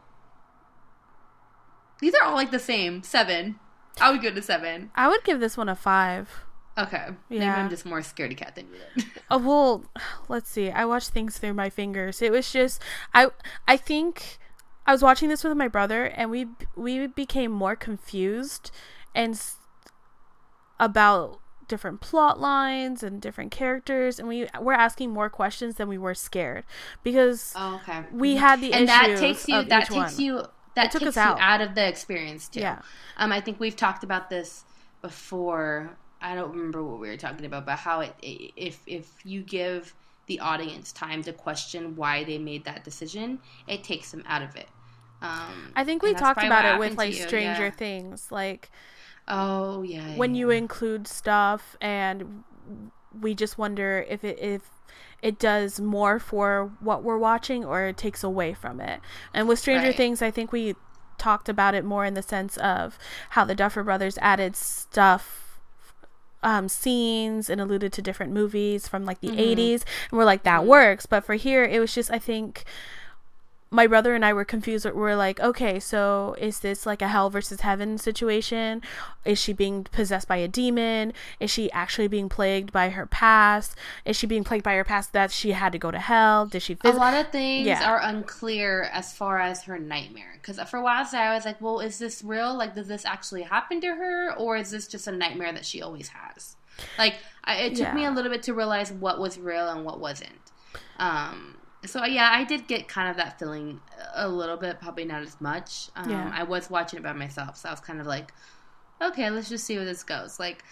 These 1.99 2.13
are 2.15 2.23
all 2.23 2.35
like 2.35 2.51
the 2.51 2.59
same 2.59 3.03
seven. 3.03 3.59
I 3.99 4.11
would 4.11 4.21
go 4.21 4.29
to 4.31 4.41
seven. 4.43 4.91
i 4.93 5.07
would 5.07 5.23
give 5.23 5.39
this 5.39 5.57
one 5.57 5.69
a 5.69 5.75
five 5.75 6.29
Okay, 6.77 7.07
maybe 7.29 7.43
Yeah. 7.43 7.55
I'm 7.55 7.71
just 7.71 7.87
more 7.87 8.01
scaredy 8.01 8.37
cat 8.37 8.53
than 8.53 8.67
you. 8.67 9.03
Oh 9.31 9.37
well, 9.49 9.85
let's 10.29 10.47
see. 10.47 10.69
I 10.69 10.85
watched 10.85 11.09
things 11.09 11.39
through 11.39 11.55
my 11.55 11.71
fingers. 11.71 12.21
It 12.21 12.31
was 12.31 12.51
just 12.51 12.79
I 13.15 13.29
I 13.67 13.77
think 13.77 14.37
I 14.87 14.93
was 14.93 15.03
watching 15.03 15.27
this 15.27 15.43
with 15.43 15.55
my 15.57 15.67
brother 15.67 16.05
and 16.05 16.31
we 16.31 16.47
we 16.75 17.07
became 17.07 17.51
more 17.51 17.75
confused 17.75 18.71
and 19.13 19.33
s- 19.33 19.57
about 20.79 21.39
different 21.67 21.99
plot 21.99 22.39
lines 22.39 23.03
and 23.03 23.21
different 23.21 23.51
characters 23.51 24.17
and 24.17 24.29
we 24.29 24.47
were 24.61 24.73
asking 24.73 25.11
more 25.11 25.29
questions 25.29 25.75
than 25.75 25.89
we 25.89 25.97
were 25.97 26.13
scared 26.13 26.63
because 27.03 27.53
oh, 27.57 27.75
okay. 27.83 28.03
we 28.13 28.37
had 28.37 28.61
the 28.61 28.71
and 28.71 28.87
that 28.87 29.17
takes 29.19 29.45
you. 29.49 29.61
That 29.63 29.87
takes 29.87 29.93
one. 29.93 30.13
you. 30.17 30.43
That 30.75 30.91
took 30.91 31.01
takes 31.01 31.17
us 31.17 31.25
you 31.25 31.31
out. 31.31 31.39
out 31.41 31.61
of 31.61 31.75
the 31.75 31.85
experience 31.85 32.47
too. 32.47 32.61
Yeah. 32.61 32.81
Um, 33.17 33.33
I 33.33 33.41
think 33.41 33.59
we've 33.59 33.75
talked 33.75 34.05
about 34.05 34.29
this 34.29 34.63
before. 35.01 35.97
I 36.21 36.33
don't 36.33 36.51
remember 36.51 36.81
what 36.83 36.99
we 36.99 37.09
were 37.09 37.17
talking 37.17 37.45
about, 37.45 37.65
but 37.65 37.77
how 37.77 37.99
it 37.99 38.15
if 38.21 38.81
if 38.87 39.25
you 39.25 39.41
give 39.41 39.93
the 40.27 40.39
audience 40.39 40.91
time 40.91 41.23
to 41.23 41.33
question 41.33 41.95
why 41.95 42.23
they 42.23 42.37
made 42.37 42.63
that 42.65 42.83
decision, 42.83 43.39
it 43.67 43.83
takes 43.83 44.11
them 44.11 44.23
out 44.27 44.41
of 44.41 44.55
it. 44.55 44.67
Um, 45.21 45.71
I 45.75 45.83
think 45.83 46.03
we 46.03 46.13
talked 46.13 46.43
about 46.43 46.65
it 46.65 46.79
with 46.79 46.97
like 46.97 47.15
you, 47.15 47.23
Stranger 47.23 47.65
yeah. 47.65 47.71
Things 47.71 48.31
like 48.31 48.69
Oh 49.27 49.81
yeah. 49.81 50.15
when 50.15 50.35
yeah. 50.35 50.39
you 50.39 50.49
include 50.51 51.07
stuff 51.07 51.75
and 51.81 52.43
we 53.19 53.33
just 53.33 53.57
wonder 53.57 54.05
if 54.07 54.23
it 54.23 54.39
if 54.39 54.61
it 55.21 55.39
does 55.39 55.79
more 55.79 56.19
for 56.19 56.71
what 56.79 57.03
we're 57.03 57.17
watching 57.17 57.65
or 57.65 57.87
it 57.87 57.97
takes 57.97 58.23
away 58.23 58.53
from 58.53 58.79
it. 58.79 59.01
And 59.33 59.47
with 59.47 59.59
Stranger 59.59 59.87
Right. 59.87 59.97
Things, 59.97 60.21
I 60.21 60.29
think 60.29 60.51
we 60.51 60.75
talked 61.17 61.49
about 61.49 61.73
it 61.73 61.83
more 61.83 62.05
in 62.05 62.13
the 62.13 62.21
sense 62.21 62.57
of 62.57 62.99
how 63.31 63.43
the 63.43 63.55
Duffer 63.55 63.83
Brothers 63.83 64.19
added 64.21 64.55
stuff 64.55 65.59
um 66.43 66.69
scenes 66.69 67.49
and 67.49 67.59
alluded 67.59 67.91
to 67.91 68.01
different 68.01 68.31
movies 68.31 68.87
from 68.87 69.05
like 69.05 69.19
the 69.21 69.29
80s 69.29 69.83
and 70.11 70.19
we're 70.19 70.23
like 70.23 70.43
that 70.43 70.65
works 70.65 71.07
but 71.07 71.23
for 71.25 71.33
here 71.33 71.63
it 71.63 71.79
was 71.79 71.95
just 71.95 72.11
i 72.11 72.19
think 72.19 72.63
my 73.69 73.85
brother 73.85 74.15
and 74.15 74.23
I 74.23 74.31
were 74.33 74.45
confused. 74.45 74.85
We're 74.85 75.15
like, 75.15 75.39
okay, 75.39 75.79
so 75.79 76.35
is 76.39 76.59
this 76.59 76.85
like 76.85 77.01
a 77.01 77.07
hell 77.07 77.29
versus 77.29 77.61
heaven 77.61 77.97
situation? 77.97 78.81
Is 79.25 79.39
she 79.39 79.51
being 79.51 79.83
possessed 79.83 80.27
by 80.27 80.37
a 80.37 80.47
demon? 80.47 81.11
Is 81.39 81.51
she 81.51 81.69
actually 81.71 82.07
being 82.07 82.29
plagued 82.29 82.71
by 82.71 82.89
her 82.89 83.05
past? 83.05 83.75
Is 84.05 84.15
she 84.15 84.25
being 84.25 84.43
plagued 84.45 84.63
by 84.63 84.75
her 84.75 84.85
past 84.85 85.11
that 85.13 85.31
she 85.31 85.51
had 85.51 85.73
to 85.73 85.77
go 85.77 85.91
to 85.91 85.99
hell? 85.99 86.45
Did 86.45 86.61
she? 86.61 86.77
a 86.83 86.91
lot 86.91 87.13
of 87.13 87.29
things 87.31 87.67
Yeah. 87.67 87.89
are 87.89 87.99
unclear 88.01 88.83
as 88.93 89.13
far 89.13 89.39
as 89.39 89.63
her 89.63 89.77
nightmare. 89.77 90.33
Because 90.41 90.59
for 90.69 90.77
a 90.77 90.81
while 90.81 91.05
I 91.13 91.33
was 91.33 91.45
like, 91.45 91.59
well, 91.59 91.79
is 91.79 91.99
this 91.99 92.23
real? 92.23 92.55
Like, 92.55 92.73
does 92.73 92.87
this 92.87 93.05
actually 93.05 93.43
happen 93.43 93.81
to 93.81 93.87
her? 93.87 94.33
Or 94.37 94.55
is 94.55 94.71
this 94.71 94.87
just 94.87 95.07
a 95.07 95.11
nightmare 95.11 95.51
that 95.51 95.65
she 95.65 95.81
always 95.81 96.09
has? 96.09 96.55
Like, 96.97 97.15
I, 97.43 97.55
it 97.57 97.75
took 97.75 97.93
me 97.93 98.05
a 98.05 98.11
little 98.11 98.31
bit 98.31 98.43
to 98.43 98.53
realize 98.53 98.91
what 98.93 99.19
was 99.19 99.37
real 99.37 99.67
and 99.69 99.83
what 99.83 99.99
wasn't. 99.99 100.31
Um, 100.99 101.56
so 101.85 102.03
yeah, 102.05 102.29
I 102.33 102.43
did 102.43 102.67
get 102.67 102.87
kind 102.87 103.09
of 103.09 103.17
that 103.17 103.39
feeling 103.39 103.81
a 104.15 104.27
little 104.27 104.57
bit, 104.57 104.79
probably 104.79 105.05
not 105.05 105.21
as 105.23 105.39
much. 105.39 105.89
Um, 105.95 106.09
Yeah. 106.09 106.31
I 106.33 106.43
was 106.43 106.69
watching 106.69 106.99
it 106.99 107.03
by 107.03 107.13
myself, 107.13 107.57
so 107.57 107.69
I 107.69 107.71
was 107.71 107.79
kind 107.79 107.99
of 108.01 108.07
like, 108.07 108.33
okay, 109.01 109.29
let's 109.29 109.49
just 109.49 109.65
see 109.65 109.77
where 109.77 109.85
this 109.85 110.03
goes. 110.03 110.39
Like, 110.39 110.63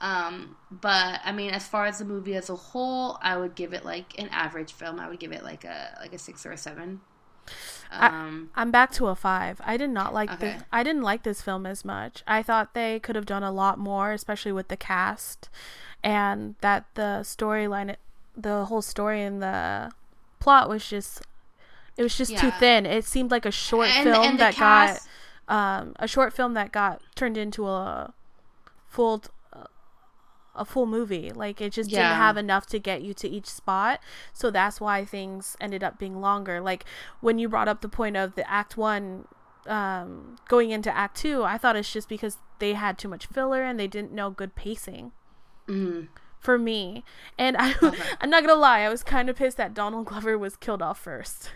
um, 0.00 0.56
but 0.70 1.20
I 1.24 1.32
mean, 1.32 1.50
as 1.52 1.66
far 1.68 1.86
as 1.86 1.98
the 1.98 2.04
movie 2.04 2.34
as 2.36 2.50
a 2.50 2.56
whole, 2.56 3.18
I 3.22 3.36
would 3.36 3.54
give 3.54 3.72
it 3.74 3.84
like 3.84 4.18
an 4.18 4.28
average 4.30 4.72
film. 4.72 5.00
I 5.00 5.08
would 5.08 5.20
give 5.20 5.32
it 5.32 5.44
like 5.44 5.64
a 5.64 5.96
like 6.00 6.14
a 6.14 6.18
six 6.18 6.46
or 6.46 6.52
a 6.52 6.58
seven. 6.58 7.00
Um, 7.90 8.50
I'm 8.54 8.70
back 8.70 8.92
to 8.92 9.08
a 9.08 9.14
five. 9.16 9.60
I 9.64 9.76
did 9.76 9.90
not 9.90 10.14
like 10.14 10.30
Okay. 10.30 10.38
this. 10.38 10.62
I 10.72 10.82
didn't 10.82 11.02
like 11.02 11.24
this 11.24 11.42
film 11.42 11.66
as 11.66 11.84
much. 11.84 12.22
I 12.26 12.42
thought 12.42 12.74
they 12.74 13.00
could 13.00 13.16
have 13.16 13.26
done 13.26 13.42
a 13.42 13.50
lot 13.52 13.78
more, 13.78 14.12
especially 14.12 14.52
with 14.52 14.68
the 14.68 14.76
cast, 14.76 15.48
and 16.02 16.54
that 16.60 16.86
the 16.94 17.20
storyline, 17.22 17.96
the 18.36 18.66
whole 18.66 18.82
story 18.82 19.22
and 19.22 19.42
the 19.42 19.92
plot 20.44 20.68
was 20.68 20.86
just, 20.88 21.22
it 21.96 22.02
was 22.02 22.16
just 22.16 22.36
too 22.36 22.50
thin. 22.60 22.86
It 22.86 23.04
seemed 23.04 23.30
like 23.30 23.46
a 23.46 23.50
short 23.50 23.88
and, 23.88 24.04
film 24.04 24.24
and 24.26 24.38
that 24.38 24.54
cast, 24.54 25.08
got, 25.48 25.54
um, 25.80 25.96
a 25.98 26.06
short 26.06 26.32
film 26.32 26.54
that 26.54 26.70
got 26.70 27.00
turned 27.14 27.36
into 27.36 27.66
a 27.66 28.12
full. 28.86 29.22
A 30.56 30.64
full 30.64 30.86
movie, 30.86 31.32
like 31.34 31.60
it 31.60 31.72
just 31.72 31.90
Yeah. 31.90 31.98
didn't 32.02 32.16
have 32.18 32.36
enough 32.36 32.64
to 32.66 32.78
get 32.78 33.02
you 33.02 33.12
to 33.14 33.28
each 33.28 33.46
spot, 33.48 33.98
so 34.32 34.52
that's 34.52 34.80
why 34.80 35.04
things 35.04 35.56
ended 35.60 35.82
up 35.82 35.98
being 35.98 36.20
longer. 36.20 36.60
Like 36.60 36.84
when 37.20 37.40
you 37.40 37.48
brought 37.48 37.66
up 37.66 37.80
the 37.80 37.88
point 37.88 38.16
of 38.16 38.36
the 38.36 38.48
act 38.48 38.76
one 38.76 39.26
um, 39.66 40.36
going 40.46 40.70
into 40.70 40.96
act 40.96 41.16
two, 41.16 41.42
I 41.42 41.58
thought 41.58 41.74
it's 41.74 41.92
just 41.92 42.08
because 42.08 42.36
they 42.60 42.74
had 42.74 42.98
too 42.98 43.08
much 43.08 43.26
filler 43.26 43.64
and 43.64 43.80
they 43.80 43.88
didn't 43.88 44.12
know 44.12 44.30
good 44.30 44.54
pacing 44.54 45.10
mhm. 45.66 46.06
For 46.44 46.58
me. 46.58 47.02
And 47.38 47.56
I. 47.58 47.74
I'm 48.20 48.30
not 48.30 48.42
gonna 48.44 48.54
lie, 48.60 48.80
I 48.80 48.88
was 48.88 49.02
kind 49.02 49.28
of 49.28 49.36
pissed 49.36 49.56
that 49.56 49.74
Donald 49.74 50.06
Glover 50.06 50.38
was 50.38 50.56
killed 50.56 50.82
off 50.82 50.98
first. 51.00 51.50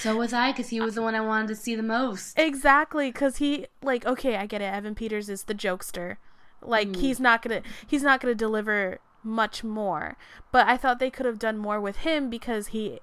So 0.00 0.16
was 0.16 0.32
I, 0.32 0.52
because 0.52 0.68
he 0.68 0.80
was 0.80 0.94
the 0.94 1.02
one 1.02 1.14
I 1.14 1.20
wanted 1.20 1.48
to 1.48 1.56
see 1.56 1.74
the 1.74 1.82
most. 1.82 2.38
Exactly, 2.38 3.10
because 3.10 3.36
he 3.38 3.66
like 3.82 4.04
okay, 4.06 4.36
I 4.36 4.46
get 4.46 4.60
it. 4.60 4.72
Evan 4.72 4.94
Peters 4.94 5.28
is 5.28 5.44
the 5.44 5.54
jokester. 5.54 6.16
Like 6.60 6.88
Mm. 6.88 6.96
he's 6.96 7.20
not 7.20 7.42
gonna 7.42 7.62
he's 7.86 8.02
not 8.02 8.20
gonna 8.20 8.34
deliver 8.34 8.98
much 9.22 9.62
more. 9.64 10.16
But 10.50 10.66
I 10.68 10.76
thought 10.76 10.98
they 10.98 11.10
could 11.10 11.26
have 11.26 11.38
done 11.38 11.58
more 11.58 11.80
with 11.80 11.98
him 11.98 12.28
because 12.30 12.68
he 12.68 13.00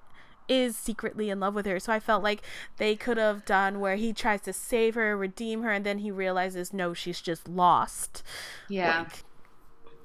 is 0.48 0.76
secretly 0.76 1.30
in 1.30 1.38
love 1.38 1.54
with 1.54 1.64
her. 1.66 1.78
So 1.78 1.92
I 1.92 2.00
felt 2.00 2.24
like 2.24 2.42
they 2.78 2.96
could 2.96 3.16
have 3.18 3.44
done 3.44 3.78
where 3.78 3.94
he 3.96 4.12
tries 4.12 4.40
to 4.42 4.52
save 4.52 4.96
her, 4.96 5.16
redeem 5.16 5.62
her, 5.62 5.70
and 5.70 5.86
then 5.86 5.98
he 5.98 6.10
realizes 6.10 6.72
no, 6.72 6.92
she's 6.92 7.20
just 7.20 7.46
lost. 7.48 8.24
Yeah. 8.68 9.00
Like, 9.00 9.24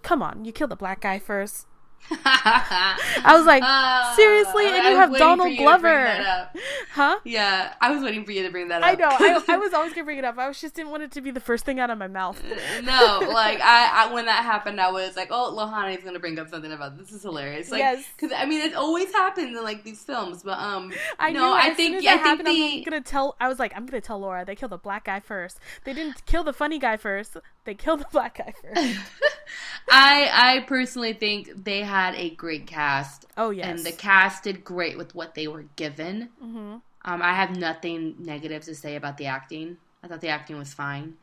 come 0.05 0.21
on, 0.21 0.45
you 0.45 0.51
killed 0.51 0.69
the 0.71 0.75
black 0.75 1.01
guy 1.01 1.17
first. 1.19 1.65
I 2.23 3.33
was 3.35 3.47
like, 3.47 3.63
seriously, 4.15 4.67
and 4.67 4.75
you 4.85 4.95
have 4.95 5.17
Donald 5.17 5.57
Glover, 5.57 6.47
huh? 6.91 7.17
Yeah, 7.23 7.73
I 7.81 7.89
was 7.89 8.03
waiting 8.03 8.23
for 8.25 8.31
you 8.31 8.43
to 8.43 8.51
bring 8.51 8.67
that 8.67 8.83
up. 8.83 8.87
I 8.89 8.93
know. 8.93 9.07
I, 9.09 9.43
I 9.55 9.57
was 9.57 9.73
always 9.77 9.93
gonna 9.93 10.05
bring 10.05 10.19
it 10.19 10.23
up. 10.25 10.37
I 10.37 10.47
was 10.47 10.61
just 10.61 10.75
didn't 10.75 10.91
want 10.91 11.01
it 11.01 11.11
to 11.13 11.21
be 11.21 11.31
the 11.31 11.39
first 11.39 11.65
thing 11.65 11.79
out 11.79 11.89
of 11.89 11.97
my 11.97 12.07
mouth. 12.07 12.39
no, 12.83 13.21
like 13.33 13.59
I, 13.59 14.05
I 14.05 14.13
when 14.13 14.25
that 14.25 14.43
happened, 14.43 14.79
I 14.79 14.91
was 14.91 15.15
like, 15.15 15.29
oh, 15.31 15.55
Lohanne 15.57 15.97
is 15.97 16.03
gonna 16.03 16.19
bring 16.19 16.37
up 16.37 16.47
something 16.49 16.71
about 16.71 16.95
this. 16.95 17.07
This 17.07 17.15
is 17.17 17.23
hilarious. 17.23 17.71
Like, 17.71 17.79
Yes. 17.79 18.05
because 18.15 18.35
I 18.37 18.45
mean, 18.45 18.61
it 18.61 18.75
always 18.75 19.11
happens 19.11 19.57
in 19.57 19.63
like 19.63 19.83
these 19.83 20.03
films, 20.03 20.43
but 20.43 20.59
um, 20.59 20.93
I 21.17 21.31
no, 21.31 21.53
I 21.53 21.73
think 21.73 21.95
as 21.95 22.05
I 22.05 22.17
that 22.17 22.23
think 22.23 22.27
happened, 22.27 22.47
the 22.47 22.77
I'm 22.77 22.83
gonna 22.83 23.01
tell. 23.01 23.35
I 23.39 23.47
was 23.47 23.57
like, 23.57 23.73
I'm 23.75 23.87
gonna 23.87 24.01
tell 24.01 24.19
Laura 24.19 24.45
they 24.45 24.55
killed 24.55 24.73
the 24.73 24.77
black 24.77 25.05
guy 25.05 25.19
first. 25.19 25.59
They 25.85 25.93
didn't 25.93 26.23
kill 26.27 26.43
the 26.43 26.53
funny 26.53 26.77
guy 26.77 26.97
first. 26.97 27.35
They 27.63 27.73
killed 27.73 28.01
the 28.01 28.07
black 28.11 28.37
guy 28.37 28.53
first. 28.61 28.99
I 29.89 30.29
I 30.57 30.59
personally 30.65 31.13
think 31.13 31.63
they 31.65 31.81
had 31.81 32.15
a 32.15 32.29
great 32.31 32.67
cast, 32.67 33.25
Oh 33.37 33.49
yes. 33.51 33.67
and 33.67 33.79
the 33.85 33.91
cast 33.91 34.43
did 34.43 34.63
great 34.63 34.97
with 34.97 35.15
what 35.15 35.35
they 35.35 35.47
were 35.47 35.65
given. 35.75 36.29
hmm 36.39 36.75
Um, 37.07 37.21
I 37.21 37.33
have 37.33 37.55
nothing 37.55 38.15
negative 38.19 38.63
to 38.65 38.73
say 38.75 38.95
about 38.95 39.17
the 39.17 39.27
acting. 39.27 39.77
I 40.03 40.07
thought 40.07 40.21
the 40.21 40.29
acting 40.29 40.57
was 40.57 40.73
fine. 40.73 41.15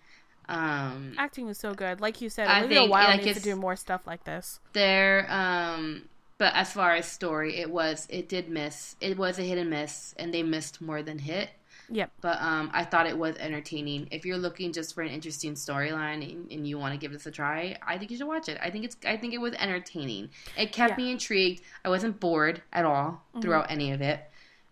Um, 0.48 1.14
Acting 1.18 1.46
was 1.46 1.58
so 1.58 1.72
good. 1.72 2.00
Like 2.00 2.20
you 2.20 2.28
said, 2.28 2.48
I 2.48 2.60
Olivia 2.60 2.78
think, 2.80 2.90
Wilde 2.92 3.10
like, 3.16 3.24
needs 3.24 3.38
to 3.38 3.42
do 3.44 3.54
more 3.56 3.76
stuff 3.76 4.02
like 4.06 4.24
this. 4.24 4.58
there 4.72 5.26
um 5.30 6.08
but 6.38 6.52
as 6.56 6.72
far 6.72 6.92
as 6.94 7.06
story 7.06 7.56
it 7.58 7.70
was 7.70 8.06
it 8.10 8.28
did 8.28 8.48
miss 8.48 8.96
it 9.00 9.16
was 9.16 9.38
a 9.38 9.42
hit 9.42 9.56
and 9.58 9.70
miss 9.70 10.14
and 10.18 10.34
they 10.34 10.42
missed 10.42 10.80
more 10.80 11.00
than 11.02 11.18
hit 11.20 11.50
Yep. 11.90 12.10
but 12.20 12.40
um 12.40 12.70
i 12.72 12.84
thought 12.84 13.06
it 13.06 13.16
was 13.18 13.36
entertaining 13.36 14.08
if 14.10 14.24
you're 14.24 14.38
looking 14.38 14.72
just 14.72 14.94
for 14.94 15.02
an 15.02 15.08
interesting 15.10 15.54
storyline 15.54 16.22
and, 16.30 16.50
and 16.50 16.66
you 16.66 16.78
want 16.78 16.92
to 16.94 16.98
give 16.98 17.12
this 17.12 17.26
a 17.26 17.30
try 17.30 17.76
i 17.86 17.98
think 17.98 18.10
you 18.10 18.16
should 18.16 18.26
watch 18.28 18.48
it 18.48 18.58
i 18.62 18.70
think 18.70 18.84
it's 18.84 18.96
i 19.06 19.16
think 19.16 19.34
it 19.34 19.38
was 19.38 19.52
entertaining 19.54 20.30
it 20.56 20.72
kept 20.72 20.98
Yeah. 20.98 21.04
me 21.04 21.12
intrigued 21.12 21.62
i 21.84 21.88
wasn't 21.88 22.18
bored 22.20 22.62
at 22.72 22.84
all 22.84 23.24
Mhm. 23.34 23.42
throughout 23.42 23.66
any 23.70 23.92
of 23.92 24.00
it 24.00 24.20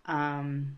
um 0.06 0.76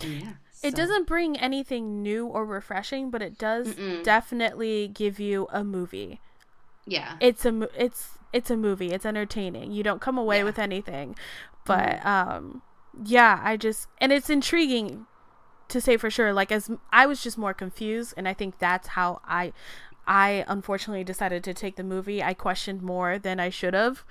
yeah 0.00 0.32
It 0.62 0.70
so- 0.72 0.76
doesn't 0.76 1.06
bring 1.06 1.36
anything 1.38 2.02
new 2.02 2.26
or 2.26 2.44
refreshing, 2.46 3.10
but 3.10 3.20
it 3.22 3.36
does 3.38 3.74
Mm-mm. 3.74 4.02
definitely 4.04 4.88
give 4.88 5.18
you 5.18 5.48
a 5.50 5.64
movie. 5.64 6.20
yeah 6.86 7.16
It's 7.20 7.44
a 7.44 7.68
it's 7.76 8.10
it's 8.32 8.50
a 8.50 8.56
movie. 8.56 8.92
It's 8.92 9.04
entertaining. 9.04 9.72
You 9.72 9.82
don't 9.82 10.00
come 10.00 10.16
away 10.16 10.36
Yeah. 10.36 10.40
Mm-hmm. 10.40 10.46
with 10.46 10.58
anything. 10.58 11.16
But 11.66 12.04
um 12.06 12.62
yeah, 13.04 13.40
I 13.42 13.56
just 13.56 13.88
and 13.98 14.12
it's 14.12 14.30
intriguing 14.30 15.06
to 15.68 15.80
say 15.80 15.96
for 15.96 16.10
sure 16.10 16.32
like 16.32 16.52
as 16.52 16.70
I 16.90 17.06
was 17.06 17.22
just 17.22 17.38
more 17.38 17.54
confused 17.54 18.14
and 18.16 18.28
I 18.28 18.34
think 18.34 18.58
that's 18.58 18.88
how 18.88 19.20
I 19.26 19.52
I 20.06 20.44
unfortunately 20.48 21.04
decided 21.04 21.44
to 21.44 21.54
take 21.54 21.76
the 21.76 21.84
movie. 21.84 22.22
I 22.22 22.34
questioned 22.34 22.82
more 22.82 23.18
than 23.18 23.38
I 23.38 23.50
should 23.50 23.74
have 23.74 24.04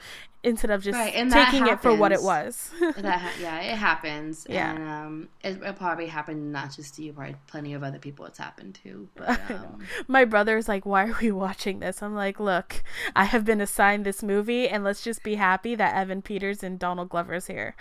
instead 0.43 0.71
of 0.71 0.81
just 0.83 0.97
Right, 0.97 1.13
taking 1.31 1.67
it 1.67 1.81
for 1.81 1.93
what 1.95 2.11
it 2.11 2.21
was. 2.23 2.71
that 2.79 2.95
ha- 3.21 3.31
yeah, 3.39 3.59
it 3.59 3.75
happens. 3.77 4.45
Yeah. 4.49 4.71
and 4.73 4.87
um, 4.89 5.29
it, 5.43 5.61
it 5.61 5.75
probably 5.75 6.07
happened 6.07 6.51
not 6.51 6.75
just 6.75 6.95
to 6.95 7.03
you, 7.03 7.13
probably 7.13 7.35
plenty 7.47 7.73
of 7.73 7.83
other 7.83 7.99
people 7.99 8.25
it's 8.25 8.37
happened 8.37 8.79
to. 8.83 9.07
But, 9.15 9.39
um, 9.51 9.79
My 10.07 10.25
brother's 10.25 10.67
like, 10.67 10.85
"Why 10.85 11.07
are 11.09 11.15
we 11.21 11.31
watching 11.45 11.79
this?" 11.79 12.01
I'm 12.01 12.15
like, 12.15 12.39
"Look, 12.39 12.83
I 13.15 13.25
have 13.25 13.45
been 13.45 13.61
assigned 13.61 14.05
this 14.05 14.23
movie, 14.23 14.67
and 14.67 14.83
let's 14.83 15.03
just 15.03 15.23
be 15.23 15.35
happy 15.35 15.75
that 15.75 15.95
Evan 15.95 16.21
Peters 16.21 16.63
and 16.63 16.79
Donald 16.79 17.09
Glover's 17.09 17.47
here." 17.47 17.75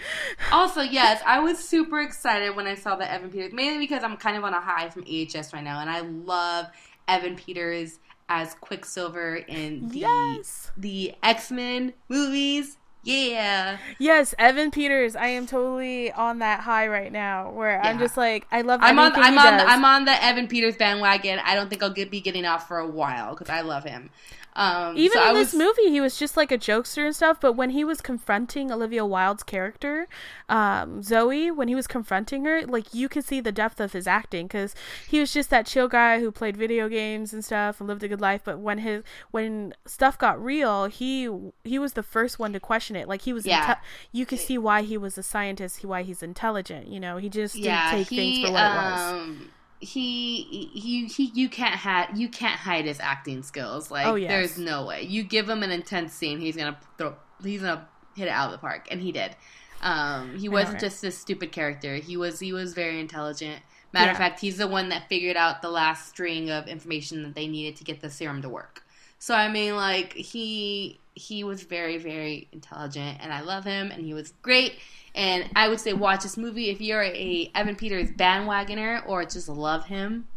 also, 0.52 0.82
yes, 0.82 1.22
I 1.26 1.40
was 1.40 1.58
super 1.58 2.00
excited 2.00 2.56
when 2.56 2.66
I 2.66 2.74
saw 2.74 2.96
that 2.96 3.10
Evan 3.10 3.30
Peters, 3.30 3.52
mainly 3.52 3.78
because 3.78 4.02
I'm 4.04 4.16
kind 4.16 4.36
of 4.36 4.44
on 4.44 4.52
a 4.54 4.60
high 4.60 4.90
from 4.90 5.04
AHS 5.04 5.52
right 5.52 5.64
now, 5.64 5.80
and 5.80 5.88
I 5.88 6.00
love 6.00 6.66
Evan 7.08 7.36
Peters 7.36 7.98
as 8.30 8.54
Quicksilver 8.54 9.36
in 9.36 9.88
the 9.88 9.98
Yes, 9.98 10.70
the 10.76 11.14
X 11.22 11.50
Men 11.50 11.92
movies. 12.08 12.78
Yeah, 13.02 13.78
yes, 13.98 14.34
Evan 14.38 14.70
Peters. 14.70 15.16
I 15.16 15.28
am 15.28 15.46
totally 15.46 16.12
on 16.12 16.40
that 16.40 16.60
high 16.60 16.86
right 16.86 17.10
now, 17.10 17.50
where 17.50 17.82
I'm 17.82 17.98
just 17.98 18.16
like, 18.18 18.46
I 18.52 18.60
love. 18.60 18.80
I'm 18.82 18.98
on. 18.98 19.12
I'm 19.16 19.38
on. 19.38 19.58
does. 19.58 19.66
I'm 19.66 19.84
on 19.86 20.04
the 20.04 20.22
Evan 20.22 20.48
Peters 20.48 20.76
bandwagon. 20.76 21.38
I 21.42 21.54
don't 21.54 21.70
think 21.70 21.82
I'll 21.82 21.90
get, 21.90 22.10
be 22.10 22.20
getting 22.20 22.44
off 22.44 22.68
for 22.68 22.78
a 22.78 22.86
while 22.86 23.30
because 23.30 23.48
I 23.48 23.62
love 23.62 23.84
him. 23.84 24.10
Um, 24.56 24.96
Even 24.96 25.12
so 25.18 25.22
in 25.22 25.36
I 25.36 25.38
this 25.38 25.54
movie, 25.54 25.90
he 25.90 26.00
was 26.00 26.18
just 26.18 26.36
like 26.36 26.50
a 26.50 26.58
jokester 26.58 27.04
and 27.06 27.14
stuff. 27.14 27.40
But 27.40 27.52
when 27.52 27.70
he 27.70 27.84
was 27.84 28.00
confronting 28.00 28.72
Olivia 28.72 29.04
Wilde's 29.06 29.42
character, 29.42 30.08
um, 30.48 31.02
Zoe, 31.02 31.50
when 31.50 31.68
he 31.68 31.74
was 31.74 31.86
confronting 31.86 32.44
her, 32.44 32.66
like 32.66 32.92
you 32.92 33.08
could 33.08 33.24
see 33.24 33.40
the 33.40 33.52
depth 33.52 33.80
of 33.80 33.92
his 33.92 34.06
acting 34.06 34.46
because 34.48 34.74
he 35.08 35.20
was 35.20 35.32
just 35.32 35.50
that 35.50 35.66
chill 35.66 35.86
guy 35.88 36.18
who 36.20 36.32
played 36.32 36.56
video 36.56 36.88
games 36.88 37.32
and 37.32 37.44
stuff 37.44 37.80
and 37.80 37.88
lived 37.88 38.02
a 38.02 38.08
good 38.08 38.20
life. 38.20 38.42
But 38.44 38.58
when 38.58 38.78
his 38.78 39.04
when 39.30 39.72
stuff 39.86 40.18
got 40.18 40.42
real, 40.42 40.86
he 40.86 41.28
he 41.64 41.78
was 41.78 41.92
the 41.92 42.02
first 42.02 42.38
one 42.38 42.52
to 42.52 42.60
question 42.60 42.96
it. 42.96 43.06
Like 43.08 43.22
he 43.22 43.32
was, 43.32 43.46
Yeah. 43.46 43.74
inte- 43.74 43.78
you 44.12 44.26
could 44.26 44.40
see 44.40 44.58
why 44.58 44.82
he 44.82 44.98
was 44.98 45.16
a 45.16 45.22
scientist, 45.22 45.84
why 45.84 46.02
he's 46.02 46.22
intelligent. 46.22 46.88
You 46.88 46.98
know, 47.00 47.18
he 47.18 47.28
just 47.28 47.54
didn't 47.54 47.90
take 47.90 48.08
he, 48.08 48.16
things 48.16 48.46
for 48.48 48.52
what 48.52 48.60
it 48.62 48.74
was. 48.74 49.36
He, 49.80 50.42
he, 50.74 51.06
he, 51.06 51.24
you 51.34 51.48
can't 51.48 51.74
hide, 51.74 52.16
you 52.16 52.28
can't 52.28 52.58
hide 52.60 52.84
his 52.84 53.00
acting 53.00 53.42
skills. 53.42 53.90
Like, 53.90 54.06
Oh, 54.06 54.14
yes. 54.14 54.28
there's 54.28 54.58
no 54.58 54.84
way. 54.84 55.02
You 55.02 55.22
give 55.22 55.48
him 55.48 55.62
an 55.62 55.70
intense 55.70 56.12
scene, 56.12 56.38
he's 56.38 56.56
gonna 56.56 56.78
throw, 56.98 57.16
he's 57.42 57.62
gonna 57.62 57.88
hit 58.14 58.26
it 58.26 58.30
out 58.30 58.46
of 58.46 58.52
the 58.52 58.58
park, 58.58 58.88
and 58.90 59.00
he 59.00 59.10
did. 59.10 59.34
Um, 59.80 60.38
he 60.38 60.48
wasn't 60.50 60.74
right? 60.74 60.80
just 60.80 61.00
this 61.00 61.16
stupid 61.16 61.52
character. 61.52 61.94
He 61.96 62.16
was, 62.18 62.38
he 62.40 62.52
was 62.52 62.74
very 62.74 63.00
intelligent. 63.00 63.62
Matter 63.92 64.10
of 64.10 64.18
fact, 64.18 64.38
he's 64.40 64.58
the 64.58 64.68
one 64.68 64.90
that 64.90 65.08
figured 65.08 65.36
out 65.36 65.62
the 65.62 65.70
last 65.70 66.08
string 66.10 66.50
of 66.50 66.68
information 66.68 67.22
that 67.22 67.34
they 67.34 67.48
needed 67.48 67.76
to 67.76 67.84
get 67.84 68.00
the 68.00 68.10
serum 68.10 68.42
to 68.42 68.48
work. 68.48 68.84
So 69.18 69.34
I 69.34 69.48
mean, 69.50 69.76
like 69.76 70.12
he 70.12 71.00
he 71.20 71.44
was 71.44 71.62
very 71.62 71.98
very 71.98 72.48
intelligent, 72.52 73.18
and 73.20 73.32
I 73.32 73.40
love 73.42 73.64
him, 73.64 73.90
and 73.90 74.04
he 74.04 74.14
was 74.14 74.32
great. 74.42 74.78
And 75.14 75.50
I 75.56 75.68
would 75.68 75.80
say 75.80 75.92
watch 75.92 76.22
this 76.22 76.36
movie 76.36 76.70
if 76.70 76.80
you're 76.80 77.02
a 77.02 77.50
Evan 77.54 77.74
Peters 77.76 78.10
bandwagoner 78.12 79.06
or 79.08 79.24
just 79.24 79.48
love 79.48 79.86
him. 79.86 80.28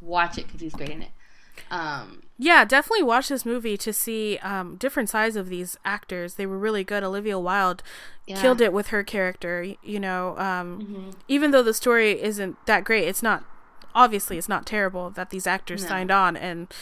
Watch 0.00 0.36
it 0.38 0.46
because 0.46 0.60
he's 0.60 0.74
great 0.74 0.90
in 0.90 1.02
it. 1.02 1.10
Um, 1.70 2.22
Yeah, 2.38 2.64
definitely 2.64 3.04
watch 3.04 3.28
this 3.28 3.46
movie 3.46 3.76
to 3.78 3.92
see 3.92 4.38
um, 4.38 4.76
different 4.76 5.08
sides 5.08 5.36
of 5.36 5.48
these 5.48 5.76
actors. 5.84 6.34
They 6.34 6.44
were 6.46 6.58
really 6.58 6.84
good. 6.84 7.02
Olivia 7.02 7.38
Wilde 7.38 7.82
yeah. 8.26 8.40
killed 8.40 8.60
it 8.60 8.72
with 8.72 8.88
her 8.88 9.02
character. 9.02 9.74
You 9.82 10.00
know, 10.00 10.36
um, 10.38 10.80
Mhm. 10.80 11.14
even 11.28 11.50
though 11.50 11.62
the 11.62 11.74
story 11.74 12.20
isn't 12.22 12.56
that 12.66 12.84
great, 12.84 13.06
it's 13.08 13.22
not 13.22 13.44
obviously 13.94 14.38
it's 14.38 14.48
not 14.48 14.66
terrible 14.66 15.10
that 15.10 15.30
these 15.30 15.46
actors 15.46 15.82
No. 15.82 15.88
signed 15.88 16.10
on. 16.10 16.36
And 16.36 16.72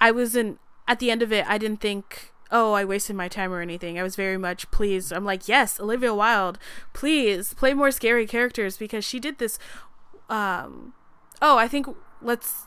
I 0.00 0.10
wasn't 0.10 0.58
at 0.88 0.98
the 0.98 1.10
end 1.10 1.22
of 1.22 1.32
it. 1.32 1.44
I 1.48 1.56
didn't 1.58 1.80
think 1.80 2.32
oh, 2.54 2.72
I 2.72 2.84
wasted 2.84 3.16
my 3.16 3.26
time 3.26 3.52
or 3.52 3.60
anything. 3.60 3.98
I 3.98 4.04
was 4.04 4.14
very 4.14 4.38
much 4.38 4.70
pleased. 4.70 5.12
I'm 5.12 5.24
like, 5.24 5.48
yes, 5.48 5.80
Olivia 5.80 6.14
Wilde, 6.14 6.58
please 6.92 7.52
play 7.52 7.74
more 7.74 7.90
scary 7.90 8.26
characters 8.26 8.78
because 8.78 9.04
she 9.04 9.18
did 9.18 9.38
this. 9.38 9.58
Um, 10.30 10.94
oh, 11.42 11.58
I 11.58 11.68
think 11.68 11.88
let's. 12.22 12.62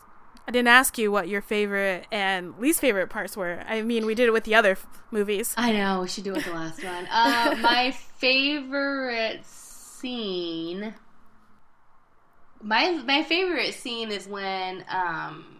I 0.46 0.52
didn't 0.52 0.70
ask 0.70 0.98
you 0.98 1.12
what 1.12 1.28
your 1.28 1.42
favorite 1.42 2.06
and 2.10 2.58
least 2.58 2.80
favorite 2.80 3.08
parts 3.10 3.36
were. 3.36 3.64
I 3.68 3.82
mean, 3.82 4.06
we 4.06 4.16
did 4.16 4.28
it 4.28 4.32
with 4.32 4.46
the 4.46 4.56
other 4.56 4.72
f- 4.72 4.88
movies. 5.12 5.54
I 5.58 5.74
know 5.74 6.02
we 6.02 6.08
should 6.08 6.24
do 6.24 6.32
it 6.32 6.38
with 6.38 6.46
the 6.46 6.54
last 6.54 6.84
one. 6.84 7.08
Uh, 7.12 7.56
my 7.62 7.92
favorite 7.92 9.46
scene. 9.46 10.94
My 12.62 12.92
my 13.06 13.24
favorite 13.24 13.74
scene 13.74 14.12
is 14.12 14.28
when 14.28 14.84
um 14.90 15.57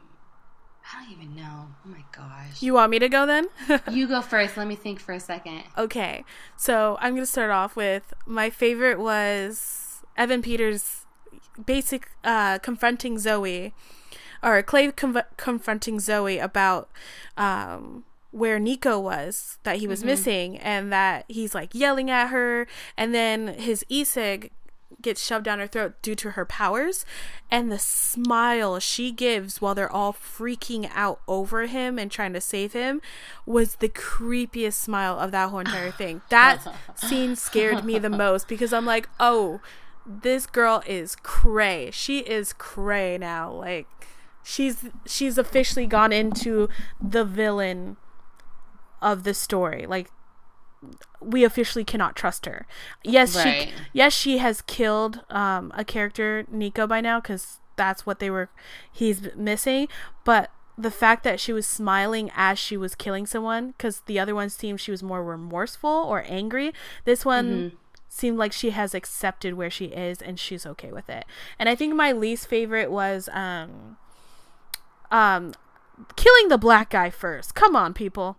I 0.94 1.04
don't 1.04 1.12
even 1.12 1.36
know. 1.36 1.68
Oh 1.86 1.90
my 1.90 2.04
gosh. 2.12 2.62
You 2.62 2.74
want 2.74 2.92
me 2.92 3.00
to 3.00 3.10
go 3.10 3.26
then? 3.26 3.48
you 3.92 4.08
go 4.08 4.22
first. 4.22 4.56
Let 4.56 4.68
me 4.68 4.76
think 4.76 5.00
for 5.00 5.14
a 5.14 5.20
second. 5.20 5.64
Okay. 5.78 6.24
So 6.56 6.98
I'm 7.02 7.14
going 7.14 7.24
to 7.24 7.32
start 7.32 7.52
off 7.52 7.76
with 7.76 8.14
my 8.26 8.50
favorite 8.50 9.00
was 9.00 10.04
Evan 10.16 10.42
Peters' 10.42 11.06
basic 11.64 12.10
uh, 12.24 12.60
confronting 12.60 13.20
Zoe, 13.20 13.74
or 14.42 14.64
Clay 14.64 14.92
confronting 14.92 16.00
Zoe 16.00 16.38
about 16.38 16.90
um, 17.36 18.06
where 18.32 18.60
Nico 18.60 19.00
was 19.00 19.58
that 19.64 19.78
he 19.78 19.88
was 19.88 20.00
mm-hmm. 20.00 20.08
missing, 20.08 20.58
and 20.60 20.92
that 20.94 21.26
he's 21.28 21.54
like 21.54 21.74
yelling 21.74 22.10
at 22.10 22.28
her, 22.28 22.66
and 22.96 23.14
then 23.14 23.48
his 23.48 23.84
e-cig 23.90 24.52
gets 25.02 25.24
shoved 25.24 25.46
down 25.46 25.60
her 25.60 25.68
throat 25.68 25.94
due 26.02 26.16
to 26.16 26.32
her 26.32 26.46
powers 26.46 27.06
and 27.52 27.72
the 27.72 27.80
smile 27.80 28.80
she 28.80 29.12
gives 29.12 29.62
while 29.62 29.76
they're 29.76 29.92
all 29.92 30.14
freaking 30.14 30.90
out 30.94 31.22
over 31.28 31.68
him 31.68 32.00
and 32.00 32.10
trying 32.10 32.34
to 32.34 32.42
save 32.42 32.74
him 32.74 33.02
was 33.46 33.76
the 33.76 33.90
creepiest 33.90 34.74
smile 34.74 35.20
of 35.20 35.32
that 35.32 35.50
whole 35.50 35.60
entire 35.60 35.92
thing. 35.92 36.22
That 36.30 36.62
scene 36.96 37.36
scared 37.36 37.84
me 37.84 38.00
the 38.00 38.10
most 38.10 38.48
because 38.48 38.72
i'm 38.74 38.86
like 38.86 39.10
oh 39.20 39.60
this 40.08 40.46
girl 40.46 40.82
is 40.88 41.16
cray. 41.18 41.90
She 41.92 42.20
is 42.20 42.54
cray 42.54 43.18
now. 43.18 43.52
Like 43.52 43.88
she's 44.42 44.86
she's 45.06 45.38
officially 45.38 45.86
gone 45.86 46.14
into 46.14 46.70
the 47.02 47.26
villain 47.26 47.98
of 49.02 49.24
the 49.24 49.34
story. 49.34 49.86
Like 49.86 50.10
we 51.22 51.44
officially 51.44 51.84
cannot 51.84 52.16
trust 52.16 52.46
her. 52.46 52.66
Yes, 53.04 53.36
right. 53.36 53.70
she 53.70 53.74
yes 53.94 54.14
she 54.14 54.38
has 54.38 54.62
killed 54.62 55.22
um, 55.30 55.72
a 55.76 55.84
character 55.84 56.46
Nico 56.50 56.88
by 56.88 57.02
now 57.02 57.20
because 57.20 57.60
that's 57.76 58.06
what 58.06 58.20
they 58.20 58.30
were 58.30 58.50
he's 58.92 59.36
missing. 59.36 59.88
But 60.24 60.52
the 60.78 60.92
fact 60.92 61.24
that 61.24 61.40
she 61.40 61.52
was 61.52 61.66
smiling 61.66 62.32
as 62.36 62.60
she 62.60 62.78
was 62.78 62.94
killing 62.94 63.26
someone 63.26 63.70
because 63.70 64.02
the 64.02 64.20
other 64.20 64.36
one 64.36 64.50
seemed 64.50 64.80
she 64.80 64.92
was 64.92 65.02
more 65.02 65.24
remorseful 65.24 65.90
or 65.90 66.24
angry. 66.28 66.74
This 67.06 67.26
one. 67.26 67.46
Mm-hmm. 67.46 67.76
Seemed 68.10 68.38
like 68.38 68.54
she 68.54 68.72
has 68.72 68.96
accepted 68.96 69.54
where 69.54 69.70
she 69.70 69.88
is 69.88 70.24
and 70.24 70.40
she's 70.40 70.66
okay 70.66 70.92
with 70.92 71.08
it. 71.08 71.26
And 71.60 71.70
I 71.70 71.76
think 71.76 71.94
my 71.94 72.14
least 72.14 72.48
favorite 72.48 72.90
was 72.90 73.30
um 73.32 73.98
um 75.12 75.54
killing 76.16 76.48
the 76.48 76.58
black 76.58 76.90
guy 76.90 77.10
first. 77.10 77.54
Come 77.54 77.76
on, 77.76 77.94
people. 77.94 78.38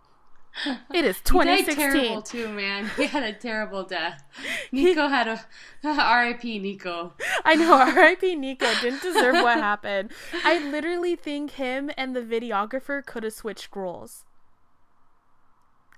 It 0.93 1.05
is 1.05 1.21
2016. 1.21 1.77
He 1.77 1.83
died 1.83 1.93
terrible 1.93 2.23
too, 2.23 2.49
man. 2.49 2.91
He 2.97 3.07
had 3.07 3.23
a 3.23 3.33
terrible 3.33 3.85
death. 3.85 4.23
Nico 4.73 5.07
he, 5.07 5.15
had 5.15 5.29
a 5.29 5.41
R.I.P. 5.85 6.59
Nico. 6.59 7.13
I 7.45 7.55
know 7.55 7.75
R.I.P. 7.97 8.35
Nico 8.37 8.67
didn't 8.81 9.03
deserve 9.03 9.35
what 9.35 9.59
happened. 9.59 10.13
I 10.45 10.59
literally 10.59 11.17
think 11.17 11.53
him 11.53 11.91
and 11.97 12.15
the 12.15 12.23
videographer 12.23 13.05
could 13.05 13.23
have 13.23 13.33
switched 13.33 13.75
roles. 13.75 14.25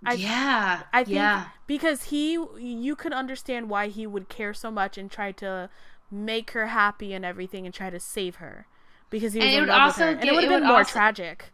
I, 0.04 0.14
yeah, 0.14 0.82
I 0.94 1.04
think 1.04 1.16
yeah. 1.16 1.48
because 1.66 2.04
he, 2.04 2.38
you 2.58 2.96
could 2.96 3.12
understand 3.12 3.68
why 3.68 3.88
he 3.88 4.06
would 4.06 4.30
care 4.30 4.54
so 4.54 4.70
much 4.70 4.96
and 4.96 5.10
try 5.10 5.30
to 5.32 5.68
make 6.10 6.52
her 6.52 6.68
happy 6.68 7.12
and 7.12 7.22
everything 7.22 7.66
and 7.66 7.74
try 7.74 7.90
to 7.90 8.00
save 8.00 8.36
her 8.36 8.66
because 9.10 9.34
he 9.34 9.40
was 9.40 9.48
and 9.48 9.62
in 9.64 9.66
love 9.68 9.88
with 9.88 9.96
her, 9.96 10.14
get, 10.14 10.22
and 10.22 10.28
it 10.30 10.34
would 10.34 10.44
have 10.44 10.52
been 10.52 10.66
more 10.66 10.78
also, 10.78 10.92
tragic 10.92 11.52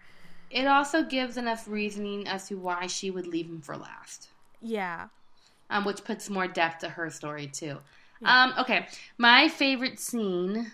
it 0.57 0.67
also 0.67 1.03
gives 1.03 1.37
enough 1.37 1.69
reasoning 1.69 2.27
as 2.27 2.49
to 2.49 2.55
why 2.55 2.87
she 2.87 3.11
would 3.11 3.27
leave 3.27 3.47
him 3.47 3.61
for 3.61 3.77
last. 3.77 4.29
Yeah. 4.63 5.09
Um, 5.69 5.85
which 5.85 6.03
puts 6.03 6.31
more 6.31 6.49
depth 6.49 6.79
to 6.81 6.89
her 6.89 7.11
story 7.11 7.47
too. 7.47 7.77
Yeah. 8.23 8.45
Um, 8.45 8.55
okay, 8.61 8.87
my 9.19 9.49
favorite 9.49 10.01
scene 10.01 10.73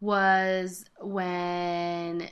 was 0.00 0.84
when 1.00 2.28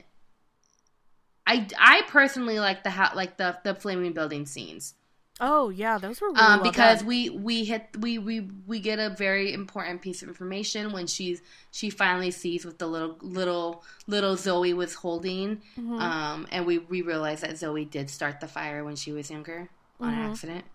I 1.45 1.67
I 1.77 2.03
personally 2.07 2.59
like 2.59 2.83
the 2.83 2.91
ha- 2.91 3.11
like 3.13 3.35
the 3.35 3.57
the 3.65 3.75
flaming 3.75 4.13
building 4.13 4.45
scenes. 4.45 4.93
Oh 5.41 5.69
yeah, 5.69 5.97
those 5.97 6.19
were 6.19 6.27
really 6.29 6.39
um, 6.41 6.61
well 6.61 6.71
because 6.71 6.99
done. 6.99 7.07
we 7.07 7.29
we 7.29 7.63
hit 7.63 7.87
we 7.99 8.17
we 8.17 8.49
we 8.67 8.79
get 8.79 8.99
a 8.99 9.09
very 9.09 9.53
important 9.53 10.01
piece 10.01 10.21
of 10.21 10.27
information 10.27 10.91
when 10.91 11.07
she's 11.07 11.41
she 11.71 11.89
finally 11.89 12.31
sees 12.31 12.65
what 12.65 12.77
the 12.77 12.87
little 12.87 13.17
little 13.21 13.83
little 14.05 14.35
Zoe 14.35 14.73
was 14.73 14.93
holding, 14.95 15.61
mm-hmm. 15.79 15.99
um, 15.99 16.47
and 16.51 16.65
we 16.65 16.79
we 16.79 17.01
realize 17.01 17.41
that 17.41 17.57
Zoe 17.57 17.85
did 17.85 18.09
start 18.09 18.41
the 18.41 18.47
fire 18.47 18.83
when 18.83 18.97
she 18.97 19.13
was 19.13 19.31
younger 19.31 19.69
on 20.01 20.11
mm-hmm. 20.11 20.21
accident. 20.21 20.65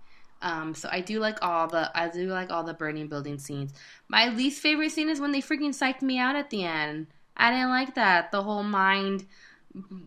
Um, 0.41 0.75
so 0.75 0.89
I 0.91 1.01
do 1.01 1.21
like 1.21 1.39
all 1.43 1.69
the 1.69 1.91
I 1.95 2.09
do 2.09 2.29
like 2.29 2.51
all 2.51 2.65
the 2.65 2.75
burning 2.75 3.09
building 3.09 3.39
scenes. 3.39 3.73
My 4.09 4.29
least 4.29 4.63
favorite 4.63 4.93
scene 4.93 5.11
is 5.11 5.21
when 5.21 5.33
they 5.33 5.43
freaking 5.43 5.71
psyched 5.71 6.03
me 6.03 6.19
out 6.19 6.37
at 6.37 6.49
the 6.51 6.65
end. 6.65 7.09
I 7.37 7.51
didn't 7.51 7.71
like 7.71 7.97
that. 7.97 8.31
The 8.31 8.43
whole 8.43 8.63
mind, 8.63 9.27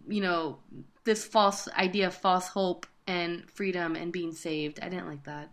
you 0.07 0.21
know, 0.21 0.57
this 1.03 1.25
false 1.25 1.67
idea 1.69 2.07
of 2.07 2.15
false 2.15 2.47
hope 2.47 2.88
and 3.07 3.49
freedom 3.49 3.95
and 3.95 4.11
being 4.11 4.34
saved. 4.34 4.79
I 4.81 4.89
didn't 4.89 5.07
like 5.07 5.23
that. 5.23 5.51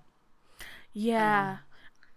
Yeah. 0.93 1.51
Um, 1.51 1.59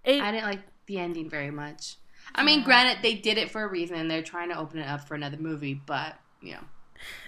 it, 0.04 0.22
I 0.22 0.32
didn't 0.32 0.46
like 0.46 0.62
the 0.88 0.98
ending 0.98 1.30
very 1.30 1.52
much. 1.52 1.98
I 2.36 2.44
mean, 2.44 2.64
granted, 2.64 3.02
they 3.02 3.16
did 3.16 3.38
it 3.38 3.52
for 3.52 3.64
a 3.64 3.68
reason. 3.68 4.08
They're 4.08 4.22
trying 4.22 4.50
to 4.50 4.58
open 4.58 4.80
it 4.80 4.88
up 4.88 5.08
for 5.08 5.16
another 5.16 5.38
movie, 5.38 5.74
but 5.74 6.16
you 6.42 6.54
know. 6.54 6.64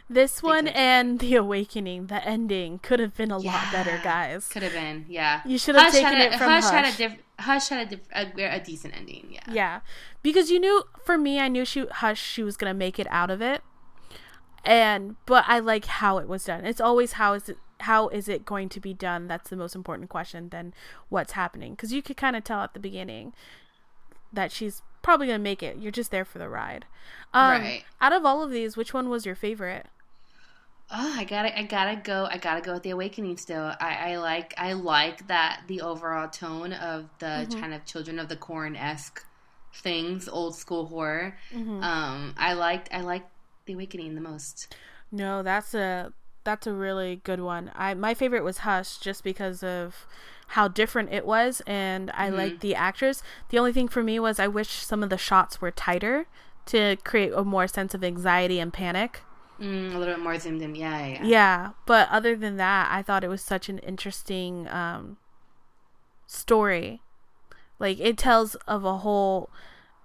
This 0.09 0.41
one 0.41 0.67
and 0.67 1.19
The 1.19 1.35
Awakening, 1.35 2.07
the 2.07 2.25
ending 2.25 2.79
could 2.79 2.99
have 2.99 3.15
been 3.15 3.31
a 3.31 3.39
yeah, 3.39 3.53
lot 3.53 3.71
better, 3.71 3.99
guys. 4.03 4.47
Could 4.47 4.63
have 4.63 4.73
been, 4.73 5.05
yeah. 5.07 5.41
You 5.45 5.59
should 5.59 5.75
have 5.75 5.85
Hush 5.85 5.93
taken 5.93 6.19
a, 6.19 6.23
it 6.23 6.31
from 6.35 6.49
Hush. 6.49 6.63
Hush. 6.63 6.71
Had 6.71 6.93
a 6.93 6.97
diff- 6.97 7.23
Hush 7.39 7.69
had 7.69 7.87
a, 7.87 7.89
diff- 7.89 8.07
a, 8.13 8.55
a, 8.55 8.59
decent 8.59 8.97
ending, 8.97 9.29
yeah. 9.31 9.53
Yeah, 9.53 9.79
because 10.23 10.49
you 10.49 10.59
knew, 10.59 10.83
for 11.05 11.17
me, 11.17 11.39
I 11.39 11.47
knew 11.47 11.63
she 11.63 11.85
Hush 11.85 12.21
she 12.21 12.41
was 12.41 12.57
gonna 12.57 12.73
make 12.73 12.97
it 12.97 13.07
out 13.11 13.29
of 13.29 13.41
it, 13.41 13.61
and 14.65 15.15
but 15.27 15.45
I 15.47 15.59
like 15.59 15.85
how 15.85 16.17
it 16.17 16.27
was 16.27 16.45
done. 16.45 16.65
It's 16.65 16.81
always 16.81 17.13
how 17.13 17.33
is 17.33 17.47
it 17.47 17.57
how 17.81 18.09
is 18.09 18.27
it 18.27 18.45
going 18.45 18.69
to 18.69 18.79
be 18.79 18.93
done? 18.93 19.27
That's 19.27 19.49
the 19.49 19.55
most 19.55 19.75
important 19.75 20.09
question 20.09 20.49
than 20.49 20.73
what's 21.09 21.33
happening. 21.33 21.73
Because 21.73 21.93
you 21.93 22.01
could 22.01 22.17
kind 22.17 22.35
of 22.35 22.43
tell 22.43 22.61
at 22.61 22.73
the 22.73 22.79
beginning 22.79 23.33
that 24.33 24.51
she's 24.51 24.81
probably 25.01 25.27
gonna 25.27 25.39
make 25.39 25.63
it. 25.63 25.77
You're 25.77 25.91
just 25.91 26.11
there 26.11 26.25
for 26.25 26.39
the 26.39 26.49
ride. 26.49 26.85
Um, 27.33 27.61
right. 27.61 27.83
out 28.01 28.13
of 28.13 28.25
all 28.25 28.43
of 28.43 28.51
these 28.51 28.75
which 28.75 28.93
one 28.93 29.09
was 29.09 29.25
your 29.25 29.35
favorite? 29.35 29.87
Oh 30.91 31.15
i 31.17 31.23
gotta 31.23 31.57
i 31.57 31.63
gotta 31.63 32.01
go 32.03 32.27
i 32.31 32.37
gotta 32.37 32.61
go 32.61 32.73
with 32.73 32.83
the 32.83 32.89
awakening 32.89 33.37
still. 33.37 33.73
I, 33.79 34.11
I 34.11 34.17
like 34.17 34.55
i 34.57 34.73
like 34.73 35.27
that 35.27 35.61
the 35.67 35.81
overall 35.81 36.27
tone 36.29 36.73
of 36.73 37.09
the 37.19 37.25
mm-hmm. 37.25 37.59
kind 37.59 37.73
of 37.75 37.85
children 37.85 38.17
of 38.17 38.27
the 38.27 38.35
corn-esque 38.35 39.23
things 39.71 40.27
old 40.27 40.55
school 40.55 40.87
horror. 40.87 41.37
Mm-hmm. 41.53 41.83
um 41.83 42.33
i 42.37 42.53
liked 42.53 42.89
i 42.91 43.01
liked 43.01 43.29
the 43.65 43.73
awakening 43.73 44.15
the 44.15 44.21
most. 44.21 44.75
No 45.11 45.43
that's 45.43 45.75
a 45.75 46.11
that's 46.49 46.65
a 46.65 46.73
really 46.73 47.21
good 47.23 47.41
one. 47.41 47.71
I 47.75 47.93
my 47.93 48.15
favorite 48.15 48.43
was 48.43 48.59
Hush 48.59 48.97
just 48.97 49.23
because 49.23 49.61
of 49.61 50.07
how 50.53 50.67
different 50.67 51.13
it 51.13 51.27
was 51.27 51.61
and 51.67 52.09
I 52.15 52.27
mm-hmm. 52.27 52.37
like 52.37 52.59
the 52.61 52.73
actress. 52.73 53.21
The 53.49 53.59
only 53.59 53.71
thing 53.71 53.87
for 53.87 54.01
me 54.01 54.19
was 54.19 54.39
I 54.39 54.47
wish 54.47 54.69
some 54.69 55.03
of 55.03 55.11
the 55.11 55.17
shots 55.17 55.61
were 55.61 55.69
tighter 55.69 56.25
to 56.65 56.97
create 57.03 57.33
a 57.35 57.43
more 57.43 57.67
sense 57.67 57.93
of 57.93 58.03
anxiety 58.03 58.59
and 58.59 58.73
panic. 58.73 59.21
Mm, 59.61 59.93
a 59.93 59.99
little 59.99 60.15
bit 60.15 60.23
more 60.23 60.39
zoomed 60.39 60.61
in, 60.63 60.73
yeah, 60.73 61.05
yeah. 61.05 61.23
Yeah, 61.23 61.69
but 61.85 62.09
other 62.09 62.35
than 62.35 62.57
that, 62.57 62.89
I 62.91 63.03
thought 63.03 63.23
it 63.23 63.27
was 63.27 63.41
such 63.41 63.69
an 63.69 63.77
interesting 63.79 64.67
um, 64.69 65.17
story. 66.25 67.01
Like 67.77 67.99
it 67.99 68.17
tells 68.17 68.55
of 68.67 68.85
a 68.85 68.97
whole. 68.97 69.51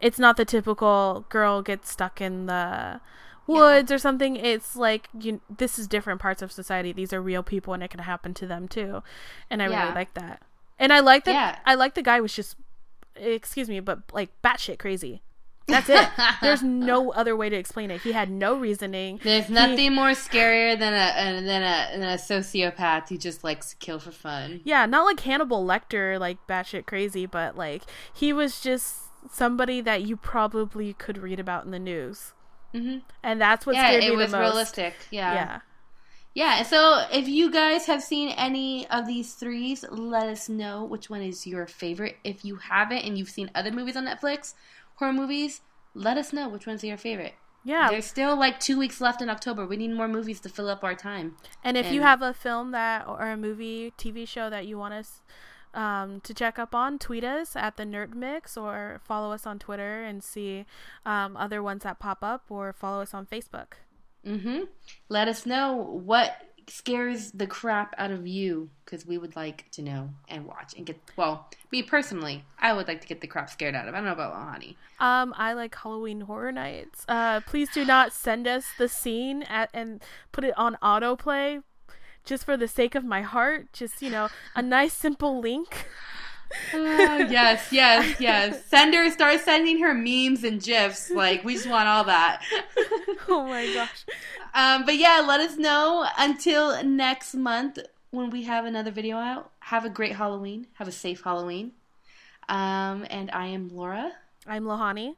It's 0.01 0.19
not 0.19 0.37
the 0.37 0.45
typical 0.45 1.25
girl 1.31 1.63
gets 1.63 1.91
stuck 1.91 2.21
in 2.21 2.47
the 2.47 3.01
woods 3.47 3.91
yeah. 3.91 3.95
or 3.95 3.99
something 3.99 4.37
it's 4.37 4.77
like 4.77 5.09
you 5.19 5.41
this 5.59 5.79
is 5.79 5.87
different 5.87 6.21
parts 6.21 6.43
of 6.43 6.51
society 6.51 6.93
these 6.93 7.13
are 7.13 7.21
real 7.21 7.43
people 7.43 7.75
and 7.75 7.83
it 7.83 7.91
can 7.91 8.01
happen 8.01 8.33
to 8.35 8.47
them 8.47 8.67
too 8.69 9.03
and 9.51 9.63
i 9.63 9.69
yeah. 9.69 9.83
really 9.83 9.95
like 9.95 10.15
that 10.15 10.43
and 10.79 10.93
i 10.93 11.01
like 11.01 11.25
that 11.25 11.33
yeah. 11.33 11.59
i 11.67 11.75
like 11.75 11.95
the 11.95 12.03
guy 12.03 12.21
was 12.21 12.35
just 12.35 12.57
excuse 13.17 13.69
me 13.69 13.81
but 13.81 14.01
like 14.13 14.31
batshit 14.43 14.79
crazy 14.79 15.23
that's 15.67 15.89
it. 15.89 16.09
There's 16.43 16.63
no 16.63 17.13
other 17.13 17.37
way 17.37 17.49
to 17.49 17.57
explain 17.57 17.91
it. 17.91 18.03
He 18.03 18.13
had 18.13 18.31
no 18.31 18.57
reasoning. 18.57 19.21
There's 19.23 19.49
nothing 19.49 19.79
he, 19.79 19.91
more 19.91 20.11
scarier 20.11 20.79
than 20.79 20.93
a, 20.93 21.41
than 21.41 21.63
a 21.63 21.99
than 21.99 22.03
a 22.03 22.17
sociopath 22.17 23.09
who 23.09 23.17
just 23.17 23.45
likes 23.45 23.71
to 23.71 23.77
kill 23.77 23.99
for 23.99 24.11
fun. 24.11 24.61
Yeah, 24.65 24.87
not 24.87 25.05
like 25.05 25.21
Hannibal 25.21 25.65
Lecter, 25.65 26.21
like 26.21 26.39
batshit 26.47 26.87
crazy, 26.87 27.27
but 27.27 27.57
like 27.57 27.83
he 28.13 28.33
was 28.33 28.61
just 28.61 29.05
somebody 29.31 29.81
that 29.81 30.03
you 30.03 30.17
probably 30.17 30.93
could 30.93 31.19
read 31.19 31.41
about 31.41 31.65
in 31.65 31.71
the 31.71 31.79
news. 31.79 32.33
Mm-hmm. 32.75 32.99
And 33.23 33.41
that's 33.41 33.67
what 33.67 33.77
yeah, 33.77 33.89
scared 33.89 34.03
me 34.03 34.11
the 34.11 34.17
most. 34.17 34.21
it 34.21 34.37
was 34.37 34.41
realistic. 34.41 34.95
Yeah. 35.11 35.35
Yeah. 35.35 35.61
Yeah, 36.35 36.65
so 36.65 37.05
if 37.13 37.29
you 37.29 37.49
guys 37.49 37.87
have 37.87 38.03
seen 38.03 38.31
any 38.31 38.89
of 38.89 39.07
these 39.07 39.35
threes, 39.35 39.85
let 39.89 40.27
us 40.27 40.49
know 40.49 40.85
which 40.85 41.09
one 41.09 41.23
is 41.23 41.47
your 41.47 41.65
favorite. 41.69 42.17
If 42.25 42.45
you 42.45 42.57
haven't 42.57 42.99
and 42.99 43.17
you've 43.17 43.31
seen 43.31 43.53
other 43.55 43.71
movies 43.71 43.97
on 43.97 44.05
Netflix, 44.05 44.55
horror 44.97 45.13
movies, 45.13 45.61
let 45.95 46.19
us 46.19 46.33
know 46.33 46.49
which 46.49 46.67
one's 46.67 46.83
are 46.83 46.89
your 46.89 46.97
favorite. 46.97 47.35
Yeah. 47.63 47.89
There's 47.89 48.07
still 48.07 48.37
like 48.37 48.59
two 48.59 48.77
weeks 48.77 49.01
left 49.01 49.23
in 49.23 49.31
October. 49.31 49.65
We 49.65 49.77
need 49.77 49.93
more 49.93 50.09
movies 50.09 50.41
to 50.41 50.49
fill 50.49 50.69
up 50.69 50.83
our 50.83 50.97
time. 50.97 51.37
And 51.63 51.77
if 51.77 51.93
you 51.93 52.03
have 52.03 52.21
a 52.21 52.35
film 52.35 52.73
that 52.73 53.07
or 53.07 53.29
a 53.29 53.37
movie, 53.37 53.93
TV 53.97 54.27
show 54.27 54.51
that 54.51 54.67
you 54.67 54.77
want 54.77 54.95
us 54.95 55.23
um, 55.75 56.21
to 56.21 56.35
check 56.35 56.59
up 56.59 56.75
on, 56.75 56.99
tweet 56.99 57.25
us 57.25 57.57
at 57.57 57.77
the 57.77 57.85
Nerd 57.85 58.15
Mix 58.15 58.57
or 58.57 59.01
follow 59.05 59.33
us 59.33 59.47
on 59.47 59.59
Twitter 59.59 60.03
and 60.03 60.23
see 60.23 60.67
um, 61.05 61.37
other 61.37 61.63
ones 61.63 61.83
that 61.83 61.99
pop 61.99 62.23
up 62.23 62.45
or 62.49 62.73
follow 62.73 63.03
us 63.03 63.15
on 63.15 63.27
Facebook. 63.27 63.75
Mm-hmm. 64.27 64.65
Let 65.09 65.29
us 65.29 65.45
know 65.45 65.75
what 65.77 66.37
scares 66.69 67.31
the 67.33 67.47
crap 67.47 67.95
out 67.99 68.11
of 68.11 68.27
you 68.27 68.71
because 68.85 69.07
we 69.07 69.19
would 69.19 69.37
like 69.37 69.71
to 69.73 69.83
know 69.83 70.11
and 70.29 70.47
watch 70.47 70.75
and 70.77 70.87
get. 70.87 70.99
Well, 71.17 71.49
me 71.71 71.83
personally, 71.83 72.45
I 72.59 72.73
would 72.73 72.89
like 72.89 73.01
to 73.03 73.07
get 73.07 73.21
the 73.21 73.27
crap 73.27 73.51
scared 73.51 73.75
out 73.75 73.89
of. 73.89 73.95
I 73.95 73.99
don't 73.99 74.07
know 74.07 74.13
about 74.13 74.35
Lohanne. 74.35 74.77
Um, 74.99 75.35
I 75.37 75.53
like 75.53 75.75
Halloween 75.75 76.23
Horror 76.23 76.53
Nights. 76.53 77.05
Uh, 77.09 77.41
please 77.41 77.69
do 77.71 77.85
not 77.85 78.13
send 78.13 78.47
us 78.47 78.65
the 78.79 78.89
scene 78.89 79.43
at, 79.45 79.71
and 79.75 80.03
put 80.33 80.45
it 80.45 80.57
on 80.57 80.79
autoplay 80.83 81.63
just 82.25 82.45
for 82.45 82.57
the 82.57 82.69
sake 82.69 82.95
of 82.95 83.05
my 83.05 83.23
heart. 83.23 83.73
Just, 83.73 84.03
you 84.03 84.11
know, 84.11 84.29
a 84.55 84.63
nice 84.63 84.93
simple 84.93 85.41
link. 85.41 85.87
Oh, 86.73 87.19
yes, 87.31 87.69
yes, 87.73 88.21
yes. 88.21 88.65
Send 88.67 88.95
her, 88.95 89.11
start 89.11 89.41
sending 89.41 89.81
her 89.81 89.95
memes 89.95 90.45
and 90.45 90.63
gifs. 90.63 91.11
Like 91.11 91.45
we 91.45 91.55
just 91.55 91.69
want 91.69 91.89
all 91.89 92.05
that. 92.05 92.43
oh 93.29 93.45
my 93.45 93.73
gosh. 93.75 94.05
Um, 94.55 94.85
but 94.85 94.97
yeah, 94.97 95.25
let 95.27 95.41
us 95.41 95.57
know 95.57 96.07
until 96.19 96.83
next 96.85 97.35
month 97.35 97.79
when 98.11 98.31
we 98.31 98.45
have 98.45 98.65
another 98.65 98.91
video 98.91 99.17
out. 99.17 99.51
Have 99.61 99.85
a 99.85 99.91
great 99.91 100.13
Halloween. 100.13 100.69
Have 100.75 100.87
a 100.89 100.93
safe 100.93 101.23
Halloween. 101.25 101.73
Um, 102.49 103.07
and 103.11 103.31
I 103.33 103.47
am 103.47 103.69
Laura, 103.69 104.13
I'm 104.47 104.65
Lohanne. 104.65 105.17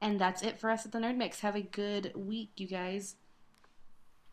and 0.00 0.18
that's 0.18 0.42
it 0.42 0.58
for 0.58 0.70
us 0.70 0.86
at 0.86 0.92
the 0.92 0.98
Nerd 0.98 1.16
Mix. 1.16 1.40
Have 1.40 1.54
a 1.54 1.60
good 1.60 2.12
week, 2.16 2.52
you 2.56 2.66
guys. 2.66 3.16